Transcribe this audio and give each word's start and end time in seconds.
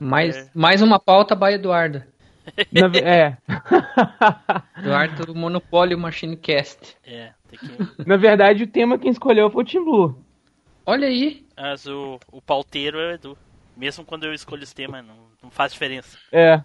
Mais, 0.00 0.36
é. 0.36 0.50
mais 0.54 0.82
uma 0.82 0.98
pauta 0.98 1.34
by 1.34 1.54
Eduardo. 1.54 2.02
Na, 2.70 2.86
é. 2.98 3.36
Eduardo 4.78 5.26
do 5.26 5.34
Monopólio 5.34 5.98
Machine 5.98 6.36
Cast. 6.36 6.96
É, 7.04 7.32
tem 7.48 7.58
que... 7.58 8.06
Na 8.06 8.16
verdade, 8.16 8.64
o 8.64 8.66
tema 8.66 8.98
quem 8.98 9.10
escolheu 9.10 9.50
foi 9.50 9.62
o 9.62 9.66
Tim 9.66 9.84
Blue. 9.84 10.18
Olha 10.84 11.08
aí. 11.08 11.44
Mas 11.56 11.86
o, 11.86 12.18
o 12.30 12.42
pauteiro 12.42 12.98
é 12.98 13.08
o 13.08 13.14
Edu. 13.14 13.38
Mesmo 13.76 14.04
quando 14.04 14.24
eu 14.24 14.34
escolho 14.34 14.62
esse 14.62 14.74
tema, 14.74 15.02
não, 15.02 15.16
não 15.42 15.50
faz 15.50 15.72
diferença. 15.72 16.18
É. 16.30 16.62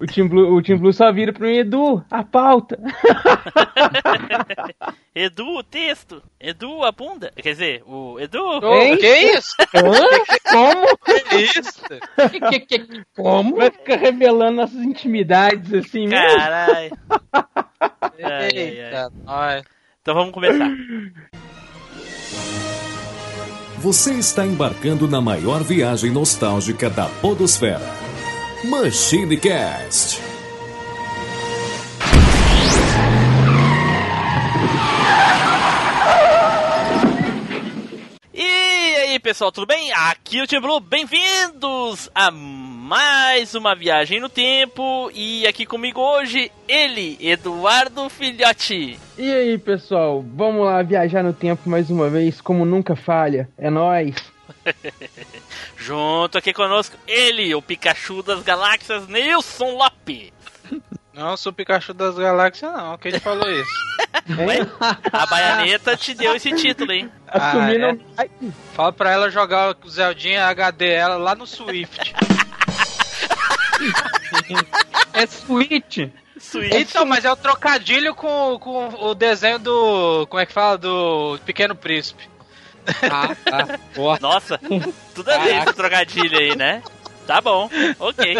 O 0.00 0.06
Team 0.06 0.28
Blue, 0.28 0.54
o 0.54 0.62
Team 0.62 0.78
Blue 0.78 0.92
só 0.92 1.10
vira 1.10 1.32
pro 1.32 1.48
Edu, 1.48 2.04
a 2.08 2.22
pauta. 2.22 2.78
Edu, 5.12 5.58
o 5.58 5.62
texto. 5.64 6.22
Edu, 6.38 6.84
a 6.84 6.92
bunda. 6.92 7.32
Quer 7.34 7.50
dizer, 7.50 7.82
o 7.84 8.16
Edu. 8.20 8.38
Oh, 8.38 8.96
que 8.96 9.16
isso? 9.36 9.56
Como? 9.72 10.96
Que 10.98 11.36
isso? 11.36 11.82
Que, 12.30 12.40
que, 12.40 12.60
que, 12.78 13.02
como? 13.16 13.56
Vai 13.56 13.72
ficar 13.72 13.96
revelando 13.96 14.58
nossas 14.58 14.80
intimidades 14.80 15.74
assim 15.74 16.06
mesmo? 16.06 16.36
Caralho. 16.36 16.96
Eita, 18.54 19.12
ai. 19.26 19.64
Então 20.00 20.14
vamos 20.14 20.32
começar. 20.32 20.70
Você 23.78 24.14
está 24.14 24.46
embarcando 24.46 25.08
na 25.08 25.20
maior 25.20 25.64
viagem 25.64 26.12
nostálgica 26.12 26.88
da 26.88 27.06
Podosfera 27.20 28.07
MachineCast. 28.64 30.20
E 38.34 38.42
aí, 38.42 39.18
pessoal, 39.20 39.52
tudo 39.52 39.64
bem? 39.64 39.92
Aqui 39.92 40.40
é 40.40 40.42
o 40.42 40.46
Tim 40.48 40.60
Blue, 40.60 40.80
bem-vindos 40.80 42.10
a 42.12 42.32
mais 42.32 43.54
uma 43.54 43.76
viagem 43.76 44.18
no 44.18 44.28
tempo. 44.28 45.08
E 45.14 45.46
aqui 45.46 45.64
comigo 45.64 46.00
hoje, 46.00 46.50
ele, 46.66 47.16
Eduardo 47.20 48.08
Filhote. 48.08 48.98
E 49.16 49.32
aí, 49.32 49.56
pessoal, 49.56 50.24
vamos 50.34 50.66
lá 50.66 50.82
viajar 50.82 51.22
no 51.22 51.32
tempo 51.32 51.70
mais 51.70 51.90
uma 51.90 52.10
vez, 52.10 52.40
como 52.40 52.64
nunca 52.64 52.96
falha. 52.96 53.48
É 53.56 53.70
nós. 53.70 54.16
Junto 55.76 56.38
aqui 56.38 56.52
conosco, 56.52 56.96
ele, 57.06 57.54
o 57.54 57.62
Pikachu 57.62 58.22
das 58.22 58.42
Galáxias, 58.42 59.06
Nilson 59.08 59.76
Lopes. 59.76 60.32
Não 61.12 61.36
sou 61.36 61.50
o 61.50 61.54
Pikachu 61.54 61.92
das 61.92 62.16
Galáxias, 62.16 62.72
não. 62.72 62.96
Quem 62.98 63.10
te 63.10 63.18
falou 63.18 63.50
isso? 63.50 63.70
Ué, 64.38 64.58
a 65.12 65.26
Baianeta 65.26 65.96
te 65.96 66.14
deu 66.14 66.36
esse 66.36 66.52
título, 66.52 66.92
hein? 66.92 67.10
Assumindo. 67.26 68.00
Ah, 68.16 68.24
é. 68.24 68.28
Fala 68.72 68.92
pra 68.92 69.10
ela 69.10 69.30
jogar 69.30 69.76
o 69.84 69.90
Zeldinha 69.90 70.46
HD 70.46 70.86
ela 70.90 71.16
lá 71.16 71.34
no 71.34 71.46
Swift. 71.46 72.14
é 75.12 75.26
Switch. 75.26 76.08
Switch. 76.38 76.72
Então, 76.72 77.04
mas 77.04 77.24
é 77.24 77.32
o 77.32 77.36
trocadilho 77.36 78.14
com, 78.14 78.56
com 78.60 78.88
o 79.04 79.14
desenho 79.14 79.58
do. 79.58 80.26
Como 80.28 80.40
é 80.40 80.46
que 80.46 80.52
fala? 80.52 80.78
Do 80.78 81.38
Pequeno 81.44 81.74
Príncipe. 81.74 82.28
Ah. 83.10 83.78
Boa. 83.94 84.18
Nossa, 84.20 84.58
tudo 85.14 85.30
a 85.30 85.38
ver 85.38 85.62
esse 85.62 85.72
trocadilho 85.74 86.38
aí, 86.38 86.56
né? 86.56 86.82
Tá 87.26 87.40
bom, 87.40 87.68
ok. 87.98 88.38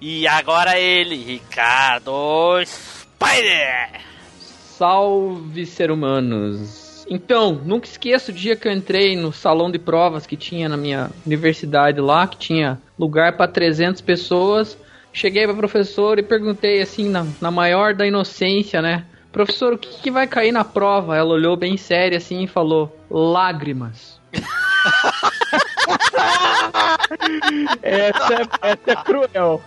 E 0.00 0.26
agora 0.26 0.78
ele, 0.78 1.16
Ricardo 1.16 2.62
Spider! 2.66 4.00
Salve, 4.38 5.64
ser 5.64 5.90
humanos! 5.90 7.06
Então, 7.08 7.60
nunca 7.64 7.86
esqueço 7.86 8.30
o 8.30 8.34
dia 8.34 8.56
que 8.56 8.66
eu 8.66 8.72
entrei 8.72 9.16
no 9.16 9.32
salão 9.32 9.70
de 9.70 9.78
provas 9.78 10.26
que 10.26 10.36
tinha 10.36 10.68
na 10.68 10.76
minha 10.76 11.10
universidade 11.24 12.00
lá, 12.00 12.26
que 12.26 12.36
tinha 12.36 12.78
lugar 12.98 13.36
para 13.36 13.50
300 13.50 14.00
pessoas. 14.00 14.76
Cheguei 15.12 15.44
para 15.46 15.54
professor 15.54 16.18
e 16.18 16.22
perguntei 16.22 16.80
assim, 16.82 17.08
na, 17.08 17.26
na 17.40 17.50
maior 17.50 17.94
da 17.94 18.06
inocência, 18.06 18.82
né? 18.82 19.04
Professor, 19.34 19.74
o 19.74 19.78
que, 19.78 19.88
que 20.00 20.10
vai 20.12 20.28
cair 20.28 20.52
na 20.52 20.62
prova? 20.62 21.16
Ela 21.16 21.34
olhou 21.34 21.56
bem 21.56 21.76
séria 21.76 22.18
assim 22.18 22.44
e 22.44 22.46
falou: 22.46 22.96
lágrimas. 23.10 24.20
essa, 27.82 28.34
é, 28.34 28.70
essa 28.70 28.92
é 28.92 28.96
cruel. 29.04 29.60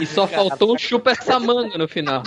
E 0.00 0.06
só 0.06 0.24
faltou 0.28 0.72
um 0.72 0.78
chupa 0.78 1.10
essa 1.10 1.40
manga 1.40 1.76
no 1.76 1.88
final. 1.88 2.22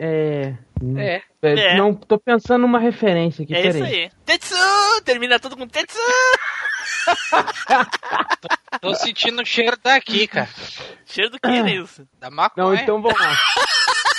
É. 0.00 0.54
É. 0.96 1.22
é. 1.42 1.42
é. 1.42 1.76
Não, 1.76 1.94
tô 1.94 2.18
pensando 2.18 2.62
numa 2.62 2.80
referência 2.80 3.44
aqui, 3.44 3.54
É 3.54 3.62
peraí. 3.62 3.82
isso 3.82 3.84
aí. 3.84 4.10
Tetsu! 4.24 4.56
Termina 5.04 5.38
tudo 5.38 5.56
com 5.56 5.68
Tetsu! 5.68 5.96
tô, 8.80 8.80
tô 8.90 8.94
sentindo 8.96 9.42
o 9.42 9.46
cheiro 9.46 9.76
daqui, 9.82 10.26
cara. 10.26 10.48
Cheiro 11.06 11.30
do 11.30 11.38
que 11.38 11.46
é 11.46 11.70
isso? 11.70 12.04
Da 12.18 12.30
maconha. 12.30 12.66
Não, 12.66 12.74
então 12.74 13.00
vamos 13.00 13.20
lá. 13.20 13.38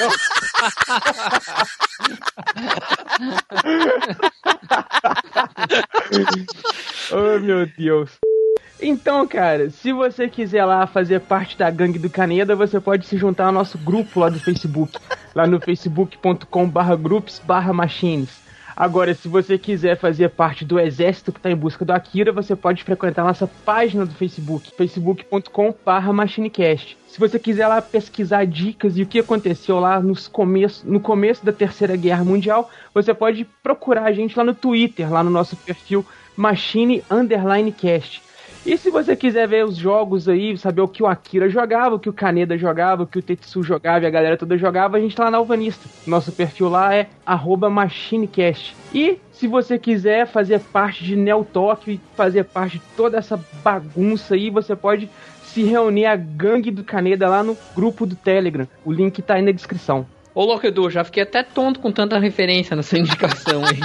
oh, 7.11 7.39
meu 7.39 7.65
Deus. 7.77 8.09
Então, 8.85 9.25
cara, 9.25 9.69
se 9.69 9.93
você 9.93 10.27
quiser 10.27 10.65
lá 10.65 10.85
fazer 10.85 11.21
parte 11.21 11.57
da 11.57 11.71
gangue 11.71 11.97
do 11.97 12.09
Caneda, 12.09 12.53
você 12.53 12.81
pode 12.81 13.05
se 13.05 13.17
juntar 13.17 13.45
ao 13.45 13.51
nosso 13.53 13.77
grupo 13.77 14.19
lá 14.19 14.27
do 14.27 14.37
Facebook, 14.37 14.99
lá 15.33 15.47
no 15.47 15.57
facebook.com/groups/machines. 15.61 18.43
Agora, 18.75 19.13
se 19.13 19.29
você 19.29 19.57
quiser 19.57 19.95
fazer 19.95 20.31
parte 20.31 20.65
do 20.65 20.77
exército 20.77 21.31
que 21.31 21.39
está 21.39 21.49
em 21.49 21.55
busca 21.55 21.85
do 21.85 21.93
Akira, 21.93 22.33
você 22.33 22.57
pode 22.57 22.83
frequentar 22.83 23.23
nossa 23.23 23.47
página 23.47 24.05
do 24.05 24.13
Facebook, 24.13 24.69
facebook.com/machinecast. 24.75 26.97
Se 27.07 27.17
você 27.17 27.39
quiser 27.39 27.67
lá 27.67 27.81
pesquisar 27.81 28.45
dicas 28.45 28.97
e 28.97 29.03
o 29.03 29.05
que 29.05 29.19
aconteceu 29.19 29.79
lá 29.79 30.01
nos 30.01 30.27
começo, 30.27 30.85
no 30.85 30.99
começo 30.99 31.45
da 31.45 31.53
Terceira 31.53 31.95
Guerra 31.95 32.25
Mundial, 32.25 32.69
você 32.93 33.13
pode 33.13 33.45
procurar 33.63 34.03
a 34.03 34.11
gente 34.11 34.37
lá 34.37 34.43
no 34.43 34.53
Twitter, 34.53 35.09
lá 35.09 35.23
no 35.23 35.29
nosso 35.29 35.55
perfil 35.55 36.05
Machine 36.35 37.01
Underline 37.09 37.71
Cast. 37.71 38.21
E 38.65 38.77
se 38.77 38.89
você 38.89 39.13
quiser 39.13 39.45
ver 39.45 39.65
os 39.65 39.75
jogos 39.75 40.29
aí, 40.29 40.57
saber 40.57 40.81
o 40.81 40.87
que 40.87 41.03
o 41.03 41.07
Akira 41.07 41.49
jogava, 41.49 41.95
o 41.95 41.99
que 41.99 42.07
o 42.07 42.13
Kaneda 42.13 42.57
jogava, 42.57 43.03
o 43.03 43.07
que 43.07 43.19
o 43.19 43.21
Tetsu 43.21 43.61
jogava 43.61 44.05
e 44.05 44.07
a 44.07 44.09
galera 44.09 44.37
toda 44.37 44.57
jogava, 44.57 44.95
a 44.95 45.01
gente 45.01 45.15
tá 45.15 45.25
lá 45.25 45.31
na 45.31 45.37
Alvanista. 45.37 45.89
Nosso 46.07 46.31
perfil 46.31 46.69
lá 46.69 46.95
é 46.95 47.09
MachineCast. 47.69 48.73
E 48.93 49.19
se 49.33 49.47
você 49.47 49.77
quiser 49.77 50.27
fazer 50.27 50.61
parte 50.61 51.03
de 51.03 51.15
Neo 51.15 51.43
Talk 51.43 51.91
e 51.91 51.99
fazer 52.15 52.45
parte 52.45 52.77
de 52.77 52.83
toda 52.95 53.17
essa 53.17 53.37
bagunça 53.61 54.35
aí, 54.35 54.49
você 54.49 54.77
pode 54.77 55.09
se 55.43 55.63
reunir 55.63 56.05
a 56.05 56.15
gangue 56.15 56.71
do 56.71 56.85
Caneda 56.85 57.27
lá 57.27 57.43
no 57.43 57.57
grupo 57.75 58.05
do 58.05 58.15
Telegram. 58.15 58.67
O 58.85 58.93
link 58.93 59.21
tá 59.21 59.33
aí 59.33 59.41
na 59.41 59.51
descrição. 59.51 60.05
Ô, 60.33 60.45
louco 60.45 60.65
Edu, 60.65 60.89
já 60.89 61.03
fiquei 61.03 61.21
até 61.21 61.43
tonto 61.43 61.79
com 61.79 61.91
tanta 61.91 62.17
referência 62.17 62.75
nessa 62.75 62.97
indicação 62.97 63.61
aí. 63.65 63.79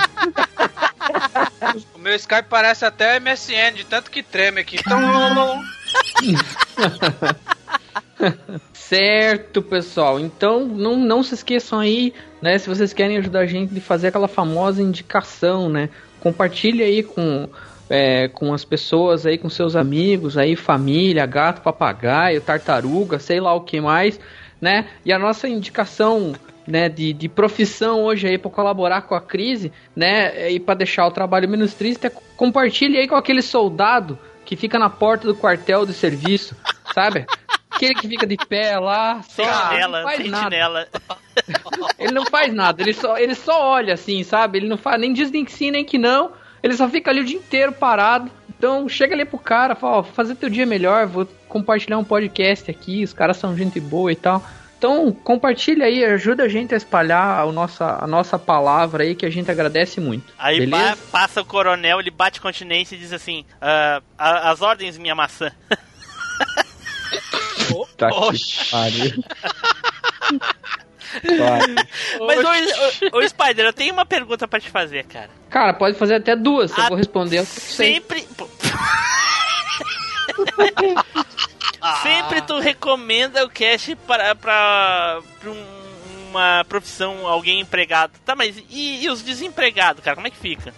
O 1.94 1.98
meu 1.98 2.14
Skype 2.14 2.48
parece 2.48 2.84
até 2.84 3.18
MSN, 3.18 3.74
de 3.74 3.84
tanto 3.84 4.10
que 4.10 4.22
treme 4.22 4.60
aqui. 4.60 4.78
certo, 8.72 9.62
pessoal. 9.62 10.18
Então, 10.18 10.66
não, 10.66 10.96
não 10.96 11.22
se 11.22 11.34
esqueçam 11.34 11.78
aí, 11.78 12.12
né? 12.40 12.58
Se 12.58 12.68
vocês 12.68 12.92
querem 12.92 13.18
ajudar 13.18 13.40
a 13.40 13.46
gente 13.46 13.74
de 13.74 13.80
fazer 13.80 14.08
aquela 14.08 14.28
famosa 14.28 14.82
indicação, 14.82 15.68
né? 15.68 15.88
Compartilhe 16.20 16.82
aí 16.82 17.02
com, 17.02 17.48
é, 17.88 18.28
com 18.28 18.52
as 18.52 18.64
pessoas 18.64 19.26
aí, 19.26 19.38
com 19.38 19.48
seus 19.48 19.76
amigos 19.76 20.36
aí, 20.36 20.56
família, 20.56 21.26
gato, 21.26 21.62
papagaio, 21.62 22.40
tartaruga, 22.40 23.18
sei 23.18 23.40
lá 23.40 23.54
o 23.54 23.60
que 23.60 23.80
mais, 23.80 24.18
né? 24.60 24.88
E 25.04 25.12
a 25.12 25.18
nossa 25.18 25.48
indicação 25.48 26.34
né, 26.68 26.88
de, 26.88 27.12
de 27.14 27.28
profissão 27.28 28.04
hoje 28.04 28.28
aí 28.28 28.36
para 28.36 28.50
colaborar 28.50 29.02
com 29.02 29.14
a 29.14 29.20
crise, 29.20 29.72
né, 29.96 30.50
e 30.50 30.60
para 30.60 30.74
deixar 30.74 31.06
o 31.06 31.10
trabalho 31.10 31.48
menos 31.48 31.72
triste, 31.72 32.06
é 32.06 32.12
compartilhe 32.36 32.98
aí 32.98 33.08
com 33.08 33.16
aquele 33.16 33.40
soldado 33.40 34.18
que 34.44 34.54
fica 34.54 34.78
na 34.78 34.90
porta 34.90 35.26
do 35.26 35.34
quartel 35.34 35.86
de 35.86 35.94
serviço, 35.94 36.54
sabe? 36.94 37.26
Aquele 37.70 37.94
que 37.94 38.08
fica 38.08 38.26
de 38.26 38.36
pé 38.36 38.78
lá, 38.78 39.22
só 39.22 39.44
Sentinela, 39.44 39.98
não 39.98 40.08
faz 40.08 40.30
nada. 40.30 40.42
sentinela. 40.44 40.88
Ele 41.98 42.12
não 42.12 42.26
faz 42.26 42.52
nada, 42.52 42.82
ele 42.82 42.92
só, 42.92 43.16
ele 43.16 43.34
só 43.34 43.70
olha 43.70 43.94
assim, 43.94 44.24
sabe? 44.24 44.58
Ele 44.58 44.68
não 44.68 44.76
faz 44.76 45.00
nem 45.00 45.12
diz 45.12 45.30
nem 45.30 45.44
que 45.44 45.52
sim, 45.52 45.70
nem 45.70 45.84
que 45.84 45.96
não. 45.96 46.32
Ele 46.62 46.74
só 46.74 46.88
fica 46.88 47.10
ali 47.10 47.20
o 47.20 47.24
dia 47.24 47.36
inteiro 47.36 47.72
parado. 47.72 48.30
Então 48.48 48.88
chega 48.88 49.14
ali 49.14 49.24
pro 49.24 49.38
cara, 49.38 49.76
fala, 49.76 49.98
ó, 49.98 50.02
vou 50.02 50.12
fazer 50.12 50.34
teu 50.34 50.50
dia 50.50 50.66
melhor, 50.66 51.06
vou 51.06 51.28
compartilhar 51.48 51.98
um 51.98 52.04
podcast 52.04 52.68
aqui, 52.68 53.04
os 53.04 53.12
caras 53.12 53.36
são 53.36 53.56
gente 53.56 53.78
boa 53.78 54.10
e 54.10 54.16
tal. 54.16 54.42
Então 54.78 55.12
compartilha 55.12 55.86
aí, 55.86 56.04
ajuda 56.04 56.44
a 56.44 56.48
gente 56.48 56.72
a 56.72 56.76
espalhar 56.76 57.40
a 57.40 57.50
nossa, 57.52 57.98
a 58.00 58.06
nossa 58.06 58.38
palavra 58.38 59.02
aí, 59.02 59.16
que 59.16 59.26
a 59.26 59.30
gente 59.30 59.50
agradece 59.50 60.00
muito. 60.00 60.32
Aí 60.38 60.64
ba- 60.68 60.96
passa 61.10 61.40
o 61.40 61.44
coronel, 61.44 61.98
ele 61.98 62.12
bate 62.12 62.40
continência 62.40 62.94
e 62.94 62.98
diz 62.98 63.12
assim: 63.12 63.44
"Ah, 63.60 64.00
a- 64.16 64.50
as 64.52 64.62
ordens, 64.62 64.96
minha 64.96 65.14
maçã. 65.16 65.50
Tá 67.98 68.08
Oxi. 68.08 68.70
Mas, 72.26 72.44
ô, 72.44 72.48
ô, 73.16 73.18
ô, 73.18 73.28
Spider, 73.28 73.66
eu 73.66 73.72
tenho 73.72 73.92
uma 73.92 74.06
pergunta 74.06 74.46
pra 74.46 74.60
te 74.60 74.70
fazer, 74.70 75.04
cara. 75.04 75.30
Cara, 75.50 75.72
pode 75.74 75.96
fazer 75.98 76.14
até 76.16 76.36
duas, 76.36 76.70
eu 76.76 76.84
Ah, 76.84 76.88
vou 76.88 76.96
responder. 76.96 77.38
Eu 77.40 77.44
sei. 77.44 77.94
Sempre. 77.94 78.26
Sempre 82.02 82.42
tu 82.42 82.58
recomenda 82.58 83.44
o 83.44 83.48
cast 83.48 83.94
para, 84.06 84.34
pra, 84.34 85.20
pra 85.40 85.50
um- 85.50 85.78
uma 86.30 86.64
profissão, 86.68 87.26
alguém 87.26 87.60
empregado. 87.60 88.12
Tá, 88.24 88.34
mas 88.36 88.62
e, 88.68 89.02
e 89.04 89.08
os 89.10 89.22
desempregados, 89.22 90.02
cara? 90.04 90.14
Como 90.14 90.26
é 90.26 90.30
que 90.30 90.36
fica? 90.36 90.74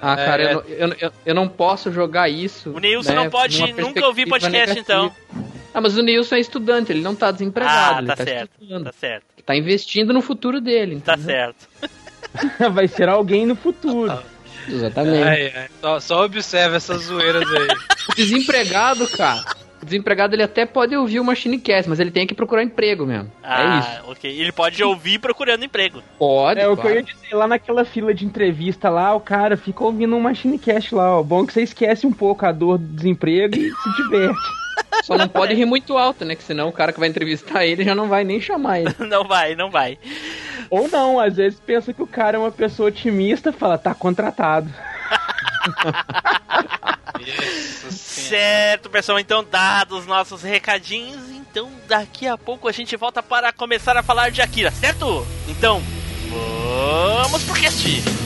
Ah, 0.00 0.14
cara, 0.14 0.42
É. 0.42 0.52
eu, 0.52 0.54
não- 0.54 0.64
eu, 0.68 0.96
eu, 1.00 1.12
eu 1.26 1.34
não 1.34 1.48
posso 1.48 1.90
jogar 1.90 2.28
isso. 2.28 2.70
O 2.70 2.78
Neilson 2.78 3.10
né, 3.10 3.16
não 3.16 3.30
pode 3.30 3.60
nunca 3.72 4.06
ouvir 4.06 4.28
podcast, 4.28 4.78
então. 4.78 5.04
negativa. 5.04 5.56
Ah, 5.74 5.80
mas 5.80 5.96
o 5.98 6.02
Nilson 6.02 6.36
é 6.36 6.40
estudante, 6.40 6.92
ele 6.92 7.00
não 7.02 7.14
tá 7.14 7.30
desempregado, 7.30 7.96
Ah, 7.96 7.98
ele 7.98 8.06
tá 8.06 8.16
tá, 8.16 8.24
certo. 8.24 8.50
estudando. 8.60 8.84
Tá 8.84 8.92
certo, 8.92 9.24
Tá 9.44 9.56
investindo 9.56 10.12
no 10.12 10.22
futuro 10.22 10.60
dele. 10.60 11.00
tá 11.00 11.14
entendeu? 11.14 11.34
certo. 11.34 11.68
Vai 12.72 12.86
ser 12.88 13.08
alguém 13.08 13.44
no 13.46 13.56
futuro. 13.56 14.22
Exatamente. 14.68 15.22
Ai, 15.22 15.52
ai. 15.54 15.66
Só, 15.80 16.00
só 16.00 16.24
observa 16.24 16.76
essas 16.76 17.02
zoeiras 17.04 17.48
aí. 17.50 17.68
O 18.10 18.14
desempregado, 18.16 19.06
cara. 19.08 19.44
O 19.80 19.84
desempregado 19.84 20.34
ele 20.34 20.42
até 20.42 20.64
pode 20.64 20.96
ouvir 20.96 21.20
o 21.20 21.24
Machinecast, 21.24 21.88
mas 21.88 22.00
ele 22.00 22.10
tem 22.10 22.26
que 22.26 22.34
procurar 22.34 22.62
emprego 22.62 23.04
mesmo. 23.04 23.30
Ah, 23.42 23.76
é 23.76 23.78
isso. 23.78 24.10
ok. 24.10 24.40
Ele 24.40 24.52
pode 24.52 24.82
ouvir 24.82 25.18
procurando 25.18 25.64
emprego. 25.64 26.02
Pode. 26.18 26.60
É 26.60 26.66
o 26.68 26.76
que 26.76 26.86
eu 26.86 26.94
ia 26.94 27.02
dizer, 27.02 27.34
lá 27.34 27.46
naquela 27.46 27.84
fila 27.84 28.14
de 28.14 28.24
entrevista 28.24 28.88
lá, 28.88 29.14
o 29.14 29.20
cara 29.20 29.56
fica 29.56 29.84
ouvindo 29.84 30.16
um 30.16 30.20
Machinecast 30.20 30.94
lá, 30.94 31.18
ó. 31.18 31.22
Bom 31.22 31.46
que 31.46 31.52
você 31.52 31.62
esquece 31.62 32.06
um 32.06 32.12
pouco 32.12 32.46
a 32.46 32.52
dor 32.52 32.78
do 32.78 32.86
desemprego 32.96 33.54
e 33.56 33.70
se 33.70 33.96
diverte. 34.02 34.40
Só 35.04 35.16
não 35.16 35.28
pode 35.28 35.54
rir 35.54 35.64
muito 35.66 35.96
alto, 35.96 36.24
né? 36.24 36.34
Que 36.34 36.42
senão 36.42 36.68
o 36.68 36.72
cara 36.72 36.92
que 36.92 36.98
vai 36.98 37.08
entrevistar 37.08 37.64
ele 37.64 37.84
já 37.84 37.94
não 37.94 38.08
vai 38.08 38.24
nem 38.24 38.40
chamar 38.40 38.80
ele. 38.80 38.94
Não 39.06 39.24
vai, 39.24 39.54
não 39.54 39.70
vai. 39.70 39.98
Ou 40.70 40.88
não, 40.88 41.18
às 41.20 41.36
vezes 41.36 41.60
pensa 41.60 41.92
que 41.92 42.02
o 42.02 42.06
cara 42.06 42.36
é 42.36 42.40
uma 42.40 42.50
pessoa 42.50 42.88
otimista 42.88 43.52
fala, 43.52 43.78
tá 43.78 43.94
contratado. 43.94 44.72
Certo, 47.90 48.90
pessoal. 48.90 49.18
Então, 49.18 49.44
dados 49.44 50.00
os 50.00 50.06
nossos 50.06 50.42
recadinhos, 50.42 51.30
então 51.30 51.70
daqui 51.88 52.26
a 52.26 52.36
pouco 52.36 52.68
a 52.68 52.72
gente 52.72 52.96
volta 52.96 53.22
para 53.22 53.52
começar 53.52 53.96
a 53.96 54.02
falar 54.02 54.30
de 54.30 54.42
Akira, 54.42 54.70
certo? 54.70 55.26
Então, 55.48 55.82
vamos 57.22 57.42
pro 57.44 57.54
cast. 57.54 58.25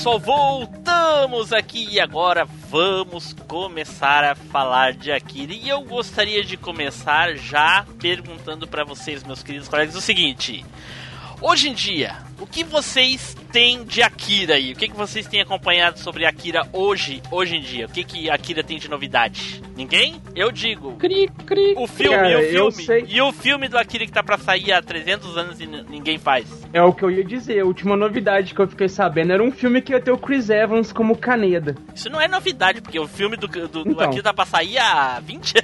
Pessoal, 0.00 0.18
voltamos 0.18 1.52
aqui 1.52 1.86
e 1.90 2.00
agora 2.00 2.46
vamos 2.46 3.34
começar 3.46 4.24
a 4.24 4.34
falar 4.34 4.94
de 4.94 5.12
Akira. 5.12 5.52
E 5.52 5.68
eu 5.68 5.82
gostaria 5.82 6.42
de 6.42 6.56
começar 6.56 7.36
já 7.36 7.84
perguntando 8.00 8.66
para 8.66 8.82
vocês, 8.82 9.22
meus 9.22 9.42
queridos 9.42 9.68
colegas, 9.68 9.94
o 9.94 10.00
seguinte: 10.00 10.64
hoje 11.38 11.68
em 11.68 11.74
dia, 11.74 12.16
o 12.40 12.46
que 12.46 12.64
vocês 12.64 13.36
têm 13.52 13.84
de 13.84 14.02
Akira 14.02 14.54
aí? 14.54 14.72
O 14.72 14.76
que, 14.76 14.88
que 14.88 14.96
vocês 14.96 15.26
têm 15.26 15.40
acompanhado 15.40 15.98
sobre 15.98 16.24
Akira 16.24 16.66
hoje, 16.72 17.22
hoje 17.30 17.56
em 17.56 17.60
dia? 17.60 17.86
O 17.86 17.88
que, 17.88 18.04
que 18.04 18.30
Akira 18.30 18.62
tem 18.62 18.78
de 18.78 18.88
novidade? 18.88 19.62
Ninguém? 19.76 20.20
Eu 20.34 20.50
digo. 20.50 20.92
Cri, 20.96 21.28
cri. 21.46 21.74
O 21.76 21.86
filme, 21.86 22.16
Cara, 22.16 22.38
o 22.38 22.70
filme. 22.72 23.04
E 23.08 23.20
o 23.20 23.32
filme 23.32 23.68
do 23.68 23.76
Akira 23.78 24.06
que 24.06 24.12
tá 24.12 24.22
pra 24.22 24.38
sair 24.38 24.72
há 24.72 24.82
300 24.82 25.36
anos 25.36 25.60
e 25.60 25.66
ninguém 25.66 26.18
faz. 26.18 26.46
É 26.72 26.82
o 26.82 26.92
que 26.92 27.02
eu 27.02 27.10
ia 27.10 27.24
dizer, 27.24 27.60
a 27.60 27.64
última 27.64 27.96
novidade 27.96 28.54
que 28.54 28.60
eu 28.60 28.68
fiquei 28.68 28.88
sabendo 28.88 29.32
era 29.32 29.42
um 29.42 29.50
filme 29.50 29.82
que 29.82 29.92
ia 29.92 30.00
ter 30.00 30.12
o 30.12 30.18
Chris 30.18 30.50
Evans 30.50 30.92
como 30.92 31.16
Caneda. 31.16 31.76
Isso 31.94 32.08
não 32.08 32.20
é 32.20 32.28
novidade, 32.28 32.80
porque 32.80 32.98
o 32.98 33.08
filme 33.08 33.36
do, 33.36 33.48
do, 33.48 33.68
do 33.68 33.90
Então. 33.90 34.04
Akira 34.06 34.22
tá 34.22 34.34
pra 34.34 34.46
sair 34.46 34.78
há 34.78 35.20
20 35.20 35.54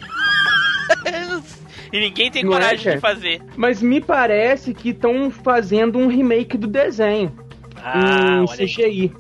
anos. 1.05 1.59
e 1.93 2.01
ninguém 2.01 2.31
tem 2.31 2.43
Não 2.43 2.53
é, 2.53 2.55
coragem 2.55 2.79
de 2.79 2.85
cara? 2.85 3.01
fazer. 3.01 3.43
Mas 3.57 3.81
me 3.81 4.01
parece 4.01 4.75
que 4.75 4.91
estão 4.91 5.31
fazendo 5.31 5.99
um 5.99 6.09
remake 6.09 6.57
do 6.57 6.67
desenho 6.67 7.46
Ah, 7.95 8.43
em. 8.43 8.67
CGI. 8.67 9.13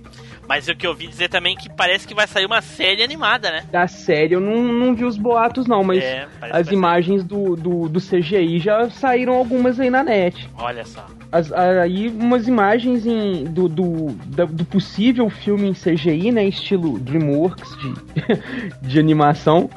Mas 0.48 0.68
o 0.68 0.76
que 0.76 0.86
eu 0.86 0.90
ouvi 0.90 1.08
dizer 1.08 1.28
também 1.28 1.56
é 1.56 1.58
que 1.60 1.68
parece 1.68 2.06
que 2.06 2.14
vai 2.14 2.24
sair 2.28 2.46
uma 2.46 2.62
série 2.62 3.02
animada, 3.02 3.50
né? 3.50 3.64
Da 3.72 3.88
série 3.88 4.34
eu 4.34 4.40
não, 4.40 4.62
não 4.62 4.94
vi 4.94 5.04
os 5.04 5.16
boatos, 5.18 5.66
não, 5.66 5.82
mas 5.82 6.04
É, 6.04 6.28
as 6.40 6.70
imagens 6.70 7.24
do, 7.24 7.56
do, 7.56 7.88
do 7.88 8.00
CGI 8.00 8.60
já 8.60 8.88
saíram 8.88 9.34
algumas 9.34 9.80
aí 9.80 9.90
na 9.90 10.04
net. 10.04 10.48
Olha 10.56 10.84
só. 10.84 11.04
As- 11.32 11.52
aí 11.52 12.06
umas 12.08 12.46
imagens 12.46 13.04
em- 13.04 13.42
do, 13.42 13.68
do, 13.68 14.12
do 14.46 14.64
possível 14.64 15.28
filme 15.28 15.68
em 15.68 15.72
CGI, 15.74 16.30
né? 16.30 16.44
Estilo 16.44 16.96
DreamWorks 17.00 17.76
de, 17.78 17.94
de 18.88 18.98
animação, 19.00 19.68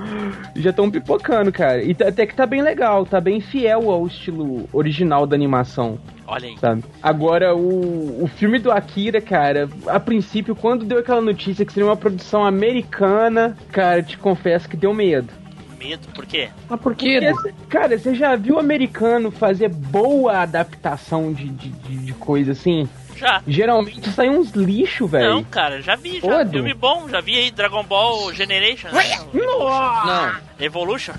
já 0.55 0.69
estão 0.69 0.91
pipocando, 0.91 1.51
cara. 1.51 1.81
E 1.81 1.95
até 1.99 2.27
que 2.27 2.35
tá 2.35 2.45
bem 2.45 2.61
legal, 2.61 3.07
tá 3.07 3.19
bem 3.19 3.41
fiel 3.41 3.89
ao 3.89 4.05
estilo 4.05 4.69
original 4.71 5.25
da 5.25 5.35
animação, 5.35 5.97
Olha 6.29 6.47
aí. 6.47 6.57
sabe? 6.59 6.83
Agora, 7.01 7.55
o, 7.55 8.23
o 8.23 8.27
filme 8.27 8.59
do 8.59 8.71
Akira, 8.71 9.19
cara, 9.19 9.67
a 9.87 9.99
princípio, 9.99 10.55
quando 10.55 10.85
deu 10.85 10.99
aquela 10.99 11.21
notícia 11.21 11.65
que 11.65 11.73
seria 11.73 11.89
uma 11.89 11.97
produção 11.97 12.45
americana, 12.45 13.57
cara, 13.71 14.03
te 14.03 14.17
confesso 14.17 14.69
que 14.69 14.77
deu 14.77 14.93
medo. 14.93 15.27
Medo, 15.79 16.07
por 16.13 16.25
quê? 16.25 16.49
Mas 16.69 16.79
por 16.81 16.93
quê? 16.93 17.19
Porque, 17.33 17.53
cara, 17.69 17.97
você 17.97 18.13
já 18.13 18.35
viu 18.35 18.55
o 18.55 18.59
americano 18.59 19.31
fazer 19.31 19.69
boa 19.69 20.39
adaptação 20.41 21.31
de, 21.33 21.45
de, 21.49 21.69
de- 21.69 21.97
de 22.05 22.13
coisa 22.13 22.51
assim? 22.51 22.87
Já. 23.15 23.41
Geralmente 23.47 24.09
sai 24.11 24.29
uns 24.29 24.51
lixo, 24.51 25.03
Não, 25.03 25.09
velho. 25.09 25.45
cara, 25.45 25.81
já 25.81 25.95
vi, 25.95 26.19
já. 26.21 26.41
Edu. 26.41 26.51
Filme 26.51 26.73
bom, 26.73 27.07
já 27.09 27.19
vi 27.21 27.37
aí 27.37 27.49
Dragon 27.51 27.83
Ball 27.83 28.33
Generation. 28.33 28.89
né? 28.91 29.03
Não, 29.33 30.31
Evolution. 30.65 31.13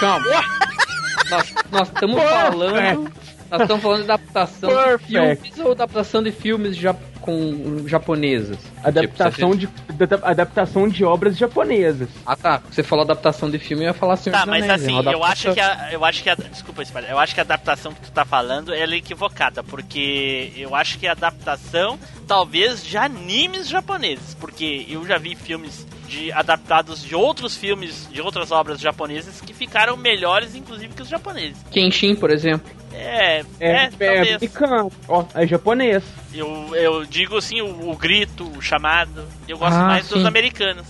calma. 0.00 0.24
nós 1.30 1.54
nós 1.70 1.88
estamos 1.88 2.22
falando. 2.22 3.12
Nós 3.50 3.62
estamos 3.62 3.82
falando 3.82 4.04
de 4.04 4.10
adaptação 4.10 4.70
de 4.70 5.04
filmes 5.04 5.58
ou 5.58 5.72
adaptação 5.72 6.22
de 6.22 6.32
filmes 6.32 6.76
ja 6.76 6.94
com 7.20 7.86
japonesas? 7.86 8.58
Adaptação 8.82 9.56
Tipo, 9.56 9.92
de, 9.92 10.06
da- 10.06 10.20
adaptação 10.28 10.88
de 10.88 11.04
obras 11.04 11.36
japonesas. 11.36 12.08
Ah 12.24 12.36
tá, 12.36 12.62
você 12.70 12.82
falou 12.82 13.04
adaptação 13.04 13.50
de 13.50 13.58
filme, 13.58 13.84
eu 13.84 13.88
ia 13.88 13.94
falar 13.94 14.16
Senhor 14.16 14.34
Tá, 14.36 14.46
mas 14.46 14.64
Anéis, 14.64 14.82
é 14.82 14.84
assim, 14.84 14.94
eu 15.10 15.24
acho 15.24 15.48
adaptação- 15.48 15.54
que 15.54 15.60
a, 15.60 15.92
eu 15.92 16.04
acho 16.04 16.22
que 16.22 16.30
a, 16.30 16.34
desculpa, 16.34 16.82
Espalha, 16.82 17.06
eu 17.08 17.18
acho 17.18 17.34
que 17.34 17.40
a 17.40 17.42
adaptação 17.42 17.92
que 17.92 18.00
tu 18.00 18.10
tá 18.12 18.24
falando 18.24 18.72
ela 18.72 18.94
é 18.94 18.98
equivocada, 18.98 19.62
porque 19.62 20.52
eu 20.56 20.74
acho 20.74 20.98
que 20.98 21.06
a 21.06 21.12
adaptação 21.12 21.98
talvez 22.26 22.84
de 22.84 22.96
animes 22.96 23.68
japoneses, 23.68 24.34
porque 24.34 24.86
eu 24.88 25.06
já 25.06 25.18
vi 25.18 25.34
filmes 25.34 25.86
de 26.08 26.32
adaptados 26.32 27.02
de 27.02 27.14
outros 27.14 27.56
filmes, 27.56 28.08
de 28.10 28.20
outras 28.22 28.50
obras 28.50 28.80
japonesas 28.80 29.40
que 29.42 29.52
ficaram 29.52 29.96
melhores 29.96 30.54
inclusive 30.54 30.94
que 30.94 31.02
os 31.02 31.08
japoneses. 31.08 31.56
Kenshin, 31.70 32.14
por 32.14 32.30
exemplo. 32.30 32.70
É, 32.98 33.38
É, 33.38 33.44
é, 33.60 33.72
é, 33.84 33.88
talvez. 33.88 34.28
americano. 34.36 34.92
Ó, 35.08 35.24
é 35.34 35.46
japonês. 35.46 36.04
Eu, 36.34 36.74
eu 36.74 37.04
digo 37.04 37.36
assim, 37.36 37.60
o, 37.60 37.90
o 37.90 37.96
grito, 37.96 38.44
o 38.56 38.60
chamado, 38.60 39.24
eu 39.48 39.56
gosto 39.58 39.74
Ah, 39.76 39.84
mais 39.86 40.08
dos 40.08 40.20
sim. 40.22 40.26
americanos. 40.26 40.86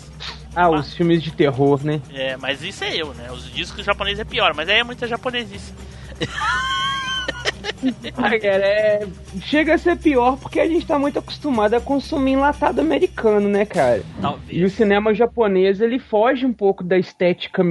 Ah, 0.56 0.70
os 0.70 0.94
filmes 0.94 1.22
de 1.22 1.30
terror, 1.30 1.80
né? 1.84 2.00
É, 2.12 2.36
mas 2.36 2.62
isso 2.62 2.82
é 2.82 2.96
eu, 2.96 3.14
né? 3.14 3.30
Os 3.30 3.52
discos 3.52 3.84
japoneses 3.84 4.18
é 4.20 4.24
pior, 4.24 4.54
mas 4.54 4.68
aí 4.68 4.78
é 4.78 4.84
muita 4.84 5.06
japonesice. 5.06 5.72
Ah, 8.16 8.30
cara, 8.38 8.66
é... 8.66 9.06
Chega 9.42 9.74
a 9.74 9.78
ser 9.78 9.96
pior 9.96 10.36
porque 10.38 10.58
a 10.58 10.66
gente 10.66 10.84
tá 10.86 10.98
muito 10.98 11.18
acostumado 11.18 11.74
a 11.74 11.80
consumir 11.80 12.32
enlatado 12.32 12.80
americano, 12.80 13.48
né, 13.48 13.64
cara? 13.64 13.98
E 13.98 14.18
o 14.18 14.22
Talvez. 14.22 14.72
cinema 14.72 15.14
japonês, 15.14 15.80
ele 15.80 15.98
foge 15.98 16.44
um 16.44 16.52
pouco 16.52 16.82
da 16.82 16.98
estética 16.98 17.62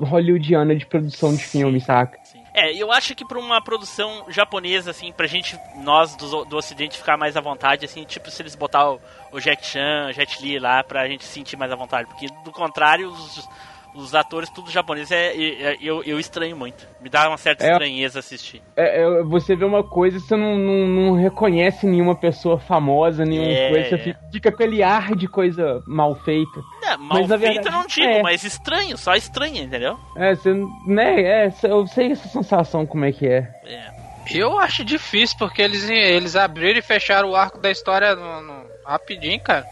hollywoodiana 0.00 0.74
de 0.74 0.86
produção 0.86 1.34
de 1.34 1.44
filme, 1.44 1.80
saca? 1.80 2.18
É, 2.60 2.74
eu 2.74 2.92
acho 2.92 3.14
que 3.14 3.24
pra 3.24 3.38
uma 3.38 3.58
produção 3.62 4.26
japonesa, 4.28 4.90
assim, 4.90 5.10
pra 5.12 5.26
gente, 5.26 5.58
nós 5.76 6.14
do, 6.14 6.44
do 6.44 6.58
ocidente, 6.58 6.98
ficar 6.98 7.16
mais 7.16 7.34
à 7.34 7.40
vontade, 7.40 7.86
assim, 7.86 8.04
tipo, 8.04 8.30
se 8.30 8.42
eles 8.42 8.54
botar 8.54 8.90
o, 8.90 9.00
o 9.32 9.40
Jack 9.40 9.64
Chan, 9.64 10.08
o 10.10 10.12
Jet 10.12 10.42
Li 10.42 10.58
lá, 10.58 10.84
pra 10.84 11.08
gente 11.08 11.24
se 11.24 11.32
sentir 11.32 11.56
mais 11.56 11.72
à 11.72 11.74
vontade. 11.74 12.06
Porque, 12.08 12.26
do 12.44 12.52
contrário, 12.52 13.08
os, 13.08 13.48
os 13.94 14.14
atores 14.14 14.48
tudo 14.50 14.70
japonês, 14.70 15.10
é, 15.10 15.34
é- 15.36 15.76
eu, 15.80 16.02
eu 16.04 16.18
estranho 16.20 16.56
muito. 16.56 16.86
Me 17.00 17.08
dá 17.08 17.28
uma 17.28 17.36
certa 17.36 17.64
É. 17.66 17.70
estranheza 17.72 18.18
assistir. 18.20 18.62
É, 18.76 19.02
é, 19.02 19.22
você 19.24 19.56
vê 19.56 19.64
uma 19.64 19.82
coisa, 19.82 20.18
você 20.20 20.36
não, 20.36 20.56
não, 20.56 20.86
não 20.86 21.14
reconhece 21.14 21.86
nenhuma 21.86 22.14
pessoa 22.14 22.58
famosa, 22.58 23.24
nenhuma 23.24 23.48
É, 23.50 23.68
coisa, 23.70 23.88
você 23.88 23.94
é. 23.94 23.98
fica, 23.98 24.20
fica 24.32 24.50
com 24.52 24.54
aquele 24.62 24.82
ar 24.82 25.14
de 25.14 25.26
coisa 25.26 25.82
mal 25.86 26.14
feita. 26.14 26.60
É, 26.84 26.96
mal 26.96 27.26
na 27.26 27.38
feito 27.38 27.54
verdade, 27.54 27.66
eu 27.68 27.72
não 27.72 27.86
digo, 27.86 28.06
é. 28.06 28.22
mas 28.22 28.44
estranho, 28.44 28.96
só 28.96 29.14
estranho, 29.14 29.62
entendeu? 29.64 29.98
É, 30.16 30.34
você, 30.34 30.52
né, 30.86 31.20
é, 31.46 31.52
eu 31.64 31.86
sei 31.86 32.12
essa 32.12 32.28
sensação 32.28 32.86
como 32.86 33.04
é 33.04 33.12
que 33.12 33.26
é. 33.26 33.48
É. 33.64 34.00
Eu 34.32 34.58
acho 34.60 34.84
difícil, 34.84 35.36
porque 35.38 35.60
eles, 35.60 35.88
eles 35.90 36.36
abriram 36.36 36.78
e 36.78 36.82
fecharam 36.82 37.30
o 37.30 37.34
arco 37.36 37.58
da 37.58 37.70
história 37.70 38.14
no, 38.14 38.40
no- 38.42 38.64
rapidinho, 38.86 39.40
cara. 39.40 39.66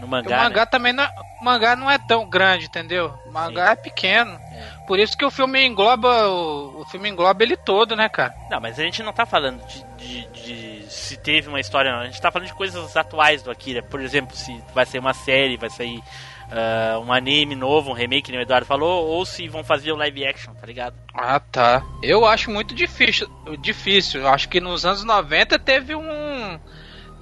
No 0.00 0.06
mangá, 0.06 0.38
o 0.40 0.42
mangá 0.44 0.60
né? 0.60 0.66
também 0.66 0.92
não 0.92 1.04
o 1.44 1.50
mangá 1.52 1.76
não 1.76 1.90
é 1.90 1.98
tão 1.98 2.26
grande, 2.26 2.64
entendeu? 2.66 3.12
O 3.26 3.30
mangá 3.30 3.72
é 3.72 3.76
pequeno. 3.76 4.38
Por 4.86 4.98
isso 4.98 5.16
que 5.16 5.24
o 5.24 5.30
filme 5.30 5.62
engloba 5.66 6.08
o, 6.28 6.80
o 6.80 6.84
filme 6.86 7.08
engloba 7.10 7.42
ele 7.42 7.54
todo, 7.56 7.94
né, 7.94 8.08
cara? 8.08 8.34
Não, 8.50 8.58
mas 8.60 8.78
a 8.78 8.82
gente 8.82 9.02
não 9.02 9.12
tá 9.12 9.26
falando 9.26 9.62
de, 9.66 9.84
de- 9.98 10.26
de 10.32 10.84
se 10.90 11.16
teve 11.18 11.48
uma 11.48 11.60
história, 11.60 11.92
não. 11.92 12.00
A 12.00 12.06
gente 12.06 12.20
tá 12.20 12.30
falando 12.30 12.48
de 12.48 12.54
coisas 12.54 12.96
atuais 12.96 13.42
do 13.42 13.50
Akira. 13.50 13.82
Por 13.82 14.00
exemplo, 14.00 14.34
se 14.34 14.58
vai 14.74 14.86
sair 14.86 15.00
uma 15.00 15.12
série, 15.12 15.56
vai 15.58 15.68
sair 15.68 16.02
ah, 16.50 16.98
um 17.04 17.12
anime 17.12 17.54
novo, 17.54 17.90
um 17.90 17.94
remake, 17.94 18.30
que 18.32 18.36
o 18.38 18.40
Eduardo 18.40 18.66
falou, 18.66 19.06
ou 19.06 19.24
se 19.26 19.46
vão 19.48 19.62
fazer 19.64 19.92
o 19.92 19.96
live 19.96 20.26
action, 20.26 20.54
tá 20.54 20.66
ligado? 20.66 20.94
Ah, 21.14 21.40
tá. 21.40 21.82
Eu 22.02 22.24
acho 22.24 22.50
muito 22.50 22.74
difícil, 22.74 23.28
difícil. 23.60 24.20
Eu 24.22 24.28
acho 24.28 24.48
que 24.48 24.60
nos 24.60 24.86
anos 24.86 25.04
90 25.04 25.58
teve 25.58 25.94
um 25.94 26.58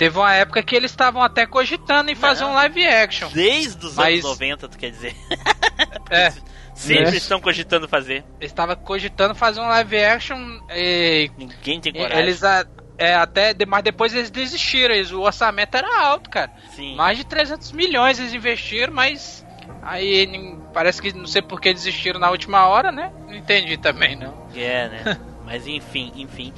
teve 0.03 0.19
uma 0.19 0.35
época 0.35 0.63
que 0.65 0.75
eles 0.75 0.91
estavam 0.91 1.23
até 1.23 1.47
cogitando 1.47 2.11
em 2.11 2.15
fazer 2.17 2.43
Não. 2.43 2.51
um 2.51 2.55
live 2.55 2.85
action. 2.87 3.29
Desde 3.33 3.87
os 3.87 3.95
Mas- 3.95 4.15
anos 4.25 4.25
90, 4.25 4.69
tu 4.69 4.77
quer 4.77 4.91
dizer. 4.91 5.15
É, 6.11 6.33
Sempre 6.75 7.11
Né? 7.11 7.17
estão 7.19 7.39
cogitando 7.41 7.87
fazer. 7.87 8.25
eles 8.41 8.51
estavam 8.51 8.75
cogitando 8.75 9.33
fazer 9.35 9.61
um 9.61 9.69
live 9.69 9.97
action 10.05 10.59
e 10.75 11.31
Ninguém 11.39 11.81
tem 11.81 11.93
coragem. 11.93 12.19
eles 12.19 12.43
a- 12.43 12.67
é, 12.99 13.15
até 13.15 13.55
mas 13.69 13.85
depois 13.85 14.13
eles 14.15 14.31
desistiram, 14.31 14.93
eles- 14.95 15.13
o 15.13 15.21
orçamento 15.21 15.77
era 15.77 16.05
alto, 16.07 16.29
cara. 16.31 16.51
Sim. 16.75 16.97
Mais 16.97 17.17
de 17.19 17.25
300 17.25 17.71
milhões 17.73 18.19
eles 18.19 18.33
investiram, 18.35 18.93
mas 18.93 19.47
aí 19.83 20.57
parece 20.75 21.01
que 21.01 21.13
não 21.13 21.27
sei 21.27 21.43
por 21.43 21.61
que 21.61 21.73
desistiram 21.73 22.19
na 22.19 22.31
última 22.31 22.67
hora, 22.67 22.91
né? 22.91 23.13
Não 23.29 23.35
entendi 23.35 23.77
também, 23.77 24.17
não. 24.17 24.49
É, 24.57 24.89
né? 24.89 25.19
Mas 25.45 25.67
enfim, 25.67 26.11
enfim. 26.17 26.53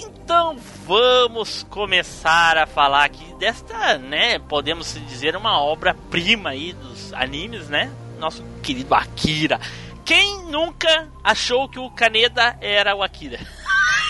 Então 0.00 0.56
vamos 0.84 1.64
começar 1.70 2.58
a 2.58 2.66
falar 2.66 3.04
aqui 3.04 3.32
desta, 3.38 3.96
né? 3.96 4.40
Podemos 4.40 4.94
dizer 5.06 5.36
uma 5.36 5.60
obra-prima 5.60 6.50
aí 6.50 6.72
dos 6.72 7.12
animes, 7.12 7.68
né? 7.68 7.92
Nosso 8.18 8.42
querido 8.60 8.92
Akira. 8.92 9.60
Quem 10.04 10.46
nunca 10.46 11.08
achou 11.22 11.68
que 11.68 11.78
o 11.78 11.90
Kaneda 11.90 12.58
era 12.60 12.96
o 12.96 13.02
Akira? 13.02 13.38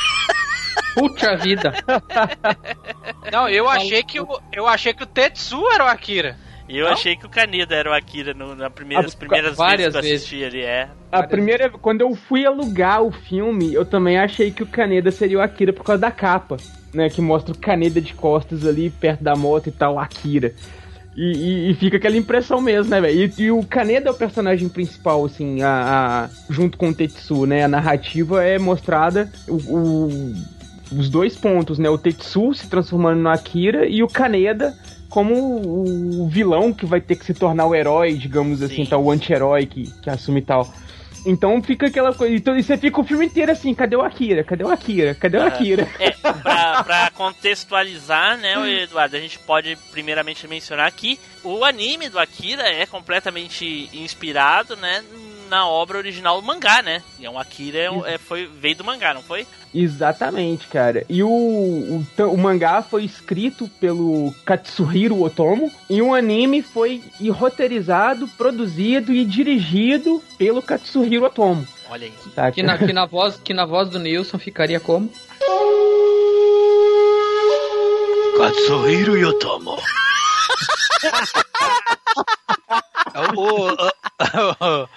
Puta 0.94 1.36
vida. 1.36 1.74
Não, 3.30 3.46
eu 3.46 3.68
achei 3.68 4.02
que 4.02 4.20
o, 4.20 4.40
eu 4.50 4.66
achei 4.66 4.94
que 4.94 5.02
o 5.02 5.06
Tetsu 5.06 5.68
era 5.70 5.84
o 5.84 5.88
Akira. 5.88 6.38
Eu 6.68 6.86
Não? 6.86 6.92
achei 6.92 7.14
que 7.14 7.26
o 7.26 7.28
Kaneda 7.28 7.74
era 7.74 7.90
o 7.90 7.92
Akira 7.92 8.32
no, 8.32 8.54
na 8.54 8.70
primeira, 8.70 9.02
Ah, 9.02 9.06
as 9.06 9.14
primeiras 9.14 9.54
várias 9.56 9.92
vezes 9.92 9.92
que 9.92 9.98
eu 9.98 10.02
vezes. 10.10 10.22
assisti 10.26 10.44
ali, 10.44 10.60
é. 10.62 10.88
A 11.12 11.22
primeira, 11.22 11.68
quando 11.68 12.00
eu 12.00 12.14
fui 12.14 12.46
alugar 12.46 13.02
o 13.02 13.12
filme, 13.12 13.72
eu 13.74 13.84
também 13.84 14.18
achei 14.18 14.50
que 14.50 14.62
o 14.62 14.66
Kaneda 14.66 15.10
seria 15.10 15.38
o 15.38 15.42
Akira 15.42 15.72
por 15.74 15.84
causa 15.84 16.00
da 16.00 16.10
capa, 16.10 16.56
né? 16.92 17.10
Que 17.10 17.20
mostra 17.20 17.52
o 17.54 17.58
Kaneda 17.58 18.00
de 18.00 18.14
costas 18.14 18.66
ali, 18.66 18.88
perto 18.88 19.22
da 19.22 19.36
moto 19.36 19.66
e 19.68 19.72
tal, 19.72 19.98
Akira. 19.98 20.54
E, 21.14 21.32
e- 21.32 21.70
e 21.70 21.74
fica 21.74 21.98
aquela 21.98 22.16
impressão 22.16 22.60
mesmo, 22.62 22.90
né, 22.90 23.00
velho? 23.00 23.32
E, 23.38 23.42
e 23.42 23.50
o 23.50 23.62
Kaneda 23.64 24.08
é 24.08 24.12
o 24.12 24.16
personagem 24.16 24.68
principal, 24.68 25.22
assim, 25.24 25.60
a, 25.62 25.68
a- 26.24 26.30
junto 26.50 26.78
com 26.78 26.88
o 26.88 26.94
Tetsu, 26.94 27.44
né? 27.46 27.62
A 27.64 27.68
narrativa 27.68 28.42
é 28.42 28.58
mostrada 28.58 29.30
o, 29.46 29.54
o- 29.54 30.34
os 30.98 31.08
dois 31.10 31.36
pontos, 31.36 31.78
né? 31.78 31.88
O 31.90 31.98
Tetsu 31.98 32.54
se 32.54 32.66
transformando 32.68 33.20
no 33.20 33.28
Akira 33.28 33.86
e 33.86 34.02
o 34.02 34.08
Kaneda 34.08 34.74
como 35.14 35.32
o, 35.32 36.28
vilão 36.28 36.72
que 36.72 36.84
vai 36.84 37.00
ter 37.00 37.14
que 37.14 37.24
se 37.24 37.32
tornar 37.32 37.66
o 37.66 37.74
herói, 37.74 38.14
digamos 38.14 38.60
assim, 38.60 38.82
Sim. 38.84 38.86
tal, 38.86 39.04
o 39.04 39.12
anti-herói 39.12 39.64
que, 39.64 39.88
que 40.02 40.10
assume 40.10 40.42
tal. 40.42 40.68
Então 41.24 41.62
fica 41.62 41.86
aquela 41.86 42.12
coisa. 42.12 42.34
Então, 42.34 42.56
e 42.56 42.64
você 42.64 42.76
fica 42.76 43.00
o 43.00 43.04
filme 43.04 43.26
inteiro 43.26 43.52
assim, 43.52 43.72
cadê 43.72 43.94
o 43.94 44.02
Akira? 44.02 44.42
Cadê 44.42 44.64
o 44.64 44.70
Akira? 44.70 45.14
Cadê 45.14 45.38
o 45.38 45.42
Ah. 45.42 45.46
Akira? 45.46 45.88
É, 46.00 46.10
pra, 46.42 46.82
pra 46.82 47.10
contextualizar, 47.12 48.36
né, 48.38 48.58
o 48.58 48.66
Eduardo, 48.66 49.16
a 49.16 49.20
gente 49.20 49.38
pode 49.38 49.78
primeiramente 49.92 50.48
mencionar 50.48 50.90
que 50.90 51.18
o 51.44 51.64
anime 51.64 52.08
do 52.08 52.18
Akira 52.18 52.64
é 52.64 52.84
completamente 52.84 53.88
inspirado, 53.92 54.74
né, 54.74 55.02
na 55.48 55.66
obra 55.68 55.98
original 55.98 56.40
do 56.40 56.46
mangá, 56.46 56.82
né? 56.82 57.02
E 57.18 57.26
o 57.28 57.38
Akira 57.38 57.78
é, 57.78 58.14
é- 58.14 58.18
foi, 58.18 58.46
veio 58.46 58.76
do 58.76 58.84
mangá, 58.84 59.12
não 59.14 59.22
foi? 59.22 59.46
Exatamente, 59.74 60.66
cara. 60.68 61.04
E 61.08 61.22
o, 61.22 61.28
o, 61.28 62.06
o 62.32 62.38
mangá 62.38 62.82
foi 62.82 63.04
escrito 63.04 63.68
pelo 63.80 64.32
Katsuhiro 64.44 65.20
Otomo 65.22 65.70
e 65.90 66.00
o 66.00 66.14
anime 66.14 66.62
foi 66.62 67.02
e 67.20 67.28
roteirizado, 67.30 68.28
produzido 68.28 69.12
e 69.12 69.24
dirigido 69.24 70.22
pelo 70.38 70.62
Katsuhiro 70.62 71.24
Otomo. 71.24 71.66
Olha 71.90 72.06
aí. 72.06 72.12
Tá? 72.34 72.50
Que 72.52 72.62
na, 72.62 72.78
que 72.78 72.92
na 72.92 73.04
voz, 73.06 73.36
que 73.36 73.52
na 73.52 73.66
voz 73.66 73.88
do 73.90 73.98
Nilson 73.98 74.38
ficaria 74.38 74.80
como? 74.80 75.10
Katsuhiro 78.36 79.16
Yotomo. 79.16 79.76
O, 83.36 83.70
o, 83.70 83.72
o- 84.82 84.88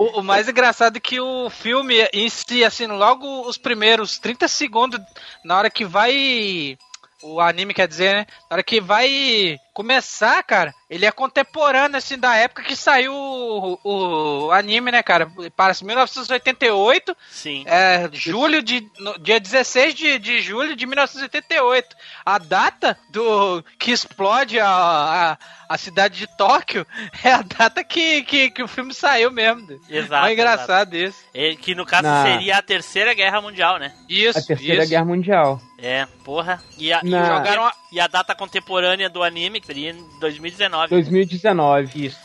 o 0.00 0.22
mais 0.22 0.48
engraçado 0.48 0.96
é 0.96 1.00
que 1.00 1.20
o 1.20 1.50
filme 1.50 2.08
em 2.12 2.28
si, 2.28 2.64
assim, 2.64 2.86
logo 2.86 3.46
os 3.46 3.58
primeiros 3.58 4.18
30 4.18 4.48
segundos, 4.48 5.00
na 5.44 5.58
hora 5.58 5.70
que 5.70 5.84
vai. 5.84 6.78
O 7.22 7.38
anime 7.38 7.74
quer 7.74 7.86
dizer, 7.86 8.14
né? 8.14 8.26
Na 8.48 8.54
hora 8.54 8.62
que 8.62 8.80
vai 8.80 9.58
começar, 9.72 10.42
cara, 10.42 10.74
ele 10.88 11.06
é 11.06 11.10
contemporâneo, 11.12 11.96
assim, 11.96 12.18
da 12.18 12.34
época 12.36 12.62
que 12.62 12.74
saiu 12.76 13.12
o, 13.14 13.78
o 13.84 14.50
anime, 14.52 14.90
né, 14.90 15.02
cara? 15.02 15.30
Parece 15.56 15.84
1988, 15.84 17.16
Sim. 17.30 17.64
é, 17.66 18.08
julho 18.12 18.62
de. 18.62 18.86
no- 18.98 19.18
dia 19.18 19.38
16 19.40 19.94
de, 19.94 20.18
de 20.18 20.40
julho 20.40 20.74
de 20.76 20.86
1988. 20.86 21.96
A 22.24 22.38
data 22.38 22.98
do 23.10 23.64
que 23.78 23.90
explode 23.92 24.58
a, 24.58 24.66
a, 24.68 25.38
a 25.68 25.78
cidade 25.78 26.18
de 26.18 26.26
Tóquio 26.36 26.86
é 27.24 27.32
a 27.32 27.42
data 27.42 27.82
que, 27.84 28.22
que, 28.22 28.50
que 28.50 28.62
o 28.62 28.68
filme 28.68 28.92
saiu 28.94 29.30
mesmo. 29.30 29.80
Exato. 29.88 30.26
é 30.26 30.32
engraçado 30.32 30.94
isso. 30.96 31.18
exato. 31.18 31.30
É, 31.34 31.54
que 31.56 31.74
no 31.74 31.86
caso 31.86 32.02
Na- 32.02 32.22
seria 32.24 32.56
a 32.58 32.62
terceira 32.62 33.14
guerra 33.14 33.40
mundial, 33.40 33.78
né? 33.78 33.92
Isso, 34.08 34.38
A 34.38 34.42
Terceira 34.42 34.82
isso. 34.82 34.90
Guerra 34.90 35.04
Mundial. 35.04 35.60
É, 35.78 36.06
porra. 36.24 36.62
E 36.76 36.92
a, 36.92 37.00
e 37.02 37.08
Na- 37.08 37.22
o- 37.22 37.26
Jogaram 37.38 37.64
a- 37.64 37.72
e 37.92 37.98
a 38.00 38.06
data 38.06 38.34
contemporânea 38.34 39.08
do 39.08 39.22
anime 39.22 39.60
que 39.60 39.66
seria 39.66 39.90
em 39.90 40.04
2019. 40.20 40.88
2019. 40.90 42.06
Isso. 42.06 42.18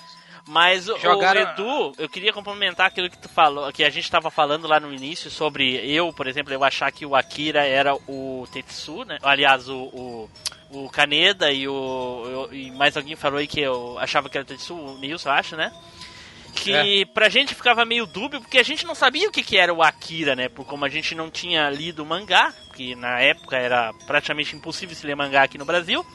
Mas 0.47 0.87
o- 0.87 0.97
Jogaram- 0.99 1.41
o 1.41 1.43
Edu, 1.53 1.91
eu 1.97 2.07
queria 2.07 2.31
complementar 2.31 2.85
aquilo 2.85 3.09
que 3.09 3.17
tu 3.17 3.27
falou, 3.27 3.71
que 3.73 3.83
a 3.83 3.89
gente 3.89 4.03
estava 4.03 4.29
falando 4.29 4.67
lá 4.67 4.79
no 4.79 4.93
início 4.93 5.31
sobre 5.31 5.75
eu, 5.91 6.13
por 6.13 6.27
exemplo, 6.27 6.53
eu 6.53 6.63
achar 6.63 6.91
que 6.91 7.03
o 7.05 7.15
Akira 7.15 7.65
era 7.65 7.95
o 8.07 8.47
Tetsu, 8.53 9.03
né? 9.05 9.17
Aliás, 9.23 9.67
o, 9.67 9.75
o, 9.75 10.29
o 10.69 10.89
Kaneda 10.91 11.51
e 11.51 11.67
o 11.67 12.23
eu- 12.27 12.53
e 12.53 12.69
mais 12.69 12.95
alguém 12.95 13.15
falou 13.15 13.39
aí 13.39 13.47
que 13.47 13.59
eu 13.59 13.97
achava 13.97 14.29
que 14.29 14.37
era 14.37 14.43
o 14.43 14.47
Tetsu, 14.47 14.75
o 14.75 14.99
Nilson, 14.99 15.29
eu 15.29 15.33
acho, 15.33 15.55
né? 15.55 15.71
Que 16.55 17.05
pra 17.07 17.29
gente 17.29 17.53
ficava 17.53 17.85
meio 17.85 18.05
dúbio, 18.05 18.41
porque 18.41 18.57
a 18.57 18.63
gente 18.63 18.85
não 18.85 18.95
sabia 18.95 19.27
o 19.27 19.31
que, 19.31 19.43
que 19.43 19.57
era 19.57 19.73
o 19.73 19.83
Akira, 19.83 20.35
né? 20.35 20.49
Por 20.49 20.65
como 20.65 20.85
a 20.85 20.89
gente 20.89 21.13
não 21.13 21.29
tinha 21.29 21.69
lido 21.69 22.01
o 22.01 22.05
mangá, 22.05 22.53
que 22.73 22.95
na 22.95 23.19
época 23.19 23.57
era 23.57 23.93
praticamente 24.07 24.55
impossível 24.55 24.95
se 24.95 25.05
ler 25.05 25.15
mangá 25.15 25.43
aqui 25.43 25.57
no 25.57 25.65
Brasil. 25.65 26.05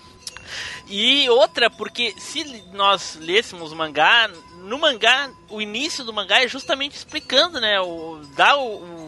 E 0.88 1.28
outra, 1.30 1.70
porque 1.70 2.14
se 2.18 2.64
nós 2.72 3.16
lêssemos 3.20 3.70
o 3.70 3.76
mangá, 3.76 4.28
no 4.62 4.78
mangá, 4.78 5.30
o 5.48 5.60
início 5.60 6.04
do 6.04 6.12
mangá 6.12 6.42
é 6.42 6.48
justamente 6.48 6.96
explicando, 6.96 7.60
né? 7.60 7.80
O, 7.80 8.20
dá 8.36 8.56
o, 8.56 8.99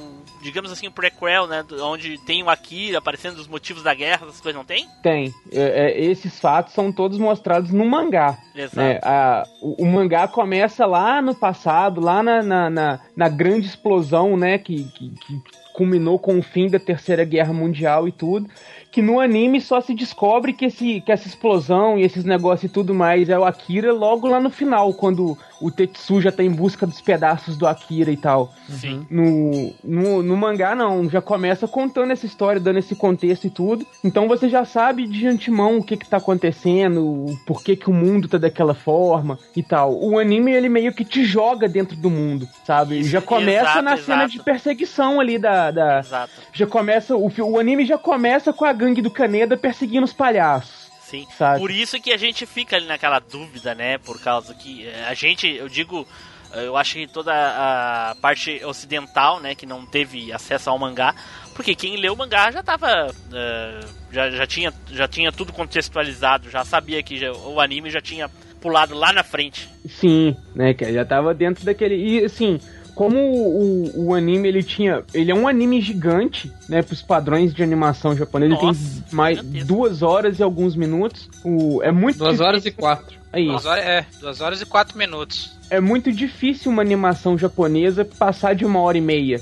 digamos 0.42 0.70
assim, 0.72 0.86
o 0.88 0.90
prequel, 0.92 1.46
né? 1.46 1.64
Onde 1.82 2.18
tem 2.26 2.42
o 2.42 2.50
Akira 2.50 2.98
aparecendo 2.98 3.38
os 3.38 3.46
motivos 3.48 3.82
da 3.82 3.94
guerra, 3.94 4.26
essas 4.26 4.40
coisas 4.40 4.58
não 4.58 4.64
tem? 4.64 4.86
Tem. 5.02 5.32
É, 5.50 5.60
é, 5.92 6.00
esses 6.04 6.38
fatos 6.40 6.74
são 6.74 6.92
todos 6.92 7.16
mostrados 7.16 7.70
no 7.70 7.84
mangá. 7.86 8.36
Exato. 8.54 8.76
né? 8.76 8.98
A- 9.02 9.44
o, 9.62 9.84
o 9.84 9.86
mangá 9.86 10.26
começa 10.28 10.84
lá 10.84 11.22
no 11.22 11.34
passado, 11.34 12.00
lá 12.00 12.22
na, 12.22 12.42
na, 12.42 12.68
na- 12.70 13.00
na 13.16 13.28
grande 13.28 13.66
explosão, 13.66 14.36
né? 14.36 14.58
Que, 14.58 14.84
que, 14.84 15.08
que 15.10 15.40
culminou 15.72 16.18
com 16.18 16.38
o 16.38 16.42
fim 16.42 16.68
da 16.68 16.78
Terceira 16.78 17.24
Guerra 17.24 17.52
Mundial 17.52 18.06
e 18.06 18.12
tudo. 18.12 18.46
Que 18.92 19.02
no 19.02 19.18
anime 19.18 19.58
só 19.60 19.80
se 19.80 19.94
descobre 19.94 20.52
que, 20.52 20.66
esse, 20.66 21.00
que 21.00 21.10
essa 21.10 21.26
explosão 21.26 21.98
e 21.98 22.02
esses 22.02 22.24
negócios 22.24 22.70
e 22.70 22.72
tudo 22.72 22.94
mais 22.94 23.28
é 23.28 23.38
o 23.38 23.44
Akira 23.44 23.92
logo 23.92 24.28
lá 24.28 24.38
no 24.38 24.50
final, 24.50 24.92
quando 24.92 25.36
o 25.62 25.70
Tetsu 25.70 26.20
já 26.20 26.30
tá 26.30 26.42
em 26.42 26.50
busca 26.50 26.86
dos 26.86 27.00
pedaços 27.00 27.56
do 27.56 27.66
Akira 27.66 28.10
e 28.10 28.16
tal. 28.16 28.52
Sim. 28.68 29.06
No, 29.08 29.72
no, 29.82 30.22
no 30.22 30.36
mangá, 30.36 30.74
não. 30.74 31.08
Já 31.08 31.22
começa 31.22 31.66
contando 31.66 32.10
essa 32.10 32.26
história, 32.26 32.60
dando 32.60 32.80
esse 32.80 32.94
contexto 32.94 33.46
e 33.46 33.50
tudo. 33.50 33.86
Então 34.04 34.28
você 34.28 34.48
já 34.48 34.64
sabe 34.64 35.06
de 35.06 35.26
antemão 35.26 35.78
o 35.78 35.84
que 35.84 35.96
que 35.96 36.08
tá 36.08 36.18
acontecendo, 36.18 37.02
o 37.02 37.36
porquê 37.46 37.76
que 37.76 37.88
o 37.88 37.94
mundo 37.94 38.28
tá 38.28 38.36
daquela 38.36 38.74
forma 38.74 39.38
e 39.56 39.62
tal. 39.62 39.98
O 39.98 40.18
anime, 40.18 40.52
ele 40.52 40.68
meio 40.68 40.92
que 40.92 41.04
te 41.04 41.24
joga 41.24 41.68
dentro 41.68 41.96
do 41.96 42.10
mundo, 42.10 42.46
sabe? 42.66 42.98
Isso, 42.98 43.08
já 43.08 43.22
começa 43.22 43.70
exato, 43.70 43.82
na 43.82 43.96
cena 43.96 44.24
exato. 44.24 44.32
de 44.32 44.42
perseguição 44.42 45.18
ali 45.18 45.38
da... 45.38 45.70
da 45.70 46.00
Exato. 46.00 46.32
já 46.52 46.66
começa... 46.66 47.16
O, 47.16 47.30
o 47.42 47.58
anime 47.58 47.86
já 47.86 47.96
começa 47.96 48.52
com 48.52 48.64
a 48.64 48.72
gangue 48.82 49.00
do 49.02 49.10
Kaneda 49.10 49.56
perseguindo 49.56 50.04
os 50.04 50.12
palhaços. 50.12 50.90
Sim. 51.02 51.26
Sabe? 51.36 51.60
Por 51.60 51.70
isso 51.70 52.00
que 52.00 52.12
a 52.12 52.16
gente 52.16 52.46
fica 52.46 52.76
ali 52.76 52.86
naquela 52.86 53.18
dúvida, 53.18 53.74
né? 53.74 53.98
Por 53.98 54.20
causa 54.20 54.54
que 54.54 54.86
eh, 54.86 55.04
a 55.06 55.12
gente, 55.14 55.46
eu 55.46 55.68
digo, 55.68 56.06
eh, 56.54 56.66
eu 56.66 56.76
acho 56.76 56.94
que 56.94 57.06
toda 57.06 57.32
a 57.32 58.14
parte 58.20 58.64
ocidental, 58.64 59.38
né, 59.38 59.54
que 59.54 59.66
não 59.66 59.84
teve 59.84 60.32
acesso 60.32 60.70
ao 60.70 60.78
mangá, 60.78 61.14
porque 61.54 61.74
quem 61.74 61.96
leu 61.96 62.14
o 62.14 62.16
mangá 62.16 62.50
já 62.50 62.62
tava. 62.62 63.14
eh, 63.32 63.80
já, 64.10 64.30
já, 64.30 64.46
tinha, 64.46 64.72
já 64.90 65.06
tinha 65.06 65.30
tudo 65.30 65.52
contextualizado, 65.52 66.48
já 66.50 66.64
sabia 66.64 67.02
que 67.02 67.18
já- 67.18 67.32
o 67.32 67.60
anime 67.60 67.90
já 67.90 68.00
tinha 68.00 68.28
pulado 68.60 68.94
lá 68.94 69.12
na 69.12 69.22
frente. 69.22 69.68
Sim, 69.86 70.34
né, 70.54 70.72
que 70.72 70.90
já 70.92 71.04
tava 71.04 71.34
dentro 71.34 71.62
daquele. 71.64 71.94
E 71.96 72.24
assim, 72.24 72.58
como 73.04 73.18
o, 73.18 74.06
o 74.08 74.14
anime 74.14 74.48
ele 74.48 74.62
tinha. 74.62 75.02
Ele 75.12 75.30
é 75.30 75.34
um 75.34 75.48
anime 75.48 75.80
gigante, 75.80 76.52
né? 76.68 76.82
Pros 76.82 77.02
padrões 77.02 77.52
de 77.54 77.62
animação 77.62 78.16
japonesa. 78.16 78.52
Ele 78.54 78.60
tem 78.60 78.72
mais 79.12 79.42
duas 79.64 80.02
horas 80.02 80.38
e 80.38 80.42
alguns 80.42 80.76
minutos. 80.76 81.28
O, 81.44 81.82
é 81.82 81.90
muito 81.90 82.18
Duas 82.18 82.30
difícil- 82.32 82.46
horas 82.46 82.66
e 82.66 82.70
quatro. 82.70 83.22
Aí, 83.32 83.46
Duas 83.46 83.64
horas, 83.64 83.84
é, 83.84 84.06
duas 84.20 84.40
horas 84.42 84.60
e 84.60 84.66
quatro 84.66 84.98
minutos. 84.98 85.56
é 85.70 85.80
muito 85.80 86.12
difícil 86.12 86.70
uma 86.70 86.82
animação 86.82 87.38
japonesa 87.38 88.04
passar 88.04 88.54
de 88.54 88.62
uma 88.64 88.78
hora 88.80 88.98
e 88.98 89.00
meia. 89.00 89.40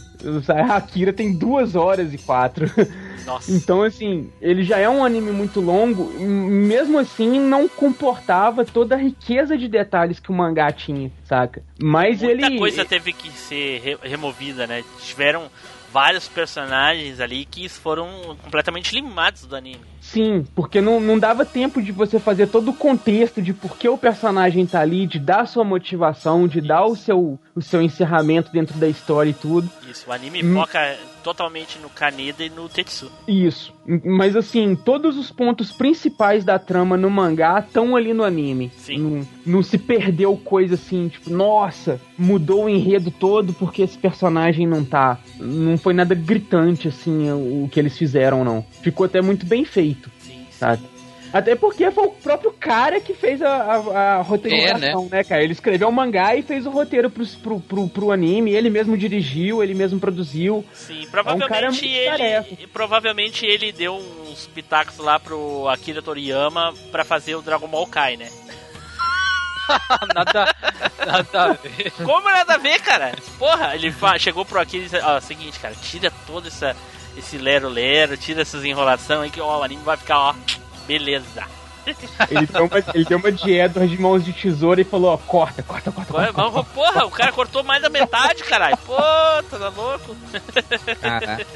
A 0.48 0.76
Akira 0.76 1.12
tem 1.12 1.36
duas 1.36 1.74
horas 1.74 2.14
e 2.14 2.18
quatro. 2.18 2.70
Nossa. 3.26 3.50
Então, 3.50 3.82
assim, 3.82 4.30
ele 4.40 4.62
já 4.62 4.78
é 4.78 4.88
um 4.88 5.04
anime 5.04 5.30
muito 5.30 5.60
longo, 5.60 6.04
mesmo 6.20 6.98
assim 6.98 7.38
não 7.40 7.68
comportava 7.68 8.64
toda 8.64 8.94
a 8.94 8.98
riqueza 8.98 9.56
de 9.56 9.68
detalhes 9.68 10.18
que 10.20 10.30
o 10.30 10.34
mangá 10.34 10.70
tinha, 10.72 11.10
saca? 11.24 11.62
Mas 11.78 12.22
Muita 12.22 12.46
ele. 12.46 12.58
coisa 12.58 12.84
teve 12.84 13.12
que 13.12 13.30
ser 13.30 13.80
re- 13.80 13.98
removida, 14.02 14.66
né? 14.66 14.82
Tiveram 15.00 15.50
vários 15.92 16.28
personagens 16.28 17.18
ali 17.20 17.44
que 17.44 17.68
foram 17.68 18.36
completamente 18.42 18.94
limados 18.94 19.44
do 19.44 19.56
anime. 19.56 19.80
Sim, 20.00 20.44
porque 20.54 20.80
não, 20.80 21.00
não 21.00 21.18
dava 21.18 21.44
tempo 21.44 21.82
de 21.82 21.90
você 21.92 22.18
fazer 22.20 22.46
todo 22.46 22.70
o 22.70 22.74
contexto 22.74 23.42
de 23.42 23.52
por 23.52 23.76
que 23.76 23.88
o 23.88 23.98
personagem 23.98 24.64
tá 24.66 24.80
ali, 24.80 25.06
de 25.06 25.18
dar 25.18 25.46
sua 25.46 25.64
motivação, 25.64 26.46
de 26.46 26.60
dar 26.60 26.84
o 26.86 26.94
seu, 26.96 27.38
o 27.54 27.60
seu 27.60 27.82
encerramento 27.82 28.50
dentro 28.52 28.78
da 28.78 28.88
história 28.88 29.30
e 29.30 29.34
tudo. 29.34 29.68
Isso, 29.88 30.08
o 30.08 30.12
anime 30.12 30.42
Hum. 30.44 30.54
foca 30.54 30.96
totalmente 31.20 31.78
no 31.78 31.88
Kaneda 31.88 32.44
e 32.44 32.50
no 32.50 32.68
Tetsu. 32.68 33.10
Isso. 33.28 33.72
Mas 34.04 34.34
assim, 34.36 34.74
todos 34.74 35.16
os 35.16 35.30
pontos 35.30 35.70
principais 35.72 36.44
da 36.44 36.58
trama 36.58 36.96
no 36.96 37.10
mangá 37.10 37.60
estão 37.60 37.94
ali 37.96 38.12
no 38.12 38.24
anime. 38.24 38.70
Sim. 38.76 38.98
Não, 38.98 39.28
não 39.46 39.62
se 39.62 39.78
perdeu 39.78 40.36
coisa 40.36 40.74
assim, 40.74 41.08
tipo, 41.08 41.30
nossa, 41.30 42.00
mudou 42.16 42.64
o 42.64 42.68
enredo 42.68 43.10
todo 43.10 43.52
porque 43.52 43.82
esse 43.82 43.98
personagem 43.98 44.66
não 44.66 44.84
tá. 44.84 45.18
Não 45.38 45.76
foi 45.78 45.92
nada 45.94 46.14
gritante 46.14 46.88
assim 46.88 47.30
o 47.30 47.68
que 47.70 47.78
eles 47.78 47.96
fizeram, 47.96 48.44
não. 48.44 48.64
Ficou 48.82 49.06
até 49.06 49.20
muito 49.20 49.46
bem 49.46 49.64
feito, 49.64 50.10
Sim, 50.18 50.32
sim. 50.32 50.46
sabe? 50.50 50.82
Até 51.32 51.54
porque 51.54 51.90
foi 51.90 52.06
o 52.06 52.10
próprio 52.10 52.52
cara 52.52 53.00
que 53.00 53.14
fez 53.14 53.40
a, 53.40 53.48
a, 53.48 53.74
a 54.18 54.22
roteirização, 54.22 55.08
né, 55.10 55.22
cara? 55.22 55.42
Ele 55.44 55.52
escreveu 55.52 55.88
o 55.88 55.92
mangá 55.92 56.34
e 56.34 56.42
fez 56.42 56.66
o 56.66 56.70
roteiro 56.70 57.08
pros- 57.08 57.34
pro, 57.36 57.60
pro, 57.60 57.88
pro, 57.88 58.10
anime, 58.12 58.50
ele 58.52 58.68
mesmo 58.68 58.96
dirigiu, 58.96 59.62
ele 59.62 59.74
mesmo 59.74 60.00
produziu. 60.00 60.64
Sim, 60.74 61.02
É 61.04 61.06
um 61.06 61.10
provavelmente 61.10 61.86
ele. 61.86 62.66
Provavelmente 62.72 63.46
ele 63.46 63.70
deu 63.72 63.94
uns 63.96 64.46
pitacos 64.48 64.98
lá 64.98 65.20
pro 65.20 65.68
Akira 65.68 66.02
Toriyama 66.02 66.74
pra 66.90 67.04
fazer 67.04 67.34
o 67.36 67.42
Dragon 67.42 67.68
Ball 67.68 67.86
Kai, 67.86 68.16
né? 68.16 68.28
nada, 70.14 70.54
nada 71.06 71.42
a 71.44 71.52
ver. 71.52 71.92
Como 72.04 72.28
nada 72.28 72.54
a 72.54 72.58
ver, 72.58 72.80
cara? 72.80 73.12
Porra, 73.38 73.74
ele 73.76 73.94
chegou 74.18 74.44
pro 74.44 74.60
Akira 74.60 74.82
e 74.84 74.88
disse, 74.88 74.98
ó, 75.04 75.20
seguinte, 75.20 75.58
cara, 75.60 75.74
tira 75.80 76.10
todo 76.26 76.48
essa, 76.48 76.76
esse 77.16 77.38
lero-lero, 77.38 78.16
tira 78.16 78.42
essas 78.42 78.64
enrolações 78.64 79.20
aí 79.20 79.30
que 79.30 79.40
ó, 79.40 79.60
o 79.60 79.62
anime 79.62 79.82
vai 79.84 79.96
ficar, 79.96 80.18
ó, 80.18 80.34
beleza. 80.98 81.44
Ele 82.30 82.46
deu 82.46 82.64
uma, 82.66 82.84
ele 82.94 83.04
deu 83.04 83.18
uma 83.18 83.32
de 83.32 83.50
Edward 83.52 83.96
de 83.96 84.00
mãos 84.00 84.24
de 84.24 84.32
tesoura 84.32 84.80
e 84.80 84.84
falou, 84.84 85.12
ó, 85.14 85.16
corta, 85.16 85.62
corta, 85.62 85.90
corta, 85.90 86.12
corta. 86.12 86.32
vamos- 86.32 86.66
Porra, 86.68 87.06
o 87.06 87.10
cara 87.10 87.32
cortou 87.32 87.62
mais 87.64 87.80
da 87.80 87.88
metade, 87.88 88.42
caralho. 88.44 88.76
Pô, 88.78 88.96
tá 88.96 89.68
louco? 89.74 90.16
Caraca. 91.00 91.46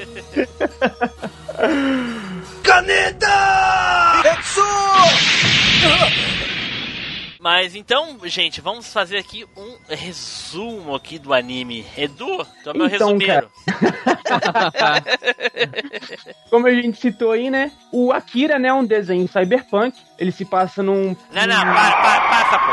Mas 7.44 7.74
então, 7.74 8.18
gente, 8.24 8.62
vamos 8.62 8.90
fazer 8.90 9.18
aqui 9.18 9.44
um 9.54 9.76
resumo 9.86 10.94
aqui 10.94 11.18
do 11.18 11.34
anime. 11.34 11.84
Edu, 11.94 12.42
tu 12.62 12.70
é 12.70 12.72
meu 12.72 12.86
Então, 12.86 13.08
resumeiro. 13.08 13.50
Como 16.48 16.66
a 16.66 16.70
gente 16.74 16.98
citou 16.98 17.32
aí, 17.32 17.50
né? 17.50 17.70
O 17.92 18.10
Akira, 18.12 18.58
né, 18.58 18.68
é 18.68 18.72
um 18.72 18.82
desenho 18.82 19.28
cyberpunk. 19.28 19.94
Ele 20.18 20.32
se 20.32 20.46
passa 20.46 20.82
num. 20.82 21.14
Não, 21.32 21.46
não, 21.46 21.64
para, 21.64 21.96
para, 21.96 22.20
passa, 22.30 22.58
pô. 22.60 22.72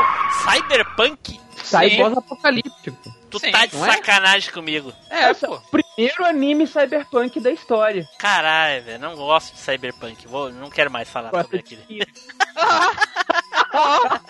Cyberpunk? 0.50 1.38
Cyber... 1.62 1.98
Pós-apocalíptico. 1.98 2.96
Tu 3.28 3.38
Sim, 3.40 3.50
tá 3.50 3.66
de 3.66 3.76
é? 3.76 3.78
sacanagem 3.78 4.50
comigo. 4.52 4.90
É, 5.10 5.34
pô. 5.34 5.60
Pri- 5.70 5.84
primeiro 5.94 6.24
anime 6.24 6.66
cyberpunk 6.66 7.38
da 7.40 7.50
história. 7.50 8.08
Caralho, 8.18 8.82
velho, 8.84 8.98
não 8.98 9.14
gosto 9.16 9.52
de 9.52 9.60
Cyberpunk. 9.60 10.26
Vou, 10.26 10.50
não 10.50 10.70
quero 10.70 10.90
mais 10.90 11.10
falar 11.10 11.30
Gosta 11.30 11.58
sobre 11.58 11.62
de- 11.62 12.06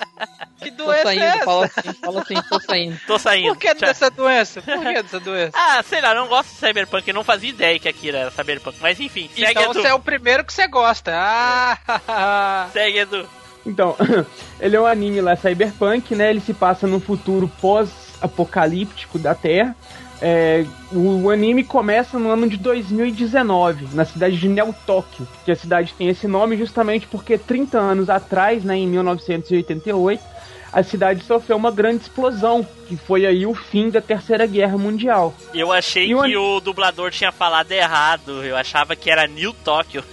Que 0.62 0.70
Tô 0.70 0.84
doença 0.84 1.02
saindo, 1.02 1.22
é 1.24 1.26
essa? 1.26 1.44
fala 1.44 1.66
assim, 1.66 1.92
fala 1.94 2.20
assim, 2.20 2.34
tô 2.48 2.60
saindo. 2.60 3.00
Tô 3.04 3.18
saindo. 3.18 3.48
Por 3.48 3.56
que 3.56 3.74
Tchau. 3.74 3.88
dessa 3.88 4.10
doença? 4.10 4.62
Por 4.62 4.80
que 4.80 5.02
dessa 5.02 5.18
doença? 5.18 5.50
Ah, 5.58 5.82
sei 5.82 6.00
lá, 6.00 6.14
não 6.14 6.28
gosto 6.28 6.50
de 6.50 6.54
Cyberpunk. 6.54 7.12
Não 7.12 7.24
fazia 7.24 7.50
ideia 7.50 7.78
que 7.80 7.88
aqui 7.88 8.10
era 8.10 8.30
Cyberpunk. 8.30 8.78
Mas 8.80 9.00
enfim, 9.00 9.28
segue 9.34 9.50
Então 9.50 9.64
Edu. 9.72 9.74
você 9.82 9.88
é 9.88 9.94
o 9.94 9.98
primeiro 9.98 10.44
que 10.44 10.52
você 10.52 10.68
gosta. 10.68 11.10
Ah, 11.16 12.68
Segue 12.72 12.98
Edu. 12.98 13.28
Então, 13.66 13.96
ele 14.60 14.76
é 14.76 14.80
um 14.80 14.86
anime 14.86 15.20
lá 15.20 15.34
cyberpunk, 15.34 16.14
né? 16.14 16.30
Ele 16.30 16.40
se 16.40 16.54
passa 16.54 16.86
num 16.86 17.00
futuro 17.00 17.50
pós-apocalíptico 17.60 19.18
da 19.18 19.34
Terra. 19.34 19.74
É, 20.24 20.64
o, 20.92 21.24
o 21.24 21.30
anime 21.30 21.64
começa 21.64 22.16
no 22.16 22.30
ano 22.30 22.48
de 22.48 22.56
2019, 22.56 23.88
na 23.92 24.04
cidade 24.04 24.36
de 24.36 24.48
Neo 24.48 24.72
Tóquio, 24.86 25.26
que 25.44 25.50
a 25.50 25.56
cidade 25.56 25.92
tem 25.98 26.08
esse 26.08 26.28
nome 26.28 26.56
justamente 26.56 27.08
porque 27.08 27.36
30 27.36 27.76
anos 27.76 28.08
atrás, 28.08 28.62
né, 28.62 28.76
em 28.76 28.86
1988, 28.86 30.22
a 30.72 30.82
cidade 30.84 31.24
sofreu 31.24 31.56
uma 31.56 31.72
grande 31.72 32.02
explosão, 32.02 32.64
que 32.86 32.96
foi 32.96 33.26
aí 33.26 33.44
o 33.44 33.52
fim 33.52 33.90
da 33.90 34.00
Terceira 34.00 34.46
Guerra 34.46 34.78
Mundial. 34.78 35.34
Eu 35.52 35.72
achei 35.72 36.06
E 36.06 36.14
o 36.14 36.22
que 36.22 36.34
an- 36.36 36.40
o 36.40 36.60
dublador 36.60 37.10
tinha 37.10 37.32
falado 37.32 37.72
errado. 37.72 38.44
Eu 38.44 38.56
achava 38.56 38.94
que 38.94 39.10
era 39.10 39.26
New 39.26 39.52
Tokyo. 39.52 40.04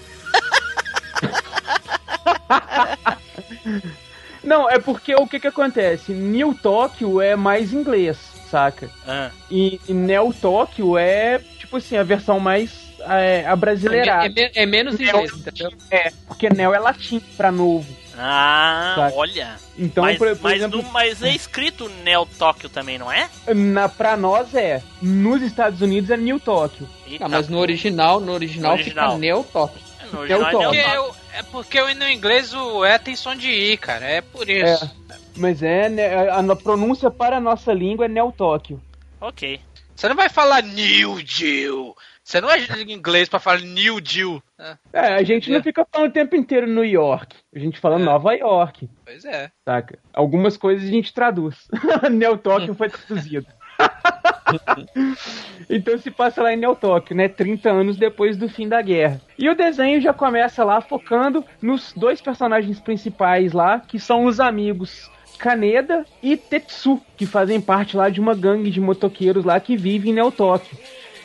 Não, 4.44 4.70
é 4.70 4.80
porque 4.80 5.14
o 5.16 5.28
que 5.28 5.40
que 5.40 5.48
acontece? 5.48 6.12
New 6.14 6.54
Tóquio 6.62 7.22
é 7.22 7.36
mais 7.36 7.74
inglês, 7.74 8.18
saca? 8.50 8.90
Ah, 9.08 9.30
E, 9.50 9.80
e 9.88 9.94
Neo 9.94 10.34
Tóquio 10.34 10.98
é, 10.98 11.40
tipo 11.58 11.78
assim, 11.78 11.98
a 11.98 12.04
versão 12.04 12.40
mais 12.40 12.72
é, 13.02 13.42
É, 13.42 13.48
abrasileirada. 13.48 14.28
me- 14.30 14.52
é 14.54 14.66
menos 14.66 15.00
inglês, 15.00 15.32
entendeu? 15.34 15.72
É, 15.90 16.12
porque 16.28 16.50
Neo 16.50 16.74
é 16.74 16.80
latim 16.80 17.20
pra 17.38 17.52
novo. 17.52 17.88
Ah, 18.18 18.94
Saca. 18.98 19.16
olha. 19.16 19.56
Então, 19.78 20.04
mas, 20.04 20.18
por, 20.18 20.28
por 20.36 20.42
mas, 20.44 20.58
exemplo, 20.58 20.82
no- 20.82 20.92
mas 20.92 21.24
é 21.24 21.34
escrito 21.34 21.88
Neo 22.04 22.26
Tokyo 22.38 22.68
também, 22.70 22.98
não 22.98 23.10
é? 23.10 23.30
na, 23.56 23.88
pra 23.88 24.18
nós 24.18 24.54
é. 24.54 24.84
Nos 25.02 25.42
Estados 25.42 25.80
Unidos 25.82 26.10
é 26.10 26.18
New 26.18 26.38
Tóquio. 26.40 26.90
Eita, 27.08 27.26
Ah, 27.26 27.30
mas 27.30 27.48
no 27.48 27.58
original, 27.60 28.20
no 28.20 28.34
original, 28.34 28.72
No 28.74 28.78
original. 28.82 29.06
fica 29.12 29.18
Neo 29.20 29.46
Top. 29.54 29.80
no 30.12 30.20
original 30.20 30.42
é 30.42 30.52
porque 30.52 30.64
Tokyo. 30.82 30.94
eu- 30.96 31.16
é 31.34 31.44
porque 31.44 31.80
eu, 31.80 31.96
no 31.96 32.10
inglês 32.10 32.54
o 32.54 32.84
E 32.86 33.00
tem 33.00 33.16
som 33.16 33.34
de 33.36 33.50
I, 33.50 33.78
cara. 33.78 34.06
É 34.06 34.20
por 34.20 34.50
isso. 34.50 34.92
Mas 35.40 35.64
é, 35.64 35.88
né, 35.90 36.30
a, 36.30 36.56
pronúncia 36.56 37.10
para 37.10 37.38
a 37.38 37.42
nossa 37.42 37.72
língua 37.74 38.06
é 38.06 38.10
Neo 38.10 38.32
Tóquio. 38.32 38.82
Ok. 39.22 39.60
Você 39.96 40.08
não 40.08 40.16
vai 40.16 40.30
falar 40.30 40.62
New 40.62 41.16
Deal. 41.24 41.96
Você 42.24 42.40
não 42.40 42.50
é 42.52 42.60
em 42.60 42.92
inglês 42.92 43.28
pra 43.28 43.40
falar 43.40 43.62
New 43.62 44.00
Deal. 44.00 44.42
Ah, 44.58 44.78
É, 44.94 45.16
a 45.16 45.24
gente 45.24 45.50
não 45.50 45.60
É. 45.60 45.64
fica 45.64 45.86
falando 45.92 46.10
o 46.10 46.14
tempo 46.14 46.36
inteiro 46.36 46.68
New 46.68 46.86
York. 46.86 47.36
A 47.56 47.60
gente 47.60 47.80
fala 47.80 47.96
É. 47.96 48.04
Nova 48.04 48.34
York, 48.34 48.90
pois 49.06 49.26
é. 49.26 49.50
saca? 49.66 49.98
Algumas 50.14 50.56
coisas 50.58 50.88
a 50.88 50.92
gente 50.92 51.14
traduz. 51.14 51.68
Neo 52.12 52.38
Tóquio 52.38 52.76
foi 52.76 52.90
traduzido. 52.90 53.48
então 55.70 55.98
se 55.98 56.12
passa 56.12 56.44
lá 56.44 56.54
em 56.54 56.58
Neo 56.58 56.76
Tóquio, 56.76 57.16
né? 57.16 57.28
30 57.28 57.70
anos 57.70 57.98
depois 57.98 58.38
do 58.38 58.50
fim 58.50 58.68
da 58.68 58.82
guerra. 58.82 59.22
E 59.38 59.50
o 59.50 59.56
desenho 59.56 60.02
já 60.02 60.14
começa 60.14 60.64
lá 60.64 60.82
focando 60.82 61.44
nos 61.62 61.94
dois 61.94 62.22
personagens 62.22 62.80
principais 62.80 63.54
lá, 63.54 63.80
que 63.80 64.00
são 64.00 64.26
os 64.26 64.40
amigos 64.40 65.10
Kaneda 65.40 66.06
e 66.22 66.36
Tetsu, 66.36 67.02
que 67.16 67.26
fazem 67.26 67.62
parte 67.62 67.96
lá 67.96 68.10
de 68.10 68.20
uma 68.20 68.36
gangue 68.36 68.70
de 68.70 68.82
motoqueiros 68.82 69.46
lá 69.46 69.58
que 69.60 69.78
vive 69.78 70.10
em 70.10 70.14
Neo. 70.14 70.34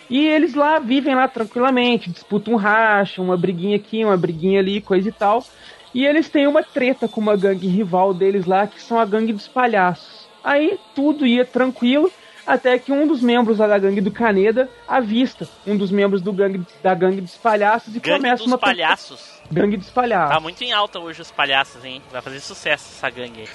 E 0.08 0.26
eles 0.26 0.54
lá 0.54 0.78
vivem 0.78 1.14
lá 1.14 1.26
tranquilamente, 1.26 2.10
disputam 2.10 2.54
um 2.54 2.56
racha, 2.56 3.20
uma 3.20 3.36
briguinha 3.36 3.76
aqui, 3.76 4.04
uma 4.04 4.16
briguinha 4.16 4.60
ali, 4.60 4.80
coisa 4.80 5.08
e 5.08 5.12
tal. 5.12 5.44
E 5.92 6.06
eles 6.06 6.28
têm 6.28 6.46
uma 6.46 6.62
treta 6.62 7.08
com 7.08 7.20
uma 7.20 7.36
gangue 7.36 7.66
rival 7.66 8.14
deles 8.14 8.46
lá, 8.46 8.66
que 8.66 8.80
são 8.80 8.98
a 8.98 9.04
gangue 9.04 9.32
dos 9.32 9.48
palhaços. 9.48 10.28
Aí 10.42 10.78
tudo 10.94 11.26
ia 11.26 11.44
tranquilo, 11.44 12.10
até 12.46 12.78
que 12.78 12.92
um 12.92 13.06
dos 13.06 13.20
membros 13.22 13.58
da 13.58 13.78
gangue 13.78 14.00
do 14.00 14.10
Caneda 14.10 14.68
avista 14.86 15.48
um 15.66 15.76
dos 15.76 15.90
membros 15.90 16.20
do 16.22 16.32
gangue, 16.32 16.64
da 16.82 16.94
gangue 16.94 17.20
dos 17.20 17.36
palhaços 17.36 17.94
e 17.96 18.00
Gangue 18.00 18.16
começa 18.18 18.42
dos 18.42 18.46
uma 18.46 18.58
palhaços. 18.58 19.40
gangue 19.50 19.76
dos 19.76 19.90
palhaços. 19.90 20.34
Tá 20.34 20.40
muito 20.40 20.62
em 20.62 20.72
alta 20.72 20.98
hoje 20.98 21.22
os 21.22 21.30
palhaços, 21.30 21.84
hein? 21.84 22.02
Vai 22.10 22.20
fazer 22.22 22.40
sucesso 22.40 22.92
essa 22.96 23.10
gangue 23.10 23.40
aí. 23.42 23.48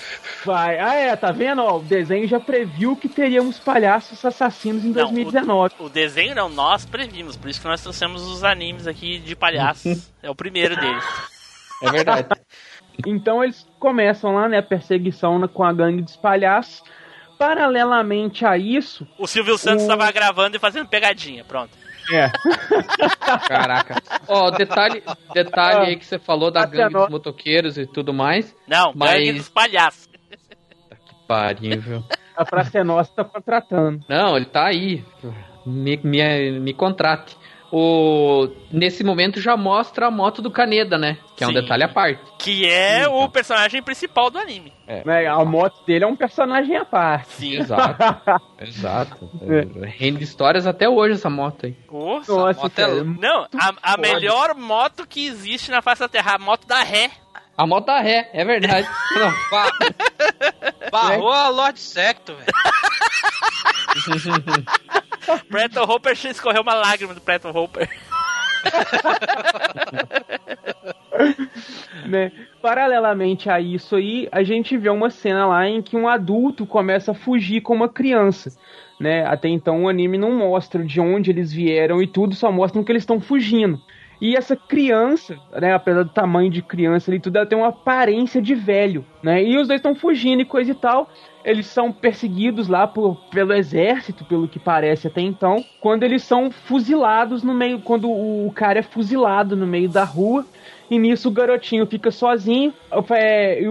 Vai. 0.45 0.79
Ah, 0.79 0.93
é, 0.95 1.15
tá 1.15 1.31
vendo? 1.31 1.61
Ó, 1.61 1.77
o 1.77 1.83
desenho 1.83 2.27
já 2.27 2.39
previu 2.39 2.95
que 2.95 3.07
teríamos 3.07 3.59
palhaços 3.59 4.23
assassinos 4.23 4.83
em 4.83 4.87
Não, 4.89 5.03
2019. 5.03 5.75
O 5.79 5.89
desenho 5.89 6.35
não, 6.35 6.49
nós 6.49 6.85
previmos, 6.85 7.35
por 7.35 7.49
isso 7.49 7.61
que 7.61 7.67
nós 7.67 7.81
trouxemos 7.81 8.23
os 8.23 8.43
animes 8.43 8.87
aqui 8.87 9.19
de 9.19 9.35
palhaços. 9.35 10.09
é 10.21 10.29
o 10.29 10.35
primeiro 10.35 10.75
deles. 10.75 11.03
É 11.81 11.91
verdade. 11.91 12.27
Então 13.05 13.43
eles 13.43 13.65
começam 13.79 14.35
lá, 14.35 14.49
né, 14.49 14.57
a 14.57 14.63
perseguição 14.63 15.47
com 15.47 15.63
a 15.63 15.71
gangue 15.71 16.01
dos 16.01 16.15
palhaços. 16.17 16.83
Paralelamente 17.39 18.45
a 18.45 18.57
isso, 18.57 19.07
O 19.17 19.25
Silvio 19.25 19.57
Santos 19.57 19.83
O- 19.83 19.91
estava 19.91 20.11
gravando 20.11 20.57
e 20.57 20.59
fazendo 20.59 20.87
pegadinha, 20.89 21.43
pronto. 21.45 21.71
é, 22.11 22.29
Caraca. 23.47 23.95
Ó, 24.27 24.51
detalhe, 24.51 25.01
detalhe 25.33 25.77
Ah, 25.77 25.83
aí 25.87 25.95
que 25.95 26.05
você 26.05 26.19
falou 26.19 26.51
da 26.51 26.65
gangue 26.65 26.93
dos 26.93 27.09
motoqueiros 27.09 27.77
e 27.77 27.87
tudo 27.87 28.13
mais. 28.13 28.53
Não, 28.67 28.91
Mas- 28.93 29.13
gangue 29.13 29.33
dos 29.33 29.47
palhaços. 29.49 30.09
Pariu, 31.27 31.79
viu? 31.79 32.03
a 32.35 32.43
Praça 32.43 32.79
é 32.79 32.83
Nossa 32.83 33.11
tá 33.15 33.23
contratando. 33.23 34.03
Não, 34.09 34.35
ele 34.35 34.45
tá 34.45 34.65
aí. 34.67 35.05
Me, 35.65 35.97
me, 36.03 36.59
me 36.59 36.73
contrate. 36.73 37.37
O, 37.71 38.47
nesse 38.71 39.03
momento 39.03 39.39
já 39.39 39.55
mostra 39.55 40.07
a 40.07 40.11
moto 40.11 40.41
do 40.41 40.49
Caneda, 40.49 40.97
né? 40.97 41.17
Que 41.35 41.43
é 41.43 41.47
um 41.47 41.51
Sim. 41.51 41.61
detalhe 41.61 41.83
à 41.83 41.87
parte. 41.87 42.19
Que 42.39 42.65
é 42.67 43.01
Então. 43.01 43.23
o 43.23 43.29
personagem 43.29 43.81
principal 43.81 44.29
do 44.29 44.37
anime. 44.39 44.73
Né, 45.05 45.27
a 45.27 45.45
moto 45.45 45.85
dele 45.85 46.03
é 46.03 46.07
um 46.07 46.15
personagem 46.15 46.75
à 46.75 46.83
parte. 46.83 47.27
Sim. 47.33 47.59
Exato. 47.59 48.03
Exato. 48.59 49.29
É. 49.43 49.87
Rende 49.87 50.23
histórias 50.23 50.65
até 50.65 50.89
hoje 50.89 51.13
essa 51.13 51.29
moto 51.29 51.67
aí. 51.67 51.75
Nossa. 51.91 52.33
Nossa, 52.33 52.61
moto 52.61 52.79
é 52.79 52.81
cara, 52.81 53.03
Não, 53.03 53.47
a, 53.55 53.93
a 53.93 53.97
melhor 53.97 54.55
moto 54.55 55.05
que 55.07 55.27
existe 55.27 55.69
na 55.69 55.81
face 55.81 56.01
da 56.01 56.07
Terra, 56.09 56.35
a 56.35 56.39
moto 56.39 56.65
da 56.67 56.81
ré. 56.81 57.11
A 57.59 57.67
moto 57.67 57.87
da 57.87 57.99
ré, 57.99 58.29
é 58.31 58.45
verdade. 58.45 58.87
Não, 59.19 59.33
Ba- 59.51 59.69
Barrou 60.89 61.29
a 61.29 61.49
Lord 61.49 61.77
Sector, 61.77 62.37
velho. 62.37 62.47
Preto 65.49 65.81
Hopper 65.81 66.13
escorreu 66.13 66.61
uma 66.61 66.73
lágrima 66.73 67.13
do 67.13 67.19
Preto 67.19 67.49
Hopper. 67.49 67.89
né? 72.07 72.31
Paralelamente 72.61 73.49
a 73.49 73.59
isso 73.59 73.97
aí, 73.97 74.29
a 74.31 74.41
gente 74.41 74.77
vê 74.77 74.89
uma 74.89 75.09
cena 75.09 75.45
lá 75.45 75.67
em 75.67 75.81
que 75.81 75.97
um 75.97 76.07
adulto 76.07 76.65
começa 76.65 77.11
a 77.11 77.15
fugir 77.15 77.59
com 77.59 77.75
uma 77.75 77.89
criança. 77.89 78.55
Né? 78.97 79.25
Até 79.25 79.49
então 79.49 79.83
o 79.83 79.89
anime 79.89 80.17
não 80.17 80.31
mostra 80.31 80.81
de 80.81 81.01
onde 81.01 81.29
eles 81.29 81.51
vieram 81.51 82.01
e 82.01 82.07
tudo, 82.07 82.35
só 82.35 82.49
mostram 82.49 82.85
que 82.85 82.91
eles 82.93 83.03
estão 83.03 83.19
fugindo. 83.19 83.81
E 84.21 84.35
essa 84.35 84.55
criança, 84.55 85.37
né, 85.61 85.73
apesar 85.73 86.03
do 86.03 86.09
tamanho 86.09 86.49
de 86.49 86.61
criança 86.61 87.09
ali, 87.09 87.19
tudo, 87.19 87.37
ela 87.37 87.45
tem 87.45 87.57
uma 87.57 87.69
aparência 87.69 88.41
de 88.41 88.53
velho, 88.53 89.05
né? 89.23 89.41
E 89.41 89.57
os 89.57 89.67
dois 89.67 89.79
estão 89.79 89.95
fugindo 89.95 90.41
e 90.41 90.45
coisa 90.45 90.71
e 90.71 90.75
tal. 90.75 91.09
Eles 91.43 91.67
são 91.67 91.91
perseguidos 91.91 92.67
lá 92.67 92.85
por, 92.85 93.15
pelo 93.31 93.53
exército, 93.53 94.25
pelo 94.25 94.47
que 94.47 94.59
parece 94.59 95.07
até 95.07 95.21
então, 95.21 95.63
quando 95.79 96.03
eles 96.03 96.21
são 96.21 96.51
fuzilados 96.51 97.43
no 97.43 97.53
meio, 97.53 97.79
quando 97.79 98.09
o 98.09 98.51
cara 98.53 98.79
é 98.79 98.83
fuzilado 98.83 99.55
no 99.55 99.65
meio 99.65 99.87
da 99.87 100.03
rua. 100.03 100.45
E 100.89 100.97
nisso 100.97 101.29
o 101.29 101.31
garotinho 101.31 101.85
fica 101.85 102.11
sozinho. 102.11 102.73
é, 103.11 103.61
e 103.61 103.69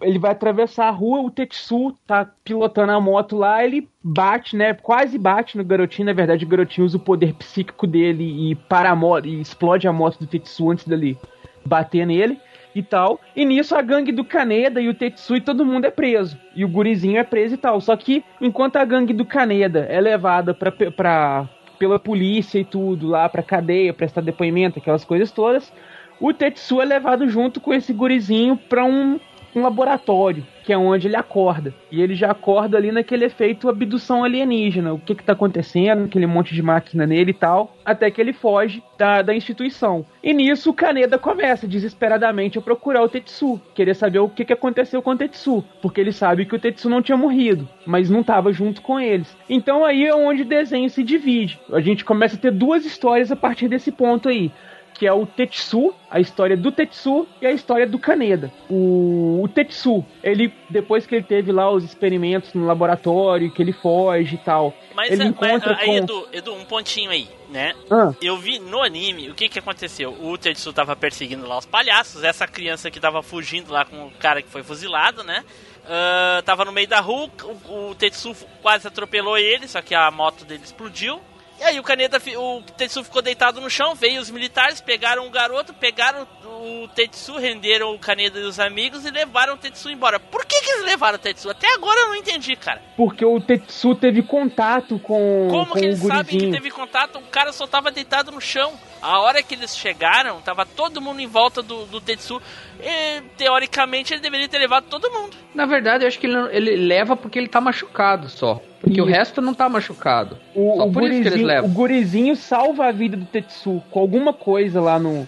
ele 0.00 0.18
vai 0.18 0.30
atravessar 0.30 0.88
a 0.88 0.92
rua, 0.92 1.20
o 1.20 1.30
Tetsu 1.30 1.94
tá 2.06 2.30
pilotando 2.44 2.92
a 2.92 3.00
moto 3.00 3.36
lá, 3.36 3.64
ele 3.64 3.88
bate, 4.02 4.56
né? 4.56 4.74
Quase 4.74 5.18
bate 5.18 5.56
no 5.56 5.64
garotinho. 5.64 6.06
Na 6.06 6.12
verdade, 6.12 6.44
o 6.44 6.48
garotinho 6.48 6.86
usa 6.86 6.96
o 6.96 7.00
poder 7.00 7.34
psíquico 7.34 7.86
dele 7.86 8.50
e 8.50 8.54
para 8.54 8.90
a 8.90 8.96
moto 8.96 9.26
e 9.26 9.40
explode 9.40 9.88
a 9.88 9.92
moto 9.92 10.18
do 10.18 10.26
Tetsu 10.26 10.70
antes 10.70 10.86
dele 10.86 11.18
bater 11.64 12.06
nele 12.06 12.38
e 12.74 12.82
tal. 12.82 13.20
E 13.34 13.44
nisso 13.44 13.74
a 13.74 13.82
gangue 13.82 14.12
do 14.12 14.24
Kaneda 14.24 14.80
e 14.80 14.88
o 14.88 14.94
Tetsu 14.94 15.36
e 15.36 15.40
todo 15.40 15.64
mundo 15.64 15.84
é 15.84 15.90
preso. 15.90 16.38
E 16.54 16.64
o 16.64 16.68
gurizinho 16.68 17.18
é 17.18 17.24
preso 17.24 17.54
e 17.54 17.58
tal. 17.58 17.80
Só 17.80 17.96
que 17.96 18.24
enquanto 18.40 18.76
a 18.76 18.84
gangue 18.84 19.12
do 19.12 19.24
Kaneda 19.24 19.80
é 19.88 20.00
levada 20.00 20.54
pra, 20.54 20.70
pra, 20.70 21.48
pela 21.78 21.98
polícia 21.98 22.58
e 22.58 22.64
tudo 22.64 23.08
lá 23.08 23.28
pra 23.28 23.42
cadeia, 23.42 23.92
prestar 23.92 24.20
depoimento, 24.20 24.78
aquelas 24.78 25.04
coisas 25.04 25.30
todas, 25.32 25.72
o 26.20 26.32
Tetsu 26.32 26.80
é 26.80 26.84
levado 26.84 27.28
junto 27.28 27.60
com 27.60 27.72
esse 27.72 27.92
gurizinho 27.92 28.56
pra 28.56 28.84
um 28.84 29.18
um 29.54 29.62
laboratório, 29.62 30.46
que 30.64 30.72
é 30.72 30.78
onde 30.78 31.08
ele 31.08 31.16
acorda. 31.16 31.74
E 31.90 32.00
ele 32.00 32.14
já 32.14 32.30
acorda 32.30 32.76
ali 32.76 32.92
naquele 32.92 33.24
efeito 33.24 33.68
abdução 33.68 34.24
alienígena. 34.24 34.92
O 34.92 34.98
que 34.98 35.14
que 35.14 35.24
tá 35.24 35.32
acontecendo, 35.32 36.04
aquele 36.04 36.26
monte 36.26 36.54
de 36.54 36.62
máquina 36.62 37.06
nele 37.06 37.30
e 37.30 37.34
tal, 37.34 37.74
até 37.84 38.10
que 38.10 38.20
ele 38.20 38.32
foge 38.32 38.82
da, 38.98 39.22
da 39.22 39.34
instituição. 39.34 40.04
E 40.22 40.32
nisso 40.34 40.70
o 40.70 40.74
Kaneda 40.74 41.18
começa 41.18 41.66
desesperadamente 41.66 42.58
a 42.58 42.62
procurar 42.62 43.02
o 43.02 43.08
Tetsu, 43.08 43.60
querer 43.74 43.94
saber 43.94 44.18
o 44.18 44.28
que, 44.28 44.44
que 44.44 44.52
aconteceu 44.52 45.00
com 45.00 45.12
o 45.12 45.16
Tetsu, 45.16 45.64
porque 45.80 46.00
ele 46.00 46.12
sabe 46.12 46.44
que 46.44 46.54
o 46.54 46.58
Tetsu 46.58 46.88
não 46.88 47.00
tinha 47.00 47.16
morrido, 47.16 47.68
mas 47.86 48.10
não 48.10 48.20
estava 48.20 48.52
junto 48.52 48.82
com 48.82 49.00
eles. 49.00 49.36
Então 49.48 49.84
aí 49.84 50.04
é 50.04 50.14
onde 50.14 50.42
o 50.42 50.48
desenho 50.48 50.90
se 50.90 51.02
divide. 51.02 51.58
A 51.72 51.80
gente 51.80 52.04
começa 52.04 52.36
a 52.36 52.38
ter 52.38 52.50
duas 52.50 52.84
histórias 52.84 53.32
a 53.32 53.36
partir 53.36 53.68
desse 53.68 53.90
ponto 53.90 54.28
aí 54.28 54.52
que 54.98 55.06
é 55.06 55.12
o 55.12 55.24
Tetsu, 55.24 55.94
a 56.10 56.18
história 56.18 56.56
do 56.56 56.72
Tetsu 56.72 57.26
e 57.40 57.46
a 57.46 57.52
história 57.52 57.86
do 57.86 57.98
Kaneda. 57.98 58.52
O, 58.68 59.40
o 59.44 59.48
Tetsu, 59.48 60.04
ele 60.22 60.52
depois 60.68 61.06
que 61.06 61.14
ele 61.14 61.24
teve 61.24 61.52
lá 61.52 61.70
os 61.70 61.84
experimentos 61.84 62.52
no 62.52 62.66
laboratório, 62.66 63.50
que 63.50 63.62
ele 63.62 63.72
foge 63.72 64.34
e 64.34 64.38
tal, 64.38 64.74
Mas, 64.94 65.12
ele 65.12 65.22
é- 65.22 65.26
encontra 65.26 65.72
mas 65.72 65.80
aí, 65.80 65.86
com 65.86 65.96
Edu, 65.96 66.28
Edu, 66.32 66.54
um 66.54 66.64
pontinho 66.64 67.10
aí, 67.10 67.28
né? 67.48 67.74
Ah. 67.90 68.12
Eu 68.20 68.36
vi 68.36 68.58
no 68.58 68.82
anime 68.82 69.30
o 69.30 69.34
que 69.34 69.48
que 69.48 69.58
aconteceu. 69.58 70.16
O 70.20 70.36
Tetsu 70.36 70.72
tava 70.72 70.96
perseguindo 70.96 71.46
lá 71.46 71.58
os 71.58 71.66
palhaços, 71.66 72.24
essa 72.24 72.46
criança 72.46 72.90
que 72.90 72.98
tava 72.98 73.22
fugindo 73.22 73.72
lá 73.72 73.84
com 73.84 74.06
o 74.06 74.10
cara 74.18 74.42
que 74.42 74.48
foi 74.48 74.62
fuzilado, 74.64 75.22
né? 75.22 75.44
Ah, 75.88 76.42
tava 76.44 76.64
no 76.64 76.72
meio 76.72 76.86
da 76.86 77.00
rua, 77.00 77.30
o, 77.68 77.90
o 77.90 77.94
Tetsu 77.94 78.34
quase 78.60 78.86
atropelou 78.86 79.38
ele, 79.38 79.66
só 79.66 79.80
que 79.80 79.94
a 79.94 80.10
moto 80.10 80.44
dele 80.44 80.62
explodiu. 80.62 81.20
E 81.60 81.64
aí 81.64 81.80
o 81.80 81.82
Kaneda, 81.82 82.20
fi- 82.20 82.36
o 82.36 82.62
Tetsu 82.76 83.02
ficou 83.02 83.20
deitado 83.20 83.60
no 83.60 83.68
chão, 83.68 83.94
veio 83.94 84.20
os 84.20 84.30
militares, 84.30 84.80
pegaram 84.80 85.26
o 85.26 85.30
garoto, 85.30 85.74
pegaram 85.74 86.26
o 86.44 86.86
Tetsu, 86.94 87.36
renderam 87.36 87.94
o 87.94 87.98
Kaneda 87.98 88.38
e 88.38 88.44
os 88.44 88.60
amigos 88.60 89.04
e 89.04 89.10
levaram 89.10 89.54
o 89.54 89.56
Tetsu 89.56 89.90
embora. 89.90 90.20
Por 90.20 90.44
que 90.46 90.60
que 90.60 90.70
eles 90.70 90.84
levaram 90.84 91.16
o 91.16 91.18
Tetsu? 91.18 91.50
Até 91.50 91.72
agora 91.74 91.98
eu 92.00 92.06
não 92.08 92.14
entendi, 92.14 92.54
cara. 92.54 92.80
porque 92.96 93.24
o 93.24 93.40
Tetsu 93.40 93.94
teve 93.96 94.22
contato 94.22 94.98
com, 95.00 95.48
Como 95.50 95.66
com 95.66 95.78
que 95.80 95.86
eles 95.86 95.98
sabem 95.98 96.38
que 96.38 96.50
teve 96.50 96.70
contato? 96.70 97.18
O 97.18 97.22
cara 97.22 97.52
só 97.52 97.66
tava 97.66 97.90
deitado 97.90 98.30
no 98.30 98.40
chão. 98.40 98.72
A 99.00 99.20
hora 99.20 99.42
que 99.42 99.54
eles 99.54 99.76
chegaram, 99.76 100.40
tava 100.40 100.66
todo 100.66 101.00
mundo 101.00 101.20
em 101.20 101.26
volta 101.26 101.62
do, 101.62 101.86
do 101.86 102.00
Tetsu. 102.00 102.40
E, 102.80 103.20
teoricamente, 103.36 104.12
ele 104.14 104.20
deveria 104.20 104.48
ter 104.48 104.58
levado 104.58 104.84
todo 104.88 105.10
mundo. 105.10 105.36
Na 105.54 105.66
verdade, 105.66 106.04
eu 106.04 106.08
acho 106.08 106.18
que 106.18 106.26
ele, 106.26 106.34
não- 106.34 106.50
ele 106.50 106.76
leva 106.76 107.16
porque 107.16 107.38
ele 107.38 107.48
tá 107.48 107.60
machucado 107.60 108.28
só. 108.28 108.60
Porque 108.80 109.00
o 109.00 109.04
Isso. 109.04 109.12
resto 109.14 109.40
não 109.42 109.52
tá 109.54 109.68
machucado. 109.68 110.38
O, 110.54 110.76
Só 110.76 110.86
o 110.86 110.92
por 110.92 111.02
isso 111.02 111.10
que 111.10 111.16
eles 111.16 111.24
gurizinho, 111.30 111.44
o 111.44 111.48
levam. 111.48 111.70
gurizinho 111.70 112.36
salva 112.36 112.86
a 112.86 112.92
vida 112.92 113.16
do 113.16 113.24
Tetsu 113.24 113.82
com 113.90 113.98
alguma 114.00 114.32
coisa 114.32 114.80
lá 114.80 114.98
no. 114.98 115.26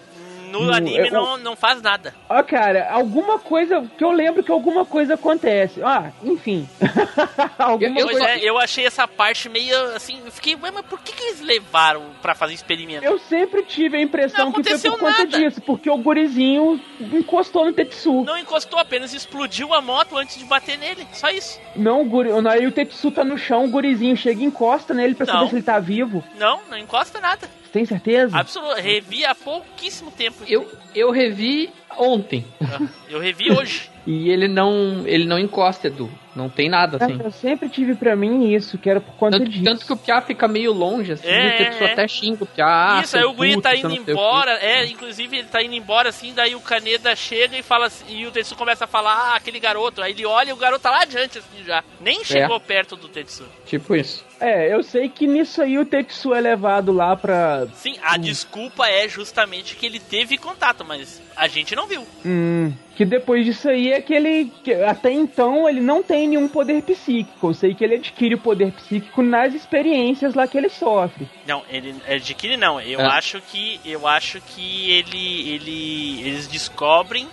No 0.51 0.65
No- 0.65 0.73
anime 0.73 1.07
é, 1.07 1.11
não, 1.11 1.37
não 1.37 1.55
faz 1.55 1.81
nada. 1.81 2.13
Ó, 2.29 2.43
cara, 2.43 2.89
alguma 2.91 3.39
coisa 3.39 3.81
que 3.97 4.03
eu 4.03 4.11
lembro 4.11 4.43
que 4.43 4.51
alguma 4.51 4.85
coisa 4.85 5.13
acontece. 5.13 5.81
Ah, 5.83 6.11
enfim. 6.23 6.67
alguma 7.57 7.89
Eu- 7.99 8.05
eu 8.05 8.05
coisa. 8.07 8.29
é, 8.29 8.39
eu 8.43 8.57
achei 8.59 8.85
essa 8.85 9.07
parte 9.07 9.47
meio 9.49 9.75
assim. 9.95 10.19
Eu 10.25 10.31
fiquei, 10.31 10.55
ué, 10.55 10.71
mas 10.71 10.85
por 10.85 10.99
que, 11.01 11.13
que 11.13 11.23
eles 11.23 11.41
levaram 11.41 12.03
pra 12.21 12.35
fazer 12.35 12.53
experimento? 12.53 13.03
Eu 13.05 13.17
sempre 13.19 13.63
tive 13.63 13.97
a 13.97 14.01
impressão 14.01 14.45
Não 14.45 14.51
que 14.51 14.63
foi 14.63 14.71
aconteceu 14.73 14.91
por 14.93 14.99
conta 14.99 15.23
nada. 15.25 15.37
disso, 15.39 15.61
porque 15.61 15.89
o 15.89 15.97
gurizinho 15.97 16.79
encostou 16.99 17.65
no 17.65 17.73
Tetsu. 17.73 18.23
Não 18.23 18.37
encostou, 18.37 18.79
apenas 18.79 19.13
explodiu 19.13 19.73
a 19.73 19.81
moto 19.81 20.17
antes 20.17 20.37
de 20.37 20.45
bater 20.45 20.77
nele. 20.77 21.07
Só 21.13 21.29
isso. 21.29 21.59
Não, 21.75 22.01
o 22.01 22.05
guri... 22.05 22.29
aí 22.49 22.65
o 22.67 22.71
Tetsu 22.71 23.11
tá 23.11 23.23
no 23.23 23.37
chão, 23.37 23.65
o 23.65 23.69
gurizinho 23.69 24.15
chega 24.17 24.41
e 24.41 24.45
encosta 24.45 24.93
nele 24.93 25.15
pra 25.15 25.25
Não. 25.25 25.33
saber 25.33 25.49
se 25.49 25.55
ele 25.55 25.63
tá 25.63 25.79
vivo. 25.79 26.23
Não, 26.37 26.61
não 26.69 26.77
encosta 26.77 27.19
nada. 27.19 27.49
Tem 27.71 27.85
certeza? 27.85 28.37
Absoluto. 28.37 28.75
Revi 28.81 29.23
há 29.25 29.33
pouquíssimo 29.33 30.11
tempo. 30.11 30.43
Eu, 30.47 30.69
eu 30.93 31.11
revi 31.11 31.71
ontem. 31.97 32.45
Eu 33.09 33.19
revi 33.19 33.51
hoje. 33.51 33.89
E 34.03 34.31
ele 34.31 34.47
não, 34.47 35.03
ele 35.05 35.25
não 35.25 35.37
encosta, 35.37 35.85
Edu. 35.85 36.09
Não 36.35 36.49
tem 36.49 36.67
nada, 36.67 36.97
assim. 36.99 37.19
Eu 37.23 37.29
sempre 37.31 37.69
tive 37.69 37.93
pra 37.93 38.15
mim 38.15 38.51
isso, 38.51 38.75
que 38.79 38.89
era 38.89 38.99
por 38.99 39.13
conta 39.13 39.37
Tanto, 39.37 39.51
disso. 39.51 39.63
tanto 39.63 39.85
que 39.85 39.93
o 39.93 39.95
Piá 39.97 40.19
fica 40.23 40.47
meio 40.47 40.73
longe, 40.73 41.11
assim, 41.11 41.27
É, 41.27 41.45
o 41.53 41.57
Tetsu 41.57 41.83
é. 41.83 41.91
até 41.93 42.07
xinga 42.07 42.43
o 42.43 42.47
Piá. 42.47 42.97
ah, 42.97 43.01
Isso, 43.03 43.15
aí 43.15 43.23
o 43.25 43.33
Guri 43.33 43.51
puto, 43.51 43.61
tá 43.61 43.75
indo 43.75 43.93
embora, 43.93 44.53
é, 44.53 44.87
inclusive 44.87 45.37
ele 45.37 45.47
tá 45.47 45.61
indo 45.61 45.75
embora 45.75 46.09
assim, 46.09 46.33
daí 46.33 46.55
o 46.55 46.59
Kaneda 46.61 47.15
chega 47.15 47.55
e 47.55 47.61
fala 47.61 47.85
assim, 47.85 48.05
e 48.09 48.25
o 48.25 48.31
Tetsu 48.31 48.55
começa 48.55 48.85
a 48.85 48.87
falar, 48.87 49.13
ah, 49.13 49.35
aquele 49.35 49.59
garoto, 49.59 50.01
aí 50.01 50.13
ele 50.13 50.25
olha 50.25 50.49
e 50.49 50.53
o 50.53 50.57
garoto 50.57 50.81
tá 50.81 50.89
lá 50.89 51.03
adiante 51.03 51.37
assim 51.37 51.63
já, 51.63 51.83
nem 51.99 52.23
chegou 52.23 52.59
perto 52.59 52.95
do 52.95 53.07
Tetsu. 53.07 53.45
Tipo 53.67 53.95
isso. 53.95 54.25
É, 54.39 54.73
eu 54.73 54.81
sei 54.81 55.07
que 55.09 55.27
nisso 55.27 55.61
aí 55.61 55.77
o 55.77 55.85
Tetsu 55.85 56.33
é 56.33 56.41
levado 56.41 56.91
lá 56.91 57.15
pra. 57.15 57.67
Sim, 57.75 57.95
a 58.01 58.17
desculpa 58.17 58.87
é 58.87 59.07
justamente 59.07 59.75
que 59.75 59.85
ele 59.85 59.99
teve 59.99 60.39
contato, 60.39 60.83
mas 60.83 61.21
a 61.35 61.47
gente 61.47 61.75
não 61.75 61.87
viu. 61.87 62.05
Hum. 62.25 62.73
Que 62.95 63.05
depois 63.05 63.45
disso 63.45 63.69
aí 63.69 63.91
é 63.91 64.01
que 64.01 64.13
ele. 64.13 64.51
que 64.63 64.73
até 64.73 65.11
então 65.11 65.67
ele 65.67 65.79
não 65.81 66.03
tem 66.03 66.27
nenhum 66.27 66.47
poder 66.47 66.81
psíquico. 66.83 67.47
Eu 67.49 67.53
sei 67.53 67.73
que 67.73 67.83
ele 67.83 67.95
adquire 67.95 68.35
o 68.35 68.39
poder 68.39 68.71
psíquico 68.73 69.21
nas 69.23 69.53
experiências 69.53 70.35
lá 70.35 70.45
que 70.47 70.57
ele 70.57 70.69
sofre. 70.69 71.27
Não, 71.47 71.63
ele 71.69 71.95
adquire 72.07 72.57
não. 72.57 72.79
Eu 72.79 72.99
É. 72.99 73.05
acho 73.05 73.41
que 73.41 73.79
eu 73.85 74.05
acho 74.07 74.39
que 74.41 74.91
ele 74.91 75.49
ele 75.51 76.21
eles 76.27 76.47
descobrem 76.47 77.27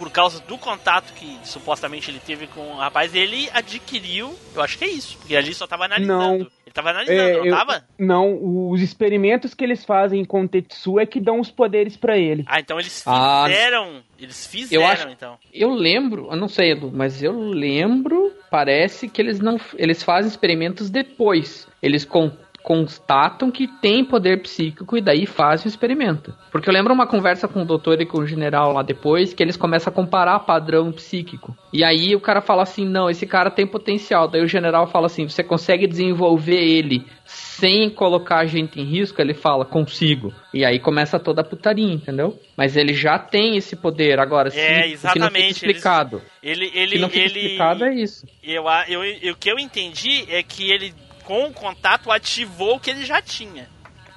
por 0.00 0.10
causa 0.10 0.40
do 0.48 0.56
contato 0.56 1.12
que 1.12 1.38
supostamente 1.44 2.10
ele 2.10 2.18
teve 2.18 2.46
com 2.46 2.62
o 2.72 2.76
rapaz, 2.76 3.14
ele 3.14 3.50
adquiriu. 3.52 4.34
Eu 4.54 4.62
acho 4.62 4.78
que 4.78 4.84
é 4.84 4.88
isso, 4.88 5.18
porque 5.18 5.36
ali 5.36 5.52
só 5.52 5.66
tava 5.66 5.84
analisando. 5.84 6.08
Não. 6.18 6.34
Ele 6.36 6.72
tava 6.72 6.88
analisando, 6.90 7.20
É, 7.20 7.36
não 7.36 7.46
eu- 7.46 7.54
tava? 7.54 7.84
Não, 7.98 8.70
os 8.70 8.80
experimentos 8.80 9.52
que 9.52 9.62
eles 9.62 9.84
fazem 9.84 10.24
com 10.24 10.42
o 10.42 10.48
Tetsu 10.48 10.98
é 10.98 11.04
que 11.04 11.20
dão 11.20 11.38
os 11.38 11.50
poderes 11.50 11.98
pra 11.98 12.16
ele. 12.16 12.44
Ah, 12.46 12.60
então 12.60 12.80
eles 12.80 13.02
Ah, 13.06 13.44
fizeram. 13.46 14.02
eles 14.18 14.46
fizeram, 14.46 14.82
eu 14.82 14.88
acho- 14.88 15.08
então. 15.08 15.36
Eu 15.52 15.70
lembro, 15.70 16.28
eu 16.30 16.36
não 16.36 16.48
sei, 16.48 16.72
Edu, 16.72 16.90
mas 16.94 17.22
eu 17.22 17.38
lembro, 17.38 18.32
parece 18.50 19.06
que 19.08 19.20
eles 19.20 19.38
não, 19.38 19.60
eles 19.76 20.02
fazem 20.02 20.30
experimentos 20.30 20.88
depois. 20.88 21.68
Eles 21.82 22.04
con- 22.06 22.32
constatam 22.62 23.50
que 23.50 23.66
tem 23.66 24.04
poder 24.04 24.42
psíquico 24.42 24.96
e 24.96 25.00
daí 25.00 25.26
fazem 25.26 25.66
o 25.66 25.68
experimento. 25.68 26.34
Porque 26.52 26.68
eu 26.68 26.72
lembro 26.74 26.92
uma 26.92 27.06
conversa 27.06 27.48
com 27.48 27.62
o 27.62 27.64
doutor 27.64 28.00
e 28.00 28.06
com 28.06 28.18
o 28.18 28.26
general 28.26 28.72
lá 28.72 28.82
depois, 28.82 29.32
que 29.34 29.42
eles 29.42 29.56
começam 29.56 29.90
a 29.90 29.94
comparar 29.94 30.38
padrão 30.40 30.90
psíquico. 30.92 31.56
E 31.72 31.82
aí 31.84 32.14
o 32.14 32.20
cara 32.20 32.40
fala 32.40 32.62
assim, 32.62 32.84
não, 32.86 33.08
esse 33.10 33.26
cara 33.26 33.50
tem 33.50 33.66
potencial. 33.66 34.28
Daí 34.28 34.42
o 34.42 34.48
general 34.48 34.86
fala 34.86 35.06
assim, 35.06 35.28
você 35.28 35.42
consegue 35.42 35.86
desenvolver 35.86 36.60
ele 36.62 37.04
sem 37.24 37.88
colocar 37.90 38.38
a 38.38 38.46
gente 38.46 38.80
em 38.80 38.84
risco? 38.84 39.20
Ele 39.20 39.34
fala, 39.34 39.64
consigo. 39.64 40.32
E 40.52 40.64
aí 40.64 40.78
começa 40.78 41.18
toda 41.18 41.42
a 41.42 41.44
putaria, 41.44 41.92
entendeu? 41.92 42.38
Mas 42.56 42.76
ele 42.76 42.92
já 42.92 43.18
tem 43.18 43.56
esse 43.56 43.76
poder. 43.76 44.18
Agora, 44.18 44.50
se, 44.50 44.58
É, 44.58 44.82
fica 44.82 44.86
exatamente, 44.94 45.38
eles- 45.44 45.56
explicado. 45.56 46.20
Ele 46.42 46.70
ele 46.74 46.98
não 46.98 47.08
fica 47.08 47.24
ele 47.26 47.38
explicado 47.38 47.84
é 47.84 47.94
isso. 47.94 48.26
eu, 48.42 48.64
eu, 48.88 49.04
eu- 49.04 49.32
o 49.32 49.36
que 49.36 49.50
eu 49.50 49.58
entendi 49.58 50.24
é 50.28 50.42
que 50.42 50.70
ele 50.70 50.92
com 51.30 51.44
o 51.46 51.52
contato 51.52 52.10
ativou 52.10 52.74
o 52.74 52.80
que 52.80 52.90
ele 52.90 53.04
já 53.04 53.22
tinha. 53.22 53.68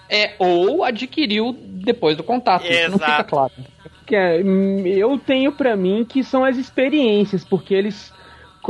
É, 0.10 0.34
ou 0.40 0.84
adquiriu 0.84 1.56
depois 1.60 2.18
do 2.18 2.24
contato. 2.24 2.66
Isso 2.66 2.90
não 2.90 2.98
fica 2.98 3.12
Exato. 3.12 3.30
claro. 3.30 3.52
Que 4.06 4.16
é, 4.16 4.42
hum, 4.44 4.80
eu 4.88 5.16
tenho 5.20 5.52
pra 5.52 5.76
mim 5.76 6.04
que 6.10 6.24
são 6.24 6.44
as 6.44 6.58
experiências, 6.58 7.46
porque 7.46 7.74
eles. 7.76 8.12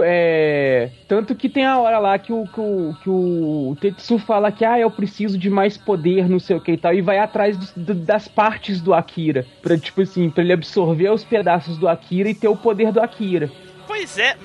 é, 0.02 0.90
tanto 1.08 1.34
que 1.36 1.48
tem 1.48 1.66
a 1.66 1.78
hora 1.80 2.00
lá 2.00 2.20
que 2.20 2.34
o, 2.34 2.46
que 2.48 2.60
o, 2.60 2.94
que 3.02 3.10
o 3.10 3.78
Tetsu 3.80 4.20
fala 4.20 4.52
que 4.52 4.66
ah, 4.66 4.78
eu 4.78 4.92
preciso 4.92 5.38
de 5.38 5.50
mais 5.50 5.78
poder, 5.78 6.28
não 6.30 6.40
sei 6.40 6.56
o 6.58 6.62
que 6.62 6.74
e 6.74 6.78
tal, 6.78 6.94
e 6.94 7.02
vai 7.02 7.18
atrás 7.20 7.56
dos- 7.58 7.72
do- 7.72 7.94
das 7.96 8.28
partes 8.28 8.82
do 8.82 8.94
Akira. 8.94 9.46
Pra, 9.62 9.78
tipo 9.78 10.02
assim, 10.02 10.30
pra 10.30 10.44
ele 10.44 10.52
absorver 10.54 11.10
os 11.12 11.24
pedaços 11.24 11.78
do 11.78 11.88
Akira 11.88 12.30
e 12.30 12.36
ter 12.36 12.50
o 12.50 12.58
poder 12.58 12.92
do 12.92 13.00
Akira. 13.02 13.50
Pois 13.88 14.18
é. 14.18 14.36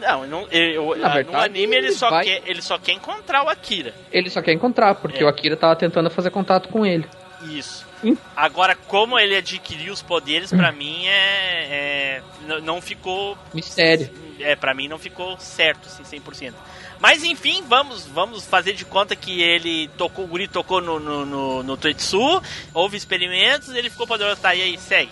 Não, 0.00 0.26
não 0.26 0.46
eu, 0.50 0.96
Na 0.96 1.08
ah, 1.08 1.14
verdade, 1.14 1.30
no 1.36 1.38
anime 1.42 1.76
ele 1.76 1.92
só, 1.92 2.10
vai- 2.10 2.24
quer, 2.24 2.42
ele 2.46 2.62
só 2.62 2.78
quer 2.78 2.92
encontrar 2.92 3.44
o 3.44 3.48
Akira. 3.48 3.94
Ele 4.12 4.30
só 4.30 4.40
quer 4.42 4.52
encontrar, 4.52 4.94
porque 4.96 5.22
É. 5.22 5.26
o 5.26 5.28
Akira 5.28 5.56
tava 5.56 5.76
tentando 5.76 6.08
fazer 6.10 6.30
contato 6.30 6.68
com 6.68 6.84
ele. 6.86 7.06
Isso. 7.42 7.86
Hum. 8.04 8.16
Agora, 8.36 8.74
como 8.76 9.18
ele 9.18 9.36
adquiriu 9.36 9.92
os 9.92 10.02
poderes, 10.02 10.50
pra 10.50 10.70
mim 10.72 11.06
é, 11.06 12.22
é- 12.48 12.60
não 12.60 12.80
ficou 12.80 13.36
Mistério. 13.52 14.08
é 14.40 14.54
para 14.54 14.72
mim 14.74 14.86
não 14.88 14.98
ficou 14.98 15.36
certo 15.38 15.86
assim 15.86 16.04
100%. 16.04 16.54
Mas 17.00 17.22
enfim, 17.24 17.62
vamos 17.66 18.06
vamos 18.06 18.44
fazer 18.44 18.72
de 18.72 18.84
conta 18.84 19.14
que 19.16 19.40
ele 19.42 19.88
tocou, 19.96 20.24
o 20.24 20.28
guri 20.28 20.46
tocou 20.48 20.80
no 20.80 20.98
no, 21.00 21.24
no, 21.26 21.62
no 21.62 21.76
Tetsu, 21.76 22.42
houve 22.74 22.96
experimentos, 22.96 23.68
ele 23.74 23.90
ficou 23.90 24.06
poderoso, 24.06 24.40
tá 24.40 24.54
e 24.54 24.62
aí, 24.62 24.78
segue. 24.78 25.10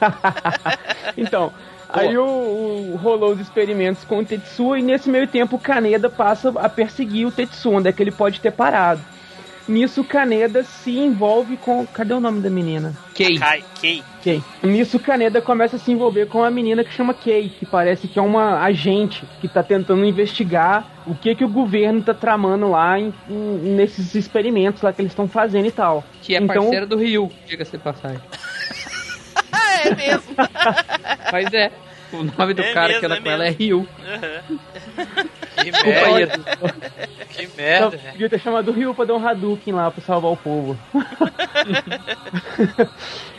Então, 1.16 1.52
aí 1.88 2.16
o, 2.18 2.24
o- 2.24 2.96
rolou 3.02 3.32
os 3.32 3.40
experimentos 3.40 4.04
com 4.04 4.18
o 4.18 4.24
Tetsu 4.24 4.76
e 4.76 4.82
nesse 4.82 5.08
meio 5.08 5.26
tempo 5.26 5.56
o 5.56 5.60
Kaneda 5.60 6.08
passa 6.10 6.50
a 6.56 6.68
perseguir 6.68 7.26
o 7.26 7.32
Tetsu, 7.32 7.70
onde 7.70 7.88
é 7.88 7.92
que 7.92 8.02
ele 8.02 8.10
pode 8.12 8.40
ter 8.40 8.50
parado. 8.52 9.00
Nisso 9.66 10.00
o 10.00 10.04
Kaneda 10.04 10.64
se 10.64 10.96
envolve 10.98 11.58
com. 11.58 11.86
Cadê 11.86 12.14
o 12.14 12.20
nome 12.20 12.40
da 12.40 12.48
menina? 12.48 12.94
Kei. 13.14 13.38
Kai, 13.38 13.62
Kei. 13.78 14.02
Kei. 14.22 14.42
Nisso 14.62 14.96
o 14.96 15.00
Kaneda 15.00 15.42
começa 15.42 15.76
a 15.76 15.78
se 15.78 15.92
envolver 15.92 16.24
com 16.26 16.38
uma 16.38 16.50
menina 16.50 16.82
que 16.82 16.90
chama 16.90 17.12
Kei, 17.12 17.50
que 17.50 17.66
parece 17.66 18.08
que 18.08 18.18
é 18.18 18.22
uma 18.22 18.62
agente 18.62 19.26
que 19.42 19.46
tá 19.46 19.62
tentando 19.62 20.06
investigar 20.06 20.86
o 21.06 21.14
que 21.14 21.34
que 21.34 21.44
o 21.44 21.48
governo 21.50 22.00
tá 22.00 22.14
tramando 22.14 22.70
lá 22.70 22.98
em- 22.98 23.12
em- 23.28 23.74
nesses 23.76 24.14
experimentos 24.14 24.80
lá 24.80 24.90
que 24.90 25.02
eles 25.02 25.12
estão 25.12 25.28
fazendo 25.28 25.66
e 25.66 25.70
tal. 25.70 26.02
Que 26.22 26.34
é 26.34 26.38
Então- 26.38 26.62
parceira 26.62 26.86
do 26.86 26.96
Ryu, 26.96 27.30
diga-se 27.46 27.72
de 27.72 27.78
passagem. 27.78 28.20
É 29.90 29.94
mesmo. 29.94 30.34
Mas 31.32 31.52
é. 31.54 31.70
O 32.10 32.22
nome 32.22 32.54
do 32.54 32.62
É 32.62 32.72
cara 32.72 32.88
mesmo, 32.88 33.00
que 33.00 33.06
anda 33.06 33.16
é 33.16 33.20
com 33.20 33.30
ela 33.30 33.44
é 33.46 33.50
mesmo. 33.50 33.58
Ryu. 33.58 33.88
Aham. 34.06 34.58
Que 35.58 35.72
merda, 35.72 36.06
aí, 36.06 36.22
Edu. 36.22 36.44
que 37.30 37.48
merda, 37.56 37.98
podia 38.12 38.30
ter 38.30 38.38
chamado 38.38 38.70
o 38.70 38.72
Ryu 38.72 38.94
pra 38.94 39.04
dar 39.04 39.14
um 39.14 39.26
Hadouken 39.28 39.74
lá 39.74 39.90
pra 39.90 40.00
salvar 40.00 40.30
o 40.30 40.36
povo. 40.36 40.78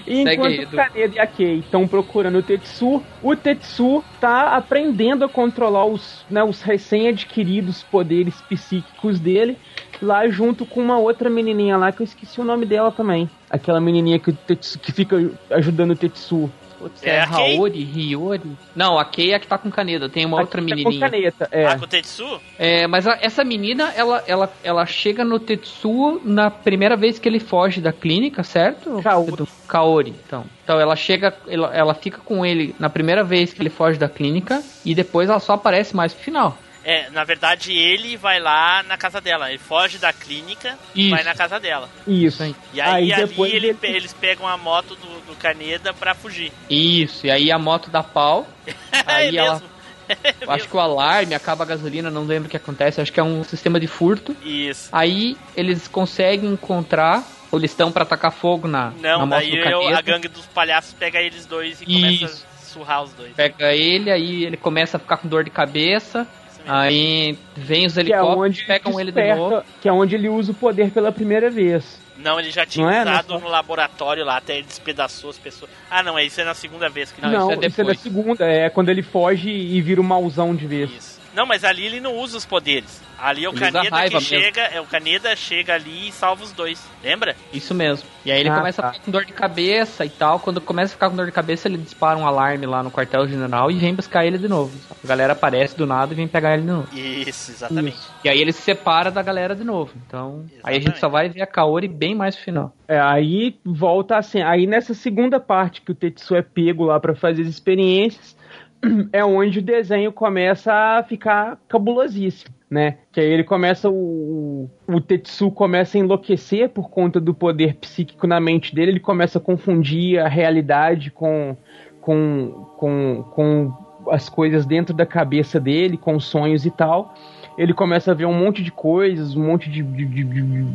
e 0.05 0.19
enquanto 0.29 0.63
o. 0.63 0.67
Kaneda 0.67 1.15
e 1.15 1.19
a 1.19 1.25
Kei 1.25 1.59
estão 1.59 1.88
procurando 1.88 2.39
o 2.39 2.43
Tetsu, 2.43 3.01
o 3.23 3.35
Tetsu 3.35 4.03
tá 4.19 4.55
aprendendo 4.55 5.23
a 5.23 5.29
controlar 5.29 5.85
os, 5.85 6.25
né, 6.29 6.43
os 6.43 6.62
recém-adquiridos 6.62 7.83
poderes 7.83 8.41
psíquicos 8.41 9.19
dele, 9.19 9.57
lá 10.01 10.27
junto 10.29 10.65
com 10.65 10.81
uma 10.81 10.97
outra 10.97 11.29
menininha 11.29 11.77
lá 11.77 11.91
que 11.91 12.01
eu 12.01 12.05
esqueci 12.05 12.39
o 12.39 12.43
nome 12.45 12.65
dela 12.65 12.91
também. 12.91 13.29
Aquela 13.49 13.79
menininha 13.81 14.19
que, 14.19 14.29
o 14.29 14.33
Tetsu, 14.33 14.79
que 14.79 14.91
fica 14.91 15.31
ajudando 15.51 15.91
o 15.91 15.95
Tetsu. 15.95 16.49
Putz, 16.77 17.03
É 17.03 17.09
é 17.15 17.19
a? 17.19 17.25
Haori, 17.25 17.81
Hiyori? 17.81 18.51
Não, 18.73 18.97
a 18.97 19.03
Kei 19.03 19.31
é 19.33 19.35
a 19.35 19.39
que 19.39 19.47
tá 19.47 19.57
com 19.57 19.69
caneta. 19.69 20.07
Tem 20.07 20.25
uma 20.25 20.39
outra 20.39 20.62
Aqui 20.62 20.69
tá 20.69 20.75
menininha. 20.77 21.05
Com 21.09 21.12
caneta, 21.12 21.49
é. 21.51 21.65
Ah, 21.65 21.77
com 21.77 21.83
o 21.83 21.88
Tetsu? 21.88 22.39
É, 22.57 22.88
mas 22.88 23.05
a- 23.05 23.17
essa 23.21 23.43
menina, 23.43 23.91
ela, 23.97 24.23
ela, 24.25 24.49
ela 24.63 24.85
chega 24.85 25.25
no 25.25 25.39
Tetsuo 25.41 26.21
na 26.23 26.49
primeira 26.49 26.95
vez 26.95 27.19
que 27.19 27.27
ele 27.27 27.39
foge 27.41 27.81
da 27.81 27.91
clínica, 27.91 28.43
certo? 28.43 29.01
Kaori. 29.03 29.43
Kaori, 29.67 30.13
então. 30.25 30.45
Então 30.63 30.79
ela 30.79 30.95
chega, 30.95 31.35
ela, 31.49 31.75
ela 31.75 31.93
fica 31.93 32.19
com 32.23 32.45
ele 32.45 32.73
na 32.79 32.89
primeira 32.89 33.25
vez 33.25 33.51
que 33.51 33.62
ele 33.62 33.69
foge 33.69 33.99
da 33.99 34.07
clínica 34.07 34.63
e 34.85 34.95
depois 34.95 35.29
ela 35.29 35.39
só 35.41 35.53
aparece 35.55 35.93
mais 35.93 36.13
pro 36.13 36.23
final. 36.23 36.57
É, 36.89 37.10
na 37.12 37.23
verdade 37.23 37.71
ele 37.71 38.17
vai 38.17 38.39
lá 38.39 38.82
na 38.84 38.97
casa 38.97 39.21
dela. 39.21 39.49
Ele 39.49 39.58
foge 39.60 39.97
da 39.97 40.12
clínica 40.12 40.78
e 40.95 41.10
vai 41.10 41.23
na 41.23 41.36
casa 41.36 41.60
dela. 41.60 41.89
Isso. 42.08 42.41
aí. 42.43 42.56
E 42.73 42.82
aí, 42.82 43.12
ali 43.13 43.28
depois 43.28 43.54
ele- 43.54 43.67
ele- 43.84 43.95
eles 43.97 44.13
pegam 44.13 44.47
a 44.47 44.58
moto 44.58 44.95
do, 44.95 45.19
do 45.28 45.36
Caneda 45.36 45.93
pra 45.93 46.15
fugir. 46.15 46.52
Isso, 46.69 47.28
e 47.28 47.32
aí 47.32 47.52
a 47.52 47.60
moto 47.60 47.89
dá 47.89 48.02
pau. 48.02 48.47
Aí 49.06 49.36
é 49.36 49.39
ela- 49.39 49.54
mesmo. 49.54 49.69
Eu 50.41 50.52
acho 50.52 50.67
que 50.67 50.75
o 50.75 50.80
alarme 50.80 51.36
acaba 51.36 51.63
a 51.63 51.67
gasolina, 51.67 52.10
não 52.10 52.23
lembro 52.25 52.47
o 52.47 52.49
que 52.49 52.58
acontece. 52.58 52.99
Acho 52.99 53.13
que 53.13 53.19
é 53.19 53.23
um 53.23 53.43
sistema 53.43 53.80
de 53.80 53.86
furto. 53.86 54.36
Isso. 54.43 54.89
Aí 54.91 55.38
eles 55.56 55.88
conseguem 55.88 56.52
encontrar. 56.52 57.23
Ou 57.52 57.58
eles 57.60 57.71
estão 57.71 57.91
pra 57.91 58.04
atacar 58.04 58.32
fogo 58.32 58.67
na, 58.67 58.91
Não, 58.99 59.25
na 59.25 59.38
daí 59.38 59.56
eu- 59.58 59.88
a 59.95 60.02
gangue 60.02 60.28
dos 60.28 60.45
palhaços 60.47 60.93
pega 60.93 61.19
eles 61.19 61.47
dois 61.47 61.82
e 61.82 61.86
começa 61.86 62.25
Isso. 62.25 62.45
a 62.45 62.65
surrar 62.65 63.04
os 63.04 63.12
dois. 63.13 63.34
Pega 63.34 63.73
ele, 63.73 64.12
aí 64.12 64.45
ele 64.45 64.56
começa 64.58 64.97
a 64.97 64.99
ficar 64.99 65.17
com 65.17 65.28
dor 65.28 65.43
de 65.43 65.49
cabeça. 65.49 66.28
Aí 66.67 67.38
vem 67.56 67.86
os 67.86 67.93
Que 67.93 68.00
é 68.00 68.04
helicópteros, 68.04 68.38
onde 68.45 68.63
pegam 68.65 69.00
ele 69.00 69.12
de 69.12 69.15
desperta- 69.15 69.41
novo. 69.41 69.63
Que 69.82 69.89
é 69.89 69.93
onde 69.93 70.15
ele 70.15 70.30
usa 70.30 70.52
o 70.52 70.56
poder 70.56 70.91
pela 70.91 71.12
primeira 71.12 71.50
vez. 71.50 72.00
Não, 72.17 72.38
ele 72.39 72.52
já 72.52 72.65
tinha 72.65 72.86
Não 72.86 72.91
é 72.93 73.02
usado 73.02 73.34
nessa- 73.34 73.45
no 73.45 73.50
laboratório 73.50 74.26
lá, 74.26 74.38
até 74.38 74.56
ele 74.58 74.67
despedaçou 74.67 75.30
as 75.30 75.38
pessoas. 75.38 75.72
Ah, 75.89 76.04
não, 76.04 76.17
é 76.19 76.26
isso 76.26 76.39
é 76.41 76.43
na 76.43 76.54
segunda 76.54 76.89
vez 76.89 77.12
que 77.12 77.22
ele 77.22 77.32
Não, 77.32 77.39
Não, 77.48 77.52
isso 77.54 77.63
é 77.63 77.67
isso 77.67 77.82
é 77.82 77.84
depois. 77.84 78.00
segunda, 78.02 78.45
é 78.45 78.69
quando 78.69 78.89
ele 78.89 79.02
foge 79.02 79.50
e 79.50 79.82
vira 79.82 80.02
o 80.02 80.04
mauzão 80.04 80.54
de 80.54 80.67
vez. 80.67 80.89
Isso. 80.91 81.18
Não, 81.33 81.45
mas 81.45 81.63
ali 81.63 81.85
ele 81.85 81.99
não 81.99 82.15
usa 82.15 82.37
os 82.37 82.45
poderes. 82.45 83.01
Ali 83.21 83.43
é 83.43 83.49
o 83.49 83.51
Ele 83.51 83.59
Caneda 83.59 83.89
que 83.89 84.13
mesmo. 84.13 84.21
chega, 84.21 84.61
é 84.61 84.79
o 84.79 84.85
Caneda 84.85 85.35
chega 85.35 85.73
ali 85.73 86.07
e 86.07 86.11
salva 86.11 86.41
os 86.41 86.53
dois. 86.53 86.81
Lembra? 87.03 87.35
Isso 87.51 87.75
mesmo. 87.75 88.07
E 88.23 88.31
aí 88.31 88.39
ele 88.39 88.47
Ah, 88.49 88.55
começa 88.55 88.81
tá. 88.81 88.87
a 88.87 88.93
ficar 88.93 89.03
com 89.05 89.11
dor 89.11 89.25
de 89.25 89.33
cabeça 89.33 90.05
e 90.05 90.09
tal. 90.09 90.39
Quando 90.39 90.61
começa 90.61 90.93
a 90.93 90.95
ficar 90.95 91.09
com 91.09 91.17
dor 91.17 91.25
de 91.25 91.31
cabeça, 91.33 91.67
ele 91.67 91.77
dispara 91.77 92.17
um 92.17 92.25
alarme 92.25 92.65
lá 92.65 92.81
no 92.81 92.89
quartel-general 92.89 93.69
e 93.71 93.77
vem 93.77 93.93
buscar 93.93 94.25
ele 94.25 94.37
de 94.37 94.47
novo. 94.47 94.71
A 95.03 95.07
galera 95.07 95.33
aparece 95.33 95.75
do 95.77 95.85
nada 95.85 96.13
e 96.13 96.15
vem 96.15 96.29
pegar 96.29 96.53
ele 96.53 96.61
de 96.61 96.69
novo. 96.69 96.87
Isso, 96.97 97.51
exatamente. 97.51 97.97
E 98.23 98.29
aí 98.29 98.39
ele 98.39 98.53
se 98.53 98.61
separa 98.61 99.11
da 99.11 99.21
galera 99.21 99.53
de 99.53 99.65
novo. 99.65 99.91
Então, 100.07 100.45
aí 100.63 100.77
a 100.77 100.79
gente 100.79 100.83
Exatamente. 100.97 100.99
só 101.01 101.09
vai 101.09 101.27
ver 101.27 101.41
a 101.41 101.47
Kaori 101.47 101.89
bem 101.89 102.15
mais 102.15 102.35
no 102.37 102.41
final. 102.41 102.73
É, 102.87 102.97
aí 102.99 103.59
volta 103.65 104.15
assim. 104.17 104.41
Aí 104.41 104.65
nessa 104.65 104.93
segunda 104.93 105.41
parte 105.41 105.81
que 105.81 105.91
o 105.91 105.95
Tetsu 105.95 106.35
é 106.35 106.41
pego 106.41 106.85
lá 106.85 106.99
pra 107.01 107.13
fazer 107.15 107.41
as 107.41 107.49
experiências, 107.49 108.35
é 109.13 109.23
onde 109.23 109.59
o 109.59 109.61
desenho 109.61 110.11
começa 110.11 110.73
a 110.73 111.03
ficar 111.03 111.57
cabulosíssimo, 111.67 112.53
né? 112.69 112.97
Que 113.11 113.19
aí 113.19 113.27
ele 113.27 113.43
começa 113.43 113.89
o 113.89 114.69
o 114.87 114.99
Tetsu 115.01 115.51
começa 115.51 115.97
a 115.97 116.01
enlouquecer 116.01 116.69
por 116.69 116.89
conta 116.89 117.19
do 117.19 117.33
poder 117.33 117.75
psíquico 117.75 118.25
na 118.27 118.39
mente 118.39 118.73
dele, 118.73 118.91
ele 118.91 118.99
começa 118.99 119.37
a 119.37 119.41
confundir 119.41 120.19
a 120.19 120.27
realidade 120.27 121.11
com 121.11 121.55
com 122.01 122.65
com, 122.77 123.23
com 123.31 123.89
as 124.11 124.29
coisas 124.29 124.65
dentro 124.65 124.93
da 124.95 125.05
cabeça 125.05 125.59
dele, 125.59 125.97
com 125.97 126.19
sonhos 126.19 126.65
e 126.65 126.71
tal. 126.71 127.13
Ele 127.57 127.73
começa 127.73 128.11
a 128.11 128.13
ver 128.13 128.25
um 128.25 128.33
monte 128.33 128.63
de 128.63 128.71
coisas, 128.71 129.35
um 129.35 129.45
monte 129.45 129.69
de, 129.69 129.83
de, 129.83 130.05
de- 130.05 130.23
de- 130.23 130.65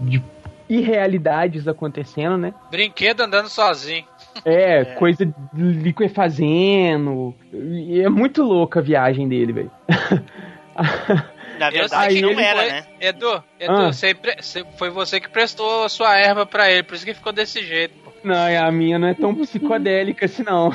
de 0.00 0.22
irrealidades 0.68 1.68
acontecendo, 1.68 2.36
né? 2.38 2.54
Brinquedo 2.70 3.20
andando 3.20 3.48
sozinho. 3.48 4.04
É, 4.44 4.84
coisa 4.96 5.24
de 5.26 5.62
liquefazendo. 5.62 7.34
E 7.52 8.00
é 8.00 8.08
muito 8.08 8.42
louca 8.42 8.80
a 8.80 8.82
viagem 8.82 9.28
dele, 9.28 9.52
velho. 9.52 9.70
Na 11.58 11.68
Eu 11.68 11.72
verdade, 11.72 12.12
sei 12.14 12.22
não 12.22 12.40
era, 12.40 12.60
foi- 12.62 12.70
né? 12.70 12.84
Edu, 13.00 13.44
Edu, 13.60 13.72
Ah. 13.72 13.92
você 13.92 14.14
pre- 14.14 14.38
foi 14.78 14.90
você 14.90 15.20
que 15.20 15.28
prestou 15.28 15.84
a 15.84 15.88
sua 15.88 16.16
erva 16.16 16.44
pra 16.46 16.70
ele, 16.70 16.82
por 16.82 16.94
isso 16.94 17.04
que 17.04 17.14
ficou 17.14 17.32
desse 17.32 17.62
jeito. 17.64 17.94
pô. 18.02 18.10
Não, 18.24 18.34
a 18.66 18.70
minha 18.72 18.98
não 18.98 19.08
é 19.08 19.14
tão 19.14 19.34
psicodélica 19.34 20.26
assim, 20.26 20.42
não. 20.44 20.72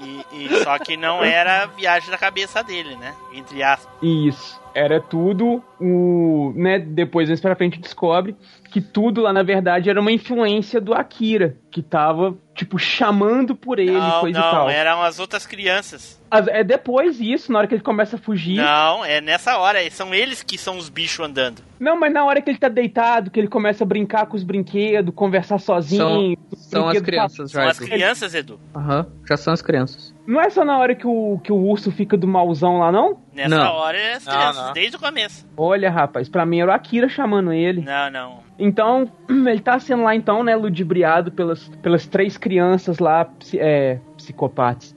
E, 0.00 0.44
e 0.44 0.62
só 0.62 0.78
que 0.78 0.96
não 0.96 1.24
era 1.24 1.62
a 1.62 1.66
viagem 1.66 2.10
da 2.10 2.18
cabeça 2.18 2.62
dele, 2.62 2.96
né? 2.96 3.14
Entre 3.32 3.62
aspas. 3.62 3.88
Isso. 4.02 4.60
Era 4.74 5.00
tudo 5.00 5.62
o. 5.80 6.52
Né, 6.56 6.78
depois 6.78 7.28
mais 7.28 7.40
pra 7.40 7.54
frente 7.56 7.78
descobre 7.80 8.36
que 8.70 8.80
tudo 8.80 9.22
lá, 9.22 9.32
na 9.32 9.42
verdade, 9.42 9.88
era 9.88 10.00
uma 10.00 10.12
influência 10.12 10.80
do 10.80 10.92
Akira, 10.92 11.56
que 11.70 11.80
tava, 11.82 12.36
tipo, 12.54 12.78
chamando 12.78 13.54
por 13.56 13.78
ele, 13.78 13.92
não, 13.92 14.20
coisa 14.20 14.38
e 14.38 14.42
não, 14.42 14.50
tal. 14.50 14.68
eram 14.68 15.00
as 15.02 15.18
outras 15.18 15.46
crianças. 15.46 16.20
As- 16.30 16.48
É 16.48 16.62
depois 16.64 17.20
isso, 17.20 17.50
na 17.52 17.58
hora 17.60 17.68
que 17.68 17.74
ele 17.74 17.82
começa 17.82 18.16
a 18.16 18.18
fugir. 18.18 18.56
Não, 18.56 19.04
é 19.04 19.20
nessa 19.20 19.56
hora. 19.58 19.78
São 19.90 20.12
eles 20.14 20.42
que 20.42 20.58
são 20.58 20.76
os 20.76 20.88
bichos 20.88 21.24
andando. 21.24 21.62
Não, 21.78 21.98
mas 21.98 22.12
na 22.12 22.24
hora 22.24 22.42
que 22.42 22.50
ele 22.50 22.58
tá 22.58 22.68
deitado, 22.68 23.30
que 23.30 23.38
ele 23.38 23.48
começa 23.48 23.84
a 23.84 23.86
brincar 23.86 24.26
com 24.26 24.36
os 24.36 24.42
brinquedos, 24.42 25.14
conversar 25.14 25.58
sozinho. 25.58 26.36
os 26.50 26.58
São 26.68 26.88
as 26.88 27.00
crianças, 27.00 27.50
São 27.52 27.62
já. 27.62 27.70
as 27.70 27.78
crianças, 27.78 28.34
Edu. 28.34 28.58
Aham, 28.74 29.06
já 29.26 29.36
são 29.36 29.52
as 29.54 29.62
crianças. 29.62 30.14
Não 30.26 30.40
é 30.40 30.50
só 30.50 30.64
na 30.64 30.76
hora 30.78 30.94
que 30.94 31.06
o, 31.06 31.38
que 31.44 31.52
o 31.52 31.56
urso 31.56 31.92
fica 31.92 32.16
do 32.16 32.26
mauzão 32.26 32.78
lá, 32.80 32.90
não? 32.90 33.20
Nessa 33.32 33.48
Não. 33.48 33.72
hora 33.72 33.96
é 33.96 34.14
as 34.14 34.24
Não, 34.26 34.32
crianças, 34.34 34.66
não. 34.66 34.72
desde 34.72 34.96
o 34.96 34.98
começo. 35.00 35.46
Olha, 35.66 35.90
rapaz, 35.90 36.28
pra 36.28 36.46
mim 36.46 36.60
era 36.60 36.70
o 36.70 36.74
Akira 36.74 37.08
chamando 37.08 37.52
ele. 37.52 37.82
Não, 37.82 38.10
não. 38.10 38.44
Então, 38.58 39.10
ele 39.28 39.60
tá 39.60 39.78
sendo 39.78 40.04
lá, 40.04 40.14
então, 40.14 40.42
né, 40.42 40.54
ludibriado 40.54 41.32
pelas, 41.32 41.68
pelas 41.82 42.06
três 42.06 42.36
crianças 42.36 42.98
lá, 42.98 43.28
é, 43.54 43.98
psicopatas. 44.16 44.94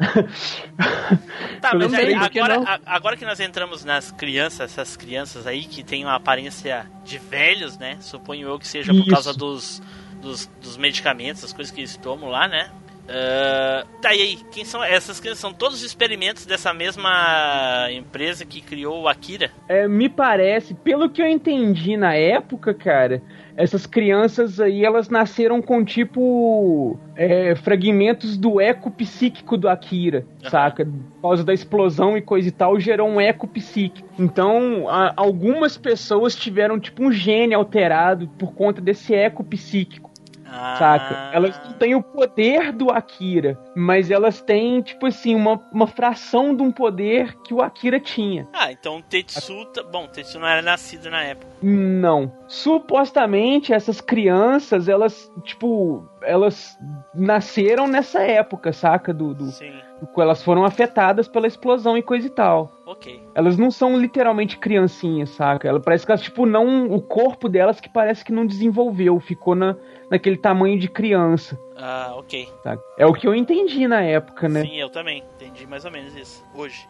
Tá, 1.59 1.75
mas 1.75 1.93
aí, 1.93 2.17
por 2.17 2.29
que 2.29 2.39
agora, 2.39 2.79
agora 2.85 3.17
que 3.17 3.25
nós 3.25 3.39
entramos 3.39 3.83
nas 3.83 4.11
crianças, 4.11 4.71
essas 4.71 4.95
crianças 4.95 5.45
aí 5.45 5.65
que 5.65 5.83
têm 5.83 6.05
uma 6.05 6.15
aparência 6.15 6.85
de 7.03 7.17
velhos, 7.17 7.77
né? 7.77 7.97
Suponho 7.99 8.47
eu 8.47 8.57
que 8.57 8.65
seja 8.65 8.93
por 8.93 9.01
Isso. 9.01 9.09
causa 9.09 9.33
dos, 9.33 9.81
dos, 10.21 10.49
dos 10.61 10.77
medicamentos, 10.77 11.43
as 11.43 11.51
coisas 11.51 11.69
que 11.69 11.81
eles 11.81 11.97
tomam 11.97 12.29
lá, 12.29 12.47
né? 12.47 12.71
Ah, 13.11 13.85
tá, 14.01 14.13
e 14.13 14.21
aí, 14.21 14.35
quem 14.51 14.63
são 14.63 14.83
essas 14.83 15.19
crianças? 15.19 15.39
São 15.41 15.51
todos 15.51 15.81
experimentos 15.81 16.45
dessa 16.45 16.73
mesma 16.73 17.87
empresa 17.91 18.45
que 18.45 18.61
criou 18.61 19.01
o 19.01 19.07
Akira? 19.07 19.51
É, 19.67 19.87
me 19.87 20.07
parece, 20.07 20.73
pelo 20.75 21.09
que 21.09 21.21
eu 21.21 21.27
entendi 21.27 21.97
na 21.97 22.13
época, 22.13 22.73
cara, 22.73 23.21
essas 23.57 23.85
crianças 23.85 24.59
aí, 24.59 24.85
elas 24.85 25.09
nasceram 25.09 25.61
com 25.61 25.83
tipo 25.83 26.97
é, 27.15 27.55
fragmentos 27.55 28.37
do 28.37 28.61
eco 28.61 28.89
psíquico 28.91 29.57
do 29.57 29.67
Akira, 29.67 30.25
Aham. 30.41 30.49
saca? 30.49 30.85
Por 30.85 31.21
causa 31.21 31.43
da 31.43 31.53
explosão 31.53 32.15
e 32.17 32.21
coisa 32.21 32.47
e 32.47 32.51
tal, 32.51 32.79
gerou 32.79 33.09
um 33.09 33.19
eco 33.19 33.47
psíquico. 33.47 34.07
Então, 34.17 34.87
a- 34.87 35.13
algumas 35.17 35.77
pessoas 35.77 36.35
tiveram 36.35 36.79
tipo 36.79 37.03
um 37.03 37.11
gene 37.11 37.53
alterado 37.53 38.27
por 38.37 38.53
conta 38.53 38.79
desse 38.79 39.13
eco 39.13 39.43
psíquico. 39.43 40.08
Ah, 40.51 40.75
Saca? 40.77 41.29
Elas 41.33 41.59
não 41.63 41.73
têm 41.73 41.95
o 41.95 42.01
poder 42.01 42.71
do 42.71 42.89
Akira, 42.91 43.57
mas 43.75 44.09
elas 44.09 44.41
têm, 44.41 44.81
tipo 44.81 45.05
assim, 45.05 45.35
uma, 45.35 45.61
uma 45.71 45.87
fração 45.87 46.55
de 46.55 46.63
um 46.63 46.71
poder 46.71 47.35
que 47.43 47.53
o 47.53 47.61
Akira 47.61 47.99
tinha. 47.99 48.47
Ah, 48.53 48.71
então 48.71 48.97
o 48.97 49.01
Tetsu. 49.01 49.65
tá- 49.65 49.83
Bom, 49.83 50.05
o 50.05 50.07
Tetsu 50.07 50.39
não 50.39 50.47
era 50.47 50.61
nascido 50.61 51.09
na 51.09 51.21
época. 51.23 51.47
Não. 51.61 52.31
Supostamente 52.47 53.73
essas 53.73 54.01
crianças, 54.01 54.87
elas, 54.87 55.31
tipo, 55.43 56.07
elas 56.23 56.77
nasceram 57.13 57.87
nessa 57.87 58.21
época, 58.21 58.71
saca? 58.73 59.13
Do, 59.13 59.33
do, 59.33 59.51
Sim. 59.51 59.73
Elas 60.17 60.43
foram 60.43 60.65
afetadas 60.65 61.27
pela 61.27 61.47
explosão 61.47 61.97
e 61.97 62.01
coisa 62.01 62.27
e 62.27 62.29
tal. 62.29 62.71
Ok. 62.85 63.13
ok. 63.13 63.29
Elas 63.35 63.57
não 63.57 63.71
são 63.71 63.97
literalmente 63.97 64.57
criancinhas, 64.57 65.29
saca? 65.29 65.67
Ela 65.67 65.79
parece 65.79 66.05
que 66.05 66.11
elas, 66.11 66.21
tipo, 66.21 66.45
não. 66.45 66.91
O 66.91 67.01
corpo 67.01 67.47
delas 67.47 67.79
que 67.79 67.89
parece 67.89 68.23
que 68.23 68.31
não 68.31 68.45
desenvolveu, 68.45 69.19
ficou 69.19 69.55
na, 69.55 69.75
naquele 70.09 70.37
tamanho 70.37 70.79
de 70.79 70.87
criança. 70.87 71.59
Ah, 71.77 72.13
ok. 72.17 72.49
Saca? 72.63 72.83
É 72.97 73.05
o 73.05 73.13
que 73.13 73.27
eu 73.27 73.33
entendi 73.33 73.87
na 73.87 74.01
época, 74.01 74.49
né? 74.49 74.61
Sim, 74.61 74.75
eu 74.75 74.89
também. 74.89 75.23
Entendi 75.35 75.65
mais 75.65 75.85
ou 75.85 75.91
menos 75.91 76.15
isso. 76.15 76.43
Hoje. 76.53 76.87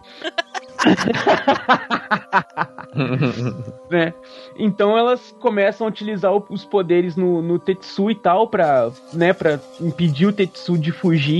né? 3.89 4.13
Então 4.57 4.97
elas 4.97 5.35
começam 5.39 5.85
a 5.85 5.89
utilizar 5.89 6.31
os 6.51 6.65
poderes 6.65 7.15
no, 7.15 7.41
no 7.41 7.59
Tetsu 7.59 8.09
e 8.11 8.15
tal 8.15 8.47
pra, 8.47 8.91
né, 9.13 9.33
pra 9.33 9.59
impedir 9.79 10.25
o 10.27 10.33
Tetsu 10.33 10.77
de 10.77 10.91
fugir 10.91 11.35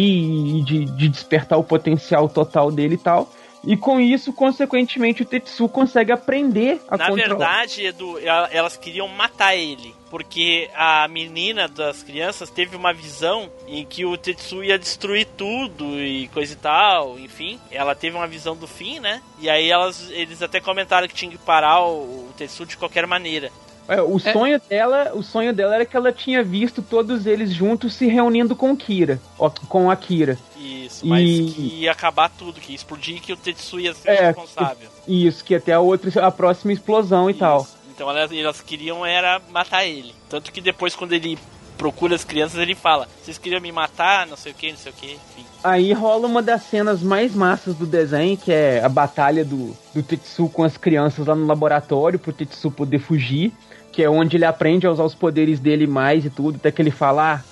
e 0.58 0.62
de, 0.62 0.86
de 0.86 1.10
despertar 1.10 1.58
o 1.58 1.64
potencial 1.64 2.28
total 2.30 2.72
dele 2.72 2.96
e 2.96 2.98
tal. 3.00 3.30
E 3.66 3.76
com 3.76 4.00
isso, 4.00 4.32
consequentemente, 4.32 5.22
o 5.22 5.26
Tetsu 5.26 5.68
consegue 5.68 6.14
aprender 6.14 6.80
a 6.88 6.96
Na 6.98 7.08
controlar. 7.10 7.28
verdade, 7.28 7.86
Edu, 7.86 8.18
ela- 8.20 8.48
elas 8.54 8.78
queriam 8.78 9.08
matar 9.10 9.54
ele. 9.56 9.94
Porque 10.10 10.70
a 10.74 11.08
menina 11.08 11.68
das 11.68 12.02
crianças 12.02 12.50
teve 12.50 12.76
uma 12.76 12.92
visão 12.92 13.50
em 13.68 13.86
que 13.86 14.06
o 14.06 14.18
Tetsu 14.18 14.64
ia 14.64 14.78
destruir 14.80 15.28
tudo 15.38 16.00
e 16.00 16.28
coisa 16.30 16.54
e 16.54 16.56
tal, 16.56 17.20
enfim. 17.20 17.60
Ela 17.70 17.94
teve 17.94 18.16
uma 18.18 18.28
visão 18.28 18.56
do 18.56 18.66
fim, 18.68 19.00
né? 19.00 19.22
E 19.40 19.50
aí 19.50 19.70
elas, 19.70 20.10
eles 20.10 20.42
até 20.42 20.60
comentaram 20.60 21.08
que 21.08 21.14
tinha 21.14 21.30
que 21.32 21.38
parar 21.38 21.82
o, 21.86 22.28
o 22.30 22.34
Tetsu 22.38 22.66
de 22.66 22.76
qualquer 22.76 23.06
maneira. 23.06 23.52
É, 23.88 24.02
o 24.04 24.20
sonho 24.20 24.62
dela, 24.70 25.12
o 25.16 25.24
sonho 25.24 25.52
dela 25.52 25.74
era 25.74 25.86
que 25.86 25.98
ela 25.98 26.12
tinha 26.12 26.44
visto 26.44 26.80
todos 26.80 27.26
eles 27.26 27.52
juntos 27.52 27.96
se 27.96 28.06
reunindo 28.06 28.56
com 28.56 28.78
Kira, 28.78 29.20
ó, 29.38 29.50
com 29.68 29.90
a 29.90 29.96
Kira. 29.96 30.38
Isso, 30.56 31.08
mas 31.08 31.28
E- 31.28 31.52
que 31.52 31.62
ia 31.82 31.92
acabar 31.92 32.30
tudo, 32.30 32.62
que 32.62 32.72
ia 32.72 32.76
explodir 32.76 33.18
e 33.18 33.20
que 33.20 33.34
o 33.34 33.38
Tetsu 33.38 33.80
ia 33.80 33.96
ser 33.96 34.10
É, 34.10 34.28
responsável. 34.28 34.90
Isso, 35.08 35.44
que 35.44 35.56
até 35.56 35.74
a 35.74 35.80
outra, 35.80 36.24
a 36.24 36.30
próxima 36.30 36.72
explosão 36.72 37.32
e 37.32 37.34
tal. 37.34 37.68
Então 38.00 38.10
elas, 38.10 38.32
elas 38.32 38.62
queriam 38.62 39.06
era 39.06 39.42
matar 39.52 39.86
ele. 39.86 40.14
Tanto 40.30 40.54
que 40.54 40.62
depois 40.62 40.96
quando 40.96 41.12
ele 41.12 41.38
procura 41.78 42.16
as 42.16 42.24
crianças, 42.24 42.58
ele 42.58 42.74
fala, 42.74 43.10
vocês 43.22 43.38
queriam 43.38 43.60
me 43.60 43.74
matar, 43.74 44.26
não 44.26 44.38
sei 44.38 44.54
o 44.54 44.56
que, 44.56 44.70
não 44.72 44.78
sei 44.78 44.92
o 44.94 44.96
que, 44.96 45.06
enfim. 45.08 45.46
Aí 45.62 45.92
rola 45.92 46.26
uma 46.26 46.42
das 46.42 46.64
cenas 46.64 47.04
mais 47.04 47.36
massas 47.36 47.76
do 47.76 47.86
desenho, 47.86 48.38
que 48.38 48.54
é 48.54 48.82
a 48.82 48.88
batalha 48.88 49.44
do, 49.44 49.76
do 49.94 50.02
Tetsu 50.02 50.48
com 50.48 50.64
as 50.64 50.78
crianças 50.78 51.28
lá 51.28 51.36
no 51.36 51.46
laboratório, 51.46 52.18
pro 52.18 52.32
Tetsu 52.32 52.72
poder 52.72 53.00
fugir, 53.00 53.52
que 53.92 54.02
é 54.02 54.10
onde 54.10 54.38
ele 54.38 54.46
aprende 54.46 54.88
a 54.88 54.92
usar 54.92 55.04
os 55.04 55.16
poderes 55.16 55.60
dele 55.60 55.86
mais 55.86 56.24
e 56.24 56.30
tudo, 56.30 56.56
até 56.56 56.72
que 56.72 56.82
ele 56.82 56.92
fala, 56.92 57.34
ah, 57.34 57.44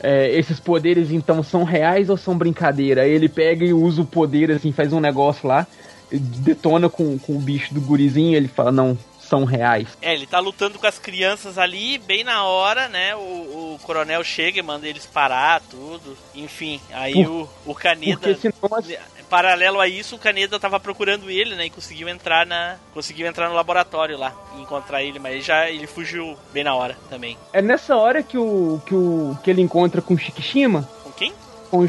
é, 0.00 0.30
esses 0.38 0.60
poderes 0.60 1.10
então 1.10 1.42
são 1.42 1.64
reais 1.64 2.08
ou 2.08 2.16
são 2.16 2.38
brincadeira? 2.38 3.02
Aí 3.02 3.10
ele 3.10 3.28
pega 3.28 3.64
e 3.64 3.72
usa 3.72 4.02
o 4.02 4.06
poder, 4.06 4.52
assim, 4.52 4.70
faz 4.70 4.92
um 4.92 5.00
negócio 5.00 5.48
lá, 5.48 5.66
detona 6.12 6.88
com, 6.88 7.18
com 7.18 7.32
o 7.34 7.40
bicho 7.40 7.74
do 7.74 7.80
gurizinho, 7.80 8.36
ele 8.36 8.48
fala, 8.48 8.70
não, 8.70 8.96
são 9.28 9.44
reais. 9.44 9.88
É, 10.00 10.14
ele 10.14 10.26
tá 10.26 10.38
lutando 10.38 10.78
com 10.78 10.86
as 10.86 10.98
crianças 10.98 11.58
ali, 11.58 11.98
bem 11.98 12.24
na 12.24 12.44
hora, 12.44 12.88
né? 12.88 13.14
O, 13.14 13.18
o 13.18 13.80
coronel 13.82 14.22
chega 14.24 14.58
e 14.58 14.62
manda 14.62 14.86
eles 14.88 15.06
parar, 15.06 15.60
tudo. 15.70 16.16
Enfim, 16.34 16.80
aí 16.92 17.12
Por- 17.24 17.30
o, 17.30 17.48
o 17.66 17.74
Kaneda. 17.74 18.18
Porque 18.18 18.34
senão 18.34 18.78
as, 18.78 18.86
Paralelo 19.28 19.78
a 19.78 19.86
isso, 19.86 20.16
o 20.16 20.18
Kaneda 20.18 20.58
tava 20.58 20.80
procurando 20.80 21.30
ele, 21.30 21.54
né? 21.54 21.66
E 21.66 21.70
conseguiu 21.70 22.08
entrar 22.08 22.46
na. 22.46 22.76
Conseguiu 22.94 23.26
entrar 23.26 23.48
no 23.50 23.54
laboratório 23.54 24.16
lá 24.16 24.32
e 24.56 24.62
encontrar 24.62 25.02
ele, 25.02 25.18
mas 25.18 25.32
ele 25.34 25.42
já 25.42 25.68
ele 25.68 25.86
fugiu 25.86 26.34
bem 26.50 26.64
na 26.64 26.74
hora 26.74 26.96
também. 27.10 27.36
é 27.52 27.60
nessa 27.60 27.94
hora 27.94 28.22
que 28.22 28.38
o, 28.38 28.80
que 28.86 28.94
o 28.94 29.36
que 29.44 29.50
ele 29.50 29.60
encontra 29.60 30.00
com 30.00 30.14
o 30.14 30.18
Shikishima, 30.18 30.88
Com 31.04 31.12
quem? 31.12 31.34
com 31.70 31.86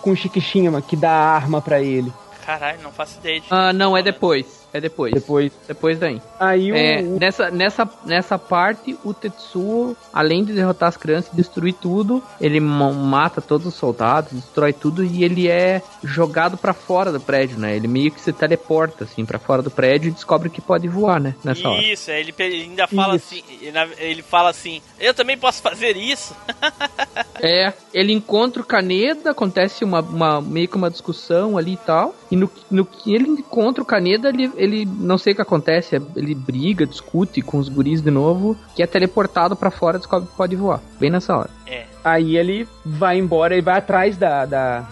com 0.00 0.10
o 0.12 0.16
Shikishima, 0.16 0.80
que 0.80 0.96
dá 0.96 1.10
a 1.10 1.34
arma 1.34 1.60
pra 1.60 1.82
ele. 1.82 2.10
Caralho, 2.46 2.80
não 2.82 2.90
faço 2.90 3.18
ideia 3.18 3.40
de. 3.40 3.46
Ah, 3.50 3.72
não, 3.74 3.94
é 3.94 4.02
depois. 4.02 4.66
É 4.72 4.80
depois. 4.80 5.12
Depois. 5.12 5.52
Depois 5.66 5.98
daí. 5.98 6.20
Aí 6.38 6.70
É, 6.70 7.00
o, 7.02 7.16
o- 7.16 7.18
nessa, 7.18 7.50
nessa, 7.50 7.88
nessa 8.04 8.38
parte, 8.38 8.96
o 9.04 9.12
Tetsuo, 9.12 9.96
além 10.12 10.44
de 10.44 10.52
derrotar 10.52 10.88
as 10.88 10.96
crianças 10.96 11.32
e 11.32 11.36
destruir 11.36 11.74
tudo, 11.74 12.22
ele 12.40 12.60
ma- 12.60 12.92
mata 12.92 13.40
todos 13.40 13.66
os 13.66 13.74
soldados, 13.74 14.32
destrói 14.32 14.72
tudo 14.72 15.02
e 15.04 15.24
ele 15.24 15.48
é 15.48 15.82
jogado 16.04 16.56
pra 16.56 16.72
fora 16.72 17.10
do 17.12 17.20
prédio, 17.20 17.58
né? 17.58 17.74
Ele 17.74 17.88
meio 17.88 18.10
que 18.10 18.20
se 18.20 18.32
teleporta, 18.32 19.04
assim, 19.04 19.24
pra 19.24 19.38
fora 19.38 19.60
do 19.62 19.70
prédio 19.70 20.08
e 20.08 20.12
descobre 20.12 20.48
que 20.48 20.60
pode 20.60 20.86
voar, 20.88 21.20
né? 21.20 21.34
Nessa 21.44 21.68
hora. 21.68 21.82
Isso, 21.82 22.10
é, 22.10 22.20
ele, 22.20 22.34
ainda 22.38 22.86
fala 22.86 23.16
Isso. 23.16 23.34
assim. 23.34 23.42
ele- 23.60 23.80
Ele 23.98 24.22
fala 24.22 24.50
assim, 24.50 24.80
eu 24.98 25.12
também 25.14 25.36
posso 25.36 25.60
fazer 25.62 25.96
isso. 25.96 26.34
É, 27.42 27.72
ele 27.94 28.12
encontra 28.12 28.60
o 28.60 28.64
Kaneda, 28.64 29.30
acontece 29.30 29.82
uma, 29.82 30.00
uma- 30.00 30.40
meio 30.42 30.68
que 30.68 30.76
uma 30.76 30.90
discussão 30.90 31.56
ali 31.56 31.72
e 31.72 31.76
tal. 31.78 32.14
E 32.30 32.36
no, 32.36 32.50
no 32.70 32.84
que 32.84 33.14
ele 33.14 33.28
encontra 33.28 33.82
o 33.82 33.86
Kaneda, 33.86 34.28
ele, 34.28 34.50
ele 34.60 34.84
não 34.84 35.16
sei 35.18 35.32
o 35.32 35.36
que 35.36 35.42
acontece, 35.42 36.00
ele 36.14 36.34
briga, 36.34 36.86
discute 36.86 37.40
com 37.42 37.58
os 37.58 37.68
guris 37.68 38.02
de 38.02 38.10
novo, 38.10 38.56
que 38.74 38.82
é 38.82 38.86
teleportado 38.86 39.56
pra 39.56 39.70
fora 39.70 39.96
e 39.96 40.00
descobre 40.00 40.28
que 40.28 40.36
pode 40.36 40.56
voar. 40.56 40.80
Bem 40.98 41.10
nessa 41.10 41.36
hora. 41.36 41.50
É. 41.66 41.86
aí 42.04 42.36
ele 42.36 42.68
vai 42.84 43.18
embora 43.18 43.56
e 43.56 43.60
vai 43.60 43.78
atrás 43.78 44.16
da 44.16 44.44
da, 44.44 44.88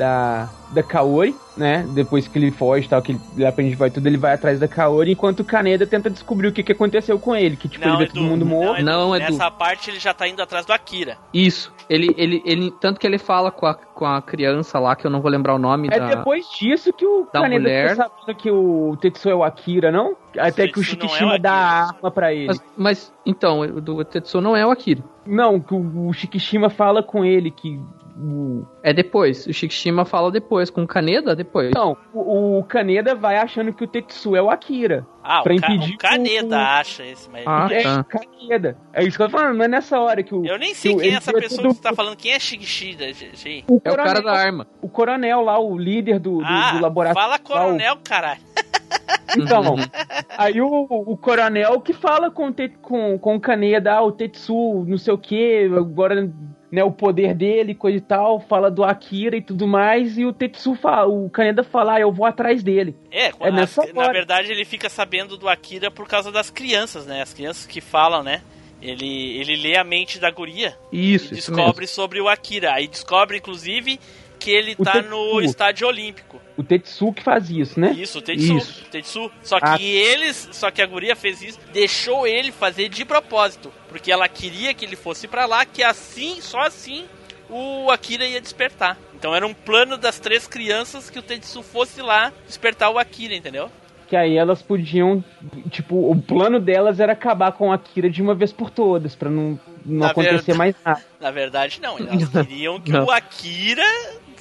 da, 0.00 0.48
da 0.70 0.82
Kaori, 0.82 1.36
né? 1.54 1.86
Depois 1.92 2.26
que 2.26 2.38
ele 2.38 2.50
foge 2.50 2.86
e 2.86 2.88
tal, 2.88 3.02
que 3.02 3.18
ele 3.36 3.44
aprende 3.44 3.74
vai 3.74 3.90
tudo, 3.90 4.06
ele 4.06 4.16
vai 4.16 4.32
atrás 4.32 4.58
da 4.58 4.66
Kaori, 4.66 5.12
enquanto 5.12 5.40
o 5.40 5.44
Kaneda 5.44 5.86
tenta 5.86 6.08
descobrir 6.08 6.48
o 6.48 6.52
que, 6.52 6.62
que 6.62 6.72
aconteceu 6.72 7.18
com 7.18 7.36
ele, 7.36 7.54
que 7.54 7.68
tipo, 7.68 7.86
ele 7.86 7.98
vê 7.98 8.06
todo 8.06 8.22
mundo 8.22 8.46
morto. 8.46 8.82
Não, 8.82 9.14
Edu. 9.14 9.26
Nessa 9.26 9.50
parte 9.50 9.90
ele 9.90 10.00
já 10.00 10.14
tá 10.14 10.26
indo 10.26 10.40
atrás 10.40 10.64
do 10.64 10.72
Akira. 10.72 11.18
Isso. 11.34 11.70
Ele, 11.88 12.14
ele, 12.16 12.42
ele, 12.46 12.70
tanto 12.80 12.98
que 12.98 13.06
ele 13.06 13.18
fala 13.18 13.50
com 13.50 13.66
a, 13.66 13.74
com 13.74 14.06
a 14.06 14.22
criança 14.22 14.78
lá, 14.78 14.96
que 14.96 15.06
eu 15.06 15.10
não 15.10 15.20
vou 15.20 15.30
lembrar 15.30 15.54
o 15.54 15.58
nome 15.58 15.88
É 15.90 15.98
da. 15.98 16.06
depois 16.14 16.46
disso 16.58 16.94
que 16.94 17.04
o 17.04 17.28
da 17.30 17.42
Kaneda 17.42 17.60
mulher. 17.60 17.96
sabendo 17.96 18.34
que 18.38 18.50
o 18.50 18.96
Tetsuo 18.98 19.30
é 19.30 19.34
o 19.34 19.44
Akira, 19.44 19.92
não? 19.92 20.16
Até 20.38 20.66
que 20.66 20.78
o 20.78 20.82
não 20.82 20.82
é 20.82 20.82
o 20.82 20.84
Shikishima 20.84 21.38
dá 21.38 21.52
a 21.52 21.88
arma 21.88 22.10
pra 22.10 22.32
ele. 22.32 22.46
Mas, 22.46 22.62
mas, 22.76 23.12
então, 23.26 23.60
o 23.60 23.80
do 23.82 24.02
Tetsuo 24.02 24.40
não 24.40 24.56
é 24.56 24.64
o 24.64 24.70
Akira. 24.70 25.02
Não, 25.26 25.60
que 25.60 25.74
o, 25.74 26.08
o 26.08 26.12
Shikishima 26.14 26.70
fala 26.70 27.02
com 27.02 27.22
ele 27.22 27.50
que 27.50 27.78
o, 28.20 28.66
É 28.82 28.92
depois. 28.92 29.46
O 29.46 29.52
Shikishima 29.52 30.04
fala 30.04 30.30
depois. 30.30 30.70
Com 30.70 30.82
o 30.82 30.86
Kaneda, 30.86 31.34
depois. 31.34 31.70
Não, 31.74 31.96
o, 32.12 32.58
o 32.58 32.64
Kaneda 32.64 33.14
vai 33.14 33.36
achando 33.36 33.72
que 33.72 33.84
o 33.84 33.86
Tetsu 33.86 34.36
é 34.36 34.42
o 34.42 34.50
Akira. 34.50 35.06
Ah, 35.22 35.42
Pra 35.42 35.52
o, 35.52 35.56
impedir 35.56 35.94
o 35.94 35.98
Kaneda 35.98 36.56
o- 36.56 36.60
acha 36.60 37.04
esse, 37.04 37.28
mas. 37.30 37.44
Ah, 37.46 37.68
é 37.70 37.82
tá. 37.82 38.04
Kaneda. 38.04 38.76
É 38.92 39.04
isso 39.04 39.16
que 39.16 39.22
eu 39.22 39.28
tô 39.28 39.38
falando, 39.38 39.56
não 39.56 39.64
é 39.64 39.68
nessa 39.68 39.98
hora 40.00 40.22
que 40.22 40.34
o. 40.34 40.44
Eu 40.44 40.58
nem 40.58 40.74
sei 40.74 40.94
que 40.94 41.00
quem 41.02 41.10
é 41.12 41.14
essa 41.16 41.32
vê 41.32 41.40
pessoa 41.40 41.62
tudo- 41.62 41.70
que 41.70 41.76
você 41.76 41.82
tá 41.82 41.94
falando. 41.94 42.16
Quem 42.16 42.32
é 42.32 42.38
Shigishida, 42.38 43.12
gente? 43.12 43.64
O 43.68 43.80
É 43.84 43.90
o 43.90 43.96
cara 43.96 44.14
coronel, 44.14 44.22
da 44.22 44.32
arma. 44.32 44.66
o 44.82 44.88
coronel 44.88 45.40
lá, 45.42 45.58
o 45.58 45.76
líder 45.78 46.18
do, 46.18 46.38
do, 46.38 46.44
Ah, 46.44 46.72
do 46.72 46.80
laboratório. 46.82 47.14
fala 47.20 47.32
lá, 47.34 47.36
o- 47.36 47.66
coronel, 47.66 47.96
caralho. 48.04 48.40
Então, 49.38 49.76
aí 50.36 50.60
o, 50.60 50.86
o 50.90 51.16
coronel 51.16 51.80
que 51.80 51.92
fala 51.92 52.32
com, 52.32 52.48
o 52.48 52.52
Te- 52.52 52.68
com, 52.82 53.16
com 53.16 53.36
o 53.36 53.40
Kaneda, 53.40 53.92
ah, 53.94 54.02
o 54.02 54.10
Tetsu, 54.10 54.84
não 54.88 54.98
sei 54.98 55.14
o 55.14 55.18
que, 55.18 55.70
agora 55.76 56.28
né, 56.70 56.84
o 56.84 56.90
poder 56.92 57.34
dele, 57.34 57.74
coisa 57.74 57.98
e 57.98 58.00
tal, 58.00 58.40
fala 58.40 58.70
do 58.70 58.84
Akira 58.84 59.36
e 59.36 59.42
tudo 59.42 59.66
mais, 59.66 60.16
e 60.16 60.24
o 60.24 60.32
Tetsu 60.32 60.74
fala, 60.74 61.08
o 61.08 61.28
Kaneda 61.28 61.64
fala, 61.64 61.94
ah, 61.94 62.00
eu 62.00 62.12
vou 62.12 62.24
atrás 62.24 62.62
dele. 62.62 62.94
É, 63.10 63.32
É 63.40 63.50
nessa 63.50 63.82
na 63.92 64.12
verdade 64.12 64.52
ele 64.52 64.64
fica 64.64 64.88
sabendo 64.88 65.36
do 65.36 65.48
Akira 65.48 65.90
por 65.90 66.06
causa 66.06 66.30
das 66.30 66.50
crianças, 66.50 67.06
né? 67.06 67.22
As 67.22 67.34
crianças 67.34 67.66
que 67.66 67.80
falam, 67.80 68.22
né? 68.22 68.42
Ele, 68.80 69.36
ele 69.38 69.56
lê 69.56 69.76
a 69.76 69.84
mente 69.84 70.18
da 70.18 70.30
guria 70.30 70.74
Isso, 70.90 71.34
e 71.34 71.38
isso 71.38 71.52
descobre 71.52 71.86
sobre 71.86 72.20
o 72.20 72.28
Akira. 72.28 72.72
Aí 72.72 72.88
descobre, 72.88 73.36
inclusive, 73.36 74.00
que 74.38 74.50
ele 74.50 74.74
O 74.78 74.84
tá 74.84 74.92
Tetsu. 74.92 75.10
no 75.10 75.40
estádio 75.42 75.86
olímpico. 75.86 76.40
O 76.60 76.64
Tetsu 76.64 77.10
que 77.12 77.22
faz 77.22 77.48
isso, 77.48 77.80
né? 77.80 77.92
Isso, 77.92 78.18
o 78.18 78.22
Tetsu. 78.22 78.56
Isso. 78.58 78.84
Tetsu. 78.90 79.30
Só 79.42 79.58
que 79.58 79.82
eles. 79.82 80.48
Só 80.52 80.70
que 80.70 80.82
a 80.82 80.86
guria 80.86 81.16
fez 81.16 81.40
isso, 81.40 81.58
deixou 81.72 82.26
ele 82.26 82.52
fazer 82.52 82.90
de 82.90 83.02
propósito. 83.04 83.72
Porque 83.88 84.12
ela 84.12 84.28
queria 84.28 84.74
que 84.74 84.84
ele 84.84 84.96
fosse 84.96 85.26
pra 85.26 85.46
lá, 85.46 85.64
que 85.64 85.82
assim, 85.82 86.40
só 86.42 86.60
assim, 86.60 87.06
o 87.48 87.90
Akira 87.90 88.26
ia 88.26 88.40
despertar. 88.42 88.98
Então 89.14 89.34
era 89.34 89.46
um 89.46 89.54
plano 89.54 89.96
das 89.96 90.18
três 90.18 90.46
crianças 90.46 91.08
que 91.08 91.18
o 91.18 91.22
Tetsu 91.22 91.62
fosse 91.62 92.02
lá 92.02 92.30
despertar 92.46 92.90
o 92.90 92.98
Akira, 92.98 93.34
entendeu? 93.34 93.70
Que 94.06 94.16
aí 94.16 94.36
elas 94.36 94.60
podiam, 94.60 95.22
tipo, 95.70 96.10
o 96.10 96.20
plano 96.20 96.58
delas 96.58 96.98
era 96.98 97.12
acabar 97.12 97.52
com 97.52 97.70
a 97.70 97.76
Akira 97.76 98.10
de 98.10 98.20
uma 98.20 98.34
vez 98.34 98.52
por 98.52 98.68
todas, 98.68 99.14
pra 99.14 99.30
não, 99.30 99.58
não 99.86 100.00
Na 100.00 100.10
acontecer 100.10 100.32
verdade- 100.52 100.58
mais 100.58 100.74
nada. 100.84 101.04
Na 101.20 101.30
verdade, 101.30 101.80
não. 101.80 101.96
Elas 101.96 102.28
queriam 102.28 102.80
que 102.80 102.90
Não. 102.92 103.04
o 103.04 103.10
Akira 103.10 103.84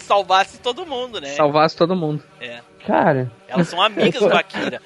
salvasse 0.09 0.59
todo 0.59 0.87
mundo, 0.87 1.21
né? 1.21 1.29
Salvasse 1.29 1.77
todo 1.77 1.95
mundo. 1.95 2.23
É. 2.41 2.61
Cara, 2.87 3.31
Elas 3.47 3.67
são 3.67 3.79
amigas 3.79 4.19
do 4.19 4.25
Akira. 4.35 4.81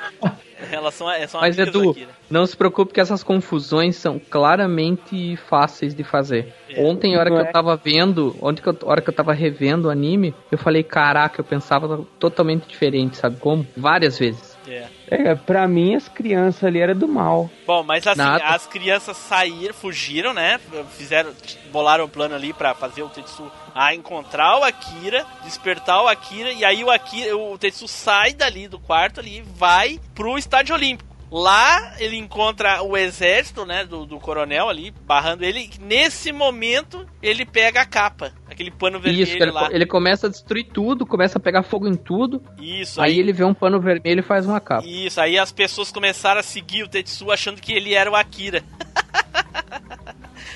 Elas 0.69 0.93
são, 0.95 1.07
são 1.27 1.39
Mas 1.39 1.57
amigas 1.57 1.71
do 1.73 1.79
Edu, 1.81 1.91
Akira. 1.91 2.09
não 2.29 2.45
se 2.45 2.57
preocupe 2.57 2.93
que 2.93 2.99
essas 2.99 3.23
confusões 3.23 3.95
são 3.95 4.19
claramente 4.19 5.37
fáceis 5.47 5.95
de 5.95 6.03
fazer. 6.03 6.53
É. 6.69 6.81
Ontem, 6.83 7.15
a 7.15 7.19
hora 7.19 7.29
que 7.29 7.37
eu 7.37 7.41
é? 7.45 7.51
tava 7.51 7.77
vendo, 7.77 8.35
ontem 8.41 8.61
que 8.61 8.67
eu, 8.67 8.77
hora 8.83 9.01
que 9.01 9.09
eu 9.09 9.13
tava 9.13 9.31
revendo 9.31 9.87
o 9.87 9.91
anime, 9.91 10.35
eu 10.51 10.57
falei, 10.57 10.83
caraca, 10.83 11.39
eu 11.39 11.45
pensava 11.45 12.05
totalmente 12.19 12.67
diferente, 12.67 13.15
sabe 13.15 13.37
como? 13.37 13.65
Várias 13.77 14.19
vezes. 14.19 14.57
É. 14.67 14.87
É, 15.09 15.35
pra 15.35 15.67
mim, 15.67 15.95
as 15.95 16.07
crianças 16.09 16.63
ali 16.63 16.79
eram 16.79 16.95
do 16.95 17.07
mal. 17.07 17.49
Bom, 17.67 17.83
mas 17.83 18.05
assim, 18.07 18.17
Nada. 18.17 18.43
as 18.45 18.65
crianças 18.65 19.15
saíram, 19.17 19.73
fugiram, 19.73 20.33
né? 20.33 20.59
Fizeram, 20.97 21.31
bolaram 21.71 22.05
um 22.05 22.09
plano 22.09 22.33
ali 22.35 22.51
pra 22.53 22.73
fazer 22.73 23.03
o 23.03 23.09
Tetsu 23.09 23.49
a 23.73 23.93
encontrar 23.93 24.59
o 24.59 24.63
Akira, 24.63 25.25
despertar 25.43 26.03
o 26.03 26.07
Akira, 26.07 26.51
e 26.51 26.63
aí 26.63 26.83
o 26.83 26.91
Akira, 26.91 27.35
o 27.35 27.57
Tetsu 27.57 27.87
sai 27.87 28.33
dali 28.33 28.67
do 28.67 28.79
quarto 28.79 29.19
ali, 29.19 29.37
e 29.37 29.41
vai 29.41 29.99
pro 30.13 30.37
estádio 30.37 30.75
olímpico. 30.75 31.13
Lá 31.31 31.95
ele 31.97 32.15
encontra 32.15 32.83
o 32.83 32.95
exército, 32.95 33.65
né, 33.65 33.83
do, 33.83 34.05
do 34.05 34.19
coronel 34.19 34.69
ali, 34.69 34.91
barrando 34.91 35.43
ele. 35.43 35.67
Nesse 35.81 36.31
momento, 36.31 37.07
ele 37.23 37.43
pega 37.43 37.81
a 37.81 37.85
capa, 37.87 38.31
aquele 38.47 38.69
pano 38.69 38.99
vermelho 38.99 39.23
Isso, 39.23 39.37
ele, 39.37 39.49
lá. 39.49 39.67
ele 39.71 39.87
começa 39.87 40.27
a 40.27 40.29
destruir 40.29 40.65
tudo, 40.71 41.07
começa 41.07 41.39
a 41.39 41.41
pegar 41.41 41.63
fogo 41.63 41.87
em 41.87 41.95
tudo. 41.95 42.39
Isso, 42.59 43.01
Aí 43.01 43.17
ele 43.17 43.33
vê 43.33 43.43
um 43.43 43.53
pano 43.53 43.81
vermelho 43.81 44.19
e 44.19 44.23
faz 44.23 44.45
uma 44.45 44.59
capa. 44.59 44.85
Isso, 44.85 45.19
aí 45.19 45.39
as 45.39 45.51
pessoas 45.51 45.91
começaram 45.91 46.39
a 46.39 46.43
seguir 46.43 46.83
o 46.83 46.87
Tetsu 46.87 47.31
achando 47.31 47.59
que 47.59 47.73
ele 47.73 47.95
era 47.95 48.11
o 48.11 48.15
Akira. 48.15 48.63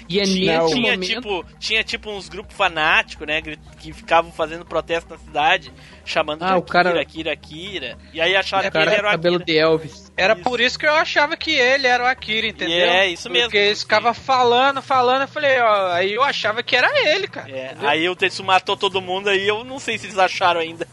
E 0.10 0.20
é 0.20 0.24
tinha, 0.24 0.62
nesse 0.62 0.74
tinha, 0.76 0.92
momento. 0.94 1.06
tipo, 1.08 1.46
tinha 1.60 1.84
tipo 1.84 2.12
uns 2.12 2.30
grupos 2.30 2.56
fanáticos, 2.56 3.26
né? 3.28 3.42
Que 3.42 3.92
ficavam 3.94 4.32
fazendo 4.32 4.66
protesto 4.66 5.10
na 5.14 5.18
cidade, 5.20 5.72
chamando 6.06 6.44
Ah, 6.44 6.54
de 6.54 6.58
o 6.60 6.62
cara- 6.62 6.90
Akira, 6.90 7.02
Akira, 7.02 7.34
Akira. 7.34 7.98
E 8.14 8.22
aí 8.22 8.36
acharam 8.36 8.68
o 8.70 8.72
que 8.72 8.78
ele 8.78 8.90
era 8.90 9.08
o 9.08 9.12
cabelo 9.12 9.36
Akira. 9.38 9.46
de 9.46 9.58
Elvis. 9.58 10.12
Era 10.18 10.34
Isso. 10.34 10.44
por 10.44 10.60
isso 10.60 10.80
que 10.80 10.86
eu 10.88 10.94
achava 10.96 11.38
que 11.38 11.52
ele 11.52 11.86
era 11.88 12.04
o 12.04 12.08
Akira, 12.08 12.48
entendeu? 12.48 12.76
É, 12.90 13.08
isso 13.08 13.30
mesmo. 13.30 13.46
Porque 13.50 13.58
eles 13.58 13.84
ficavam 13.84 14.14
falando, 14.14 14.82
falando, 14.82 15.22
eu 15.22 15.28
falei, 15.28 15.60
ó, 15.60 15.92
aí 15.94 16.14
eu 16.14 16.24
achava 16.24 16.64
que 16.64 16.76
era 16.76 16.90
ele, 17.10 17.28
cara. 17.28 17.50
É, 17.52 17.76
aí 17.82 18.10
o 18.10 18.16
Tetsu 18.16 18.44
matou 18.44 18.76
todo 18.76 19.00
mundo 19.02 19.30
aí, 19.30 19.48
eu 19.48 19.64
não 19.64 19.78
sei 19.78 19.98
se 19.98 20.08
eles 20.08 20.18
acharam 20.18 20.60
ainda. 20.60 20.88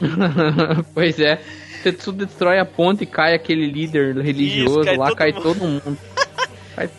pois 0.94 1.18
é. 1.18 1.40
Tetsu 1.82 2.12
destrói 2.12 2.60
a 2.60 2.64
ponte 2.64 3.02
e 3.02 3.06
cai 3.06 3.34
aquele 3.34 3.66
líder 3.66 4.16
religioso 4.18 4.84
cai 4.84 4.96
lá, 4.96 5.06
todo 5.08 5.16
cai 5.16 5.32
mundo. 5.32 5.42
todo 5.42 5.58
mundo. 5.58 5.98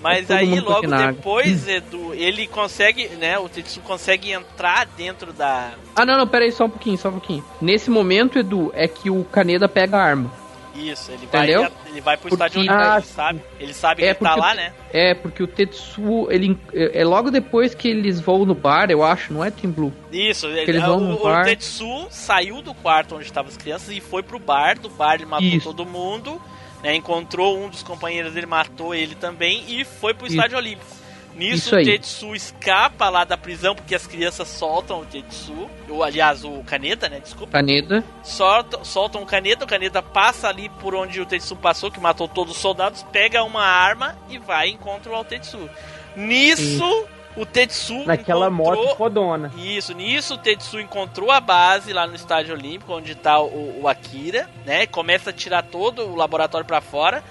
Mas 0.01 0.29
aí 0.29 0.59
logo 0.59 0.87
depois, 0.87 1.67
Edu, 1.67 2.13
ele 2.13 2.47
consegue, 2.47 3.07
né? 3.09 3.37
O 3.39 3.49
Tetsu 3.49 3.79
consegue 3.81 4.31
entrar 4.31 4.85
dentro 4.97 5.33
da. 5.33 5.71
Ah, 5.95 6.05
não, 6.05 6.17
não, 6.17 6.27
pera 6.27 6.45
aí, 6.45 6.51
só 6.51 6.65
um 6.65 6.69
pouquinho, 6.69 6.97
só 6.97 7.09
um 7.09 7.13
pouquinho. 7.13 7.43
Nesse 7.61 7.89
momento, 7.89 8.37
Edu, 8.37 8.71
é 8.75 8.87
que 8.87 9.09
o 9.09 9.23
Kaneda 9.23 9.67
pega 9.67 9.97
a 9.97 10.03
arma. 10.03 10.43
Isso, 10.75 11.11
ele 11.11 11.27
vai, 11.31 11.43
Entendeu? 11.43 11.71
ele 11.87 12.01
vai 12.01 12.17
pro 12.17 12.29
Porque- 12.29 12.45
estádio 12.45 12.71
Ah, 12.71 12.97
ele 12.97 13.05
sabe. 13.05 13.41
Ele 13.59 13.73
sabe 13.75 14.03
É 14.03 14.13
que 14.15 14.23
tá 14.23 14.35
lá, 14.35 14.55
né? 14.55 14.73
É, 14.91 15.13
porque 15.13 15.43
o 15.43 15.47
Tetsu, 15.47 16.27
ele 16.31 16.57
é 16.73 17.01
é 17.01 17.05
logo 17.05 17.29
depois 17.29 17.75
que 17.75 17.87
eles 17.87 18.19
vão 18.19 18.43
no 18.43 18.55
bar, 18.55 18.89
eu 18.89 19.03
acho, 19.03 19.31
não 19.31 19.43
é 19.43 19.51
Team 19.51 19.71
Blue? 19.71 19.93
Isso, 20.11 20.47
ele, 20.47 20.61
eles 20.61 20.81
vão 20.81 20.97
o, 20.97 21.01
no 21.01 21.15
o 21.19 21.23
bar. 21.23 21.45
Tetsu 21.45 22.07
saiu 22.09 22.59
do 22.63 22.73
quarto 22.73 23.13
onde 23.15 23.25
estavam 23.25 23.49
as 23.49 23.57
crianças 23.57 23.89
e 23.95 24.01
foi 24.01 24.23
pro 24.23 24.39
bar. 24.39 24.79
Do 24.79 24.89
bar 24.89 25.13
ele 25.13 25.27
matou 25.27 25.47
Isso. 25.47 25.69
todo 25.71 25.85
mundo, 25.85 26.41
né? 26.83 26.93
Encontrou 26.95 27.57
um 27.57 27.69
dos 27.69 27.81
companheiros 27.81 28.33
dele, 28.33 28.45
matou 28.45 28.93
ele 28.93 29.15
também 29.15 29.63
e 29.67 29.85
foi 29.85 30.13
pro 30.13 30.27
Isso. 30.27 30.35
estádio 30.35 30.57
olímpico. 30.57 31.03
Nisso 31.35 31.55
Isso 31.55 31.75
o. 31.75 31.83
Tetsu 31.83 32.35
escapa 32.35 33.09
lá 33.09 33.23
da 33.23 33.35
prisão 33.35 33.73
porque 33.73 33.95
as 33.95 34.05
crianças 34.05 34.47
soltam 34.47 35.01
o 35.01 35.05
Tetsu, 35.05 35.67
ou 35.89 36.03
aliás, 36.03 36.43
o 36.43 36.63
Caneta, 36.63 37.09
né? 37.09 37.19
Desculpa. 37.19 37.53
Kaneda. 37.53 38.03
Soltam, 38.21 38.85
soltam 38.85 39.23
o 39.23 39.25
Caneta, 39.25 39.65
o 39.65 39.67
Caneta 39.67 40.01
passa 40.01 40.47
ali 40.47 40.69
por 40.79 40.93
onde 40.93 41.19
o 41.19 41.25
Tetsu 41.25 41.55
passou, 41.55 41.89
que 41.89 41.99
matou 41.99 42.27
todos 42.27 42.55
os 42.55 42.61
soldados, 42.61 43.01
pega 43.11 43.43
uma 43.43 43.63
arma 43.63 44.15
e 44.29 44.37
vai 44.37 44.69
e 44.69 44.73
encontra 44.73 45.11
o 45.11 45.23
Tetsu. 45.23 45.67
Nisso, 46.15 47.07
o 47.35 47.45
Tetsu 47.45 48.05
Naquela 48.05 48.47
encontrou... 48.47 48.85
moto 48.85 48.97
fodona. 48.97 49.51
Isso, 49.57 49.93
nisso 49.93 50.35
o 50.35 50.37
Tetsu 50.37 50.79
encontrou 50.79 51.31
a 51.31 51.39
base 51.39 51.93
lá 51.93 52.05
no 52.07 52.15
estádio 52.15 52.53
olímpico, 52.53 52.93
onde 52.93 53.15
tá 53.15 53.39
o, 53.39 53.81
o 53.81 53.87
Akira, 53.87 54.49
né? 54.65 54.85
Começa 54.85 55.29
a 55.29 55.33
tirar 55.33 55.63
todo 55.63 56.03
o 56.03 56.15
laboratório 56.15 56.65
pra 56.65 56.81
fora. 56.81 57.23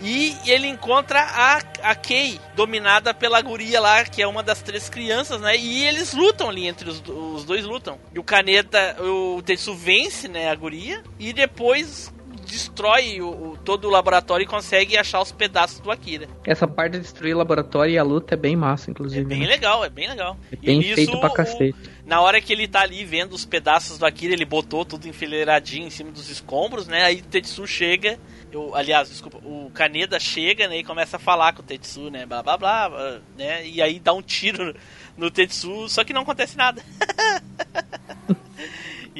E 0.00 0.36
ele 0.44 0.66
encontra 0.66 1.20
a, 1.20 1.62
a 1.82 1.94
Kei, 1.94 2.38
dominada 2.54 3.14
pela 3.14 3.40
guria 3.40 3.80
lá, 3.80 4.04
que 4.04 4.20
é 4.20 4.26
uma 4.26 4.42
das 4.42 4.60
três 4.60 4.90
crianças, 4.90 5.40
né? 5.40 5.56
E 5.56 5.86
eles 5.86 6.12
lutam 6.12 6.50
ali, 6.50 6.66
entre 6.66 6.90
os, 6.90 7.02
os 7.06 7.44
dois 7.44 7.64
lutam. 7.64 7.98
E 8.12 8.18
o 8.18 8.22
Kaneta, 8.22 8.96
o 9.02 9.40
Tetsu 9.42 9.74
vence, 9.74 10.28
né, 10.28 10.50
a 10.50 10.54
guria, 10.54 11.02
e 11.18 11.32
depois 11.32 12.12
destrói 12.44 13.20
o, 13.20 13.28
o- 13.52 13.56
todo 13.64 13.86
o 13.86 13.90
laboratório 13.90 14.44
e 14.44 14.46
consegue 14.46 14.96
achar 14.96 15.20
os 15.20 15.32
pedaços 15.32 15.80
do 15.80 15.90
Akira. 15.90 16.28
Essa 16.44 16.66
parte 16.68 16.92
de 16.92 17.00
destruir 17.00 17.34
o 17.34 17.38
laboratório 17.38 17.92
e 17.94 17.98
a 17.98 18.02
luta 18.02 18.34
é 18.34 18.36
bem 18.36 18.54
massa, 18.54 18.88
É 18.88 18.92
inclusive. 18.92 19.24
bem 19.24 19.40
né? 19.40 19.46
legal, 19.46 19.84
é 19.84 19.88
bem 19.88 20.08
legal. 20.08 20.36
É 20.52 20.56
bem 20.56 20.80
E 20.80 20.94
feito 20.94 21.18
pra 21.18 21.30
o- 21.30 21.34
cacete. 21.34 21.74
Na 22.04 22.20
hora 22.20 22.40
que 22.40 22.52
ele 22.52 22.68
tá 22.68 22.82
ali 22.82 23.04
vendo 23.04 23.32
os 23.32 23.44
pedaços 23.44 23.98
do 23.98 24.06
Akira, 24.06 24.32
ele 24.32 24.44
botou 24.44 24.84
tudo 24.84 25.08
enfileiradinho 25.08 25.86
em 25.86 25.90
cima 25.90 26.12
dos 26.12 26.30
escombros, 26.30 26.86
né? 26.86 27.02
Aí 27.02 27.16
o 27.18 27.22
Tetsu 27.24 27.66
chega, 27.66 28.16
eu, 28.52 28.74
aliás, 28.76 29.08
desculpa, 29.08 29.38
o 29.38 29.70
Kaneda 29.74 30.20
chega, 30.20 30.68
né, 30.68 30.78
e 30.78 30.84
começa 30.84 31.16
a 31.16 31.20
falar 31.20 31.52
com 31.52 31.62
o 31.62 31.64
Tetsu, 31.64 32.08
né, 32.10 32.24
blá 32.24 32.42
blá, 32.44 32.56
blá, 32.56 33.20
né? 33.36 33.66
E 33.66 33.82
aí 33.82 33.98
dá 33.98 34.12
um 34.12 34.22
tiro 34.22 34.72
no 35.16 35.30
Tetsu, 35.32 35.88
só 35.88 36.04
que 36.04 36.12
não 36.12 36.22
acontece 36.22 36.56
nada. 36.56 36.80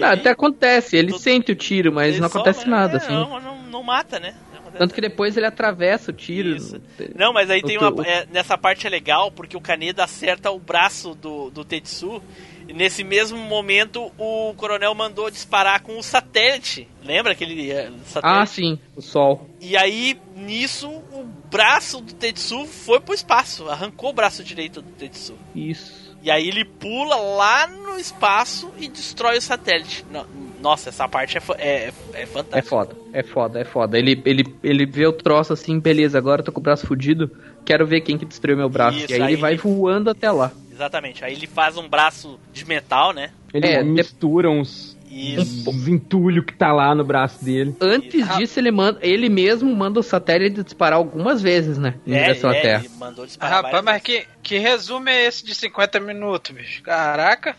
Aí, 0.04 0.18
até 0.18 0.30
acontece, 0.30 0.96
ele 0.96 1.12
tudo- 1.12 1.20
sente 1.20 1.52
o 1.52 1.54
tiro, 1.54 1.92
mas 1.92 2.08
ele 2.08 2.20
não 2.20 2.28
só, 2.28 2.38
acontece 2.38 2.64
né, 2.64 2.70
nada, 2.70 2.94
é, 2.94 2.96
assim. 2.96 3.12
Não, 3.12 3.40
não, 3.40 3.62
não 3.62 3.82
mata, 3.82 4.18
né? 4.18 4.34
Não 4.52 4.72
Tanto 4.72 4.94
que 4.94 5.00
depois 5.00 5.36
ele 5.36 5.46
atravessa 5.46 6.10
o 6.10 6.14
tiro. 6.14 6.54
Isso. 6.54 6.80
Não, 7.14 7.32
mas 7.32 7.48
aí 7.50 7.62
tem 7.62 7.78
uma. 7.78 8.06
é, 8.06 8.26
nessa 8.30 8.58
parte 8.58 8.86
é 8.86 8.90
legal, 8.90 9.30
porque 9.30 9.56
o 9.56 9.60
Kaneda 9.60 10.04
acerta 10.04 10.50
o 10.50 10.58
braço 10.58 11.14
do, 11.14 11.50
do 11.50 11.64
Tetsu. 11.64 12.22
E 12.68 12.72
nesse 12.72 13.04
mesmo 13.04 13.38
momento, 13.38 14.10
o 14.18 14.52
coronel 14.56 14.92
mandou 14.94 15.30
disparar 15.30 15.82
com 15.82 15.98
o 15.98 16.02
satélite. 16.02 16.88
Lembra 17.04 17.32
aquele 17.32 17.70
é, 17.70 17.90
satélite? 18.04 18.42
Ah, 18.42 18.44
sim, 18.44 18.78
o 18.96 19.00
sol. 19.00 19.48
E 19.60 19.76
aí, 19.76 20.18
nisso, 20.34 20.88
o 20.88 21.24
braço 21.48 22.00
do 22.00 22.12
Tetsu 22.12 22.66
foi 22.66 22.98
pro 23.00 23.14
espaço. 23.14 23.68
Arrancou 23.68 24.10
o 24.10 24.12
braço 24.12 24.42
direito 24.42 24.82
do 24.82 24.90
Tetsu. 24.90 25.34
Isso. 25.54 26.05
E 26.26 26.30
aí 26.32 26.48
ele 26.48 26.64
pula 26.64 27.14
lá 27.14 27.68
no 27.68 27.96
espaço 28.00 28.68
e 28.80 28.88
destrói 28.88 29.38
o 29.38 29.40
satélite. 29.40 30.04
No- 30.10 30.26
Nossa, 30.60 30.88
essa 30.88 31.06
parte 31.08 31.38
é, 31.38 31.40
é, 31.58 31.92
é 32.14 32.22
É 32.22 32.26
fantástica. 32.26 32.62
foda, 32.68 32.96
é 33.12 33.22
foda, 33.22 33.60
é 33.60 33.64
foda. 33.64 33.96
Ele, 33.96 34.20
ele, 34.24 34.44
ele 34.60 34.84
vê 34.86 35.06
o 35.06 35.12
troço 35.12 35.52
assim, 35.52 35.78
beleza, 35.78 36.18
agora 36.18 36.40
eu 36.40 36.44
tô 36.44 36.50
com 36.50 36.58
o 36.58 36.62
braço 36.62 36.84
fudido, 36.84 37.30
quero 37.64 37.86
ver 37.86 38.00
quem 38.00 38.18
que 38.18 38.24
destruiu 38.24 38.56
meu 38.56 38.68
braço. 38.68 38.98
Isso, 38.98 39.12
e 39.12 39.14
aí, 39.14 39.22
aí 39.22 39.32
ele 39.34 39.40
vai 39.40 39.52
ele- 39.52 39.60
voando 39.62 40.10
até 40.10 40.28
lá. 40.32 40.50
Exatamente. 40.72 41.24
Aí 41.24 41.32
ele 41.34 41.46
faz 41.46 41.76
um 41.76 41.88
braço 41.88 42.40
de 42.52 42.64
metal, 42.66 43.12
né? 43.12 43.30
Ele 43.54 43.64
É, 43.68 43.84
mistura 43.84 44.50
uns, 44.50 44.95
Isso. 45.10 45.68
uns 45.70 45.88
entulhos 45.88 46.44
que 46.44 46.54
tá 46.54 46.72
lá 46.72 46.94
no 46.94 47.04
braço 47.04 47.44
dele. 47.44 47.76
Antes 47.80 48.28
disso, 48.36 48.58
ele 48.58 48.70
manda, 48.70 48.98
ele 49.02 49.28
mesmo 49.28 49.74
manda 49.74 50.00
o 50.00 50.02
satélite 50.02 50.62
disparar 50.62 50.98
algumas 50.98 51.40
vezes, 51.40 51.78
né? 51.78 51.94
Em 52.06 52.12
direção 52.12 52.50
à 52.50 52.54
Terra. 52.54 52.84
ele 52.84 52.94
mandou 52.98 53.26
disparar 53.26 53.56
Rapaz, 53.56 53.72
várias 53.72 53.84
mas 53.84 54.02
vezes. 54.02 54.26
que, 54.42 54.42
que 54.42 54.58
resumo 54.58 55.08
é 55.08 55.24
esse 55.24 55.44
de 55.44 55.54
50 55.54 56.00
minutos, 56.00 56.54
bicho? 56.54 56.82
Caraca. 56.82 57.56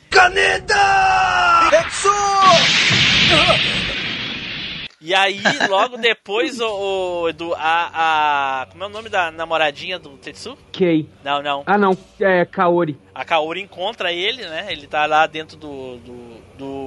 E 5.00 5.14
aí, 5.14 5.39
logo 5.70 5.95
depois, 6.02 6.60
o, 6.60 7.22
o 7.22 7.30
Edu, 7.30 7.54
a, 7.56 8.62
a. 8.64 8.66
Como 8.66 8.84
é 8.84 8.88
o 8.88 8.89
nome 8.89 9.10
da 9.10 9.32
namoradinha 9.32 9.98
do 9.98 10.10
Tetsu? 10.18 10.58
Kei. 10.72 11.08
Não, 11.24 11.41
não. 11.41 11.64
Ah, 11.66 11.78
não. 11.78 11.98
É 12.20 12.43
Kaori. 12.45 13.00
A 13.14 13.24
Kaori 13.24 13.62
encontra 13.62 14.12
ele, 14.12 14.41
né? 14.41 14.68
Ele 14.70 14.88
tá 14.88 15.06
lá 15.06 15.26
dentro 15.26 15.56
do, 15.56 15.98
do, 15.98 16.14
do, 16.58 16.87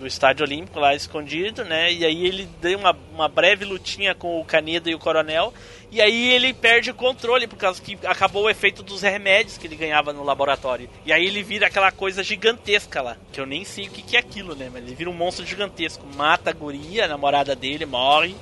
do 0.00 0.06
estádio 0.06 0.46
olímpico, 0.46 0.80
lá 0.80 0.94
escondido, 0.94 1.62
né? 1.62 1.92
E 1.92 2.04
aí 2.04 2.26
ele 2.26 2.48
deu 2.60 2.78
uma, 2.78 2.96
uma 3.12 3.28
breve 3.28 3.66
lutinha 3.66 4.14
com 4.14 4.40
o 4.40 4.44
Kaneda 4.44 4.90
e 4.90 4.94
o 4.94 4.98
Coronel. 4.98 5.52
E 5.92 6.00
aí 6.00 6.32
ele 6.32 6.54
perde 6.54 6.90
o 6.90 6.94
controle, 6.94 7.46
por 7.46 7.56
causa 7.56 7.82
que 7.82 7.98
acabou 8.04 8.44
o 8.44 8.50
efeito 8.50 8.82
dos 8.82 9.02
remédios 9.02 9.58
que 9.58 9.66
ele 9.66 9.76
ganhava 9.76 10.12
no 10.12 10.24
laboratório. 10.24 10.88
E 11.04 11.12
aí 11.12 11.26
ele 11.26 11.42
vira 11.42 11.66
aquela 11.66 11.92
coisa 11.92 12.22
gigantesca 12.22 13.02
lá. 13.02 13.16
Que 13.30 13.40
eu 13.40 13.46
nem 13.46 13.64
sei 13.64 13.88
o 13.88 13.90
que, 13.90 14.02
que 14.02 14.16
é 14.16 14.20
aquilo, 14.20 14.54
né? 14.54 14.70
Mas 14.72 14.84
ele 14.84 14.94
vira 14.94 15.10
um 15.10 15.14
monstro 15.14 15.44
gigantesco. 15.44 16.06
Mata 16.16 16.50
a 16.50 16.54
guria, 16.54 17.04
a 17.04 17.08
namorada 17.08 17.54
dele, 17.54 17.84
morre. 17.84 18.34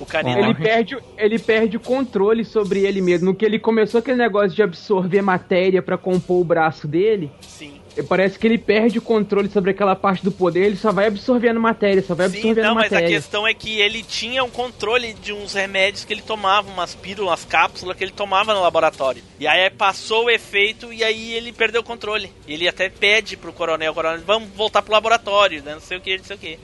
O 0.00 0.06
Kaneda 0.06 0.40
Ele 0.40 0.54
perde, 0.54 0.96
ele 1.16 1.38
perde 1.38 1.76
o 1.76 1.80
controle 1.80 2.44
sobre 2.44 2.80
ele 2.86 3.00
mesmo. 3.00 3.26
No 3.26 3.34
que 3.34 3.44
ele 3.44 3.58
começou 3.58 3.98
aquele 3.98 4.18
negócio 4.18 4.54
de 4.54 4.62
absorver 4.62 5.22
matéria 5.22 5.82
pra 5.82 5.98
compor 5.98 6.40
o 6.40 6.44
braço 6.44 6.86
dele, 6.86 7.32
Sim. 7.40 7.77
Parece 8.02 8.38
que 8.38 8.46
ele 8.46 8.58
perde 8.58 8.98
o 8.98 9.02
controle 9.02 9.48
sobre 9.48 9.70
aquela 9.70 9.96
parte 9.96 10.24
do 10.24 10.30
poder, 10.32 10.66
ele 10.66 10.76
só 10.76 10.92
vai 10.92 11.06
absorvendo 11.06 11.60
matéria, 11.60 12.02
só 12.02 12.14
vai 12.14 12.28
Sim, 12.28 12.36
absorvendo 12.36 12.64
não, 12.64 12.74
mas 12.74 12.92
a 12.92 12.94
matéria. 12.96 13.16
questão 13.16 13.46
é 13.46 13.54
que 13.54 13.80
ele 13.80 14.02
tinha 14.02 14.42
um 14.44 14.50
controle 14.50 15.14
de 15.14 15.32
uns 15.32 15.54
remédios 15.54 16.04
que 16.04 16.12
ele 16.12 16.22
tomava, 16.22 16.70
umas 16.70 16.94
pílulas, 16.94 17.30
umas 17.30 17.44
cápsulas 17.44 17.96
que 17.96 18.04
ele 18.04 18.12
tomava 18.12 18.54
no 18.54 18.60
laboratório. 18.62 19.22
E 19.40 19.46
aí 19.46 19.68
passou 19.70 20.26
o 20.26 20.30
efeito 20.30 20.92
e 20.92 21.02
aí 21.04 21.32
ele 21.32 21.52
perdeu 21.52 21.80
o 21.80 21.84
controle. 21.84 22.32
Ele 22.46 22.68
até 22.68 22.88
pede 22.88 23.36
pro 23.36 23.52
coronel, 23.52 23.94
coronel, 23.94 24.22
vamos 24.26 24.48
voltar 24.50 24.82
pro 24.82 24.92
laboratório, 24.92 25.62
né? 25.62 25.74
Não 25.74 25.80
sei 25.80 25.98
o 25.98 26.00
que, 26.00 26.16
não 26.18 26.24
sei 26.24 26.36
o 26.36 26.38
que. 26.38 26.58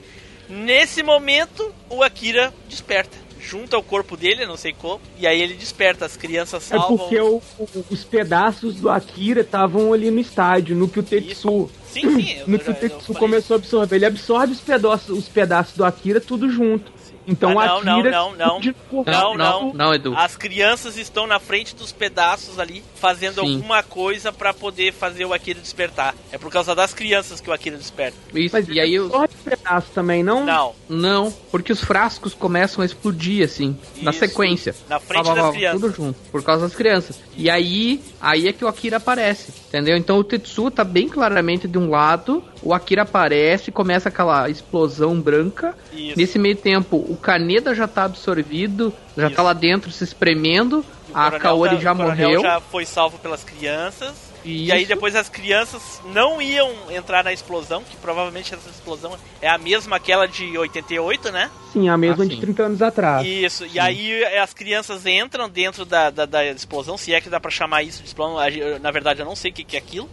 Nesse 0.47 1.01
momento, 1.01 1.73
o 1.89 2.03
Akira 2.03 2.53
desperta. 2.69 3.24
Junta 3.47 3.77
o 3.77 3.83
corpo 3.83 4.17
dele, 4.17 4.45
não 4.45 4.57
sei 4.57 4.73
como, 4.73 4.99
e 5.19 5.27
aí 5.27 5.39
ele 5.41 5.53
desperta. 5.53 6.05
As 6.05 6.17
crianças 6.17 6.71
É 6.71 6.77
salvam. 6.77 6.97
porque 6.97 7.19
o- 7.19 7.41
o- 7.59 7.85
os 7.91 8.03
pedaços 8.03 8.75
do 8.75 8.89
Akira 8.89 9.41
estavam 9.41 9.93
ali 9.93 10.09
no 10.09 10.19
estádio, 10.19 10.75
no 10.75 10.87
que 10.87 10.99
o 10.99 11.03
Tetsu. 11.03 11.69
Sim, 11.91 12.01
sim. 12.21 12.39
eu- 12.39 12.47
No 12.47 12.57
que 12.59 12.69
o 12.71 12.73
Tetsu 12.73 13.13
começou 13.13 13.55
a 13.55 13.57
absorver. 13.57 13.95
Ele 13.97 14.05
absorve 14.05 14.53
os 14.53 14.59
pedaços, 14.59 15.09
os 15.17 15.29
pedaços 15.29 15.75
do 15.77 15.85
Akira 15.85 16.19
tudo 16.19 16.49
junto. 16.49 16.91
Então 17.27 17.59
Ah, 17.59 17.63
a 17.63 17.67
não, 17.67 17.83
não, 17.83 17.93
Akira 17.99 18.11
não, 18.11 18.35
não. 18.35 18.59
Não, 18.59 19.03
Não, 19.05 19.35
não, 19.35 19.73
não, 19.73 19.93
Edu. 19.93 20.15
As 20.15 20.35
crianças 20.37 20.97
estão 20.97 21.25
na 21.25 21.39
frente 21.39 21.75
dos 21.75 21.91
pedaços 21.91 22.59
ali, 22.59 22.83
fazendo 22.95 23.41
Sim. 23.41 23.55
alguma 23.55 23.81
coisa 23.83 24.31
pra 24.31 24.53
poder 24.53 24.93
fazer 24.93 25.25
o 25.25 25.33
Akira 25.33 25.59
despertar. 25.59 26.13
É 26.31 26.37
por 26.37 26.51
causa 26.51 26.75
das 26.75 26.93
crianças 26.93 27.41
que 27.41 27.49
o 27.49 27.53
Akira 27.53 27.77
desperta. 27.77 28.17
Isso, 28.33 28.55
Mas 28.55 28.67
e 28.69 28.79
aí 28.79 28.93
eu... 28.93 29.09
só 29.09 29.25
de 29.25 29.35
pedaço 29.35 29.87
também, 29.93 30.23
não? 30.23 30.45
Não, 30.45 30.73
Não, 30.87 31.31
porque 31.51 31.71
os 31.71 31.81
frascos 31.83 32.33
começam 32.33 32.81
a 32.81 32.85
explodir, 32.85 33.43
assim, 33.43 33.77
na 34.01 34.11
sequência. 34.11 34.75
Na 34.89 34.99
frente 34.99 35.23
Blá, 35.23 35.33
blá, 35.33 35.43
das 35.43 35.55
crianças. 35.55 35.81
Tudo 35.81 35.93
junto, 35.93 36.19
por 36.31 36.43
causa 36.43 36.63
das 36.67 36.75
crianças. 36.75 37.19
E 37.37 37.49
aí, 37.49 38.01
aí 38.21 38.47
é 38.47 38.53
que 38.53 38.63
o 38.63 38.67
Akira 38.67 38.97
aparece, 38.97 39.51
entendeu? 39.67 39.97
Então 39.97 40.17
o 40.17 40.23
Tetsu 40.23 40.69
tá 40.71 40.83
bem 40.83 41.07
claramente 41.09 41.67
de 41.67 41.77
um 41.77 41.89
lado, 41.89 42.43
o 42.65 42.73
Akira 42.73 43.03
aparece, 43.03 43.71
começa 43.71 44.09
aquela 44.09 44.49
explosão 44.49 45.21
branca. 45.21 45.73
isso. 45.93 46.17
Nesse 46.17 46.37
meio 46.39 46.55
tempo, 46.57 46.97
o 46.97 47.15
Kaneda 47.15 47.73
já 47.75 47.87
tá 47.87 48.03
absorvido, 48.05 48.91
já 49.15 49.27
Isso. 49.27 49.35
tá 49.35 49.41
lá 49.43 49.53
dentro 49.53 49.91
se 49.91 50.03
espremendo. 50.03 50.83
E 51.07 51.11
A 51.13 51.31
coronel 51.31 51.39
Kaori 51.39 51.79
já 51.79 51.93
o 51.93 51.95
morreu. 51.95 52.41
já 52.41 52.59
foi 52.59 52.85
salvo 52.85 53.17
pelas 53.19 53.43
crianças. 53.43 54.25
E 54.43 54.65
Isso. 54.65 54.73
aí 54.73 54.85
depois 54.85 55.15
as 55.15 55.27
crianças 55.29 56.01
não 56.13 56.39
iam 56.41 56.71
entrar 56.91 57.23
na 57.23 57.33
explosão, 57.33 57.83
que 57.83 57.95
provavelmente 57.97 58.53
essa 58.53 58.69
explosão 58.69 59.15
é 59.41 59.47
a 59.49 59.57
mesma 59.57 59.95
aquela 59.95 60.27
de 60.27 60.55
88, 60.55 61.31
né? 61.31 61.49
Sim, 61.73 61.89
a 61.89 61.97
mesma 61.97 62.23
Ah, 62.23 62.27
de 62.27 62.35
sim. 62.35 62.41
30 62.41 62.63
anos 62.63 62.81
atrás. 62.81 63.25
Isso, 63.27 63.65
e 63.65 63.79
aí 63.79 64.23
as 64.37 64.53
crianças 64.53 65.03
entram 65.07 65.49
dentro 65.49 65.83
da, 65.83 66.09
da, 66.11 66.25
da 66.27 66.45
explosão, 66.45 66.95
se 66.95 67.11
é 67.13 67.19
que 67.21 67.29
dá 67.29 67.39
pra 67.39 67.49
chamar 67.49 67.81
isso 67.81 68.01
de 68.03 68.07
explosão, 68.07 68.37
na 68.81 68.91
verdade 68.91 69.19
eu 69.19 69.25
não 69.25 69.35
sei 69.35 69.49
o 69.49 69.53
que, 69.53 69.63
que 69.63 69.75
é 69.75 69.79
aquilo. 69.79 70.07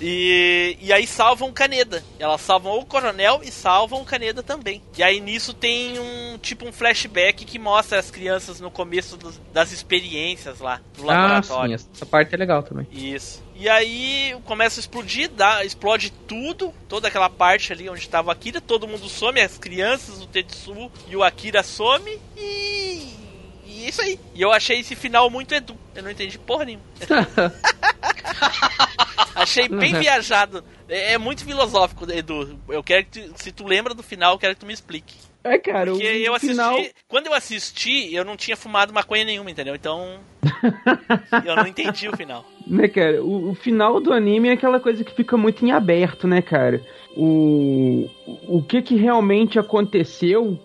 E, 0.00 0.76
e 0.80 0.92
aí 0.92 1.06
salvam 1.06 1.48
o 1.48 1.52
Caneda. 1.52 2.02
Elas 2.18 2.40
salvam 2.40 2.78
o 2.78 2.84
coronel 2.84 3.40
e 3.42 3.50
salvam 3.50 4.02
o 4.02 4.04
Caneda 4.04 4.42
também. 4.42 4.82
E 4.96 5.02
aí 5.02 5.20
nisso 5.20 5.54
tem 5.54 5.98
um 5.98 6.38
tipo 6.38 6.66
um 6.68 6.72
flashback 6.72 7.44
que 7.44 7.58
mostra 7.58 7.98
as 7.98 8.10
crianças 8.10 8.60
no 8.60 8.70
começo 8.70 9.16
dos- 9.16 9.40
das 9.52 9.72
experiências 9.72 10.60
lá 10.60 10.80
do 10.96 11.10
Ah, 11.10 11.14
laboratório. 11.14 11.78
sim, 11.78 11.86
essa 11.94 12.06
parte 12.06 12.34
é 12.34 12.38
legal 12.38 12.62
também. 12.62 12.86
Isso. 12.92 13.42
E 13.54 13.68
aí 13.70 14.36
começa 14.44 14.78
a 14.78 14.82
explodir, 14.82 15.30
dá, 15.30 15.64
explode 15.64 16.10
tudo, 16.26 16.74
toda 16.88 17.08
aquela 17.08 17.30
parte 17.30 17.72
ali 17.72 17.88
onde 17.88 18.00
estava 18.00 18.28
o 18.28 18.30
Akira, 18.30 18.60
todo 18.60 18.86
mundo 18.86 19.08
some, 19.08 19.40
as 19.40 19.56
crianças, 19.56 20.20
o 20.20 20.26
Tetsu 20.26 20.90
e 21.08 21.16
o 21.16 21.22
Akira 21.24 21.62
some 21.62 22.18
e. 22.36 23.15
E 23.76 23.84
é 23.84 23.88
isso 23.90 24.00
aí. 24.00 24.18
E 24.34 24.40
eu 24.42 24.50
achei 24.52 24.80
esse 24.80 24.96
final 24.96 25.28
muito 25.28 25.54
edu. 25.54 25.76
Eu 25.94 26.02
não 26.02 26.10
entendi 26.10 26.38
porra 26.38 26.64
nenhuma. 26.64 26.84
achei 29.34 29.68
bem 29.68 29.94
Uhum. 29.94 30.00
viajado. 30.00 30.64
É, 30.88 31.14
é 31.14 31.18
muito 31.18 31.44
filosófico, 31.44 32.10
Edu. 32.10 32.58
Eu 32.68 32.82
quero 32.82 33.04
que 33.04 33.20
tu, 33.20 33.32
se 33.36 33.52
tu 33.52 33.66
lembra 33.66 33.94
do 33.94 34.02
final, 34.02 34.34
eu 34.34 34.38
quero 34.38 34.54
que 34.54 34.60
tu 34.60 34.66
me 34.66 34.72
explique. 34.72 35.14
É, 35.44 35.58
cara, 35.58 35.90
Porque 35.92 36.04
o 36.04 36.08
eu 36.10 36.34
assisti. 36.34 36.54
final... 36.54 36.76
Quando 37.06 37.26
eu 37.26 37.34
assisti, 37.34 38.12
eu 38.14 38.24
não 38.24 38.36
tinha 38.36 38.56
fumado 38.56 38.92
maconha 38.92 39.24
nenhuma, 39.24 39.50
entendeu? 39.50 39.74
Então. 39.74 40.18
eu 41.44 41.56
não 41.56 41.66
entendi 41.66 42.08
o 42.08 42.16
final. 42.16 42.44
Né, 42.66 42.88
cara, 42.88 43.22
o, 43.22 43.50
o 43.50 43.54
final 43.54 44.00
do 44.00 44.12
anime 44.12 44.48
é 44.48 44.52
aquela 44.52 44.80
coisa 44.80 45.04
que 45.04 45.14
fica 45.14 45.36
muito 45.36 45.64
em 45.64 45.70
aberto, 45.70 46.26
né, 46.26 46.42
cara? 46.42 46.82
O, 47.16 48.08
o 48.48 48.62
que 48.62 48.82
que 48.82 48.96
realmente 48.96 49.58
aconteceu 49.58 50.58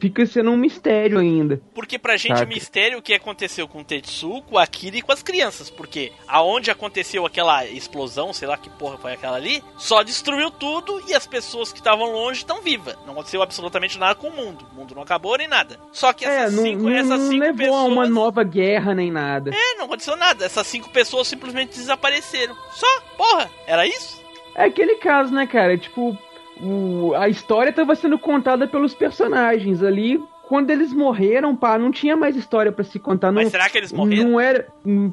fica 0.00 0.24
sendo 0.26 0.50
um 0.50 0.56
mistério 0.56 1.18
ainda. 1.18 1.60
Porque 1.74 1.98
pra 1.98 2.16
gente 2.16 2.36
Saca. 2.38 2.44
o 2.44 2.54
mistério 2.54 2.96
é 2.96 2.98
o 2.98 3.02
que 3.02 3.14
aconteceu 3.14 3.66
com 3.68 3.80
o 3.80 3.84
Tetsu, 3.84 4.42
com 4.42 4.56
o 4.56 4.58
Akira 4.58 4.96
e 4.96 5.02
com 5.02 5.12
as 5.12 5.22
crianças. 5.22 5.70
Porque 5.70 6.12
aonde 6.26 6.70
aconteceu 6.70 7.24
aquela 7.26 7.64
explosão, 7.66 8.32
sei 8.32 8.48
lá 8.48 8.56
que 8.56 8.70
porra 8.70 8.98
foi 8.98 9.12
aquela 9.12 9.36
ali, 9.36 9.62
só 9.76 10.02
destruiu 10.02 10.50
tudo 10.50 11.02
e 11.08 11.14
as 11.14 11.26
pessoas 11.26 11.72
que 11.72 11.78
estavam 11.78 12.10
longe 12.12 12.38
estão 12.40 12.60
vivas. 12.62 12.96
Não 13.06 13.12
aconteceu 13.12 13.42
absolutamente 13.42 13.98
nada 13.98 14.14
com 14.14 14.28
o 14.28 14.32
mundo. 14.36 14.66
O 14.72 14.74
mundo 14.76 14.94
não 14.94 15.02
acabou 15.02 15.36
nem 15.38 15.48
nada. 15.48 15.78
Só 15.92 16.12
que 16.12 16.24
É, 16.24 16.28
essas 16.42 16.54
não, 16.54 16.62
cinco, 16.62 16.82
não, 16.82 16.90
essas 16.90 17.08
não 17.20 17.28
cinco 17.30 17.40
levou 17.44 17.56
pessoas. 17.58 17.80
a 17.80 17.84
uma 17.86 18.08
nova 18.08 18.42
guerra 18.44 18.94
nem 18.94 19.10
nada. 19.10 19.50
É, 19.54 19.74
não 19.76 19.86
aconteceu 19.86 20.16
nada. 20.16 20.44
Essas 20.44 20.66
cinco 20.66 20.88
pessoas 20.90 21.28
simplesmente 21.28 21.76
desapareceram. 21.76 22.56
Só, 22.72 22.86
porra, 23.16 23.50
era 23.66 23.86
isso? 23.86 24.22
É 24.54 24.64
aquele 24.64 24.96
caso, 24.96 25.32
né, 25.34 25.46
cara? 25.46 25.76
Tipo, 25.76 26.16
o- 26.60 27.12
a 27.16 27.28
história 27.28 27.72
tava 27.72 27.94
sendo 27.94 28.18
contada 28.18 28.66
pelos 28.66 28.94
personagens 28.94 29.82
ali. 29.82 30.22
Quando 30.46 30.68
eles 30.70 30.92
morreram, 30.92 31.56
pá, 31.56 31.78
não 31.78 31.90
tinha 31.90 32.14
mais 32.16 32.36
história 32.36 32.70
pra 32.70 32.84
se 32.84 32.98
contar. 32.98 33.32
Mas 33.32 33.44
não, 33.44 33.50
será 33.50 33.68
que 33.70 33.78
eles 33.78 33.90
morreram? 33.92 34.28
Não 34.28 34.38
era. 34.40 34.68
hum, 34.84 35.10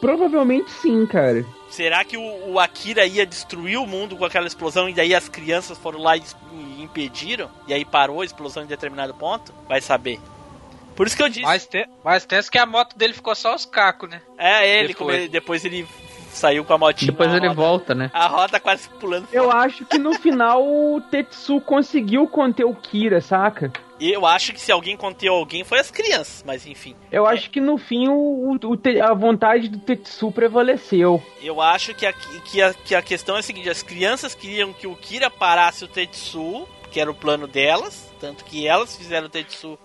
Provavelmente 0.00 0.70
sim, 0.72 1.06
cara. 1.06 1.44
Será 1.70 2.04
que 2.04 2.16
o, 2.16 2.50
o 2.52 2.58
Akira 2.58 3.06
ia 3.06 3.24
destruir 3.24 3.78
o 3.78 3.86
mundo 3.86 4.16
com 4.16 4.24
aquela 4.24 4.46
explosão 4.46 4.88
e 4.88 4.92
daí 4.92 5.14
as 5.14 5.28
crianças 5.28 5.78
foram 5.78 6.00
lá 6.00 6.16
e, 6.16 6.22
e 6.52 6.82
impediram? 6.82 7.48
E 7.68 7.72
aí 7.72 7.84
parou 7.84 8.20
a 8.22 8.24
explosão 8.24 8.64
em 8.64 8.66
determinado 8.66 9.14
ponto? 9.14 9.54
Vai 9.68 9.80
saber. 9.80 10.18
Por 10.96 11.06
isso 11.06 11.16
que 11.16 11.22
eu 11.22 11.28
disse. 11.28 11.42
Mas, 11.42 11.64
te, 11.64 11.86
mas 12.04 12.24
tenso 12.26 12.50
que 12.50 12.58
a 12.58 12.66
moto 12.66 12.98
dele 12.98 13.14
ficou 13.14 13.34
só 13.36 13.54
os 13.54 13.64
cacos, 13.64 14.10
né? 14.10 14.20
é, 14.36 14.68
ele, 14.80 14.88
depois. 14.88 14.96
como 14.98 15.10
ele- 15.12 15.28
depois 15.28 15.64
ele 15.64 15.86
saiu 16.36 16.64
com 16.64 16.72
a 16.74 16.78
motinha. 16.78 17.10
Depois 17.12 17.30
ele 17.32 17.48
roda- 17.48 17.54
volta, 17.60 17.94
né? 17.94 18.10
A 18.12 18.26
roda 18.26 18.58
quase 18.60 18.88
pulando. 18.88 19.28
Eu 19.32 19.50
acho 19.50 19.84
que 19.84 19.98
no 19.98 20.14
final 20.14 20.62
o 20.66 21.00
Tetsu 21.00 21.60
conseguiu 21.60 22.26
conter 22.26 22.64
o 22.64 22.74
Kira, 22.74 23.20
saca? 23.20 23.72
E 24.00 24.10
eu 24.10 24.26
acho 24.26 24.52
que 24.52 24.60
se 24.60 24.72
alguém 24.72 24.96
conteu 24.96 25.32
alguém 25.34 25.62
foi 25.62 25.78
as 25.78 25.90
crianças, 25.90 26.42
mas 26.44 26.66
enfim. 26.66 26.96
Eu 27.10 27.24
acho 27.24 27.48
que 27.50 27.60
no 27.60 27.78
fim 27.78 28.08
o, 28.08 28.56
o- 28.56 29.02
a 29.04 29.14
vontade 29.14 29.68
do 29.68 29.78
Tetsu 29.78 30.32
prevaleceu. 30.32 31.22
Eu 31.40 31.60
acho 31.60 31.94
que 31.94 32.04
a, 32.06 32.12
que, 32.12 32.60
a, 32.60 32.74
que 32.74 32.94
a 32.96 33.02
questão 33.02 33.36
é 33.36 33.38
a 33.38 33.42
seguinte: 33.42 33.70
as 33.70 33.82
crianças 33.82 34.34
queriam 34.34 34.72
que 34.72 34.86
o 34.88 34.96
Kira 34.96 35.30
parasse 35.30 35.84
o 35.84 35.88
Tetsu, 35.88 36.66
que 36.90 37.00
era 37.00 37.10
o 37.10 37.14
plano 37.14 37.46
delas, 37.46 38.12
tanto 38.20 38.44
que 38.44 38.66
elas 38.66 38.96
fizeram 38.96 39.26
o 39.26 39.30
Tetsu 39.30 39.78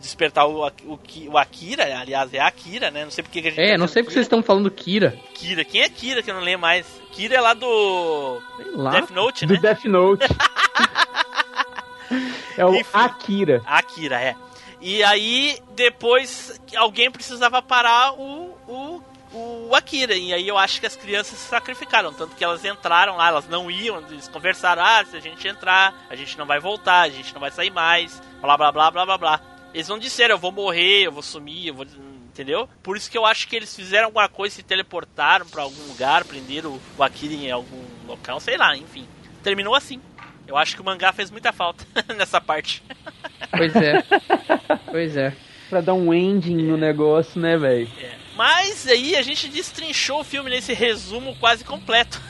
despertar 0.00 0.46
o, 0.46 0.66
o, 0.66 0.98
o 1.28 1.38
Akira, 1.38 1.84
aliás, 2.00 2.32
é 2.32 2.40
Akira, 2.40 2.90
né? 2.90 3.04
Não 3.04 3.10
sei 3.10 3.22
porque 3.24 3.42
que 3.42 3.48
a 3.48 3.50
gente 3.50 3.60
É, 3.60 3.72
tá 3.72 3.78
não 3.78 3.88
sei 3.88 4.02
porque 4.02 4.14
vocês 4.14 4.26
estão 4.26 4.42
falando 4.42 4.70
Kira. 4.70 5.18
Kira. 5.34 5.64
Quem 5.64 5.82
é 5.82 5.88
Kira 5.88 6.22
que 6.22 6.30
eu 6.30 6.34
não 6.34 6.42
lembro 6.42 6.62
mais? 6.62 6.86
Kira 7.12 7.36
é 7.36 7.40
lá 7.40 7.54
do 7.54 8.40
Sei 8.56 8.66
lá. 8.72 8.90
Death 8.92 9.10
Note, 9.10 9.46
Do 9.46 9.54
né? 9.54 9.60
Death 9.60 9.84
Note. 9.84 10.26
é 12.56 12.64
o 12.64 12.74
Enfim. 12.74 12.90
Akira. 12.92 13.62
Akira, 13.66 14.20
é. 14.20 14.36
E 14.80 15.02
aí, 15.02 15.58
depois, 15.74 16.60
alguém 16.76 17.10
precisava 17.10 17.60
parar 17.60 18.12
o, 18.12 18.56
o, 18.68 19.02
o 19.32 19.74
Akira. 19.74 20.14
E 20.14 20.32
aí 20.32 20.46
eu 20.46 20.56
acho 20.56 20.78
que 20.78 20.86
as 20.86 20.94
crianças 20.94 21.36
se 21.38 21.48
sacrificaram. 21.48 22.12
Tanto 22.12 22.36
que 22.36 22.44
elas 22.44 22.64
entraram 22.64 23.16
lá, 23.16 23.28
elas 23.28 23.48
não 23.48 23.68
iam, 23.68 23.98
eles 24.08 24.28
conversaram: 24.28 24.82
ah, 24.84 25.04
se 25.04 25.16
a 25.16 25.20
gente 25.20 25.48
entrar, 25.48 26.06
a 26.08 26.14
gente 26.14 26.38
não 26.38 26.46
vai 26.46 26.60
voltar, 26.60 27.00
a 27.02 27.08
gente 27.08 27.32
não 27.34 27.40
vai 27.40 27.50
sair 27.50 27.70
mais, 27.70 28.22
blá 28.40 28.56
blá 28.56 28.70
blá 28.70 28.90
blá 28.90 29.04
blá 29.04 29.18
blá. 29.18 29.40
Eles 29.78 29.88
não 29.88 29.98
disseram: 29.98 30.34
eu 30.34 30.38
vou 30.38 30.50
morrer, 30.50 31.04
eu 31.06 31.12
vou 31.12 31.22
sumir, 31.22 31.68
eu 31.68 31.74
vou. 31.74 31.86
Entendeu? 32.32 32.68
Por 32.82 32.96
isso 32.96 33.08
que 33.10 33.16
eu 33.18 33.24
acho 33.26 33.46
que 33.48 33.54
eles 33.56 33.74
fizeram 33.74 34.06
alguma 34.06 34.28
coisa, 34.28 34.54
se 34.56 34.62
teleportaram 34.62 35.46
pra 35.46 35.62
algum 35.62 35.82
lugar, 35.88 36.24
prenderam 36.24 36.78
o- 36.96 37.02
Akira 37.02 37.34
em 37.34 37.50
algum 37.50 37.82
local, 38.06 38.38
sei 38.40 38.56
lá, 38.56 38.76
enfim. 38.76 39.06
Terminou 39.42 39.74
assim. 39.74 40.00
Eu 40.46 40.56
acho 40.56 40.74
que 40.74 40.80
o 40.80 40.84
mangá 40.84 41.12
fez 41.12 41.30
muita 41.30 41.52
falta 41.52 41.84
nessa 42.16 42.40
parte. 42.40 42.82
Pois 43.56 43.74
é. 43.76 44.02
pois 44.90 45.16
é. 45.16 45.32
Pra 45.70 45.80
dar 45.80 45.94
um 45.94 46.12
ending 46.14 46.56
no 46.56 46.76
negócio, 46.76 47.40
né, 47.40 47.56
velho? 47.56 47.88
É. 48.00 48.14
Mas 48.36 48.86
aí 48.86 49.14
a 49.16 49.22
gente 49.22 49.48
destrinchou 49.48 50.20
o 50.20 50.24
filme 50.24 50.48
nesse 50.50 50.72
resumo 50.72 51.36
quase 51.40 51.64
completo. 51.64 52.20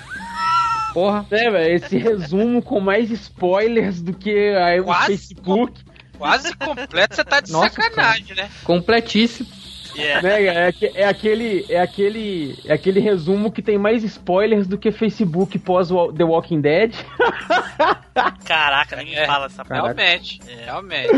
Porra. 0.94 1.26
É, 1.30 1.50
velho, 1.50 1.74
esse 1.76 1.98
resumo 1.98 2.62
com 2.62 2.80
mais 2.80 3.10
spoilers 3.10 4.00
do 4.00 4.14
que 4.14 4.54
aí 4.56 4.80
o 4.80 4.84
Quase 4.84 5.06
Facebook. 5.06 5.80
Quase 6.18 6.54
completo, 6.56 7.14
você 7.14 7.24
tá 7.24 7.40
de 7.40 7.50
Nossa, 7.52 7.70
sacanagem, 7.70 8.34
né? 8.36 8.50
Completíssimo. 8.64 9.48
É. 9.96 10.22
Né, 10.22 10.44
é, 10.44 10.66
aque- 10.68 10.92
é 10.94 11.06
aquele, 11.08 11.66
é 11.68 11.80
aquele, 11.80 12.56
é 12.66 12.72
aquele 12.72 13.00
resumo 13.00 13.50
que 13.50 13.60
tem 13.62 13.76
mais 13.78 14.04
spoilers 14.04 14.66
do 14.68 14.78
que 14.78 14.92
Facebook 14.92 15.58
pós 15.58 15.88
The 16.16 16.22
Walking 16.24 16.60
Dead. 16.60 16.94
Caraca, 18.44 18.94
nem 18.96 19.14
É. 19.16 19.26
fala 19.26 19.46
essa 19.46 19.64
parte. 19.64 19.82
Realmente, 19.82 20.40
É. 20.46 20.64
realmente. 20.66 21.10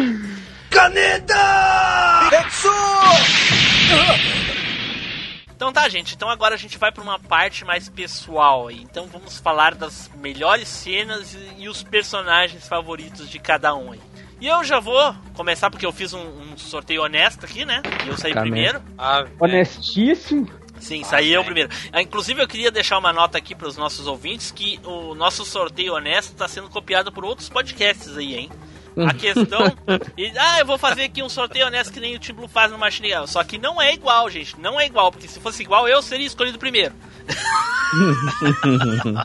Então 5.54 5.72
tá, 5.72 5.88
gente. 5.88 6.14
Então 6.14 6.28
agora 6.30 6.54
a 6.54 6.58
gente 6.58 6.78
vai 6.78 6.90
pra 6.90 7.02
uma 7.02 7.18
parte 7.18 7.64
mais 7.66 7.88
pessoal 7.88 8.68
aí. 8.68 8.80
Então 8.82 9.06
vamos 9.12 9.38
falar 9.38 9.74
das 9.74 10.10
melhores 10.16 10.68
cenas 10.68 11.34
e, 11.34 11.64
e 11.64 11.68
os 11.68 11.82
personagens 11.82 12.66
favoritos 12.66 13.28
de 13.28 13.38
cada 13.38 13.74
um 13.74 13.92
aí. 13.92 14.00
E 14.40 14.46
eu 14.46 14.64
já 14.64 14.80
vou 14.80 15.14
começar 15.34 15.70
porque 15.70 15.84
eu 15.84 15.92
fiz 15.92 16.14
um, 16.14 16.20
um 16.20 16.56
sorteio 16.56 17.02
honesto 17.02 17.44
aqui, 17.44 17.64
né? 17.64 17.82
E 18.06 18.08
eu 18.08 18.16
saí 18.16 18.32
Tá 18.32 18.40
primeiro. 18.40 18.80
Ah, 18.96 19.26
é. 19.26 19.30
Honestíssimo. 19.38 20.48
Sim, 20.80 21.04
saí 21.04 21.30
eu 21.30 21.44
primeiro. 21.44 21.68
Ah, 21.92 22.00
Inclusive, 22.00 22.40
eu 22.42 22.48
queria 22.48 22.70
deixar 22.70 22.96
uma 22.98 23.12
nota 23.12 23.36
aqui 23.36 23.54
para 23.54 23.68
os 23.68 23.76
nossos 23.76 24.06
ouvintes 24.06 24.50
que 24.50 24.80
o 24.82 25.14
nosso 25.14 25.44
sorteio 25.44 25.94
honesto 25.94 26.32
está 26.32 26.48
sendo 26.48 26.70
copiado 26.70 27.12
por 27.12 27.22
outros 27.22 27.50
podcasts 27.50 28.16
aí, 28.16 28.34
hein? 28.34 28.50
A 29.06 29.14
questão. 29.14 29.60
E, 30.16 30.32
ah, 30.36 30.58
eu 30.58 30.66
vou 30.66 30.78
fazer 30.78 31.04
aqui 31.04 31.22
um 31.22 31.28
sorteio 31.28 31.66
honesto 31.66 31.92
que 31.92 32.00
nem 32.00 32.16
o 32.16 32.18
Team 32.18 32.36
Blue 32.36 32.48
faz 32.48 32.70
no 32.70 32.78
Machine 32.78 33.12
Gun. 33.12 33.26
Só 33.26 33.42
que 33.44 33.58
não 33.58 33.80
é 33.80 33.94
igual, 33.94 34.28
gente. 34.30 34.58
Não 34.58 34.80
é 34.80 34.86
igual, 34.86 35.10
porque 35.10 35.28
se 35.28 35.40
fosse 35.40 35.62
igual, 35.62 35.88
eu 35.88 36.02
seria 36.02 36.26
escolhido 36.26 36.58
primeiro. 36.58 36.94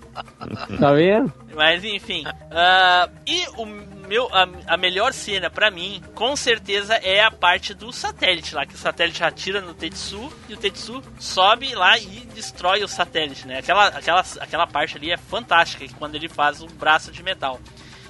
Tá 0.80 0.94
vendo? 0.94 1.32
Mas 1.54 1.84
enfim. 1.84 2.24
ah, 2.52 3.10
e 3.26 3.46
o 3.58 3.66
meu, 4.08 4.30
a, 4.32 4.48
a 4.68 4.78
melhor 4.78 5.14
cena 5.14 5.50
pra 5.50 5.72
mim, 5.72 6.02
com 6.14 6.36
certeza, 6.36 6.96
é 6.96 7.24
a 7.24 7.32
parte 7.32 7.74
do 7.74 7.92
satélite 7.92 8.56
lá, 8.56 8.66
que 8.66 8.76
o 8.76 8.78
satélite 8.78 9.24
atira 9.24 9.62
no 9.62 9.74
Tetsu 9.74 10.32
e 10.48 10.54
o 10.54 10.58
Tetsu 10.58 11.02
sobe 11.20 11.74
lá 11.74 11.98
e 11.98 12.28
destrói 12.34 12.84
o 12.84 12.88
satélite, 12.88 13.48
né? 13.48 13.60
Aquela, 13.60 13.88
aquela, 13.88 14.24
aquela 14.40 14.68
parte 14.68 14.98
ali 14.98 15.12
é 15.12 15.18
fantástica, 15.18 15.86
quando 15.98 16.16
ele 16.16 16.30
faz 16.30 16.62
um 16.62 16.68
braço 16.68 17.12
de 17.12 17.24
metal. 17.24 17.60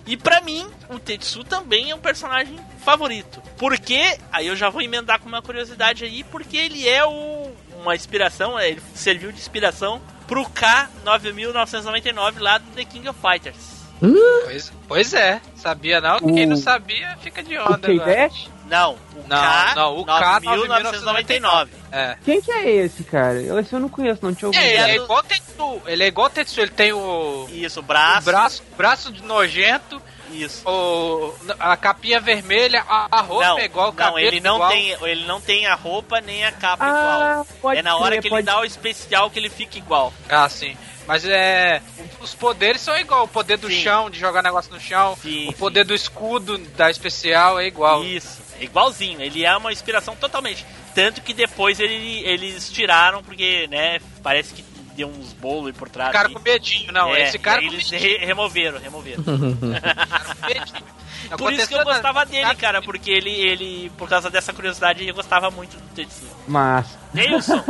E 0.08 0.16
pra 0.16 0.40
mim, 0.42 0.68
o 0.90 1.00
Tetsu 1.00 1.44
também 1.44 1.90
é 1.92 1.96
um 1.96 2.00
personagem 2.00 2.58
favorito. 2.84 3.42
Porque, 3.58 4.18
aí 4.32 4.48
eu 4.48 4.56
já 4.56 4.70
vou 4.70 4.82
emendar 4.82 5.20
com 5.20 5.28
uma 5.28 5.42
curiosidade 5.42 6.04
aí, 6.06 6.24
porque 6.26 6.56
ele 6.58 6.88
é 6.88 7.04
o, 7.06 7.52
uma 7.82 7.96
inspiração, 7.96 8.60
ele 8.60 8.82
serviu 8.94 9.32
de 9.32 9.40
inspiração 9.40 10.00
pro 10.28 10.44
K9999 10.46 12.40
lá 12.40 12.58
do 12.58 12.70
The 12.72 12.86
King 12.86 13.08
of 13.10 13.20
Fighters. 13.20 13.76
Pois, 14.00 14.74
pois 14.88 15.14
é, 15.14 15.42
sabia 15.56 16.02
não? 16.02 16.20
Quem 16.20 16.46
O- 16.46 16.50
não 16.50 16.58
sabia 16.58 17.16
fica 17.22 17.42
de 17.42 17.58
O 17.58 17.66
onda. 17.66 17.88
K-Dash? 17.88 18.50
Não, 18.68 18.94
o 19.16 19.28
Não, 19.28 19.38
K, 19.38 19.74
não, 19.76 19.98
o 20.00 20.06
K 20.06 20.40
9999. 20.42 21.72
É. 21.92 22.18
Quem 22.26 22.42
que 22.42 22.52
é 22.52 22.70
esse, 22.70 23.04
cara? 23.04 23.42
Eu, 23.42 23.60
esse 23.60 23.72
eu 23.74 23.80
não 23.80 23.90
conheço, 23.90 24.20
não 24.24 24.34
tinha 24.34 24.48
ouvido. 24.50 24.62
É, 24.64 24.74
ele 24.74 24.92
é 24.92 24.96
igual 24.96 25.20
o 25.20 25.24
Tetsu. 25.24 25.82
Ele 25.86 26.04
é 26.04 26.08
igual 26.08 26.28
o 26.28 26.30
Tetsu, 26.30 26.60
ele 26.62 26.72
tem 26.72 26.92
o, 26.94 27.48
Isso, 27.52 27.80
o 27.80 27.84
o 27.84 27.86
braço. 27.86 28.26
braço, 28.26 28.64
braço 28.76 29.12
de 29.12 29.24
nojento, 29.24 30.02
Isso. 30.32 30.68
o, 30.68 31.34
a 31.60 31.78
capinha 31.78 32.20
vermelha, 32.20 32.84
a, 32.88 33.08
a 33.20 33.22
roupa 33.22 33.46
Não, 33.46 33.60
é 33.60 33.66
igual, 33.66 33.86
o 33.86 33.92
não, 33.92 33.96
cabelo 33.96 34.20
ele 34.28 34.40
não 34.42 34.56
igual. 34.56 34.70
tem, 34.72 34.90
ele 35.04 35.26
não 35.26 35.40
tem 35.42 35.68
a 35.68 35.76
roupa 35.76 36.20
nem 36.22 36.44
a 36.46 36.52
capa 36.52 36.84
Ah, 36.86 37.30
igual. 37.32 37.48
pode 37.62 37.80
É 37.80 37.84
na 37.84 37.96
hora 37.96 38.10
crer, 38.10 38.22
que 38.22 38.28
ele 38.28 38.36
pode 38.36 38.46
dá 38.46 38.60
o 38.60 38.66
especial 38.66 39.30
que 39.30 39.40
ele 39.40 39.50
fica 39.50 39.78
igual. 39.78 40.12
Ah, 40.28 40.50
sim. 40.50 40.76
Mas 41.08 41.24
é. 41.24 41.84
Os 42.20 42.34
poderes 42.34 42.82
são 42.82 42.98
igual. 42.98 43.26
O 43.26 43.28
poder 43.28 43.58
do 43.60 43.68
Sim. 43.70 43.80
chão, 43.84 44.10
de 44.10 44.20
jogar 44.20 44.42
negócio 44.42 44.74
no 44.74 44.80
chão. 44.80 45.16
Sim, 45.22 45.48
o 45.50 45.54
poder 45.54 45.86
do 45.86 45.94
escudo 45.94 46.58
da 46.58 46.90
especial 46.90 47.60
é 47.60 47.68
igual. 47.68 48.04
Isso, 48.04 48.42
é 48.60 48.64
igualzinho. 48.64 49.22
Ele 49.22 49.46
é 49.46 49.56
uma 49.58 49.72
inspiração 49.72 50.16
totalmente. 50.16 50.66
Tanto 50.94 51.22
que 51.22 51.34
depois 51.34 51.80
ele, 51.80 52.22
eles 52.26 52.72
tiraram, 52.72 53.24
porque, 53.24 53.68
né, 53.70 54.00
parece 54.24 54.54
que 54.54 54.64
deu 54.96 55.10
uns 55.10 55.34
bolos 55.34 55.68
aí 55.68 55.74
por 55.74 55.90
trás. 55.90 56.10
O 56.10 56.14
cara 56.14 56.30
com 56.30 56.40
medinho, 56.40 56.92
não. 56.92 57.14
É, 57.14 57.24
esse 57.24 57.38
cara 57.38 57.62
e 57.62 57.68
eles 57.68 57.90
re- 57.92 58.18
removeram, 58.18 58.80
removeram. 58.80 59.24
Não 59.28 61.38
Por 61.38 61.52
isso 61.52 61.68
que 61.68 61.74
eu 61.74 61.84
gostava 61.84 62.20
nada. 62.20 62.32
dele, 62.32 62.56
cara, 62.56 62.82
porque 62.82 63.10
ele, 63.12 63.32
ele, 63.32 63.92
por 63.98 64.08
causa 64.08 64.30
dessa 64.30 64.54
curiosidade, 64.54 65.06
eu 65.08 65.14
gostava 65.16 65.50
muito 65.52 65.76
do 65.76 65.84
Tetsu. 65.96 66.24
Mas. 66.48 66.98
Neilson, 67.14 67.62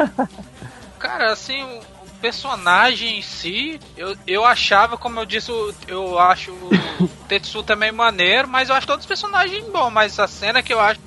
Cara, 1.00 1.32
assim, 1.34 1.80
personagem 2.26 3.20
em 3.20 3.22
si, 3.22 3.80
eu, 3.96 4.18
eu 4.26 4.44
achava, 4.44 4.98
como 4.98 5.20
eu 5.20 5.28
disse, 5.28 5.52
eu 5.88 6.18
acho 6.18 6.52
o 6.52 6.72
Tetsu 7.30 7.62
também 7.62 7.92
maneiro, 7.92 8.48
mas 8.48 8.68
eu 8.68 8.76
acho 8.76 8.88
todos 8.88 9.04
os 9.04 9.08
personagens 9.08 9.64
bons, 9.66 9.92
mas 9.92 10.20
a 10.20 10.28
cena 10.28 10.64
que 10.64 10.74
eu 10.74 10.80
acho. 10.80 11.00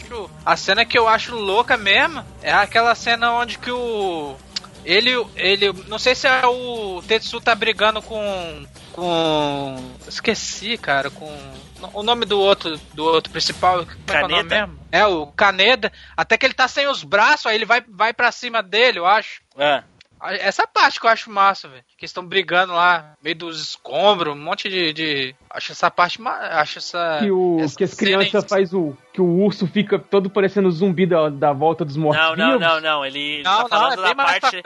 A 0.46 0.56
cena 0.56 0.84
que 0.84 0.96
eu 0.96 1.08
acho 1.08 1.34
louca 1.34 1.76
mesmo 1.76 2.24
é 2.40 2.52
aquela 2.52 2.94
cena 2.94 3.32
onde 3.32 3.58
que 3.58 3.68
o. 3.68 4.36
Ele, 4.84 5.10
ele, 5.34 5.72
não 5.88 5.98
sei 5.98 6.14
se 6.14 6.28
é 6.28 6.46
o 6.46 7.02
Tetsu 7.02 7.40
tá 7.40 7.52
brigando 7.52 8.00
com, 8.00 8.64
com, 8.92 9.76
esqueci, 10.06 10.78
cara, 10.78 11.10
com 11.10 11.36
o 11.92 12.02
nome 12.04 12.24
do 12.24 12.38
outro, 12.38 12.78
do 12.94 13.04
outro 13.04 13.32
principal, 13.32 13.84
como 14.06 14.36
é 14.36 14.56
é 14.56 14.64
o? 14.64 14.78
É 14.92 15.06
o 15.06 15.26
Caneda, 15.26 15.92
até 16.16 16.38
que 16.38 16.46
ele 16.46 16.54
tá 16.54 16.68
sem 16.68 16.86
os 16.86 17.02
braços, 17.02 17.46
aí 17.46 17.56
ele 17.56 17.66
vai, 17.66 17.82
vai 17.88 18.14
para 18.14 18.30
cima 18.30 18.62
dele, 18.62 19.00
eu 19.00 19.06
acho. 19.06 19.42
ah, 19.58 19.82
Essa 20.22 20.66
parte 20.66 21.00
que 21.00 21.06
eu 21.06 21.10
acho 21.10 21.30
massa, 21.30 21.68
velho. 21.68 21.84
Que 21.96 22.04
estão 22.04 22.24
brigando 22.24 22.72
lá, 22.72 23.14
meio 23.22 23.36
dos 23.36 23.60
escombros, 23.60 24.34
um 24.34 24.38
monte 24.38 24.68
de. 24.68 24.92
de- 24.92 25.34
Acho 25.50 25.72
essa 25.72 25.90
parte. 25.90 26.20
ma- 26.20 26.38
Acho 26.60 26.78
essa. 26.78 27.18
Que, 27.20 27.30
o, 27.30 27.58
essa 27.60 27.76
que 27.76 27.84
as 27.84 27.94
crianças 27.94 28.44
faz 28.44 28.72
o. 28.74 28.96
Que 29.12 29.20
o 29.20 29.26
urso 29.44 29.66
fica 29.66 29.98
todo 29.98 30.30
parecendo 30.30 30.70
zumbi 30.70 31.04
da, 31.06 31.28
da 31.28 31.52
volta 31.52 31.84
dos 31.84 31.96
mortos. 31.96 32.22
não, 32.22 32.36
não, 32.36 32.58
não, 32.58 32.80
não. 32.80 33.04
Ele 33.06 33.42
Não, 33.42 33.62
tá 33.64 33.68
falando 33.68 33.96
não, 33.96 34.04
é 34.04 34.08
da 34.08 34.14
parte, 34.14 34.62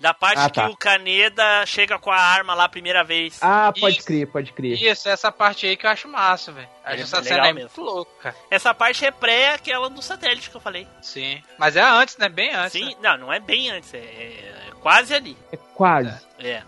da 0.00 0.12
parte 0.14 0.38
Ah, 0.40 0.50
que 0.50 0.60
tá. 0.60 0.68
o 0.68 0.76
Caneda 0.76 1.64
chega 1.64 1.98
com 1.98 2.10
a 2.10 2.16
arma 2.20 2.54
lá 2.54 2.64
a 2.64 2.68
primeira 2.68 3.02
vez. 3.02 3.38
Ah, 3.40 3.72
pode 3.78 3.98
Isso. 3.98 4.06
crer, 4.06 4.26
pode 4.26 4.52
crer. 4.52 4.80
Isso, 4.82 5.08
essa 5.08 5.32
parte 5.32 5.66
aí 5.66 5.76
que 5.76 5.86
eu 5.86 5.90
acho 5.90 6.06
massa, 6.08 6.52
velho. 6.52 6.68
Acho 6.84 6.96
É 6.98 7.00
essa 7.02 7.16
legal 7.20 7.34
cena 7.34 7.54
mesmo. 7.54 7.60
muito 7.60 7.80
louca, 7.80 8.10
cara. 8.24 8.36
Essa 8.50 8.74
parte 8.74 9.06
é 9.06 9.10
pré 9.10 9.54
aquela 9.54 9.88
do 9.88 10.02
satélite 10.02 10.50
que 10.50 10.56
eu 10.56 10.60
falei. 10.60 10.86
Sim. 11.00 11.42
Mas 11.58 11.76
é 11.76 11.82
antes, 11.82 12.18
né? 12.18 12.28
Bem 12.28 12.54
antes. 12.54 12.72
Sim, 12.72 12.90
né? 12.90 12.96
não, 13.02 13.16
não 13.18 13.32
é 13.32 13.40
bem 13.40 13.70
antes, 13.70 13.94
é, 13.94 13.98
é 13.98 14.63
quase 14.84 15.14
ali. 15.14 15.34
É 15.50 15.56
quase. 15.56 16.14
É. 16.38 16.62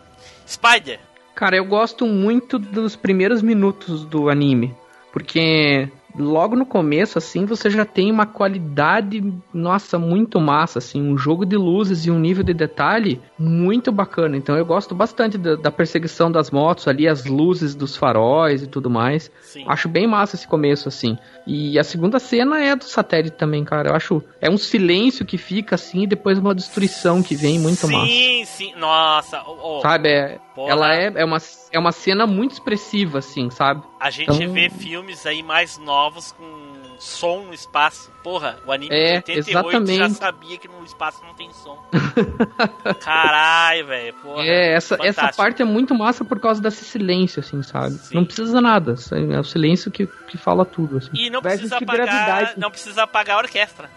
Spider. 0.49 0.99
Cara, 1.35 1.55
eu 1.55 1.67
gosto 1.67 2.07
muito 2.07 2.59
dos 2.59 2.97
primeiros 2.97 3.43
minutos 3.43 4.07
do 4.07 4.31
anime. 4.31 4.75
Porque 5.13 5.87
logo 6.19 6.57
no 6.57 6.67
começo, 6.67 7.19
assim, 7.19 7.45
você 7.45 7.71
já 7.71 7.85
tem 7.85 8.11
uma 8.11 8.27
qualidade, 8.27 9.23
nossa, 9.53 9.99
muito 9.99 10.41
massa, 10.41 10.79
assim, 10.79 11.03
um 11.03 11.17
jogo 11.17 11.45
de 11.45 11.57
luzes 11.57 12.07
e 12.07 12.11
um 12.11 12.19
nível 12.19 12.43
de 12.43 12.55
detalhe 12.55 13.21
muito 13.39 13.93
bacana. 13.93 14.37
Então 14.37 14.57
eu 14.57 14.65
gosto 14.65 14.95
bastante 14.95 15.37
da, 15.39 15.57
da 15.57 15.71
perseguição 15.71 16.31
das 16.31 16.51
motos 16.51 16.89
ali, 16.89 17.07
as 17.07 17.25
luzes 17.25 17.75
dos 17.75 17.97
faróis 17.97 18.63
e 18.63 18.67
tudo 18.67 18.91
mais. 18.91 19.31
Sim. 19.43 19.65
Acho 19.69 19.89
bem 19.89 20.07
massa 20.07 20.37
esse 20.37 20.47
começo, 20.47 20.89
assim. 20.89 21.17
E 21.47 21.79
a 21.79 21.85
segunda 21.85 22.19
cena 22.19 22.63
é 22.63 22.75
do 22.75 22.85
satélite 22.85 23.37
também, 23.37 23.65
cara. 23.65 23.91
Eu 23.91 23.95
acho. 23.95 24.23
É 24.41 24.51
um 24.51 24.59
silêncio 24.59 25.25
que 25.25 25.39
fica 25.39 25.75
assim 25.75 26.03
e 26.03 26.07
depois 26.07 26.39
uma 26.39 26.55
destruição 26.55 27.23
que 27.23 27.35
vem 27.35 27.59
muito 27.59 27.89
massa. 27.89 28.07
sim, 28.07 28.45
sim. 28.45 28.75
Nossa, 28.77 29.43
oh, 29.47 29.79
oh, 29.79 29.81
Sabe? 29.81 30.09
É, 30.09 30.39
porra, 30.57 30.73
ela 30.73 30.93
é, 30.95 31.13
é, 31.15 31.25
uma, 31.25 31.39
é 31.71 31.79
uma 31.79 31.93
cena 31.93 32.27
muito 32.27 32.53
expressiva, 32.53 33.19
assim, 33.21 33.49
sabe? 33.51 33.83
A 34.01 34.11
gente 34.11 34.33
então- 34.43 34.53
vê 34.53 34.69
filmes 34.69 35.25
aí 35.27 35.43
mais 35.43 35.79
novos 35.79 36.33
com 36.33 36.75
som 36.99 37.43
no 37.43 37.53
espaço. 37.55 38.11
Porra, 38.25 38.59
o 38.67 38.73
anime 38.73 38.93
É, 38.93 39.21
de 39.21 39.33
88 39.33 39.47
já 39.47 39.61
exatamente. 39.61 40.15
sabia 40.17 40.57
que 40.59 40.67
no 40.67 40.83
espaço 40.83 41.23
não 41.25 41.35
tem 41.35 41.53
som. 41.53 41.79
Caralho, 43.01 43.87
velho. 43.87 44.15
Porra. 44.15 44.43
é, 44.43 44.73
essa, 44.75 44.97
essa 45.03 45.31
parte 45.33 45.63
é 45.63 45.65
muito 45.65 45.95
massa 45.95 46.25
por 46.25 46.41
causa 46.41 46.61
desse 46.61 46.85
silêncio, 46.85 47.41
assim, 47.41 47.63
sabe? 47.63 47.95
Sim. 47.99 48.15
Não 48.15 48.25
precisa 48.25 48.61
nada. 48.61 48.93
assim, 48.93 49.33
É 49.33 49.39
o 49.39 49.45
silêncio 49.45 49.91
que, 49.91 50.07
que 50.07 50.37
fala 50.39 50.65
tudo, 50.65 50.97
assim. 50.99 51.11
E 51.15 51.31
não 51.31 51.43
precisa 51.43 51.77
apagar, 51.77 52.07
gravidade. 52.07 52.55
não 52.59 52.71
precisa 52.71 53.03
apagar 53.03 53.37
a 53.37 53.41
orquestra. 53.41 53.91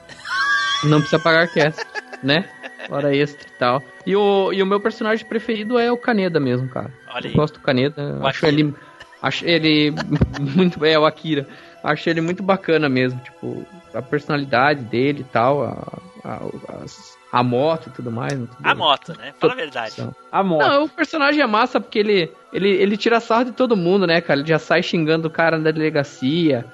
Não 0.84 1.00
precisa 1.00 1.22
pagar 1.22 1.42
orquestra, 1.44 1.86
né? 2.24 2.46
Hora 2.90 3.16
extra 3.16 3.48
e 3.48 3.52
tal. 3.60 3.84
E 4.06 4.16
o, 4.16 4.52
e 4.54 4.62
o 4.62 4.66
meu 4.66 4.80
personagem 4.80 5.26
preferido 5.26 5.78
é 5.78 5.92
o 5.92 5.98
Kaneda 5.98 6.40
mesmo, 6.40 6.68
cara. 6.68 6.92
Olha 7.14 7.26
Eu 7.28 7.30
aí. 7.32 7.36
gosto 7.36 7.56
do 7.56 7.60
Kaneda. 7.62 8.18
O 8.22 8.26
Acho 8.28 8.46
Akira. 8.46 8.62
ele. 8.62 8.76
Acho 9.22 9.46
ele 9.46 9.92
muito. 10.40 10.84
É, 10.86 10.98
o 10.98 11.06
Akira. 11.06 11.48
Acho 11.84 12.10
ele 12.10 12.22
muito 12.22 12.42
bacana 12.44 12.90
mesmo. 12.90 13.20
Tipo, 13.22 13.66
a 13.94 14.02
personalidade 14.02 14.82
dele 14.84 15.22
e 15.22 15.24
tal. 15.26 15.64
A, 15.64 16.02
a, 16.24 16.84
as- 16.84 17.18
a 17.32 17.44
moto 17.44 17.88
e 17.88 17.90
tudo 17.92 18.12
mais. 18.12 18.34
tudo- 18.34 18.50
A 18.64 18.74
moto, 18.76 19.16
né? 19.18 19.34
Fala 19.40 19.54
a 19.54 19.56
verdade. 19.56 20.08
A 20.32 20.44
moto. 20.44 20.68
Não, 20.68 20.84
o 20.86 20.90
personagem 20.90 21.42
é 21.42 21.46
massa 21.48 21.80
porque 21.80 22.00
ele, 22.00 22.32
ele, 22.52 22.70
ele 22.70 22.98
tira 22.98 23.20
sarro 23.20 23.46
de 23.46 23.52
todo 23.52 23.78
mundo, 23.78 24.08
né, 24.08 24.20
cara? 24.22 24.40
Ele 24.40 24.50
já 24.50 24.58
sai 24.60 24.82
xingando 24.82 25.28
o 25.28 25.32
cara 25.32 25.60
da 25.60 25.70
delegacia, 25.72 26.66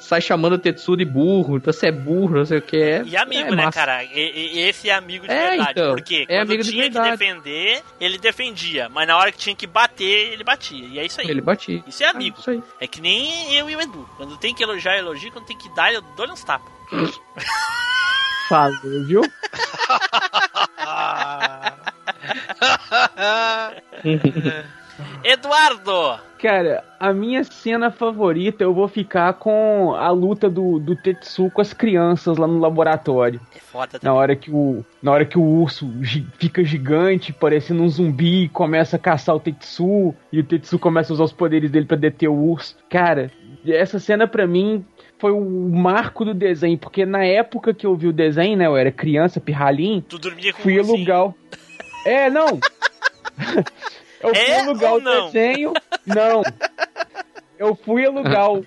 sai 0.00 0.20
chamando 0.20 0.54
o 0.54 0.58
Tetsu 0.58 0.96
de 0.96 1.04
burro, 1.04 1.56
então 1.56 1.72
você 1.72 1.86
é 1.88 1.92
burro, 1.92 2.36
não 2.36 2.44
sei 2.44 2.58
o 2.58 2.62
que. 2.62 2.76
É, 2.76 3.02
E 3.04 3.16
amigo, 3.16 3.48
é 3.52 3.56
né, 3.56 3.64
massa. 3.64 3.78
cara? 3.80 4.04
E- 4.04 4.10
e- 4.14 4.60
esse 4.60 4.90
é 4.90 4.94
amigo 4.94 5.26
de 5.26 5.32
É, 5.32 5.48
verdade. 5.50 5.70
então, 5.72 5.94
Porque 5.94 6.26
é 6.28 6.36
quando 6.38 6.40
amigo 6.50 6.62
de 6.62 6.70
tinha 6.70 6.90
que 6.90 7.00
defender, 7.00 7.82
ele 8.00 8.18
defendia. 8.18 8.88
Mas 8.90 9.06
na 9.08 9.16
hora 9.16 9.32
que 9.32 9.38
tinha 9.38 9.56
que 9.56 9.66
bater, 9.66 10.32
ele 10.32 10.44
batia. 10.44 10.86
E 10.86 10.98
é 10.98 11.06
isso 11.06 11.20
aí. 11.20 11.28
Ele 11.30 11.40
batia. 11.40 11.82
Isso 11.86 12.02
é 12.02 12.06
amigo. 12.08 12.36
Ah, 12.36 12.40
isso 12.40 12.50
aí. 12.50 12.62
É 12.80 12.86
que 12.86 13.00
nem 13.00 13.54
eu 13.54 13.70
e 13.70 13.76
o 13.76 13.80
Edu. 13.80 14.08
Quando 14.16 14.36
tem 14.36 14.54
que 14.54 14.62
elogiar, 14.62 14.96
elogio. 14.98 15.32
Quando 15.32 15.46
tem 15.46 15.56
que 15.56 15.74
dar, 15.74 15.92
eu 15.94 16.02
dou 16.16 16.26
uns 16.30 16.44
tapas. 16.44 16.70
Falou, 18.48 19.04
viu? 19.06 19.22
Eduardo! 25.24 26.20
Cara, 26.38 26.84
a 27.00 27.10
minha 27.12 27.42
cena 27.42 27.90
favorita 27.90 28.62
eu 28.62 28.74
vou 28.74 28.86
ficar 28.86 29.32
com 29.34 29.94
a 29.96 30.10
luta 30.10 30.50
do, 30.50 30.78
do 30.78 30.94
Tetsu 30.94 31.50
com 31.50 31.62
as 31.62 31.72
crianças 31.72 32.36
lá 32.36 32.46
no 32.46 32.58
laboratório. 32.58 33.40
É 33.56 33.58
foda 33.60 33.98
Na 34.02 34.12
hora 34.12 34.36
que 34.36 34.50
o, 34.50 34.84
na 35.02 35.10
hora 35.12 35.24
que 35.24 35.38
o 35.38 35.42
urso 35.42 35.90
gi- 36.02 36.26
fica 36.38 36.62
gigante, 36.62 37.32
parecendo 37.32 37.82
um 37.82 37.88
zumbi, 37.88 38.44
e 38.44 38.48
começa 38.50 38.96
a 38.96 38.98
caçar 38.98 39.34
o 39.34 39.40
Tetsu, 39.40 40.14
e 40.30 40.38
o 40.38 40.44
Tetsu 40.44 40.78
começa 40.78 41.12
a 41.12 41.14
usar 41.14 41.24
os 41.24 41.32
poderes 41.32 41.70
dele 41.70 41.86
pra 41.86 41.96
deter 41.96 42.28
o 42.28 42.34
urso. 42.34 42.76
Cara, 42.90 43.30
essa 43.66 43.98
cena 43.98 44.28
pra 44.28 44.46
mim 44.46 44.84
foi 45.24 45.32
o 45.32 45.40
marco 45.40 46.22
do 46.22 46.34
desenho, 46.34 46.76
porque 46.76 47.06
na 47.06 47.24
época 47.24 47.72
que 47.72 47.86
eu 47.86 47.96
vi 47.96 48.08
o 48.08 48.12
desenho, 48.12 48.58
né, 48.58 48.66
eu 48.66 48.76
era 48.76 48.92
criança, 48.92 49.40
pirralhinho, 49.40 50.02
Tu 50.02 50.18
dormia 50.18 50.52
com 50.52 50.60
fui 50.60 50.78
alugar. 50.78 51.28
o- 51.28 51.34
É, 52.04 52.28
não. 52.28 52.60
Eu 54.22 54.34
fui 54.34 54.38
É 54.44 54.60
alugar 54.60 54.94
o 54.96 55.00
não? 55.00 55.24
desenho. 55.26 55.72
Não. 56.06 56.42
eu 57.58 57.74
fui 57.74 58.04
alugar 58.06 58.50
o, 58.52 58.66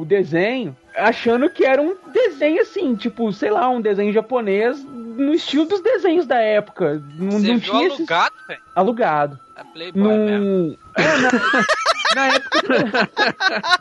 o 0.00 0.04
desenho 0.04 0.76
achando 0.96 1.48
que 1.50 1.64
era 1.64 1.80
um 1.80 1.96
desenho 2.12 2.60
assim, 2.62 2.96
tipo, 2.96 3.32
sei 3.32 3.50
lá, 3.52 3.68
um 3.68 3.80
desenho 3.80 4.12
japonês 4.12 4.82
no 4.84 5.32
estilo 5.34 5.66
dos 5.66 5.80
desenhos 5.82 6.26
da 6.26 6.38
época. 6.40 7.00
Não, 7.16 7.30
Você 7.32 7.46
não 7.48 7.58
viu 7.58 7.60
tinha 7.60 7.86
esses- 7.86 7.98
alugado, 8.00 8.34
velho? 8.48 8.60
alugado. 8.74 9.38
É 9.56 9.64
Playboy 9.72 10.18
mesmo. 10.18 10.78
É, 10.96 11.16
na... 11.18 11.30
na 12.14 12.26
época. 12.28 13.10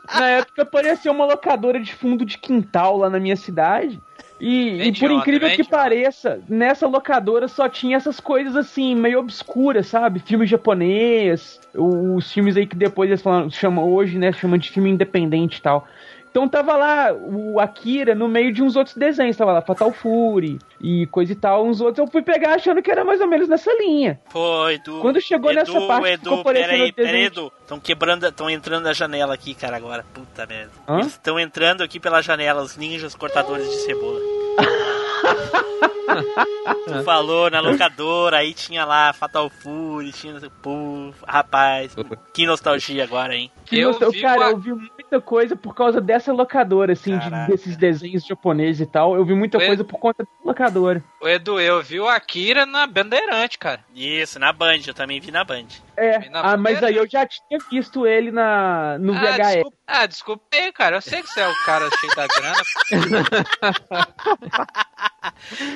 na 0.19 0.29
época 0.29 0.65
parecia 0.65 1.11
uma 1.11 1.25
locadora 1.25 1.79
de 1.79 1.93
fundo 1.93 2.25
de 2.25 2.37
quintal 2.37 2.97
lá 2.97 3.09
na 3.09 3.19
minha 3.19 3.35
cidade. 3.35 4.01
E, 4.39 4.77
Vende 4.77 4.97
e 4.97 4.99
por 4.99 5.11
onda, 5.11 5.21
incrível 5.21 5.49
vende 5.49 5.63
que 5.63 5.69
onda. 5.69 5.77
pareça, 5.77 6.41
nessa 6.49 6.87
locadora 6.87 7.47
só 7.47 7.69
tinha 7.69 7.95
essas 7.95 8.19
coisas 8.19 8.55
assim, 8.55 8.95
meio 8.95 9.19
obscuras, 9.19 9.85
sabe? 9.85 10.19
Filme 10.19 10.47
japonês, 10.47 11.59
os 11.75 12.31
filmes 12.31 12.57
aí 12.57 12.65
que 12.65 12.75
depois 12.75 13.07
eles 13.09 13.21
falam, 13.21 13.51
chamam 13.51 13.87
hoje, 13.87 14.17
né? 14.17 14.31
Chamam 14.31 14.57
de 14.57 14.71
filme 14.71 14.89
independente 14.89 15.59
e 15.59 15.61
tal. 15.61 15.87
Então 16.31 16.47
tava 16.47 16.77
lá 16.77 17.13
o 17.13 17.59
Akira 17.59 18.15
no 18.15 18.27
meio 18.29 18.53
de 18.53 18.63
uns 18.63 18.77
outros 18.77 18.95
desenhos, 18.95 19.35
tava 19.35 19.51
lá 19.51 19.61
Fatal 19.61 19.91
Fury 19.91 20.59
e 20.79 21.05
coisa 21.07 21.33
e 21.33 21.35
tal, 21.35 21.65
uns 21.65 21.81
outros. 21.81 21.99
Eu 21.99 22.07
fui 22.09 22.21
pegar 22.21 22.55
achando 22.55 22.81
que 22.81 22.89
era 22.89 23.03
mais 23.03 23.19
ou 23.19 23.27
menos 23.27 23.49
nessa 23.49 23.71
linha. 23.73 24.17
Pô, 24.31 24.69
Edu. 24.69 25.01
Quando 25.01 25.19
chegou 25.19 25.51
Edu, 25.51 25.59
nessa 25.59 25.87
parte, 25.87 26.07
Edu, 26.07 26.23
ficou 26.29 26.43
parecendo 26.43 26.71
peraí, 26.71 26.91
peraí, 26.93 27.23
Edu. 27.25 27.51
Estão 27.61 27.79
quebrando, 27.81 28.25
estão 28.25 28.49
entrando 28.49 28.85
na 28.85 28.93
janela 28.93 29.33
aqui, 29.33 29.53
cara, 29.53 29.75
agora. 29.75 30.05
Puta 30.13 30.45
merda. 30.45 30.71
Hã? 30.87 30.99
Eles 30.99 31.07
estão 31.07 31.37
entrando 31.37 31.83
aqui 31.83 31.99
pela 31.99 32.21
janela, 32.21 32.61
os 32.61 32.77
ninjas 32.77 33.13
cortadores 33.13 33.69
de 33.69 33.75
cebola. 33.81 34.19
tu 36.85 37.03
falou 37.03 37.49
na 37.49 37.59
locadora, 37.59 38.37
aí 38.37 38.53
tinha 38.53 38.85
lá 38.85 39.13
Fatal 39.13 39.49
Fury, 39.49 40.11
tinha. 40.11 40.39
Pô, 40.61 41.11
rapaz, 41.27 41.95
que 42.33 42.45
nostalgia 42.45 43.03
agora, 43.03 43.35
hein? 43.35 43.51
Que 43.65 43.79
Eu 43.79 43.89
nostal- 43.89 44.11
vi 44.11 44.21
cara, 44.21 44.39
uma- 44.39 44.49
eu 44.51 44.57
vi 44.57 44.71
muita 44.73 45.21
coisa 45.21 45.55
por 45.55 45.73
causa 45.75 45.99
dessa 46.01 46.31
locadora, 46.31 46.93
assim, 46.93 47.17
de- 47.17 47.29
desses 47.47 47.75
desenhos 47.77 48.25
japoneses 48.25 48.81
e 48.81 48.85
tal. 48.85 49.15
Eu 49.15 49.25
vi 49.25 49.33
muita 49.33 49.57
coisa 49.67 49.83
por 49.83 49.99
conta 49.99 50.23
da 50.23 50.29
locadora. 50.45 51.03
O 51.21 51.27
Edu, 51.27 51.59
eu 51.59 51.81
vi 51.81 51.99
o 51.99 52.07
Akira 52.07 52.65
na 52.65 52.85
Bandeirante, 52.87 53.57
cara. 53.57 53.81
Isso, 53.95 54.39
na 54.39 54.51
Band, 54.53 54.79
eu 54.87 54.93
também 54.93 55.19
vi 55.19 55.31
na 55.31 55.43
Band. 55.43 55.65
É, 55.97 56.29
na 56.29 56.41
ah, 56.53 56.57
mas 56.57 56.81
aí 56.83 56.95
eu 56.95 57.07
já 57.07 57.25
tinha 57.27 57.59
visto 57.69 58.07
ele 58.07 58.31
na, 58.31 58.97
no 58.97 59.13
ah, 59.13 59.19
VHS. 59.19 59.37
desculpa, 59.53 59.77
ah, 59.87 60.05
desculpa 60.05 60.43
aí, 60.53 60.71
cara. 60.71 60.95
Eu 60.97 61.01
sei 61.01 61.21
que 61.21 61.27
você 61.29 61.41
é 61.41 61.47
o 61.47 61.55
cara 61.65 61.89
cheio 61.99 62.15
da 62.15 62.27
grana. 62.27 62.63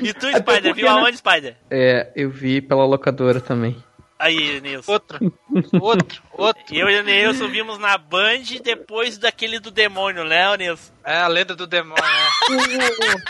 E 0.02 0.14
tu, 0.14 0.28
Até 0.28 0.40
Spider, 0.40 0.74
viu 0.74 0.86
né? 0.86 0.92
aonde, 0.92 1.18
Spider? 1.18 1.58
É, 1.70 2.12
eu 2.16 2.30
vi 2.30 2.62
pela 2.62 2.86
locadora 2.86 3.40
também. 3.40 3.76
Aí, 4.18 4.62
Nilson. 4.62 4.92
Outro, 4.94 5.34
outro, 5.82 6.24
outro. 6.32 6.64
Eu 6.74 6.90
e 6.90 7.00
o 7.00 7.04
Nilson 7.04 7.50
vimos 7.50 7.78
na 7.78 7.98
Band 7.98 8.44
depois 8.64 9.18
daquele 9.18 9.60
do 9.60 9.70
demônio, 9.70 10.24
né, 10.24 10.56
Nilson? 10.58 10.94
É 11.04 11.18
a 11.18 11.28
lenda 11.28 11.54
do 11.56 11.68
demônio, 11.68 12.02
né? 12.02 12.30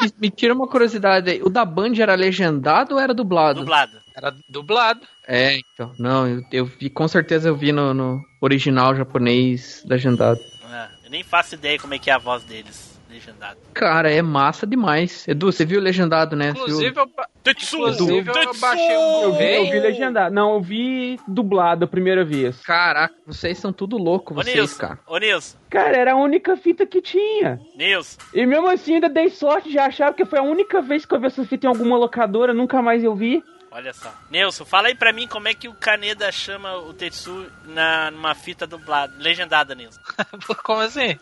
Me- 0.00 0.12
Me 0.20 0.30
tira 0.30 0.54
uma 0.54 0.68
curiosidade 0.68 1.28
aí. 1.30 1.42
O 1.42 1.48
da 1.48 1.64
Band 1.64 1.94
era 1.98 2.14
legendado 2.14 2.94
ou 2.94 3.00
era 3.00 3.12
dublado? 3.14 3.60
Dublado. 3.60 4.00
Era 4.14 4.32
dublado. 4.48 5.00
É, 5.28 5.58
então. 5.58 5.92
Não, 5.98 6.26
eu, 6.26 6.42
eu 6.50 6.64
vi, 6.64 6.88
com 6.88 7.06
certeza 7.06 7.48
eu 7.50 7.54
vi 7.56 7.70
no, 7.70 7.92
no 7.92 8.20
original 8.40 8.94
japonês 8.96 9.84
legendado. 9.86 10.40
Ah, 10.64 10.88
eu 11.04 11.10
nem 11.10 11.22
faço 11.22 11.54
ideia 11.54 11.78
como 11.78 11.92
é 11.94 11.98
que 11.98 12.10
é 12.10 12.14
a 12.14 12.18
voz 12.18 12.42
deles, 12.44 12.98
legendado. 13.10 13.58
Cara, 13.74 14.10
é 14.10 14.22
massa 14.22 14.66
demais. 14.66 15.28
Edu, 15.28 15.52
você 15.52 15.64
viu 15.66 15.80
legendado, 15.80 16.34
né? 16.34 16.50
Inclusive, 16.50 16.90
viu? 16.92 17.02
eu, 17.02 17.06
ba- 17.14 17.28
Tetsu! 17.42 17.76
inclusive 17.76 18.28
eu 18.28 18.32
Tetsu! 18.32 18.60
baixei 18.60 18.96
um 18.96 19.22
Eu 19.22 19.32
vi, 19.34 19.54
eu 19.54 19.64
vi 19.70 19.80
legendado. 19.80 20.34
Não, 20.34 20.54
eu 20.54 20.60
vi 20.62 21.18
dublado 21.28 21.84
a 21.84 21.88
primeira 21.88 22.24
vez. 22.24 22.60
Caraca, 22.62 23.14
vocês 23.26 23.58
são 23.58 23.72
tudo 23.72 23.96
louco, 23.98 24.32
Ô, 24.32 24.36
vocês, 24.36 24.54
Nilson, 24.56 24.78
cara. 24.78 24.98
ô, 25.06 25.18
Nilson, 25.18 25.56
Cara, 25.70 25.96
era 25.96 26.12
a 26.12 26.16
única 26.16 26.56
fita 26.56 26.86
que 26.86 27.00
tinha. 27.02 27.60
Nilson, 27.76 28.18
E 28.34 28.46
mesmo 28.46 28.68
assim 28.68 28.94
ainda 28.94 29.08
dei 29.10 29.28
sorte 29.30 29.70
de 29.70 29.78
achar, 29.78 30.10
porque 30.10 30.24
foi 30.24 30.38
a 30.38 30.42
única 30.42 30.80
vez 30.80 31.04
que 31.04 31.14
eu 31.14 31.20
vi 31.20 31.26
essa 31.26 31.44
fita 31.44 31.66
em 31.66 31.68
alguma 31.70 31.96
locadora, 31.98 32.52
nunca 32.54 32.80
mais 32.82 33.04
eu 33.04 33.14
vi. 33.14 33.42
Olha 33.70 33.92
só. 33.92 34.12
Nilson, 34.30 34.64
fala 34.64 34.88
aí 34.88 34.94
pra 34.94 35.12
mim 35.12 35.26
como 35.28 35.48
é 35.48 35.54
que 35.54 35.68
o 35.68 35.74
Kaneda 35.74 36.30
chama 36.32 36.76
o 36.76 36.92
Tetsu 36.94 37.50
na, 37.64 38.10
numa 38.10 38.34
fita 38.34 38.66
dublada, 38.66 39.12
legendada, 39.18 39.74
Nilson. 39.74 40.00
Como 40.64 40.80
assim? 40.80 41.18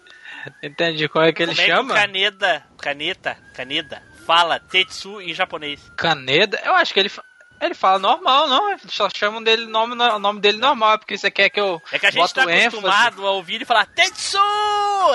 Entendi. 0.62 1.08
Como 1.08 1.24
é 1.24 1.32
que 1.32 1.42
ele 1.42 1.54
como 1.54 1.66
chama? 1.66 1.80
é 1.82 1.86
que 1.86 1.92
o 1.92 2.02
Kaneda, 2.06 2.66
Kaneta, 2.78 3.38
Kaneda, 3.54 4.02
fala 4.26 4.58
Tetsu 4.60 5.20
em 5.20 5.34
japonês? 5.34 5.80
Caneda? 5.96 6.60
Eu 6.64 6.74
acho 6.74 6.92
que 6.94 7.00
ele, 7.00 7.10
ele 7.60 7.74
fala 7.74 7.98
normal, 7.98 8.46
não? 8.48 8.78
Só 8.88 9.08
chamam 9.14 9.42
dele 9.42 9.66
nome, 9.66 9.94
o 9.94 10.18
nome 10.18 10.40
dele 10.40 10.58
normal, 10.58 10.98
porque 10.98 11.16
você 11.18 11.30
quer 11.30 11.48
que 11.50 11.60
eu 11.60 11.82
É 11.90 11.98
que 11.98 12.06
a 12.06 12.10
gente 12.10 12.32
tá 12.32 12.42
ênfase. 12.42 12.66
acostumado 12.66 13.26
a 13.26 13.30
ouvir 13.32 13.56
ele 13.56 13.64
falar 13.64 13.86
Tetsu 13.86 14.38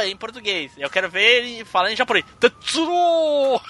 em 0.05 0.15
português. 0.17 0.71
Eu 0.77 0.89
quero 0.89 1.09
ver 1.09 1.43
ele 1.43 1.65
falar 1.65 1.91
em 1.91 1.95
japonês. 1.95 2.25
Tetsu! 2.39 3.61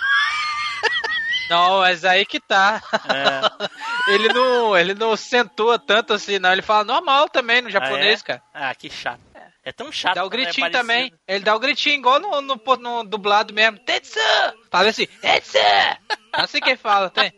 Não, 1.52 1.80
mas 1.82 2.06
aí 2.06 2.26
que 2.26 2.40
tá. 2.40 2.82
É. 3.10 3.72
ele 4.14 4.30
não, 4.30 4.78
ele 4.78 4.94
não 4.94 5.12
acentua 5.12 5.78
tanto 5.78 6.14
assim, 6.14 6.40
não. 6.40 6.52
Ele 6.54 6.62
fala 6.62 6.84
normal 6.86 7.28
também 7.28 7.62
no 7.62 7.70
japonês, 7.70 8.22
Ah, 8.22 8.24
é? 8.24 8.26
cara. 8.28 8.44
Ah, 8.54 8.74
que 8.76 8.90
chato. 8.90 9.20
É 9.64 9.72
tão 9.72 9.92
chato. 9.92 10.16
Dá 10.16 10.24
o 10.24 10.28
é 10.28 10.30
gritinho 10.30 10.72
também. 10.72 11.14
Ele 11.28 11.44
dá 11.44 11.56
o 11.56 11.60
gritinho 11.60 11.96
igual 11.96 12.20
no, 12.20 12.42
no, 12.42 12.60
no 12.80 13.04
dublado 13.04 13.54
mesmo. 13.54 13.78
Tetsu! 13.80 14.18
Fala 14.72 14.90
assim, 14.90 15.06
Tetsu! 15.06 15.58
Assim 16.34 16.60
que 16.62 16.76
fala, 16.78 17.10
tem. 17.10 17.32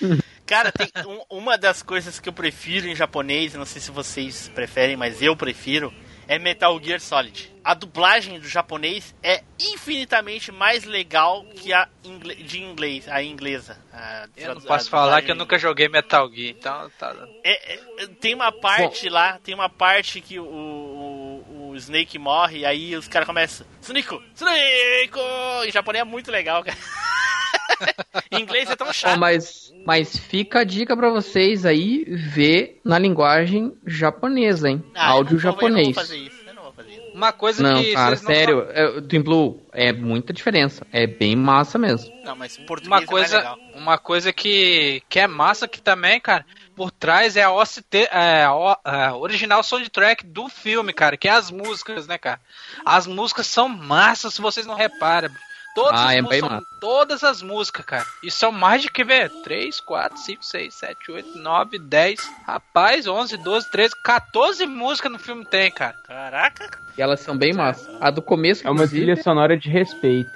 Cara, 0.46 0.72
tem 0.72 0.88
um- 1.06 1.38
uma 1.38 1.58
das 1.58 1.82
coisas 1.82 2.18
que 2.18 2.28
eu 2.28 2.32
prefiro 2.32 2.88
em 2.88 2.96
japonês, 2.96 3.52
não 3.52 3.66
sei 3.66 3.82
se 3.82 3.90
vocês 3.90 4.48
preferem, 4.54 4.96
mas 4.96 5.20
eu 5.20 5.36
prefiro, 5.36 5.92
é 6.28 6.38
Metal 6.38 6.78
Gear 6.80 7.00
Solid. 7.00 7.50
A 7.64 7.74
dublagem 7.74 8.38
do 8.38 8.46
japonês 8.48 9.14
é 9.22 9.42
infinitamente 9.58 10.52
mais 10.52 10.84
legal 10.84 11.44
que 11.56 11.72
a 11.72 11.88
ingle- 12.04 12.34
de 12.36 12.62
inglês, 12.62 13.08
a 13.08 13.22
inglesa. 13.22 13.76
A- 13.92 14.28
Eu 14.36 14.54
não 14.54 14.62
a 14.62 14.64
posso 14.66 14.88
falar 14.88 15.22
que 15.22 15.30
eu 15.30 15.34
nunca 15.34 15.58
joguei 15.58 15.88
Metal 15.88 16.30
Gear, 16.32 16.50
então 16.50 16.90
tá. 16.98 17.14
É, 17.44 17.74
é, 17.74 18.06
tem 18.20 18.34
uma 18.34 18.52
parte 18.52 19.08
lá, 19.08 19.38
tem 19.42 19.54
uma 19.54 19.68
parte 19.68 20.20
que 20.20 20.38
o, 20.38 20.44
o, 20.44 21.68
o 21.70 21.76
Snake 21.76 22.18
morre, 22.18 22.64
aí 22.64 22.94
os 22.94 23.08
caras 23.08 23.26
começam. 23.26 23.66
Sunico! 23.80 24.22
Sunico! 24.34 25.18
Em 25.66 25.70
japonês 25.72 26.02
é 26.02 26.04
muito 26.04 26.30
legal, 26.30 26.62
cara. 26.62 26.76
em 28.30 28.40
inglês 28.42 28.70
é 28.70 28.76
tão 28.76 28.92
chato. 28.92 29.18
mas, 29.18 29.72
mas 29.86 30.16
fica 30.16 30.60
a 30.60 30.64
dica 30.64 30.96
pra 30.96 31.10
vocês 31.10 31.64
aí 31.64 32.04
ver 32.08 32.80
na 32.84 32.98
linguagem 32.98 33.72
japonesa, 33.86 34.68
hein? 34.68 34.84
Ah, 34.94 35.10
eu 35.10 35.12
Áudio 35.12 35.34
não 35.34 35.40
vou- 35.42 35.52
japonês. 35.52 35.88
Eu 35.88 35.92
não 35.92 35.94
vou 35.94 36.02
fazer 36.02 36.16
isso. 36.18 36.36
Eu 36.46 36.54
não 36.54 36.62
vou 36.64 36.72
fazer 36.72 36.90
isso. 36.92 36.98
Uma 37.14 37.32
coisa 37.32 37.62
Não, 37.62 37.82
que 37.82 37.92
cara, 37.94 38.10
não 38.10 38.16
sério, 38.16 38.66
é, 38.70 39.00
Twin 39.00 39.20
Blue, 39.22 39.60
é 39.72 39.92
muita 39.92 40.32
diferença. 40.32 40.86
É 40.92 41.04
bem 41.06 41.34
massa 41.34 41.76
mesmo. 41.76 42.12
Não, 42.24 42.36
mas 42.36 42.56
português 42.58 42.86
uma 42.86 42.96
é 42.96 43.00
mais 43.00 43.10
coisa, 43.10 43.36
legal. 43.38 43.58
uma 43.74 43.98
coisa 43.98 44.32
que, 44.32 45.02
que 45.08 45.18
é 45.18 45.26
massa 45.26 45.66
que 45.66 45.80
também, 45.80 46.20
cara, 46.20 46.46
por 46.76 46.92
trás 46.92 47.36
é 47.36 47.42
a, 47.42 47.50
OCT, 47.50 48.08
é, 48.12 48.44
a 48.44 48.78
a 48.84 49.16
original 49.16 49.64
soundtrack 49.64 50.24
do 50.26 50.48
filme, 50.48 50.92
cara, 50.92 51.16
que 51.16 51.26
é 51.26 51.32
as 51.32 51.50
músicas, 51.50 52.06
né, 52.06 52.18
cara? 52.18 52.40
As 52.84 53.06
músicas 53.08 53.48
são 53.48 53.68
massas, 53.68 54.34
se 54.34 54.40
vocês 54.40 54.64
não 54.66 54.76
reparam. 54.76 55.30
Todas, 55.82 56.00
Ah, 56.00 56.04
as 56.08 56.14
é 56.14 56.22
músicas, 56.22 56.40
bem 56.40 56.50
são- 56.58 56.66
todas 56.80 57.24
as 57.24 57.42
músicas, 57.42 57.84
cara. 57.84 58.06
E 58.22 58.30
são 58.30 58.50
mais 58.50 58.82
de 58.82 58.90
que 58.90 59.04
ver? 59.04 59.30
3, 59.42 59.78
4, 59.80 60.18
5, 60.18 60.44
6, 60.44 60.74
7, 60.74 61.10
8, 61.12 61.38
9, 61.38 61.78
10. 61.78 62.20
Rapaz, 62.46 63.06
11, 63.06 63.36
12, 63.36 63.70
13, 63.70 63.94
14 64.02 64.66
músicas 64.66 65.12
no 65.12 65.18
filme 65.18 65.44
tem, 65.44 65.70
cara. 65.70 65.94
Caraca. 66.06 66.78
E 66.96 67.02
elas 67.02 67.20
são 67.20 67.36
bem 67.36 67.52
massas. 67.52 67.88
A 68.00 68.10
do 68.10 68.20
começo, 68.20 68.66
É 68.66 68.70
uma 68.70 68.74
inclusive, 68.84 69.04
trilha 69.06 69.22
sonora 69.22 69.56
de 69.56 69.68
respeito. 69.68 70.32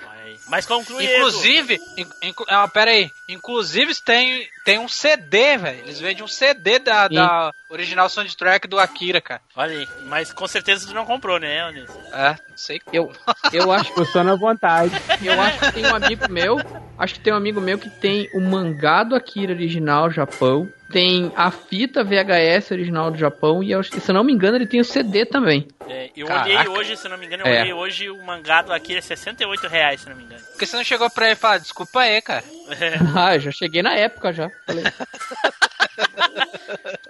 Mas 0.53 0.67
conclui. 0.67 1.03
Inclusive, 1.07 1.81
in- 1.97 2.35
ah, 2.47 2.69
pera 2.69 2.91
aí. 2.91 3.11
Inclusive 3.27 3.95
tem, 4.05 4.47
tem 4.67 4.79
um 4.79 4.87
CD, 4.87 5.57
velho. 5.57 5.79
Eles 5.79 5.99
vendem 5.99 6.23
um 6.23 6.29
CD 6.29 6.79
da, 6.79 7.09
Sim. 7.09 7.15
da 7.15 7.51
original 7.71 8.07
soundtrack 8.11 8.69
do 8.69 8.79
Akira, 8.79 9.19
cara. 9.19 9.41
Olha 9.57 9.79
aí. 9.79 9.89
Mas 10.05 10.31
com 10.31 10.47
certeza 10.47 10.87
tu 10.87 10.93
não 10.93 11.07
comprou, 11.07 11.39
né, 11.41 11.65
Onis? 11.67 11.89
É, 12.13 12.29
não 12.51 12.57
sei 12.57 12.79
como. 12.81 12.95
eu, 12.95 13.13
eu 13.51 13.73
acho 13.73 13.87
Ficou 13.87 14.05
só 14.05 14.23
na 14.23 14.35
vontade. 14.35 14.93
Eu 15.25 15.41
acho 15.41 15.59
que 15.59 15.73
tem 15.73 15.87
um 15.87 15.95
amigo 15.95 16.31
meu, 16.31 16.59
acho 16.99 17.15
que 17.15 17.21
tem 17.21 17.33
um 17.33 17.37
amigo 17.37 17.59
meu 17.61 17.79
que 17.79 17.89
tem 17.89 18.29
o 18.35 18.41
mangá 18.41 19.03
do 19.05 19.15
Akira 19.15 19.55
original 19.55 20.11
Japão, 20.11 20.71
tem 20.93 21.33
a 21.35 21.51
fita 21.51 22.05
VHS 22.05 22.71
original 22.71 23.11
do 23.11 23.17
Japão 23.19 23.63
e 23.63 23.73
eu 23.73 23.81
acho 23.81 23.91
que, 23.91 24.01
se 24.01 24.11
eu 24.11 24.15
não 24.15 24.23
me 24.23 24.33
engano, 24.33 24.57
ele 24.57 24.67
tem 24.67 24.81
o 24.81 24.85
CD 24.85 25.25
também. 25.25 25.67
É, 25.89 26.11
eu 26.17 26.27
Caraca. 26.27 26.49
olhei 26.49 26.69
hoje, 26.69 26.97
se 26.97 27.09
não 27.09 27.17
me 27.19 27.27
engano, 27.27 27.43
eu 27.45 27.53
É. 27.53 27.61
olhei 27.63 27.73
hoje 27.73 28.11
o 28.11 28.23
mangá 28.25 28.63
do 28.63 28.73
Akira 28.73 28.99
é 28.99 29.03
68 29.03 29.67
reais, 29.69 30.01
se 30.03 30.09
não 30.09 30.17
me 30.17 30.25
engano. 30.25 30.43
Porque 30.53 30.67
você 30.67 30.77
não 30.77 30.85
chegou 30.85 31.09
pra 31.11 31.25
ele 31.27 31.33
e 31.35 31.37
falou, 31.37 31.59
desculpa 31.59 32.01
aí, 32.01 32.21
cara. 32.21 32.45
É. 32.79 32.93
Ah, 33.19 33.35
eu 33.37 33.41
já 33.41 33.51
cheguei 33.51 33.83
na 33.83 33.95
época 33.95 34.33
já. 34.33 34.51
Falei, 34.67 34.85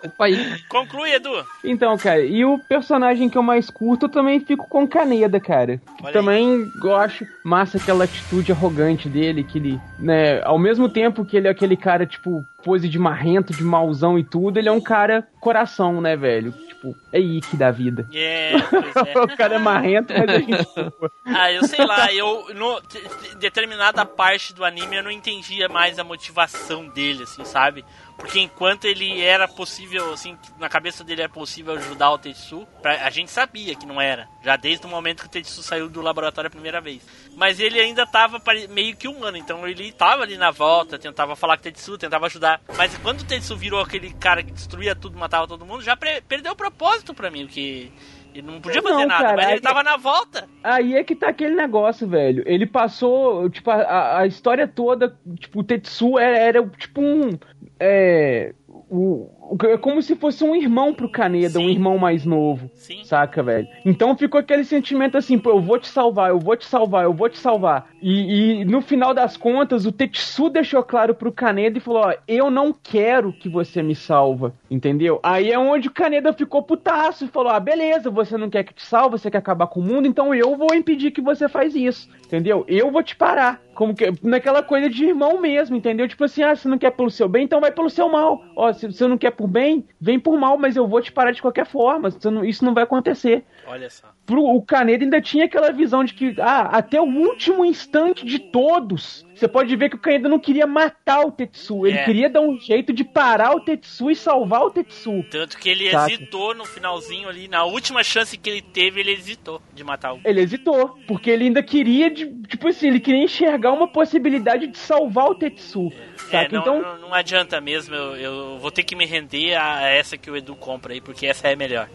Opa 0.05 0.25
aí. 0.27 0.59
Conclui, 0.69 1.13
Edu. 1.13 1.45
Então, 1.65 1.97
cara, 1.97 2.21
e 2.25 2.45
o 2.45 2.59
personagem 2.59 3.29
que 3.29 3.39
eu 3.39 3.43
mais 3.43 3.71
curto, 3.71 4.07
eu 4.07 4.11
também 4.11 4.41
fico 4.41 4.67
com 4.69 4.87
Caneda, 4.87 5.39
cara. 5.41 5.81
Também 6.13 6.71
acho 6.97 7.27
massa 7.45 7.79
aquela 7.79 8.05
atitude 8.05 8.53
arrogante 8.53 9.09
dele, 9.09 9.45
que 9.45 9.59
ele, 9.59 9.81
né, 9.99 10.43
ao 10.43 10.59
mesmo 10.59 10.89
tempo 10.89 11.25
que 11.25 11.37
ele 11.37 11.49
é 11.49 11.51
aquele 11.51 11.77
cara, 11.77 12.05
tipo, 12.07 12.45
pose 12.65 12.89
de 12.89 12.99
marrento, 12.99 13.53
de 13.53 13.63
mauzão 13.63 14.19
e 14.19 14.25
tudo, 14.25 14.59
ele 14.59 14.69
é 14.69 14.73
um 14.73 14.81
cara 14.81 15.27
coração, 15.41 16.01
né, 16.01 16.17
velho? 16.17 16.53
Tipo, 16.53 16.97
é 17.13 17.19
Ike 17.21 17.57
da 17.57 17.71
vida. 17.71 18.09
É, 18.13 18.53
é. 18.55 18.57
o 19.21 19.37
cara 19.37 19.55
é 19.55 19.59
marrento, 19.59 20.13
mas 20.13 20.29
a 20.29 20.39
gente... 20.39 20.69
Ah, 21.25 21.51
eu 21.53 21.65
sei 21.67 21.85
lá, 21.85 22.13
eu 22.13 22.47
no 22.55 22.81
te- 22.83 22.99
te- 23.01 23.37
determinada 23.37 24.05
parte 24.05 24.53
do 24.53 24.65
anime 24.65 24.97
eu 24.97 25.03
não 25.03 25.11
entendia 25.11 25.69
mais 25.69 25.99
a 25.99 26.05
motivação 26.05 26.89
dele, 26.89 27.23
assim, 27.23 27.45
sabe? 27.45 27.85
Porque 28.19 28.41
enquanto 28.41 28.85
ele 28.85 29.02
era 29.21 29.49
possível, 29.49 30.13
assim, 30.13 30.37
na 30.59 30.69
cabeça 30.69 31.03
dele 31.03 31.23
era 31.23 31.29
possível 31.33 31.75
ajudar 31.75 32.11
o 32.11 32.19
Tetsu, 32.19 32.67
pra- 32.81 33.05
a 33.07 33.11
gente 33.11 33.31
sabia 33.31 33.75
que 33.75 33.87
não 33.87 34.01
era, 34.01 34.29
já 34.43 34.57
desde 34.57 34.87
o 34.87 34.89
momento 34.89 35.21
que 35.23 35.27
o 35.27 35.31
Tetsu 35.31 35.63
saiu 35.63 35.89
do 35.89 36.01
laboratório 36.01 36.49
a 36.49 36.51
primeira 36.51 36.81
vez. 36.81 37.07
Mas 37.37 37.59
ele 37.59 37.81
ainda 37.81 38.07
tava 38.07 38.41
meio 38.71 38.97
que 38.97 39.09
humano, 39.09 39.37
então 39.37 39.67
ele 39.67 39.91
tava 39.93 40.23
ali 40.23 40.37
na 40.37 40.51
volta, 40.51 40.99
tentava 40.99 41.35
falar 41.35 41.57
com 41.57 41.61
o 41.63 41.65
Tetsu, 41.65 41.99
tentava 41.99 42.27
ajudar. 42.27 42.61
Mas 42.77 42.97
quando 42.99 43.21
o 43.21 43.25
Tetsu 43.25 43.57
virou 43.57 43.81
aquele 43.81 44.13
cara 44.15 44.43
que 44.43 44.53
destruía 44.53 44.95
tudo, 44.95 45.19
matava 45.19 45.47
todo 45.49 45.65
mundo, 45.67 45.83
já 45.83 45.97
perdeu 45.97 46.53
o 46.53 46.57
propósito 46.57 47.15
pra 47.15 47.31
mim, 47.31 47.47
porque 47.47 47.91
ele 48.35 48.47
não 48.47 48.61
podia 48.61 48.81
fazer 48.83 48.95
Não, 48.95 49.07
nada, 49.07 49.25
cara, 49.25 49.37
mas 49.37 49.51
ele 49.51 49.61
tava 49.61 49.83
na 49.83 49.97
volta. 49.97 50.49
Aí 50.65 50.95
é 50.97 51.05
que 51.05 51.15
tá 51.15 51.29
aquele 51.29 51.55
negócio, 51.55 52.09
velho. 52.09 52.43
Ele 52.47 52.67
passou, 52.67 53.49
tipo, 53.51 53.71
a, 53.71 54.21
a 54.21 54.27
história 54.27 54.67
toda, 54.67 55.15
tipo, 55.39 55.61
o 55.61 55.65
Tetsu 55.65 56.19
era, 56.19 56.39
era 56.39 56.67
tipo 56.79 57.01
um. 57.03 57.39
É. 57.79 58.55
O, 58.95 58.99
o- 58.99 59.42
é 59.65 59.77
como 59.77 60.01
se 60.01 60.15
fosse 60.17 60.43
um 60.45 60.55
irmão 60.55 60.95
pro 60.95 61.09
Kaneda, 61.09 61.59
Sim. 61.59 61.67
um 61.67 61.69
irmão 61.69 61.99
mais 61.99 62.25
novo. 62.25 62.71
Sim. 62.75 63.05
Saca, 63.05 63.43
velho? 63.43 63.69
Então 63.85 64.17
ficou 64.17 64.41
aquele 64.41 64.65
sentimento 64.65 65.19
assim, 65.19 65.39
pô, 65.39 65.51
eu 65.51 65.61
vou 65.61 65.79
te 65.79 65.89
salvar, 65.89 66.31
eu 66.31 66.39
vou 66.39 66.57
te 66.57 66.65
salvar, 66.65 67.05
eu 67.05 67.13
vou 67.13 67.29
te 67.29 67.39
salvar. 67.39 67.91
E, 68.01 68.61
e 68.61 68.65
no 68.65 68.81
final 68.81 69.13
das 69.13 69.37
contas, 69.37 69.87
o 69.87 69.93
Tetsu 69.93 70.49
deixou 70.49 70.83
claro 70.83 71.15
pro 71.15 71.33
Kaneda 71.33 71.79
e 71.79 71.81
falou: 71.81 72.03
ó, 72.07 72.15
eu 72.27 72.51
não 72.51 72.73
quero 72.73 73.33
que 73.33 73.49
você 73.49 73.83
me 73.83 73.95
salva, 73.95 74.55
entendeu? 74.71 75.21
Aí 75.23 75.51
é 75.51 75.59
onde 75.59 75.89
o 75.89 75.93
Kaneda 75.93 76.33
ficou 76.33 76.63
putaço 76.63 77.25
e 77.25 77.29
falou: 77.29 77.53
ah, 77.53 77.61
beleza, 77.61 78.11
você 78.11 78.37
não 78.37 78.51
quer 78.51 78.65
que 78.65 78.75
te 78.75 78.83
salve, 78.83 79.19
você 79.19 79.31
quer 79.31 79.39
acabar 79.39 79.67
com 79.67 79.81
o 79.81 79.83
mundo, 79.83 80.07
então 80.07 80.35
eu 80.35 80.57
vou 80.57 80.75
impedir 80.75 81.11
que 81.11 81.21
você 81.21 81.49
faz 81.49 81.75
isso, 81.75 82.09
entendeu? 82.27 82.65
Eu 82.69 82.91
vou 82.91 83.03
te 83.03 83.15
parar. 83.15 83.61
Como 83.75 83.95
que, 83.95 84.13
naquela 84.23 84.63
coisa 84.63 84.89
de 84.91 85.07
irmão 85.07 85.41
mesmo, 85.41 85.75
entendeu? 85.75 86.07
Tipo 86.07 86.25
assim, 86.25 86.43
ah, 86.43 86.55
você 86.55 86.69
não 86.69 86.77
quer 86.77 86.91
pelo 86.91 87.11
seu 87.11 87.29
bem, 87.29 87.45
então 87.45 87.61
vai 87.61 87.73
pelo 87.73 87.89
seu 87.89 88.09
mal. 88.09 88.45
Ó, 88.55 88.73
se 88.73 88.87
você 88.87 89.07
não 89.09 89.17
quer 89.17 89.32
por 89.33 89.49
bem, 89.49 89.85
vem 90.01 90.19
por 90.21 90.39
mal, 90.39 90.57
mas 90.57 90.77
eu 90.77 90.87
vou 90.87 91.01
te 91.01 91.11
parar 91.11 91.33
de 91.33 91.43
qualquer 91.43 91.67
forma. 91.67 92.09
Não- 92.25 92.45
isso 92.45 92.65
não 92.65 92.75
vai 92.75 92.85
acontecer. 92.85 93.45
Olha 93.67 93.89
só. 93.91 94.09
Pro, 94.27 94.45
o 94.45 94.63
Caneda 94.63 95.05
ainda 95.05 95.21
tinha 95.21 95.45
aquela 95.47 95.73
visão 95.73 96.05
de 96.05 96.15
que, 96.15 96.35
ah, 96.41 96.63
até 96.77 97.01
o 97.01 97.05
último 97.05 97.65
instante 97.65 98.25
de 98.25 98.39
todos, 98.39 99.27
você 99.35 99.49
pode 99.49 99.75
ver 99.77 99.89
que 99.91 99.97
o 99.97 99.99
Caneda 99.99 100.29
não 100.29 100.39
queria 100.39 100.67
matar 100.67 101.21
o 101.27 101.33
Tetsu. 101.33 101.87
Ele 101.87 101.99
É. 101.99 102.05
queria 102.05 102.29
dar 102.31 102.41
um 102.41 102.59
jeito 102.61 102.93
de 102.93 103.03
parar 103.05 103.55
o 103.57 103.61
Tetsu 103.61 104.11
e 104.11 104.17
salvar 104.17 104.63
o 104.63 104.71
Tetsu. 104.71 105.25
Tanto 105.31 105.59
que 105.59 105.69
ele 105.69 105.91
Saca. 105.91 106.13
hesitou 106.13 106.55
no 106.55 106.65
finalzinho 106.65 107.29
ali, 107.29 107.49
na 107.49 107.65
última 107.65 108.03
chance 108.05 108.37
que 108.37 108.49
ele 108.51 108.63
teve, 108.63 109.01
ele 109.01 109.13
hesitou 109.13 109.61
de 109.75 109.83
matar 109.83 110.15
o. 110.15 110.21
Ele 110.25 110.41
hesitou, 110.41 110.99
porque 111.07 111.31
ele 111.31 111.45
ainda 111.45 111.63
queria, 111.63 112.11
de, 112.11 112.27
tipo 112.49 112.69
assim, 112.69 112.89
ele 112.89 113.01
queria 113.01 113.23
enxergar 113.25 113.73
uma 113.73 113.89
possibilidade 113.89 114.67
de 114.67 114.79
salvar 114.79 115.27
o 115.31 115.35
Tetsu. 115.35 115.93
É, 116.31 116.49
não, 116.49 116.61
então, 116.61 116.81
não, 116.83 116.99
não 116.99 117.15
adianta 117.15 117.61
mesmo, 117.61 117.95
eu, 117.95 118.17
eu 118.17 118.59
vou 118.59 118.71
ter 118.71 118.83
que 118.85 118.95
me 118.97 119.05
render 119.07 119.55
a 119.55 119.83
essa 119.89 120.17
que 120.17 120.31
o 120.31 120.37
Edu 120.37 120.55
compra 120.57 120.93
aí, 120.93 121.01
porque 121.01 121.27
essa 121.27 121.49
é 121.49 121.57
melhor. 121.57 121.89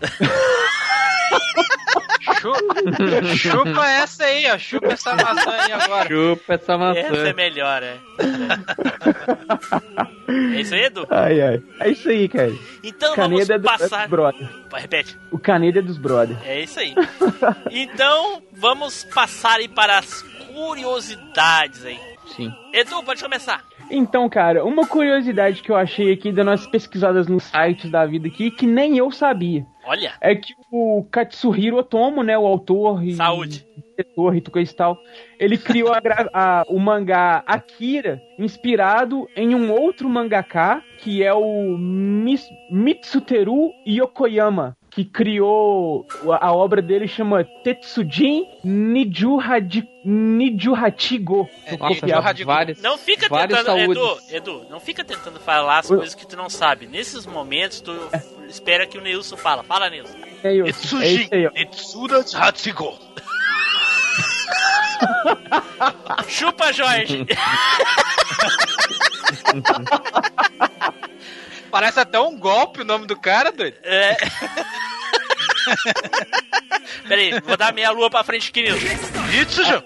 Chupa, 2.20 3.36
chupa 3.36 3.88
essa 3.88 4.24
aí, 4.24 4.50
ó. 4.50 4.58
Chupa 4.58 4.92
essa 4.92 5.16
maçã 5.16 5.50
aí 5.50 5.72
agora. 5.72 6.08
Chupa 6.08 6.54
essa 6.54 6.78
maçã. 6.78 7.00
Essa 7.00 7.16
é 7.28 7.32
melhor, 7.32 7.82
é. 7.82 7.96
é 10.28 10.60
isso 10.60 10.74
aí, 10.74 10.84
Edu? 10.84 11.06
ai, 11.10 11.40
ai. 11.40 11.62
É 11.80 11.88
isso 11.90 12.08
aí, 12.08 12.28
cara. 12.28 12.52
Então 12.82 13.14
Caneda 13.14 13.54
é 13.54 13.58
vamos 13.58 13.72
é 13.72 13.78
passar. 13.78 14.00
dos 14.02 14.10
brother. 14.10 14.48
Repete. 14.74 15.18
O 15.30 15.38
Caneda 15.38 15.78
é 15.78 15.82
dos 15.82 15.96
brother. 15.98 16.36
É 16.44 16.60
isso 16.60 16.78
aí. 16.78 16.94
Então 17.70 18.42
vamos 18.52 19.04
passar 19.04 19.58
aí 19.58 19.68
para 19.68 19.98
as 19.98 20.22
curiosidades 20.52 21.84
aí. 21.84 21.98
Sim. 22.36 22.52
Edu, 22.72 23.02
pode 23.02 23.22
começar. 23.22 23.64
Então, 23.90 24.28
cara, 24.28 24.64
uma 24.64 24.86
curiosidade 24.86 25.62
que 25.62 25.70
eu 25.70 25.76
achei 25.76 26.12
aqui 26.12 26.30
das 26.30 26.46
nossas 26.46 26.66
pesquisadas 26.66 27.26
nos 27.26 27.44
sites 27.44 27.90
da 27.90 28.06
vida 28.06 28.28
aqui, 28.28 28.50
que 28.50 28.66
nem 28.66 28.96
eu 28.96 29.10
sabia, 29.10 29.66
Olha, 29.84 30.12
é 30.20 30.34
que 30.34 30.54
o 30.70 31.04
Katsuhiro 31.10 31.76
Otomo, 31.78 32.22
né, 32.22 32.38
o 32.38 32.46
autor 32.46 33.02
e 33.04 33.14
Saúde. 33.14 33.66
diretor 33.96 34.36
e 34.36 34.40
coisa 34.42 34.70
e 34.70 34.74
tal, 34.76 34.98
ele 35.38 35.58
criou 35.58 35.92
a 35.92 36.00
a- 36.32 36.64
o 36.68 36.78
mangá 36.78 37.42
Akira, 37.46 38.20
inspirado 38.38 39.26
em 39.36 39.54
um 39.54 39.72
outro 39.72 40.08
mangaká, 40.08 40.82
que 40.98 41.22
é 41.24 41.34
o 41.34 41.76
Mis- 41.76 42.48
Mitsuteru 42.70 43.70
Yokoyama, 43.86 44.76
que 44.90 45.04
criou 45.04 46.06
a 46.28 46.50
a 46.50 46.52
obra 46.52 46.82
dele 46.82 47.06
chama 47.06 47.44
Tetsujin 47.44 48.46
Nijuhaji, 48.64 49.88
Nijuhachigo. 50.04 51.48
É, 51.64 51.76
várias, 52.44 52.82
não 52.82 52.98
fica 52.98 53.28
tentando, 53.28 53.78
Edu, 53.78 54.04
saúdes. 54.04 54.32
Edu, 54.32 54.66
não 54.68 54.80
fica 54.80 55.04
tentando 55.04 55.38
falar 55.38 55.78
as 55.78 55.86
coisas 55.86 56.14
que 56.14 56.26
tu 56.26 56.36
não 56.36 56.50
sabe. 56.50 56.86
Nesses 56.86 57.24
momentos, 57.24 57.80
tu 57.80 57.92
espera 58.48 58.86
que 58.86 58.98
o 58.98 59.00
Neilson 59.00 59.36
fala. 59.36 59.62
Fala, 59.62 59.88
Neilson. 59.88 60.18
É 60.42 60.56
é 60.56 60.68
Etsujin 60.68 61.22
isso 61.22 61.34
aí, 61.34 61.46
ó. 61.46 61.50
Etsuda 61.54 62.24
Hachigo. 62.34 62.98
Chupa, 66.28 66.72
Jorge! 66.72 67.26
Parece 71.70 72.00
até 72.00 72.18
um 72.18 72.36
golpe 72.38 72.80
o 72.82 72.84
nome 72.84 73.06
do 73.06 73.16
cara, 73.16 73.52
doido. 73.52 73.76
É. 73.82 74.16
Peraí, 77.06 77.40
vou 77.40 77.56
dar 77.56 77.72
meia 77.72 77.90
lua 77.90 78.10
pra 78.10 78.24
frente 78.24 78.50
aqui, 78.50 78.62
Nilson. 78.62 78.86
Itsuja. 79.40 79.84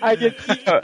Aí 0.00 0.26
aqui, 0.26 0.62
ó, 0.66 0.80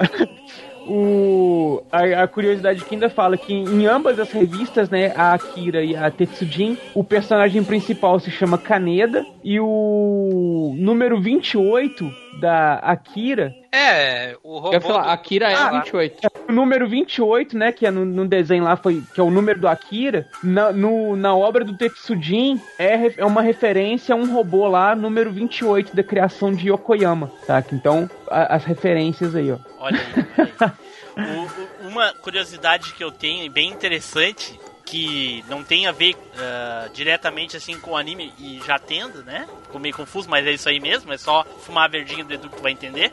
o, 0.87 1.82
a, 1.91 2.22
a 2.22 2.28
curiosidade 2.28 2.85
que 2.85 2.95
ainda 2.95 3.09
fala 3.09 3.37
que 3.37 3.53
em 3.53 3.87
ambas 3.87 4.18
as 4.18 4.30
revistas, 4.30 4.91
né, 4.91 5.12
a 5.16 5.32
Akira 5.32 5.82
e 5.82 5.97
a 5.97 6.11
Tetsujin, 6.11 6.76
o 6.95 7.03
personagem 7.03 7.64
principal 7.64 8.20
se 8.20 8.30
chama 8.30 8.59
Kaneda 8.59 9.24
e 9.43 9.59
o 9.61 10.74
número 10.78 11.20
28 11.20 12.24
da 12.41 12.74
Akira, 12.76 13.55
É, 13.72 14.37
o 14.43 14.55
robô. 14.59 14.68
Eu 14.68 14.72
ia 14.74 14.80
falar, 14.80 15.03
do- 15.03 15.09
Akira 15.11 15.51
é 15.51 15.55
Ah, 15.55 15.70
28. 15.70 16.28
o 16.49 16.53
número 16.53 16.89
28, 16.89 17.57
né, 17.59 17.72
que 17.72 17.85
é 17.87 17.91
no, 17.91 18.05
no 18.05 18.26
desenho 18.26 18.62
lá, 18.64 18.76
foi, 18.76 19.03
que 19.14 19.20
é 19.20 19.22
o 19.22 19.30
número 19.30 19.61
do 19.61 19.66
Akira, 19.68 20.26
na, 20.43 20.72
no, 20.72 21.16
na 21.16 21.35
obra 21.35 21.64
do 21.64 21.76
Tetsujin 21.76 22.61
é, 22.78 23.12
é 23.20 23.24
uma 23.24 23.43
referência 23.43 24.14
a 24.14 24.16
um 24.18 24.32
robô 24.32 24.68
lá, 24.68 24.95
número 24.95 25.32
28 25.32 25.95
da 25.97 26.03
criação 26.03 26.53
de 26.53 26.68
Yokoyama, 26.70 27.30
tá? 27.47 27.62
Então, 27.72 28.09
a- 28.30 28.55
as 28.55 28.64
referências 28.64 29.35
aí, 29.35 29.51
ó. 29.51 29.59
Olha 29.80 29.99
aí. 29.99 30.24
olha 30.39 30.53
aí. 30.61 30.70
O- 31.16 31.87
o- 31.87 31.89
uma 31.91 32.12
curiosidade 32.12 32.93
que 32.93 33.05
eu 33.05 33.12
tenho, 33.12 33.45
e 33.45 33.49
bem 33.49 33.70
interessante, 33.70 34.59
que 34.85 35.45
não 35.49 35.64
tem 35.64 35.87
a 35.87 35.93
ver 35.93 36.16
ah, 36.37 36.89
diretamente 36.93 37.57
assim 37.57 37.78
com 37.78 37.93
o 37.93 37.97
anime, 37.97 38.32
e 38.39 38.61
já 38.66 38.78
tendo, 38.78 39.22
né? 39.22 39.49
Ficou 39.64 39.80
meio 39.80 39.95
confuso, 39.95 40.28
mas 40.28 40.47
é 40.47 40.53
isso 40.53 40.68
aí 40.68 40.80
mesmo, 40.80 41.12
é 41.12 41.18
só 41.18 41.45
fumar 41.61 41.85
a 41.85 41.89
verdinha 41.89 42.24
do 42.24 42.32
Edu 42.32 42.49
que 42.49 42.57
tu 42.57 42.62
vai 42.62 42.72
entender. 42.72 43.12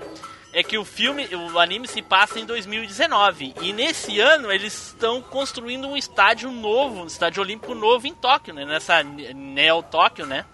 É 0.53 0.61
que 0.61 0.78
o 0.78 0.84
filme, 0.84 1.30
o 1.34 1.57
anime 1.57 1.88
se 1.88 2.01
passa 2.01 2.38
em 2.38 2.45
2019 2.45 3.53
e 3.61 3.72
nesse 3.72 4.19
ano 4.19 4.51
eles 4.51 4.88
estão 4.88 5.22
construindo 5.22 5.88
um 5.88 5.95
estádio 5.95 6.51
novo, 6.51 7.03
um 7.03 7.07
estádio 7.07 7.41
olímpico 7.41 7.74
novo 7.74 8.05
em 8.05 8.13
Tóquio, 8.13 8.53
né? 8.53 8.65
Nessa 8.65 9.01
Neo 9.01 9.82
Tóquio, 9.82 10.26
né? 10.26 10.45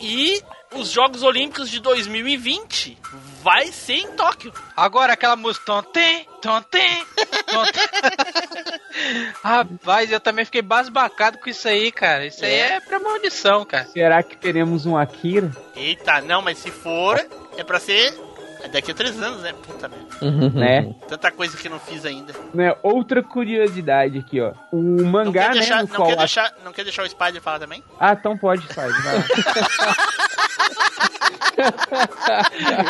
E 0.00 0.40
os 0.76 0.90
Jogos 0.90 1.22
Olímpicos 1.22 1.70
de 1.70 1.80
2020 1.80 2.98
vai 3.42 3.66
ser 3.68 3.94
em 3.94 4.08
Tóquio. 4.12 4.52
Agora 4.76 5.12
aquela 5.12 5.36
música. 5.36 5.64
Tontem, 5.66 6.26
tontem, 6.42 7.06
tontem. 7.46 7.82
Rapaz, 9.42 10.10
eu 10.10 10.20
também 10.20 10.44
fiquei 10.44 10.62
basbacado 10.62 11.38
com 11.38 11.48
isso 11.48 11.66
aí, 11.68 11.90
cara. 11.92 12.26
Isso 12.26 12.44
aí 12.44 12.52
É. 12.54 12.72
é 12.76 12.80
premonição, 12.80 13.64
cara. 13.64 13.86
Será 13.86 14.22
que 14.22 14.36
teremos 14.36 14.86
um 14.86 14.96
Akira? 14.96 15.50
Eita, 15.74 16.20
não, 16.20 16.42
mas 16.42 16.58
se 16.58 16.70
for, 16.70 17.18
é 17.56 17.64
pra 17.64 17.78
ser 17.80 18.12
daqui 18.68 18.90
a 18.90 18.94
três 18.94 19.20
anos, 19.22 19.42
né? 19.42 19.52
Puta 19.66 19.88
merda. 19.88 20.50
né? 20.58 20.94
Tanta 21.08 21.30
coisa 21.30 21.56
que 21.56 21.66
eu 21.68 21.72
não 21.72 21.78
fiz 21.80 22.04
ainda. 22.04 22.32
né? 22.54 22.74
Outra 22.82 23.22
curiosidade 23.22 24.18
aqui, 24.18 24.40
ó. 24.40 24.52
O 24.72 24.76
Não 24.82 25.04
mangá, 25.10 25.42
quer, 25.42 25.48
né, 25.48 25.54
deixar, 25.60 25.82
no 25.82 25.88
não, 25.88 25.96
qual 25.96 26.08
quer 26.08 26.14
a- 26.14 26.18
deixar, 26.18 26.52
não 26.64 26.72
quer 26.72 26.82
deixar 26.84 27.02
o 27.04 27.08
Spider 27.08 27.40
falar 27.42 27.58
também? 27.58 27.82
Ah, 27.98 28.12
então 28.12 28.36
pode, 28.36 28.66
lá. 28.76 28.84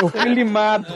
Eu 0.00 0.08
fui 0.08 0.28
limado. 0.34 0.86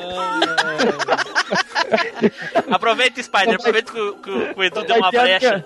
Aproveita, 2.70 3.22
Spider, 3.22 3.54
aproveita 3.56 3.92
que, 3.92 3.98
o- 4.00 4.14
que 4.16 4.30
o- 4.30 4.54
que 4.54 4.60
o 4.60 4.64
Edu 4.64 4.84
deu 4.84 4.96
uma 4.96 5.10
brecha. 5.10 5.64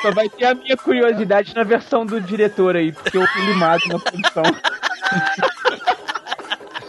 Só 0.00 0.10
vai 0.10 0.28
ter 0.28 0.46
a 0.46 0.54
minha 0.54 0.76
curiosidade 0.76 1.54
na 1.54 1.62
versão 1.62 2.04
do 2.04 2.20
diretor 2.20 2.76
aí, 2.76 2.92
porque 2.92 3.16
eu 3.16 3.26
fui 3.26 3.42
limado 3.46 3.82
na 3.88 3.98
produção. 3.98 4.42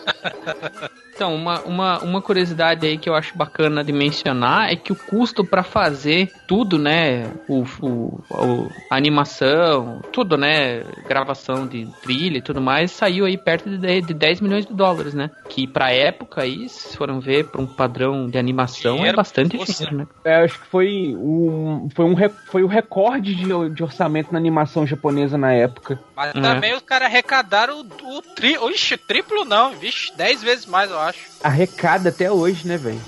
Então, 1.16 1.36
uma, 1.36 1.62
uma, 1.62 2.00
uma 2.00 2.22
curiosidade 2.24 2.88
aí 2.88 2.98
que 2.98 3.08
eu 3.08 3.14
acho 3.14 3.38
bacana 3.38 3.84
de 3.84 3.94
mencionar 3.94 4.72
é 4.74 4.76
que 4.76 4.92
o 4.92 4.96
custo 4.96 5.46
pra 5.46 5.62
fazer 5.62 6.34
tudo, 6.48 6.80
né? 6.80 7.32
O, 7.48 7.64
o, 7.82 8.20
o- 8.32 8.72
a 8.90 8.96
animação, 8.98 10.02
tudo, 10.12 10.36
né? 10.36 10.82
Gravação 11.08 11.68
de 11.68 11.88
trilha 12.02 12.40
e 12.40 12.42
tudo 12.42 12.60
mais, 12.60 12.90
saiu 12.92 13.26
aí 13.26 13.38
perto 13.38 13.70
de 13.70 13.78
10, 13.78 14.08
de 14.08 14.14
10 14.16 14.42
milhões 14.42 14.66
de 14.66 14.74
dólares, 14.74 15.14
né? 15.14 15.30
Que 15.48 15.68
pra 15.68 15.92
época 15.92 16.42
aí, 16.42 16.68
se 16.68 16.98
foram 16.98 17.20
ver 17.20 17.46
pra 17.46 17.62
um 17.62 17.68
padrão 17.68 18.28
de 18.28 18.40
animação, 18.40 19.06
é 19.06 19.14
bastante 19.14 19.56
dinheiro, 19.56 19.96
né? 19.96 20.08
É, 20.26 20.38
acho 20.44 20.60
que 20.62 20.66
foi 20.66 21.14
um, 21.16 21.90
foi 21.94 22.06
um, 22.06 22.16
foi 22.46 22.64
o 22.64 22.68
recorde 22.68 23.36
de, 23.36 23.70
de 23.70 23.84
orçamento 23.84 24.32
na 24.32 24.40
animação 24.40 24.86
japonesa 24.88 25.38
na 25.38 25.54
época. 25.54 26.00
Mas 26.16 26.34
É. 26.36 26.42
também 26.42 26.74
os 26.74 26.82
caras 26.82 27.08
arrecadaram 27.08 27.82
o, 27.82 28.18
o 28.18 28.22
tri, 28.36 28.58
Ixi, 28.72 28.98
triplo 28.98 29.46
não, 29.46 29.74
vixe, 29.74 29.93
10 30.16 30.44
vezes 30.44 30.66
mais, 30.66 30.90
eu 30.92 31.00
acho. 31.00 31.20
Arrecada 31.44 32.10
até 32.10 32.32
hoje, 32.32 32.68
né, 32.68 32.78
velho? 32.78 33.02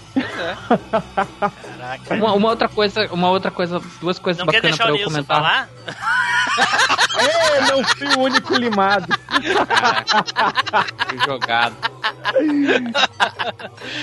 Caraca. 1.40 2.14
Uma, 2.16 2.34
uma 2.34 2.50
outra 2.50 2.68
coisa, 2.70 3.08
uma 3.12 3.30
outra 3.30 3.52
coisa, 3.52 3.82
duas 4.00 4.20
coisas 4.20 4.40
Não 4.40 4.48
quer 4.52 4.62
bacanas 4.62 4.78
deixar 4.78 4.84
pra 4.86 4.94
o 4.94 4.96
eu 4.98 5.10
Nilson 5.10 5.24
comentar. 5.24 5.38
falar? 5.38 5.70
É, 7.18 7.62
não 7.72 7.82
fui 7.84 8.08
o 8.10 8.20
único 8.20 8.56
limado. 8.56 9.08
Fui 11.08 11.18
jogado. 11.26 11.76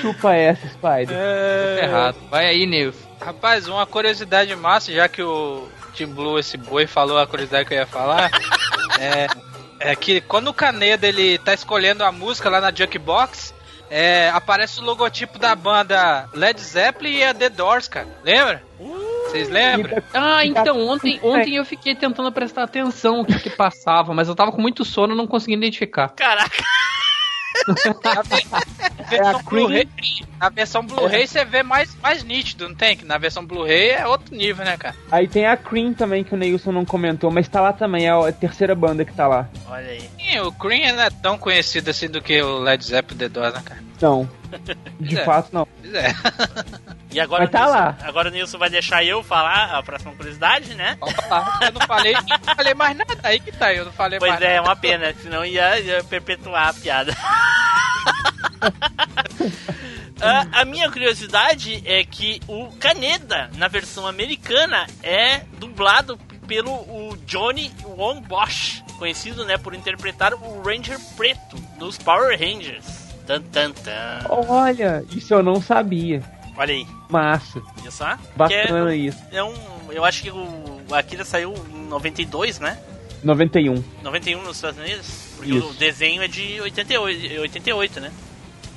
Chupa 0.01 0.35
essa, 0.35 0.67
Spider. 0.69 1.09
Tá 1.09 1.83
errado. 1.85 2.17
Vai 2.31 2.47
aí, 2.47 2.67
Nilson. 2.67 2.99
Rapaz, 3.21 3.69
uma 3.69 3.87
curiosidade 3.87 4.55
massa, 4.57 4.93
já 4.93 5.09
que 5.09 5.23
o 5.23 5.69
Team 5.97 6.11
Blue, 6.11 6.39
esse 6.39 6.57
boi, 6.57 6.87
falou 6.87 7.19
a 7.19 7.27
curiosidade 7.27 7.69
que 7.69 7.75
eu 7.75 7.79
ia 7.79 7.87
falar, 7.87 8.31
é, 8.99 9.27
é 9.85 9.97
que 9.97 10.21
quando 10.21 10.49
o 10.49 10.55
Caneda 10.55 11.07
ele 11.07 11.39
tá 11.39 11.53
escolhendo 11.53 12.05
a 12.05 12.13
música 12.13 12.49
lá 12.49 12.61
na 12.61 12.73
Jukebox, 12.73 13.55
é, 13.91 14.31
aparece 14.31 14.81
o 14.81 14.85
logotipo 14.85 15.39
da 15.39 15.55
banda 15.55 16.29
Led 16.33 16.59
Zeppelin 16.61 17.17
e 17.17 17.25
a 17.25 17.35
The 17.35 17.51
Doors, 17.51 17.89
cara. 17.89 18.09
Lembra? 18.25 18.63
Vocês 19.27 19.49
lembram? 19.49 20.03
Ah, 20.13 20.45
então, 20.45 20.87
ontem, 20.87 21.19
ontem 21.23 21.57
eu 21.57 21.65
fiquei 21.65 21.95
tentando 21.95 22.31
prestar 22.33 22.65
atenção 22.65 23.21
o 23.21 23.25
que, 23.25 23.39
que 23.39 23.51
passava, 23.51 24.13
mas 24.13 24.29
eu 24.29 24.35
tava 24.35 24.53
com 24.53 24.61
muito 24.61 24.85
sono 24.85 25.15
e 25.15 25.17
não 25.17 25.27
consegui 25.27 25.55
identificar. 25.55 26.09
Caraca, 26.11 26.63
Na 28.03 28.23
É 29.11 29.21
a 29.21 29.33
versão 29.33 29.43
Blu-ray, 29.45 29.89
na 30.41 30.49
versão 30.49 30.85
Blu-ray 30.85 31.27
você 31.27 31.45
vê 31.45 31.63
mais, 31.63 31.95
mais 32.03 32.25
nítido, 32.25 32.69
não 32.69 32.75
tem? 32.75 32.97
Que 32.97 33.05
na 33.05 33.19
versão 33.19 33.45
Blu-ray 33.45 33.91
é 33.91 34.07
outro 34.07 34.35
nível, 34.35 34.65
né, 34.65 34.77
cara? 34.77 34.95
Aí 35.11 35.29
tem 35.29 35.47
a 35.47 35.57
Cream 35.57 35.93
também, 35.95 36.25
que 36.25 36.35
o 36.35 36.37
Neilson 36.37 36.73
não 36.73 36.85
comentou, 36.85 37.31
mas 37.31 37.49
tá 37.49 37.61
lá 37.61 37.73
também, 37.73 38.07
é 38.07 38.11
a 38.11 38.33
terceira 38.33 38.75
banda 38.75 39.05
que 39.05 39.13
tá 39.13 39.27
lá. 39.29 39.49
olha 39.69 39.87
aí. 39.87 40.11
E 40.19 40.41
o 40.41 40.51
Cream 40.53 40.97
não 40.97 41.03
é 41.03 41.11
tão 41.11 41.39
conhecido 41.39 41.91
assim 41.91 42.09
do 42.09 42.21
que 42.21 42.41
o 42.43 42.59
Led 42.59 42.85
Zeppelin 42.85 43.17
e 43.17 43.19
The 43.19 43.29
Doors, 43.29 43.55
né, 43.55 43.63
cara? 43.65 43.83
Não. 44.01 44.29
De 45.01 45.19
É. 45.19 45.25
fato, 45.25 45.49
não. 45.53 45.67
Pois 45.81 45.95
é. 45.95 46.15
E 47.13 47.21
agora, 47.21 47.43
Mas 47.43 47.51
tá 47.53 47.59
o 47.61 47.65
Nilson, 47.65 47.79
lá. 47.79 47.99
agora 48.03 48.29
o 48.29 48.33
Nilson 48.33 48.59
vai 48.59 48.71
deixar 48.71 49.05
eu 49.05 49.23
falar 49.23 49.77
a 49.77 49.83
próxima 49.83 50.13
curiosidade, 50.15 50.75
né? 50.75 50.97
Opa, 51.01 51.59
eu 51.63 51.73
não 51.73 51.81
falei, 51.87 52.15
não 52.15 52.55
falei 52.57 52.75
mais 52.75 52.97
nada. 52.97 53.15
Aí 53.23 53.39
que 53.41 53.53
tá, 53.53 53.73
eu 53.75 53.85
não 53.85 53.93
falei 53.93 54.19
Pois 54.19 54.31
mais 54.33 54.43
é, 54.43 54.53
é 54.53 54.57
nada. 54.57 54.69
uma 54.69 54.77
pena, 54.77 55.15
senão 55.21 55.45
ia, 55.45 55.79
ia 55.81 56.03
perpetuar 56.05 56.69
a 56.69 56.73
piada. 56.75 57.15
a, 60.21 60.47
a 60.61 60.65
minha 60.65 60.91
curiosidade 60.91 61.83
é 61.87 62.05
que 62.05 62.41
o 62.49 62.69
Caneda, 62.79 63.51
na 63.57 63.69
versão 63.69 64.07
americana, 64.07 64.87
é 65.03 65.41
dublado 65.59 66.17
pelo 66.47 66.71
o 66.73 67.17
Johnny 67.27 67.73
Wong 67.85 68.21
Bosch, 68.27 68.83
conhecido 68.99 69.45
né, 69.45 69.57
por 69.57 69.75
interpretar 69.75 70.35
o 70.35 70.63
Ranger 70.63 70.99
Preto 71.17 71.57
nos 71.79 71.99
Power 71.99 72.39
Rangers. 72.39 73.02
Tan, 73.27 73.41
tan, 73.43 73.71
tan. 73.73 74.27
Olha, 74.29 75.05
isso 75.15 75.33
eu 75.33 75.43
não 75.43 75.61
sabia. 75.61 76.23
Olha 76.57 76.75
aí, 76.75 76.87
Massa. 77.09 77.63
viu 77.81 77.91
só? 77.91 78.17
Bacana 78.37 78.91
Que 78.91 78.97
isso. 78.97 79.19
é, 79.31 79.37
é 79.37 79.45
um, 79.45 79.55
eu 79.91 80.05
acho 80.05 80.23
que 80.23 80.31
o 80.31 80.81
Akira 80.93 81.25
saiu 81.25 81.55
em 81.73 81.87
92, 81.89 82.61
né? 82.61 82.79
91. 83.23 83.83
91 84.03 84.43
nos 84.43 84.57
Estados 84.57 84.79
Unidos? 84.79 85.29
Porque 85.37 85.53
Isso. 85.55 85.69
o 85.69 85.75
desenho 85.75 86.23
é 86.23 86.29
de 86.29 86.61
88, 86.61 87.41
88, 87.41 88.01
né? 88.01 88.11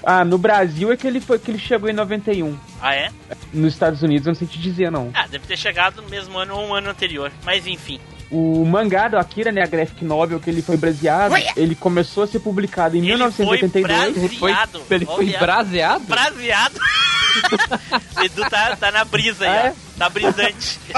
Ah, 0.04 0.24
no 0.24 0.38
Brasil 0.38 0.92
é 0.92 0.98
que 0.98 1.08
ele, 1.08 1.20
foi, 1.20 1.40
que 1.40 1.50
ele 1.50 1.58
chegou 1.58 1.90
em 1.90 1.94
91. 1.94 2.56
Ah, 2.80 2.94
é? 2.94 3.10
Nos 3.52 3.74
Estados 3.74 4.04
Unidos 4.04 4.28
eu 4.28 4.32
não 4.34 4.38
sei 4.38 4.48
te 4.48 4.60
dizer, 4.60 4.92
não. 4.92 5.10
Ah, 5.16 5.26
deve 5.28 5.48
ter 5.48 5.58
chegado 5.58 6.02
no 6.02 6.10
mesmo 6.10 6.38
ano 6.38 6.56
ou 6.56 6.68
um 6.68 6.74
ano 6.76 6.90
anterior. 6.92 7.32
Mas 7.44 7.66
enfim. 7.66 8.00
O 8.32 8.66
mangá 8.66 9.08
do 9.08 9.18
Akira, 9.18 9.52
né, 9.52 9.62
a 9.62 9.68
graphic 9.68 10.04
novel 10.04 10.40
que 10.40 10.50
ele 10.50 10.62
foi 10.62 10.76
baseado, 10.78 11.36
ele 11.56 11.76
começou 11.76 12.24
a 12.24 12.28
ser 12.28 12.40
publicado 12.40 12.96
em 12.96 13.00
Ele 13.00 13.08
1982. 13.10 14.18
foi 14.18 14.30
Foi, 14.38 14.52
Braseado. 14.52 14.86
ele 14.90 15.06
foi 15.06 15.26
Olha. 15.28 15.40
braseado? 15.40 16.04
Braseado. 16.06 16.80
Edu 18.24 18.50
tá, 18.50 18.76
tá 18.78 18.92
na 18.92 19.06
brisa 19.06 19.46
aí, 19.46 19.50
Ah, 19.52 19.62
ó. 19.64 19.68
é? 19.68 19.76
Tá 20.00 20.10
brisante. 20.10 20.80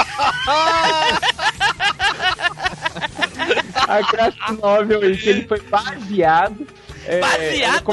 a 3.87 4.01
graphic 4.11 4.51
novel 4.61 5.01
aí 5.01 5.17
que 5.17 5.29
ele 5.29 5.47
foi 5.47 5.59
baseado. 5.61 6.67
é, 7.05 7.15
ele 7.15 7.21
Baseado? 7.21 7.83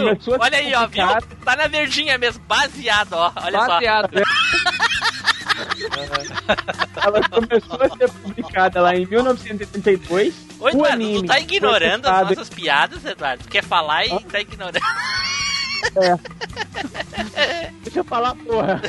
Olha 0.41 0.59
aí, 0.59 0.74
ó, 0.74 0.87
viu? 0.87 1.07
Tá 1.45 1.57
na 1.57 1.66
verdinha 1.68 2.16
mesmo. 2.18 2.43
Baseado, 2.47 3.12
ó. 3.14 3.32
Olha 3.37 3.59
Baseado. 3.66 4.11
Ela 7.03 7.28
começou 7.28 7.78
a 7.80 7.89
ser 7.97 8.11
publicada 8.11 8.80
lá 8.80 8.95
em 8.95 9.07
1982. 9.07 10.35
só. 10.35 10.64
Ô, 10.64 10.64
o 10.64 10.68
Eduardo, 10.68 10.95
anime 10.95 11.22
tu 11.22 11.26
tá 11.26 11.41
ignorando 11.41 12.07
as 12.07 12.28
nossas 12.28 12.49
piadas, 12.49 13.05
Eduardo? 13.05 13.45
Tu 13.45 13.51
quer 13.51 13.64
falar 13.64 14.07
e 14.07 14.18
tá 14.24 14.41
ignorando. 14.41 14.80
Deixa 17.82 18.01
eu 18.01 18.05
falar, 18.05 18.35
porra. 18.37 18.80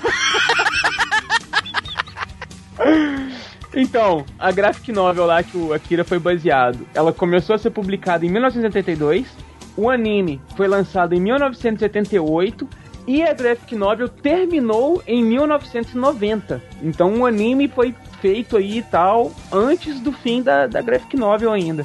Então, 3.73 4.25
a 4.39 4.51
graphic 4.51 4.91
novel 4.91 5.25
lá 5.25 5.43
que 5.43 5.57
o 5.57 5.73
Akira 5.73 6.05
foi 6.05 6.17
baseado, 6.17 6.87
ela 6.93 7.11
começou 7.11 7.55
a 7.55 7.59
ser 7.59 7.71
publicada 7.71 8.25
em 8.25 8.29
1982, 8.29 9.27
o 9.75 9.89
anime 9.89 10.39
foi 10.55 10.67
lançado 10.67 11.13
em 11.13 11.19
1978 11.19 12.69
e 13.07 13.23
a 13.23 13.33
graphic 13.33 13.75
novel 13.75 14.09
terminou 14.09 15.01
em 15.07 15.23
1990. 15.23 16.61
Então 16.81 17.13
o 17.21 17.25
anime 17.25 17.67
foi 17.67 17.93
feito 18.21 18.57
aí 18.57 18.79
e 18.79 18.83
tal 18.83 19.31
antes 19.51 19.99
do 19.99 20.11
fim 20.11 20.41
da, 20.41 20.65
da 20.67 20.81
graphic 20.81 21.15
novel 21.15 21.51
ainda. 21.51 21.83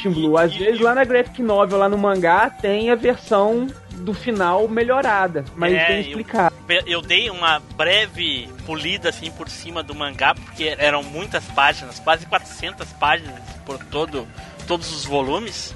Team 0.00 0.14
Blue, 0.14 0.36
às 0.38 0.54
vezes 0.54 0.80
lá 0.80 0.94
na 0.94 1.04
graphic 1.04 1.42
novel, 1.42 1.78
lá 1.78 1.88
no 1.88 1.98
mangá, 1.98 2.48
tem 2.50 2.90
a 2.90 2.94
versão 2.94 3.66
do 3.96 4.14
final 4.14 4.66
melhorada, 4.68 5.44
mas 5.56 5.74
É, 5.74 5.86
bem 5.88 5.96
eu- 5.96 6.02
explicado. 6.02 6.54
Eu 6.86 7.02
dei 7.02 7.28
uma 7.28 7.60
breve 7.76 8.48
polida 8.64 9.08
assim 9.08 9.30
por 9.32 9.48
cima 9.48 9.82
do 9.82 9.94
mangá, 9.94 10.34
porque 10.34 10.74
eram 10.78 11.02
muitas 11.02 11.44
páginas, 11.46 11.98
quase 11.98 12.24
400 12.26 12.86
páginas 12.92 13.34
por 13.66 13.76
todo, 13.86 14.26
todos 14.68 14.90
os 14.94 15.04
volumes. 15.04 15.74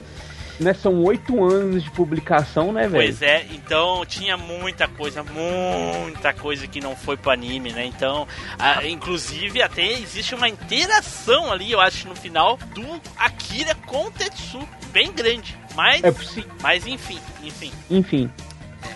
Né? 0.60 0.72
São 0.74 1.02
oito 1.02 1.42
anos 1.44 1.82
de 1.82 1.90
publicação, 1.90 2.72
né, 2.72 2.82
velho? 2.88 3.04
Pois 3.04 3.22
é, 3.22 3.46
então 3.52 4.04
tinha 4.06 4.36
muita 4.36 4.86
coisa, 4.88 5.22
muita 5.24 6.32
coisa 6.32 6.66
que 6.66 6.80
não 6.80 6.94
foi 6.96 7.16
pro 7.16 7.30
anime, 7.30 7.72
né? 7.72 7.84
Então, 7.84 8.26
a- 8.58 8.84
inclusive 8.86 9.60
até 9.62 9.84
existe 9.92 10.34
uma 10.34 10.48
interação 10.48 11.52
ali, 11.52 11.72
eu 11.72 11.80
acho, 11.80 12.08
no 12.08 12.14
final 12.16 12.56
do 12.74 13.00
Akira 13.18 13.74
com 13.86 14.06
o 14.06 14.10
Tetsu, 14.10 14.66
bem 14.92 15.12
grande. 15.12 15.56
Mas, 15.74 16.04
É 16.04 16.10
possível. 16.12 16.50
mas 16.62 16.86
enfim, 16.86 17.18
enfim. 17.42 17.72
Enfim. 17.90 18.30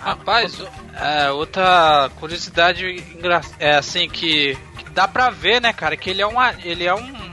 Rapaz, 0.01 0.63
é, 0.95 1.31
outra 1.31 2.09
curiosidade 2.21 3.03
é 3.59 3.75
assim 3.77 4.09
que, 4.09 4.57
que 4.79 4.91
dá 4.91 5.09
pra 5.09 5.29
ver, 5.31 5.61
né, 5.61 5.73
cara, 5.73 5.97
que 5.97 6.09
ele 6.11 6.23
é 6.23 6.27
um 6.27 6.35
ele 6.63 6.85
é 6.85 6.95
um 6.95 7.28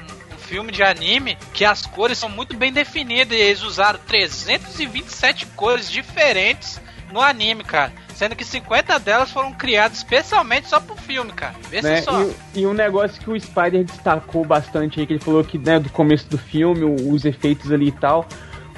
filme 0.45 0.71
de 0.71 0.83
anime 0.83 1.37
que 1.53 1.65
as 1.65 1.85
cores 1.85 2.17
são 2.17 2.29
muito 2.29 2.55
bem 2.55 2.71
definidas 2.71 3.37
e 3.37 3.41
eles 3.41 3.63
usaram 3.63 3.99
327 4.07 5.45
cores 5.55 5.89
diferentes 5.89 6.79
no 7.11 7.21
anime, 7.21 7.63
cara. 7.63 7.91
Sendo 8.13 8.35
que 8.35 8.45
50 8.45 8.97
delas 8.99 9.31
foram 9.31 9.51
criadas 9.53 9.97
especialmente 9.97 10.69
só 10.69 10.79
pro 10.79 10.95
filme, 10.95 11.31
cara. 11.33 11.55
Vê 11.69 11.81
Né? 11.81 12.01
só. 12.01 12.21
E, 12.53 12.61
e 12.61 12.67
um 12.67 12.73
negócio 12.73 13.21
que 13.21 13.29
o 13.29 13.39
Spider 13.39 13.83
destacou 13.83 14.45
bastante 14.45 14.99
aí, 14.99 15.05
que 15.07 15.13
ele 15.13 15.19
falou 15.23 15.43
que, 15.43 15.57
né, 15.57 15.79
do 15.79 15.89
começo 15.89 16.27
do 16.29 16.37
filme, 16.37 16.83
os 16.83 17.25
efeitos 17.25 17.71
ali 17.71 17.87
e 17.87 17.91
tal. 17.91 18.25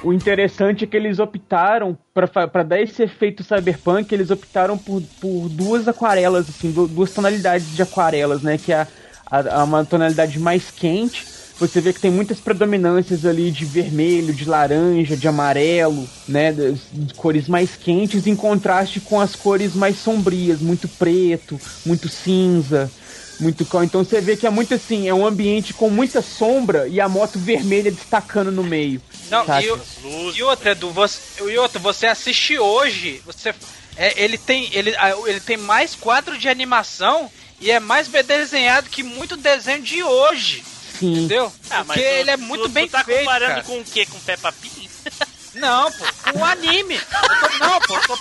O 0.02 0.12
interessante 0.12 0.84
é 0.84 0.86
que 0.86 0.96
eles 0.96 1.18
optaram, 1.18 1.96
pra 2.14 2.62
dar 2.62 2.80
esse 2.80 3.02
efeito 3.02 3.42
cyberpunk, 3.42 4.12
eles 4.14 4.30
optaram 4.30 4.78
por, 4.78 5.02
por 5.20 5.48
duas 5.48 5.88
aquarelas, 5.88 6.48
assim, 6.48 6.70
du- 6.70 6.86
duas 6.86 7.12
tonalidades 7.12 7.74
de 7.74 7.82
aquarelas, 7.82 8.42
né? 8.42 8.58
Que 8.58 8.72
é 8.72 8.86
a, 9.28 9.60
a 9.60 9.64
uma 9.64 9.84
tonalidade 9.84 10.38
mais 10.38 10.70
quente 10.70 11.26
você 11.58 11.80
vê 11.80 11.92
que 11.92 12.00
tem 12.00 12.10
muitas 12.10 12.40
predominâncias 12.40 13.24
ali 13.24 13.50
de 13.50 13.64
vermelho, 13.64 14.32
de 14.34 14.44
laranja, 14.44 15.16
de 15.16 15.26
amarelo, 15.26 16.08
né? 16.26 16.52
De 16.52 17.14
cores 17.14 17.48
mais 17.48 17.76
quentes, 17.76 18.26
em 18.26 18.36
contraste 18.36 19.00
com 19.00 19.20
as 19.20 19.34
cores 19.34 19.74
mais 19.74 19.96
sombrias, 19.98 20.60
muito 20.60 20.88
preto, 20.88 21.60
muito 21.84 22.08
cinza. 22.08 22.90
Muito 23.40 23.66
então 23.84 24.02
você 24.02 24.20
vê 24.20 24.36
que 24.36 24.46
é 24.46 24.50
muito 24.50 24.74
assim, 24.74 25.08
é 25.08 25.14
um 25.14 25.24
ambiente 25.24 25.72
com 25.72 25.88
muita 25.88 26.20
sombra 26.20 26.88
e 26.88 27.00
a 27.00 27.08
moto 27.08 27.38
vermelha 27.38 27.90
destacando 27.90 28.50
no 28.50 28.64
meio. 28.64 29.00
Não, 29.30 29.46
Saca. 29.46 29.62
e, 29.62 29.70
o- 29.70 30.32
e 30.34 30.42
outra, 30.42 30.72
Edu, 30.72 30.90
você, 30.90 31.20
e 31.38 31.56
outra, 31.58 31.78
você 31.78 32.06
assiste 32.06 32.58
hoje, 32.58 33.20
você, 33.24 33.54
é, 33.96 34.24
ele, 34.24 34.38
tem, 34.38 34.68
ele, 34.72 34.92
ele 35.26 35.40
tem 35.40 35.56
mais 35.56 35.94
quadro 35.94 36.36
de 36.36 36.48
animação 36.48 37.30
e 37.60 37.70
é 37.70 37.78
mais 37.78 38.08
bem 38.08 38.24
desenhado 38.24 38.88
que 38.90 39.02
muito 39.02 39.36
desenho 39.36 39.82
de 39.82 40.02
hoje, 40.02 40.64
Sim. 40.98 41.12
entendeu? 41.12 41.52
Ah, 41.70 41.84
mas 41.84 41.86
Porque 41.86 42.02
tu- 42.02 42.06
ele 42.14 42.30
é 42.30 42.36
tu- 42.36 42.42
muito 42.42 42.62
tu 42.64 42.68
bem 42.68 42.88
tá 42.88 43.04
feito, 43.04 43.20
comparando 43.20 43.52
cara. 43.54 43.64
com 43.64 43.78
o 43.80 43.84
quê? 43.84 44.06
Com 44.06 44.18
Peppa 44.20 44.52
Pig? 44.52 44.90
Não, 45.54 45.90
pô, 45.90 46.04
com 46.32 46.38
o 46.38 46.44
anime. 46.44 46.98
Tô- 47.00 47.58
não, 47.66 47.80
pô, 47.80 47.94
eu 47.96 48.02
tô, 48.06 48.18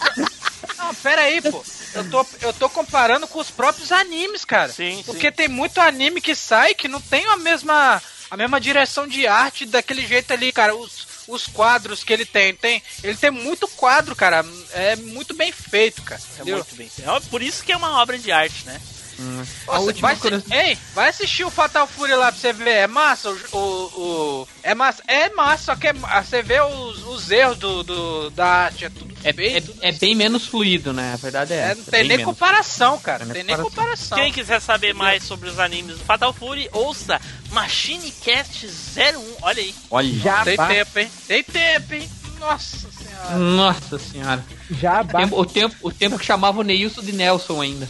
não, 0.77 0.95
pera 0.95 1.21
aí, 1.23 1.39
pô. 1.41 1.63
Eu 1.93 2.09
tô, 2.09 2.25
eu 2.41 2.53
tô 2.53 2.69
comparando 2.69 3.27
com 3.27 3.37
os 3.39 3.51
próprios 3.51 3.91
animes, 3.91 4.43
cara. 4.43 4.71
Sim, 4.71 5.03
Porque 5.05 5.31
tem 5.31 5.47
muito 5.47 5.79
anime 5.79 6.19
que 6.21 6.33
sai 6.33 6.73
que 6.73 6.87
não 6.87 6.99
tem 7.01 7.25
a 7.27 7.35
mesma, 7.37 8.01
a 8.31 8.37
mesma 8.37 8.59
direção 8.59 9.05
de 9.07 9.27
arte 9.27 9.65
daquele 9.67 10.07
jeito 10.07 10.31
ali, 10.33 10.51
cara. 10.51 10.75
Os, 10.75 11.05
os 11.27 11.45
quadros 11.45 12.03
que 12.03 12.11
ele 12.13 12.25
tem, 12.25 12.55
tem. 12.55 12.81
Ele 13.03 13.15
tem 13.17 13.29
muito 13.29 13.67
quadro, 13.67 14.15
cara. 14.15 14.43
É 14.71 14.95
muito 14.95 15.35
bem 15.35 15.51
feito, 15.51 16.01
cara. 16.01 16.19
É 16.21 16.33
Entendeu? 16.35 16.55
muito 16.57 16.75
bem. 16.75 16.89
É 16.99 17.19
por 17.29 17.41
isso 17.43 17.63
que 17.63 17.71
é 17.71 17.77
uma 17.77 18.01
obra 18.01 18.17
de 18.17 18.31
arte, 18.31 18.65
né? 18.65 18.81
Nossa, 19.19 19.79
última 19.79 20.07
vai, 20.09 20.17
coisa- 20.17 20.43
Ei, 20.51 20.77
vai 20.93 21.09
assistir 21.09 21.43
o 21.43 21.49
Fatal 21.49 21.87
Fury 21.87 22.13
lá 22.15 22.31
pra 22.31 22.39
você 22.39 22.53
ver. 22.53 22.69
É 22.69 22.87
massa 22.87 23.29
o. 23.29 23.37
o, 23.51 23.57
o- 23.61 24.47
é 24.63 24.75
massa. 24.75 25.01
É 25.07 25.29
massa, 25.29 25.63
só 25.65 25.75
que 25.75 25.87
é, 25.87 25.93
você 25.93 26.41
vê 26.43 26.59
os, 26.61 27.03
os 27.03 27.31
erros 27.31 27.57
do, 27.57 27.83
do- 27.83 28.29
da 28.31 28.45
arte. 28.45 28.85
É 28.85 28.89
tudo 28.89 29.15
É, 29.23 29.33
feito. 29.33 29.73
é, 29.81 29.89
é 29.89 29.91
bem 29.93 30.13
menos 30.15 30.45
fluido, 30.45 30.93
né? 30.93 31.13
A 31.13 31.17
verdade 31.17 31.53
é, 31.53 31.57
É, 31.57 31.59
essa. 31.71 31.75
não 31.75 31.83
tem 31.85 31.91
bem 31.99 32.07
nem 32.09 32.17
menos. 32.17 32.33
comparação, 32.33 32.99
cara. 32.99 33.25
Não 33.25 33.33
Tem 33.33 33.43
tem 33.45 33.55
nem 33.55 33.63
comparação. 33.65 34.17
Quem 34.17 34.31
quiser 34.31 34.59
saber 34.61 34.93
mais 34.93 35.23
sobre 35.23 35.49
os 35.49 35.57
animes 35.59 35.97
do 35.97 36.03
Fatal 36.05 36.31
Fury, 36.33 36.69
ouça 36.71 37.19
MachineCast 37.51 38.67
01. 38.95 39.35
Olha 39.41 39.61
aí. 39.61 39.75
Olha, 39.89 40.19
Já 40.19 40.43
Tem 40.43 40.55
ba- 40.55 40.67
tempo, 40.67 40.99
hein? 40.99 41.11
Tem 41.27 41.43
tempo, 41.43 41.93
hein? 41.93 42.09
Nossa 42.39 42.87
senhora. 42.91 43.35
Nossa 43.37 43.97
senhora. 43.99 44.45
já 44.69 45.01
O 45.01 45.05
ba- 45.05 45.19
tempo, 45.19 45.39
o, 45.41 45.45
tempo, 45.45 45.75
o 45.81 45.91
tempo 45.91 46.19
que 46.19 46.25
chamava 46.25 46.59
o 46.59 46.63
Neilson 46.63 47.01
de 47.01 47.11
Nelson 47.11 47.61
ainda. 47.61 47.89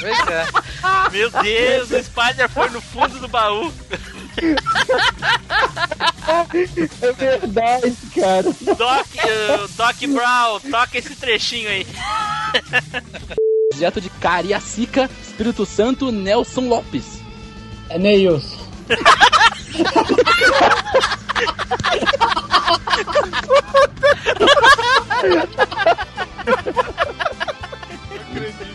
Pois 0.00 0.18
é. 0.28 0.46
Meu 1.10 1.30
Deus, 1.30 1.90
o 1.90 2.02
Spider 2.02 2.48
foi 2.48 2.68
no 2.70 2.80
fundo 2.80 3.18
do 3.18 3.28
baú. 3.28 3.72
É 7.02 7.12
verdade, 7.12 7.96
cara. 8.14 8.44
Doc, 8.76 9.06
uh, 9.16 9.68
Doc 9.76 9.96
Brown, 10.08 10.60
toca 10.70 10.98
esse 10.98 11.14
trechinho 11.16 11.68
aí. 11.68 11.86
Direto 13.74 14.00
de 14.00 14.10
Cariacica, 14.10 15.10
Espírito 15.22 15.64
Santo, 15.64 16.10
Nelson 16.12 16.68
Lopes. 16.68 17.20
É 17.88 17.98
Neilson. 28.40 28.74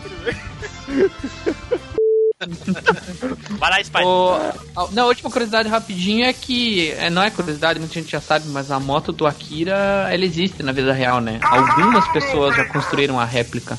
Vai 3.60 3.70
lá, 3.70 3.84
Spider. 3.84 4.08
O, 4.08 4.34
a, 4.76 4.88
não, 4.92 5.04
a 5.04 5.08
última 5.08 5.30
curiosidade 5.30 5.68
rapidinho 5.68 6.26
é 6.26 6.32
que, 6.32 6.92
é, 6.92 7.10
não 7.10 7.22
é 7.22 7.30
curiosidade, 7.30 7.80
muita 7.80 7.94
gente 7.96 8.12
já 8.12 8.22
sabe, 8.22 8.48
mas 8.48 8.72
a 8.72 8.80
moto 8.80 9.12
do 9.12 9.28
Akira, 9.28 10.08
ela 10.10 10.24
existe 10.24 10.64
na 10.64 10.72
vida 10.72 10.94
real, 10.94 11.20
né? 11.20 11.40
Algumas 11.44 12.08
pessoas 12.08 12.56
já 12.56 12.64
construíram 12.66 13.20
a 13.20 13.26
réplica 13.26 13.78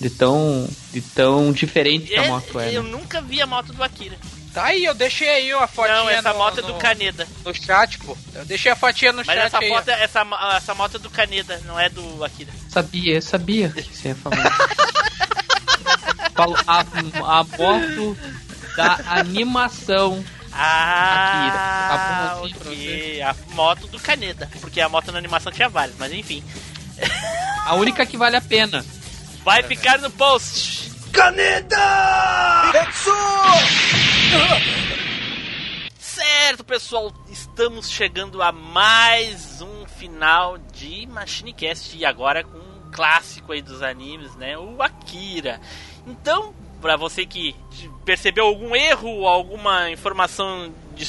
de 0.00 0.10
tão, 0.10 0.68
de 0.92 1.00
tão 1.00 1.52
diferente 1.52 2.06
que 2.06 2.16
a 2.16 2.26
moto 2.26 2.58
é. 2.58 2.74
eu 2.74 2.82
né? 2.82 2.90
nunca 2.90 3.20
vi 3.20 3.40
a 3.40 3.46
moto 3.46 3.72
do 3.72 3.82
Akira. 3.82 4.16
Tá 4.52 4.64
aí, 4.64 4.84
eu 4.84 4.94
deixei 4.94 5.28
aí 5.28 5.52
a 5.52 5.66
fotinha 5.68 5.96
Não, 5.98 6.10
essa 6.10 6.32
no, 6.32 6.38
moto 6.38 6.58
é 6.58 6.62
no, 6.62 6.68
do 6.68 6.74
Kaneda. 6.74 7.28
no 7.44 7.54
chat, 7.54 7.98
pô. 8.00 8.16
Eu 8.34 8.44
deixei 8.44 8.72
a 8.72 8.74
fotinha 8.76 9.12
no 9.12 9.18
Mas 9.24 9.26
chat 9.26 9.46
essa, 9.46 9.58
aí. 9.58 9.68
foto, 9.68 9.88
é- 9.88 10.02
essa, 10.02 10.26
essa 10.56 10.74
moto 10.74 10.96
é 10.96 10.98
do 10.98 11.08
Kaneda, 11.08 11.60
não 11.64 11.78
é 11.78 11.88
do 11.88 12.24
Akira. 12.24 12.50
Sabia, 12.68 13.14
eu 13.14 13.22
sabia 13.22 13.68
que 13.68 13.82
você 13.96 14.08
ia 14.08 14.14
falar. 14.16 14.36
Falo, 16.40 16.56
a, 16.66 17.40
a 17.40 17.44
moto 17.44 18.16
da 18.76 19.00
animação. 19.18 20.24
Ah, 20.52 21.46
Akira. 21.46 21.58
Tá 21.88 22.34
bom 22.36 22.44
assim 22.44 22.54
pra 22.54 22.70
ok. 22.70 23.22
A 23.22 23.36
moto 23.54 23.86
do 23.88 24.00
Kaneda. 24.00 24.48
Porque 24.60 24.80
a 24.80 24.88
moto 24.88 25.12
na 25.12 25.18
animação 25.18 25.52
tinha 25.52 25.68
várias, 25.68 25.96
mas 25.98 26.12
enfim. 26.12 26.42
A 27.66 27.74
única 27.74 28.06
que 28.06 28.16
vale 28.16 28.36
a 28.36 28.40
pena. 28.40 28.84
Vai 29.44 29.62
ficar 29.62 29.98
no 29.98 30.10
post. 30.10 30.90
Certo, 35.98 36.64
pessoal, 36.64 37.12
estamos 37.28 37.88
chegando 37.90 38.42
a 38.42 38.52
mais 38.52 39.60
um 39.60 39.86
final 39.86 40.58
de 40.58 41.06
MachineCast 41.06 41.96
e 41.96 42.04
agora 42.04 42.44
com 42.44 42.58
um 42.58 42.90
clássico 42.90 43.52
aí 43.52 43.62
dos 43.62 43.82
animes, 43.82 44.34
né? 44.36 44.58
O 44.58 44.82
Akira. 44.82 45.60
Então, 46.06 46.54
pra 46.80 46.96
você 46.96 47.26
que 47.26 47.54
percebeu 48.04 48.46
algum 48.46 48.74
erro, 48.74 49.26
alguma 49.26 49.90
informação 49.90 50.72
de, 50.94 51.06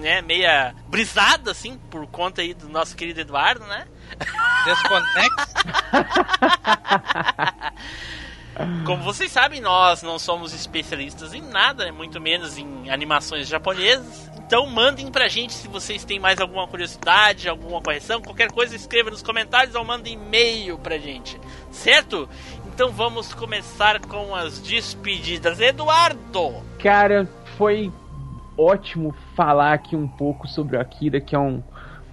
né, 0.00 0.22
meia 0.22 0.74
brisada 0.88 1.50
assim 1.50 1.78
por 1.90 2.06
conta 2.06 2.42
aí 2.42 2.54
do 2.54 2.68
nosso 2.68 2.96
querido 2.96 3.20
Eduardo, 3.20 3.64
né? 3.66 3.86
Desconecta. 4.64 5.48
Como 8.84 9.02
vocês 9.02 9.30
sabem, 9.32 9.60
nós 9.60 10.02
não 10.02 10.18
somos 10.18 10.52
especialistas 10.52 11.32
em 11.32 11.40
nada, 11.40 11.84
né, 11.84 11.92
muito 11.92 12.20
menos 12.20 12.58
em 12.58 12.90
animações 12.90 13.48
japonesas. 13.48 14.28
Então 14.50 14.66
mandem 14.66 15.10
pra 15.12 15.28
gente 15.28 15.52
se 15.52 15.68
vocês 15.68 16.04
têm 16.04 16.18
mais 16.18 16.40
alguma 16.40 16.66
curiosidade, 16.66 17.48
alguma 17.48 17.80
correção, 17.80 18.20
qualquer 18.20 18.50
coisa, 18.50 18.74
escreva 18.74 19.08
nos 19.08 19.22
comentários 19.22 19.76
ou 19.76 19.84
mandem 19.84 20.14
e-mail 20.14 20.76
pra 20.76 20.98
gente, 20.98 21.40
certo? 21.70 22.28
Então 22.72 22.90
vamos 22.90 23.34
começar 23.34 24.00
com 24.00 24.34
as 24.34 24.58
despedidas. 24.58 25.60
Eduardo! 25.60 26.54
Cara, 26.78 27.28
foi 27.58 27.92
ótimo 28.56 29.14
falar 29.34 29.74
aqui 29.74 29.94
um 29.94 30.08
pouco 30.08 30.48
sobre 30.48 30.76
o 30.76 30.80
Akira, 30.80 31.20
que 31.20 31.34
é 31.34 31.38
um, 31.38 31.62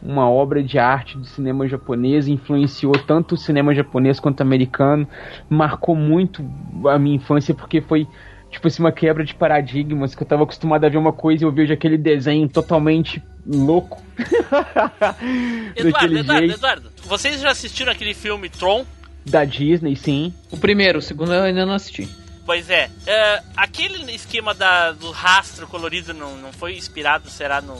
uma 0.01 0.29
obra 0.29 0.61
de 0.61 0.77
arte 0.77 1.17
do 1.17 1.25
cinema 1.25 1.67
japonês, 1.67 2.27
influenciou 2.27 2.93
tanto 2.93 3.35
o 3.35 3.37
cinema 3.37 3.73
japonês 3.73 4.19
quanto 4.19 4.39
o 4.39 4.43
americano, 4.43 5.07
marcou 5.49 5.95
muito 5.95 6.43
a 6.85 6.99
minha 6.99 7.15
infância 7.15 7.53
porque 7.53 7.79
foi 7.79 8.07
tipo 8.49 8.67
assim 8.67 8.81
uma 8.81 8.91
quebra 8.91 9.23
de 9.23 9.35
paradigmas, 9.35 10.15
que 10.15 10.23
eu 10.23 10.27
tava 10.27 10.43
acostumado 10.43 10.85
a 10.85 10.89
ver 10.89 10.97
uma 10.97 11.13
coisa 11.13 11.43
e 11.43 11.47
eu 11.47 11.51
vejo 11.51 11.73
aquele 11.73 11.97
desenho 11.97 12.47
totalmente 12.49 13.21
louco. 13.45 14.01
Eduardo, 15.75 16.17
Eduardo, 16.17 16.39
jeito. 16.39 16.53
Eduardo, 16.55 16.91
vocês 17.03 17.39
já 17.39 17.51
assistiram 17.51 17.91
aquele 17.91 18.13
filme 18.13 18.49
Tron? 18.49 18.85
Da 19.29 19.43
Disney, 19.45 19.95
sim. 19.95 20.33
O 20.51 20.57
primeiro, 20.57 20.99
o 20.99 21.01
segundo 21.01 21.33
eu 21.33 21.43
ainda 21.43 21.65
não 21.65 21.73
assisti. 21.73 22.07
Pois 22.45 22.69
é, 22.69 22.89
é, 23.05 23.43
aquele 23.57 24.09
esquema 24.13 24.53
da, 24.53 24.93
do 24.93 25.11
rastro 25.11 25.67
colorido 25.67 26.13
não, 26.13 26.37
não 26.37 26.53
foi 26.53 26.77
inspirado, 26.77 27.29
será, 27.29 27.59
no, 27.61 27.75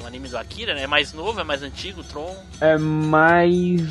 no 0.00 0.06
anime 0.06 0.28
do 0.28 0.38
Akira, 0.38 0.74
né? 0.74 0.82
É 0.82 0.86
mais 0.86 1.12
novo, 1.12 1.40
é 1.40 1.44
mais 1.44 1.62
antigo, 1.62 2.04
Tron. 2.04 2.36
É 2.60 2.78
mais. 2.78 3.82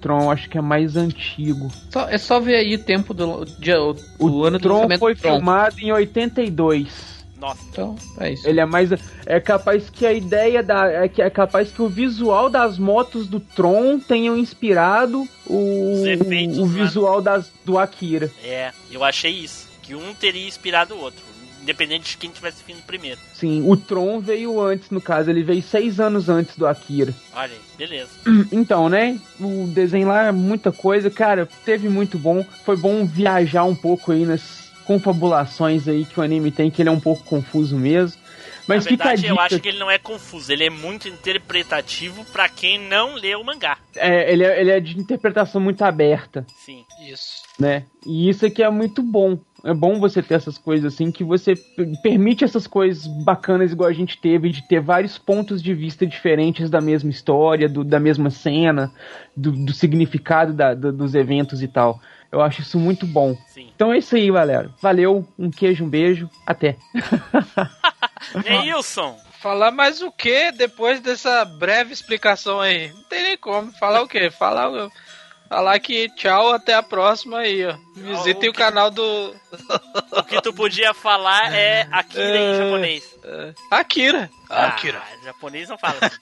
Tron, 0.00 0.30
acho 0.30 0.48
que 0.48 0.56
é 0.58 0.60
mais 0.62 0.96
antigo. 0.96 1.70
Só- 1.90 2.08
é 2.08 2.16
só 2.18 2.38
ver 2.40 2.56
aí 2.56 2.74
o 2.74 2.78
tempo 2.82 3.12
do, 3.14 3.44
dia- 3.58 3.80
o, 3.82 3.96
O 4.18 4.30
o 4.30 4.44
ano 4.44 4.58
do 4.58 4.62
Tron 4.62 4.74
lançamento 4.76 4.98
foi 5.00 5.14
do 5.14 5.20
Tron. 5.20 5.32
filmado 5.36 5.76
em 5.80 5.92
82. 5.92 7.09
Nossa, 7.40 7.60
Então, 7.70 7.96
é 8.18 8.32
isso. 8.32 8.46
Ele 8.46 8.60
é 8.60 8.66
mais. 8.66 8.90
É 9.24 9.40
capaz 9.40 9.88
que 9.88 10.04
a 10.06 10.12
ideia 10.12 10.62
da. 10.62 10.86
É, 10.90 11.08
que 11.08 11.22
é 11.22 11.30
capaz 11.30 11.70
que 11.70 11.80
o 11.80 11.88
visual 11.88 12.50
das 12.50 12.78
motos 12.78 13.26
do 13.26 13.40
Tron 13.40 13.98
tenham 13.98 14.36
inspirado 14.36 15.26
o, 15.46 15.92
Os 15.94 16.06
efeitos, 16.06 16.58
o 16.58 16.66
né? 16.66 16.82
visual 16.84 17.22
das, 17.22 17.50
do 17.64 17.78
Akira. 17.78 18.30
é, 18.44 18.72
eu 18.90 19.02
achei 19.02 19.30
isso, 19.32 19.66
que 19.82 19.94
um 19.94 20.12
teria 20.14 20.46
inspirado 20.46 20.94
o 20.94 20.98
outro, 21.00 21.22
independente 21.62 22.10
de 22.10 22.16
quem 22.18 22.30
tivesse 22.30 22.62
vindo 22.66 22.82
primeiro. 22.86 23.18
Sim, 23.34 23.62
o 23.66 23.74
Tron 23.76 24.20
veio 24.20 24.60
antes, 24.60 24.90
no 24.90 25.00
caso, 25.00 25.30
ele 25.30 25.42
veio 25.42 25.62
seis 25.62 25.98
anos 25.98 26.28
antes 26.28 26.56
do 26.56 26.66
Akira. 26.66 27.14
Olha 27.34 27.52
aí, 27.52 27.58
beleza. 27.78 28.10
Então, 28.52 28.88
né? 28.90 29.18
O 29.40 29.66
desenho 29.66 30.08
lá 30.08 30.26
é 30.26 30.32
muita 30.32 30.70
coisa, 30.70 31.08
cara. 31.08 31.48
Teve 31.64 31.88
muito 31.88 32.18
bom. 32.18 32.44
Foi 32.66 32.76
bom 32.76 33.04
viajar 33.06 33.64
um 33.64 33.74
pouco 33.74 34.12
aí 34.12 34.26
nas 34.26 34.59
confabulações 34.90 35.86
aí 35.86 36.04
que 36.04 36.18
o 36.18 36.22
anime 36.22 36.50
tem, 36.50 36.68
que 36.68 36.82
ele 36.82 36.88
é 36.88 36.92
um 36.92 36.98
pouco 36.98 37.22
confuso 37.22 37.76
mesmo. 37.76 38.20
Mas 38.66 38.84
Na 38.84 38.90
fica 38.90 39.04
a 39.04 39.06
verdade, 39.08 39.22
dica. 39.22 39.32
eu 39.34 39.40
acho 39.40 39.60
que 39.60 39.68
ele 39.68 39.78
não 39.78 39.90
é 39.90 39.98
confuso, 39.98 40.52
ele 40.52 40.64
é 40.64 40.70
muito 40.70 41.08
interpretativo 41.08 42.24
pra 42.26 42.48
quem 42.48 42.76
não 42.78 43.14
lê 43.14 43.34
o 43.36 43.44
mangá. 43.44 43.78
é, 43.96 44.32
ele, 44.32 44.44
é, 44.44 44.60
ele 44.60 44.70
é 44.70 44.80
de 44.80 44.98
interpretação 44.98 45.60
muito 45.60 45.82
aberta. 45.82 46.44
Sim. 46.64 46.84
Isso. 47.08 47.42
né? 47.58 47.84
E 48.04 48.28
isso 48.28 48.44
aqui 48.46 48.62
é 48.62 48.70
muito 48.70 49.00
bom. 49.02 49.38
É 49.64 49.74
bom 49.74 49.98
você 49.98 50.22
ter 50.22 50.34
essas 50.34 50.56
coisas 50.58 50.92
assim, 50.94 51.10
que 51.10 51.22
você 51.24 51.54
permite 52.02 52.44
essas 52.44 52.66
coisas 52.66 53.06
bacanas 53.06 53.72
igual 53.72 53.88
a 53.88 53.92
gente 53.92 54.18
teve, 54.18 54.50
de 54.50 54.62
ter 54.66 54.80
vários 54.80 55.18
pontos 55.18 55.62
de 55.62 55.74
vista 55.74 56.06
diferentes 56.06 56.70
da 56.70 56.80
mesma 56.80 57.10
história, 57.10 57.68
do- 57.68 57.84
da 57.84 58.00
mesma 58.00 58.30
cena, 58.30 58.92
do, 59.36 59.52
do 59.52 59.72
significado 59.72 60.52
da- 60.52 60.74
do- 60.74 60.92
dos 60.92 61.14
eventos 61.14 61.62
e 61.62 61.68
tal. 61.68 62.00
Eu 62.32 62.40
acho 62.40 62.62
isso 62.62 62.78
muito 62.78 63.06
bom. 63.06 63.36
Sim. 63.48 63.68
Então 63.74 63.92
é 63.92 63.98
isso 63.98 64.14
aí, 64.14 64.30
galera. 64.30 64.70
Valeu, 64.80 65.26
um 65.38 65.50
queijo, 65.50 65.84
um 65.84 65.88
beijo, 65.88 66.30
até. 66.46 66.76
Neilson, 68.44 69.16
Falar 69.40 69.70
mais 69.70 70.02
o 70.02 70.12
que 70.12 70.52
depois 70.52 71.00
dessa 71.00 71.46
breve 71.46 71.94
explicação 71.94 72.60
aí? 72.60 72.92
Não 72.92 73.02
tem 73.04 73.22
nem 73.22 73.38
como. 73.38 73.72
Falar 73.72 74.02
o 74.02 74.06
quê? 74.06 74.30
Falar, 74.30 74.90
falar 75.50 75.78
que 75.80 76.08
tchau, 76.14 76.52
até 76.54 76.72
a 76.74 76.82
próxima 76.82 77.40
aí, 77.40 77.66
ó. 77.66 77.76
Visitem 77.94 78.48
o 78.48 78.52
o, 78.52 78.54
que- 78.54 78.58
canal 78.58 78.90
do 78.90 79.36
o 80.12 80.22
que 80.22 80.40
tu 80.40 80.54
podia 80.54 80.94
falar 80.94 81.52
é 81.52 81.86
Akira 81.90 82.38
em 82.38 82.54
É. 82.54 82.56
japonês. 82.56 83.16
é, 83.24 83.54
Akira. 83.70 84.30
Akira. 84.48 85.02
Ah, 85.04 85.24
japonês 85.24 85.68
não 85.68 85.76
fala 85.76 85.98
assim. 86.00 86.16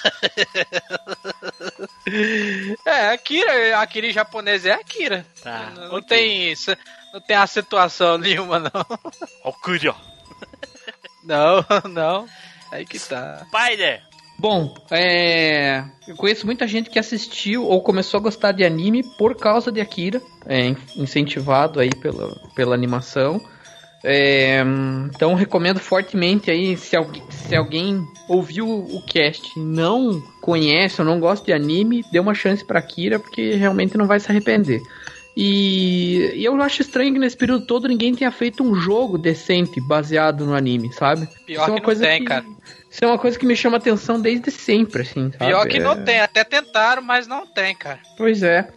É, 2.86 3.10
Akira. 3.10 3.78
Akira 3.78 4.06
em 4.06 4.12
japonês 4.12 4.64
é 4.66 4.72
Akira. 4.72 5.24
Tá, 5.42 5.70
Não, 5.76 5.88
não 5.92 6.02
tem 6.02 6.50
isso. 6.50 6.74
Não 7.12 7.20
tem 7.20 7.36
acentuação 7.36 8.16
nenhuma, 8.18 8.58
não. 8.58 8.70
Akira. 9.44 9.94
Não, 11.22 11.62
não. 11.90 12.26
Aí 12.72 12.84
que 12.86 12.98
tá. 12.98 13.46
Spider. 13.46 14.02
Bom, 14.38 14.72
é. 14.90 15.82
Eu 16.06 16.14
conheço 16.14 16.46
muita 16.46 16.66
gente 16.66 16.88
que 16.88 16.98
assistiu 16.98 17.64
ou 17.64 17.82
começou 17.82 18.18
a 18.18 18.22
gostar 18.22 18.52
de 18.52 18.64
anime 18.64 19.02
por 19.02 19.34
causa 19.34 19.72
de 19.72 19.80
Akira, 19.80 20.22
é, 20.46 20.66
in- 20.66 20.76
incentivado 20.96 21.80
aí 21.80 21.90
pela, 21.90 22.36
pela 22.54 22.74
animação. 22.74 23.40
É, 24.04 24.62
então 25.12 25.34
recomendo 25.34 25.80
fortemente 25.80 26.52
aí, 26.52 26.76
se 26.76 26.96
alguém, 26.96 27.22
se 27.30 27.56
alguém 27.56 28.06
ouviu 28.28 28.68
o 28.68 29.02
cast 29.04 29.58
e 29.58 29.60
não 29.60 30.22
conhece 30.40 31.00
ou 31.00 31.06
não 31.06 31.18
gosta 31.18 31.44
de 31.44 31.52
anime, 31.52 32.04
dê 32.12 32.20
uma 32.20 32.32
chance 32.32 32.64
pra 32.64 32.78
Akira, 32.78 33.18
porque 33.18 33.56
realmente 33.56 33.98
não 33.98 34.06
vai 34.06 34.20
se 34.20 34.30
arrepender. 34.30 34.82
E, 35.36 36.32
e 36.34 36.44
eu 36.44 36.60
acho 36.62 36.82
estranho 36.82 37.12
que 37.12 37.18
nesse 37.18 37.36
período 37.36 37.66
todo 37.66 37.86
ninguém 37.88 38.14
tenha 38.14 38.30
feito 38.30 38.62
um 38.62 38.74
jogo 38.74 39.18
decente 39.18 39.80
baseado 39.80 40.46
no 40.46 40.54
anime, 40.54 40.92
sabe? 40.92 41.28
Pior 41.44 41.64
que 41.74 41.80
não 41.80 41.94
tem, 42.00 42.24
cara. 42.24 42.44
Isso 42.90 43.04
é 43.04 43.06
uma 43.06 43.18
coisa 43.18 43.38
que 43.38 43.44
me 43.46 43.54
chama 43.56 43.76
atenção 43.76 44.20
desde 44.20 44.50
sempre, 44.50 45.02
assim, 45.02 45.30
sabe? 45.32 45.46
Pior 45.46 45.66
que 45.68 45.76
É- 45.76 45.80
não 45.80 46.02
tem. 46.04 46.20
Até 46.20 46.42
tentaram, 46.44 47.02
mas 47.02 47.26
não 47.26 47.46
tem, 47.46 47.74
cara. 47.74 47.98
Pois 48.16 48.42
é. 48.42 48.68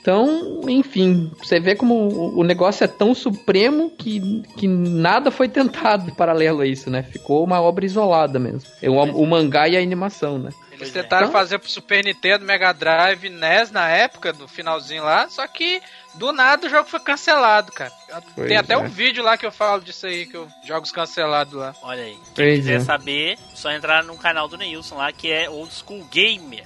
Então, 0.00 0.60
enfim, 0.68 1.30
você 1.38 1.60
vê 1.60 1.74
como 1.74 2.38
o- 2.38 2.44
negócio 2.44 2.82
é 2.84 2.86
tão 2.86 3.14
supremo 3.14 3.90
que, 3.90 4.42
que 4.56 4.66
nada 4.66 5.30
foi 5.30 5.48
tentado 5.48 6.14
paralelo 6.14 6.60
a 6.62 6.66
isso, 6.66 6.88
né? 6.88 7.02
Ficou 7.02 7.44
uma 7.44 7.60
obra 7.60 7.84
isolada 7.84 8.38
mesmo. 8.38 8.62
É 8.80 8.88
O, 8.88 8.94
o 8.94 9.26
mangá 9.26 9.68
e 9.68 9.76
a 9.76 9.80
animação, 9.80 10.38
né? 10.38 10.50
Eles 10.72 10.92
tentaram 10.92 11.26
Então- 11.26 11.32
fazer 11.38 11.58
pro 11.58 11.68
Super 11.68 12.04
Nintendo, 12.04 12.44
Mega 12.44 12.72
Drive, 12.72 13.28
NES 13.28 13.70
na 13.72 13.88
época, 13.90 14.32
no 14.32 14.46
finalzinho 14.46 15.02
lá, 15.02 15.28
só 15.28 15.46
que 15.48 15.82
do 16.18 16.32
nada 16.32 16.66
o 16.66 16.70
jogo 16.70 16.88
foi 16.88 17.00
cancelado, 17.00 17.72
cara. 17.72 17.92
Pois 18.34 18.48
Tem 18.48 18.56
até 18.56 18.74
é. 18.74 18.78
um 18.78 18.88
vídeo 18.88 19.22
lá 19.22 19.36
que 19.38 19.46
eu 19.46 19.52
falo 19.52 19.80
disso 19.82 20.06
aí, 20.06 20.26
que 20.26 20.36
eu 20.36 20.48
jogos 20.64 20.90
cancelados 20.92 21.54
lá. 21.54 21.74
Olha 21.82 22.02
aí. 22.02 22.14
Quem 22.14 22.34
Pois 22.34 22.58
quiser 22.58 22.76
é. 22.76 22.80
saber, 22.80 23.38
só 23.54 23.70
entrar 23.70 24.02
no 24.04 24.16
canal 24.18 24.48
do 24.48 24.56
Neilson 24.58 24.96
lá, 24.96 25.12
que 25.12 25.30
é 25.30 25.48
Old 25.48 25.72
School 25.72 26.04
Gamer. 26.10 26.64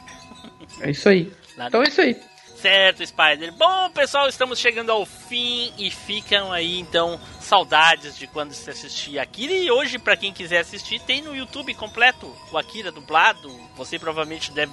É 0.81 0.91
isso 0.91 1.09
aí. 1.09 1.33
Lá 1.57 1.69
Então 1.69 1.81
no- 1.81 1.87
é 1.87 1.89
isso 1.89 2.01
aí. 2.01 2.17
Certo, 2.57 3.05
Spider. 3.05 3.53
Bom, 3.55 3.91
pessoal, 3.91 4.29
estamos 4.29 4.57
chegando 4.57 4.93
ao 4.93 5.05
fim 5.05 5.73
e 5.77 5.91
ficam 5.91 6.53
aí 6.53 6.79
então 6.79 7.19
saudades 7.41 8.17
de 8.17 8.29
quando 8.29 8.53
se 8.55 8.71
assistia 8.71 9.21
Akira. 9.23 9.53
E 9.53 9.69
hoje, 9.69 9.99
pra 9.99 10.17
quem 10.17 10.33
quiser 10.33 10.59
assistir, 10.61 11.01
tem 11.01 11.21
no 11.23 11.35
YouTube 11.35 11.75
completo 11.75 12.33
o 12.53 12.57
Akira 12.57 12.93
dublado. 12.93 13.51
Você 13.75 13.99
provavelmente 13.99 14.53
deve 14.53 14.73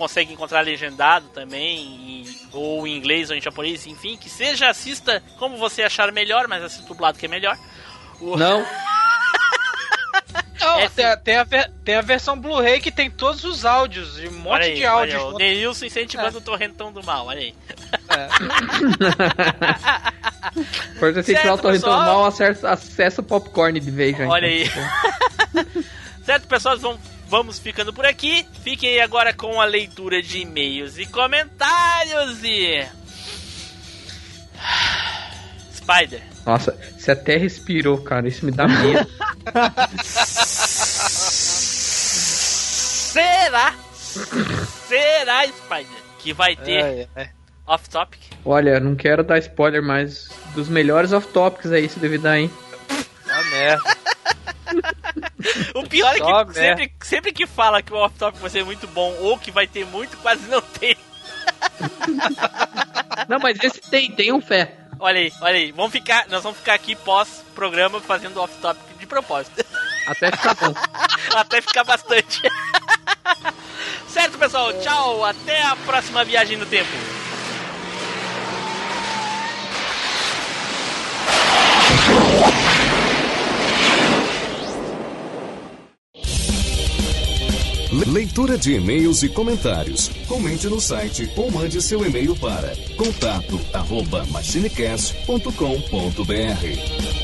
consegue 0.00 0.32
encontrar 0.32 0.62
legendado 0.62 1.28
também, 1.28 1.78
e- 2.24 2.36
ou 2.52 2.86
em 2.86 2.96
inglês 2.96 3.28
ou 3.30 3.36
em 3.36 3.40
japonês, 3.40 3.86
enfim, 3.86 4.16
que 4.16 4.28
seja 4.30 4.68
assista 4.70 5.22
como 5.38 5.56
você 5.58 5.82
achar 5.82 6.10
melhor, 6.10 6.48
mas 6.48 6.62
assista 6.64 6.86
dublado 6.88 7.18
que 7.18 7.26
é 7.26 7.28
melhor. 7.28 7.56
O- 8.20 8.36
Não, 8.40 8.64
Não, 10.60 10.78
É, 10.78 10.88
tem, 10.90 11.04
a- 11.06 11.16
tem 11.16 11.36
a, 11.36 11.46
tem 11.84 11.94
a 11.96 12.00
versão 12.02 12.38
Blu-ray 12.38 12.80
que 12.80 12.90
tem 12.90 13.10
todos 13.10 13.44
os 13.44 13.64
áudios, 13.64 14.18
um 14.18 14.30
monte 14.38 14.62
aí, 14.64 14.74
de 14.74 14.84
áudio. 14.86 15.18
olha 15.20 15.34
o 15.34 15.38
Neilson 15.38 15.86
incentivando 15.86 16.38
o 16.38 16.40
torrentão 16.40 16.92
do 16.92 17.02
mal, 17.02 17.26
olha 17.26 17.40
aí. 17.40 17.54
por 20.98 21.12
você 21.14 21.34
tirar 21.34 21.54
o 21.54 21.58
torrentão 21.58 21.90
pessoal. 21.90 22.04
mal, 22.04 22.24
acesso, 22.26 22.66
acesso 22.66 23.22
popcorn 23.22 23.78
de 23.80 23.90
vez. 23.90 24.16
Olha 24.20 24.62
então. 24.62 24.82
aí. 25.54 25.84
certo, 26.24 26.46
pessoal, 26.46 26.78
vamos, 26.78 27.00
vamos 27.30 27.58
ficando 27.58 27.92
por 27.92 28.04
aqui. 28.04 28.46
Fiquem 28.62 28.90
aí 28.90 29.00
agora 29.00 29.32
com 29.32 29.60
a 29.60 29.64
leitura 29.64 30.20
de 30.22 30.40
e-mails 30.40 30.98
e 30.98 31.06
comentários 31.06 32.42
e. 32.44 32.84
Spider. 35.74 36.22
Nossa, 36.44 36.76
você 36.98 37.12
até 37.12 37.36
respirou, 37.36 38.02
cara. 38.02 38.28
Isso 38.28 38.44
me 38.44 38.50
dá 38.52 38.66
medo. 38.68 39.06
Será? 43.12 43.74
Será, 44.88 45.46
Spider? 45.46 46.02
Que 46.18 46.32
vai 46.32 46.56
ter 46.56 46.84
É, 46.84 47.08
é. 47.16 47.30
off-topic? 47.66 48.20
Olha, 48.44 48.78
não 48.80 48.94
quero 48.94 49.22
dar 49.24 49.38
spoiler, 49.38 49.82
mas 49.82 50.28
dos 50.54 50.68
melhores 50.68 51.12
off-topics 51.12 51.72
aí, 51.72 51.88
se 51.88 51.98
duvidar, 51.98 52.36
hein? 52.38 52.50
Tá 53.26 53.42
merda. 53.44 53.82
O 55.74 55.88
pior 55.88 56.14
é 56.14 56.18
que 56.18 56.24
merda. 56.24 56.52
sempre, 56.52 56.92
sempre 57.02 57.32
que 57.32 57.46
fala 57.46 57.82
que 57.82 57.92
o 57.92 57.96
off-topic 57.96 58.40
vai 58.40 58.50
ser 58.50 58.64
muito 58.64 58.86
bom 58.88 59.14
ou 59.20 59.38
que 59.38 59.50
vai 59.50 59.66
ter 59.66 59.86
muito, 59.86 60.16
quase 60.18 60.46
não 60.48 60.60
tem. 60.60 60.96
Não, 63.28 63.38
mas 63.38 63.58
esse 63.62 63.80
tem, 63.80 64.10
tem 64.10 64.32
um 64.32 64.40
fé. 64.40 64.76
Olha 64.98 65.18
aí, 65.18 65.32
olha 65.40 65.56
aí. 65.56 65.72
Vamos 65.72 65.92
ficar, 65.92 66.26
nós 66.28 66.42
vamos 66.42 66.58
ficar 66.58 66.74
aqui 66.74 66.94
pós-programa 66.94 68.00
fazendo 68.00 68.40
off-topic 68.40 68.98
de 68.98 69.06
propósito. 69.06 69.64
Até 70.06 70.30
ficar 70.30 70.54
bom. 70.54 70.74
Até 71.34 71.60
ficar 71.60 71.84
bastante. 71.84 72.40
certo, 74.08 74.38
pessoal. 74.38 74.72
Tchau. 74.80 75.24
Até 75.24 75.62
a 75.62 75.76
próxima 75.76 76.24
viagem 76.24 76.56
no 76.56 76.66
tempo. 76.66 76.90
Leitura 88.06 88.56
de 88.56 88.74
e-mails 88.74 89.22
e 89.22 89.28
comentários. 89.28 90.08
Comente 90.26 90.66
no 90.68 90.80
site 90.80 91.30
ou 91.36 91.50
mande 91.50 91.82
seu 91.82 92.04
e-mail 92.04 92.34
para 92.36 92.74
contato 92.96 93.60
arroba 93.74 94.24
machinecast.com.br. 94.26 97.20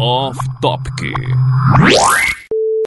Off 0.00 0.38
Topic. 0.60 1.12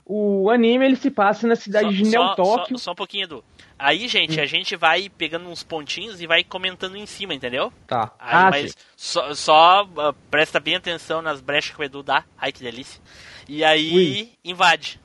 O 0.05 0.49
anime 0.49 0.85
ele 0.85 0.95
se 0.97 1.09
passa 1.09 1.47
na 1.47 1.55
cidade 1.55 1.95
de 1.95 2.03
Neo 2.03 2.35
Tóquio. 2.35 2.77
só, 2.77 2.85
só 2.85 2.91
um 2.91 2.95
pouquinho, 2.95 3.23
Edu. 3.23 3.43
Aí, 3.83 4.07
gente, 4.07 4.39
a 4.39 4.45
gente 4.45 4.75
vai 4.75 5.09
pegando 5.09 5.49
uns 5.49 5.63
pontinhos 5.63 6.21
e 6.21 6.27
vai 6.27 6.43
comentando 6.43 6.95
em 6.95 7.05
cima, 7.07 7.33
entendeu? 7.33 7.73
Tá. 7.87 8.11
Aí, 8.19 8.29
Ah, 8.35 8.49
mas 8.51 8.71
sim. 8.71 8.77
só, 8.95 9.33
só 9.33 9.89
ah, 9.97 10.13
presta 10.29 10.59
bem 10.59 10.75
atenção 10.75 11.19
nas 11.21 11.41
brechas 11.41 11.75
que 11.75 11.81
o 11.81 11.83
Edu 11.83 12.03
dá. 12.03 12.23
Ai, 12.37 12.51
que 12.51 12.61
delícia. 12.61 13.01
E 13.49 13.63
aí, 13.63 13.91
Ui. 13.93 14.31
invade. 14.45 15.01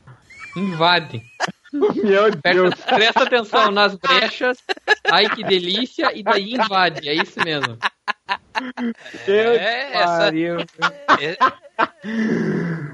Invade. 0.54 1.22
Meu 1.72 2.30
Deus. 2.30 2.74
Presta, 2.74 2.94
presta 2.94 3.22
atenção 3.24 3.70
nas 3.70 3.94
brechas. 3.96 4.58
Ai, 5.10 5.28
que 5.34 5.42
delícia. 5.42 6.12
E 6.14 6.22
daí 6.22 6.52
invade. 6.54 7.08
É 7.08 7.14
isso 7.14 7.38
mesmo. 7.44 7.78
Deus 9.26 9.58
É, 9.58 9.92
essa-. 9.94 10.30
É- 11.20 11.36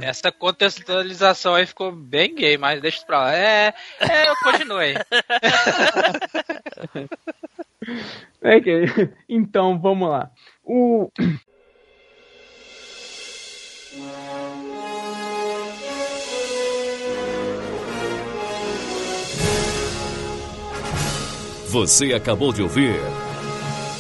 Essa 0.02 0.32
contextualização 0.32 1.54
aí 1.54 1.64
ficou 1.66 1.92
bem 1.92 2.34
gay, 2.34 2.59
mas 2.59 2.80
deixa 2.82 3.04
pra 3.06 3.18
lá. 3.20 3.34
É, 3.34 3.72
é 4.00 4.28
eu 4.28 4.34
continuei. 4.42 4.94
É 8.40 8.60
que- 8.60 8.84
Então, 9.28 9.78
vamos 9.78 10.09
lá. 10.09 10.30
O... 10.64 11.10
Você 21.68 22.12
acabou 22.12 22.52
de 22.52 22.62
ouvir 22.62 22.94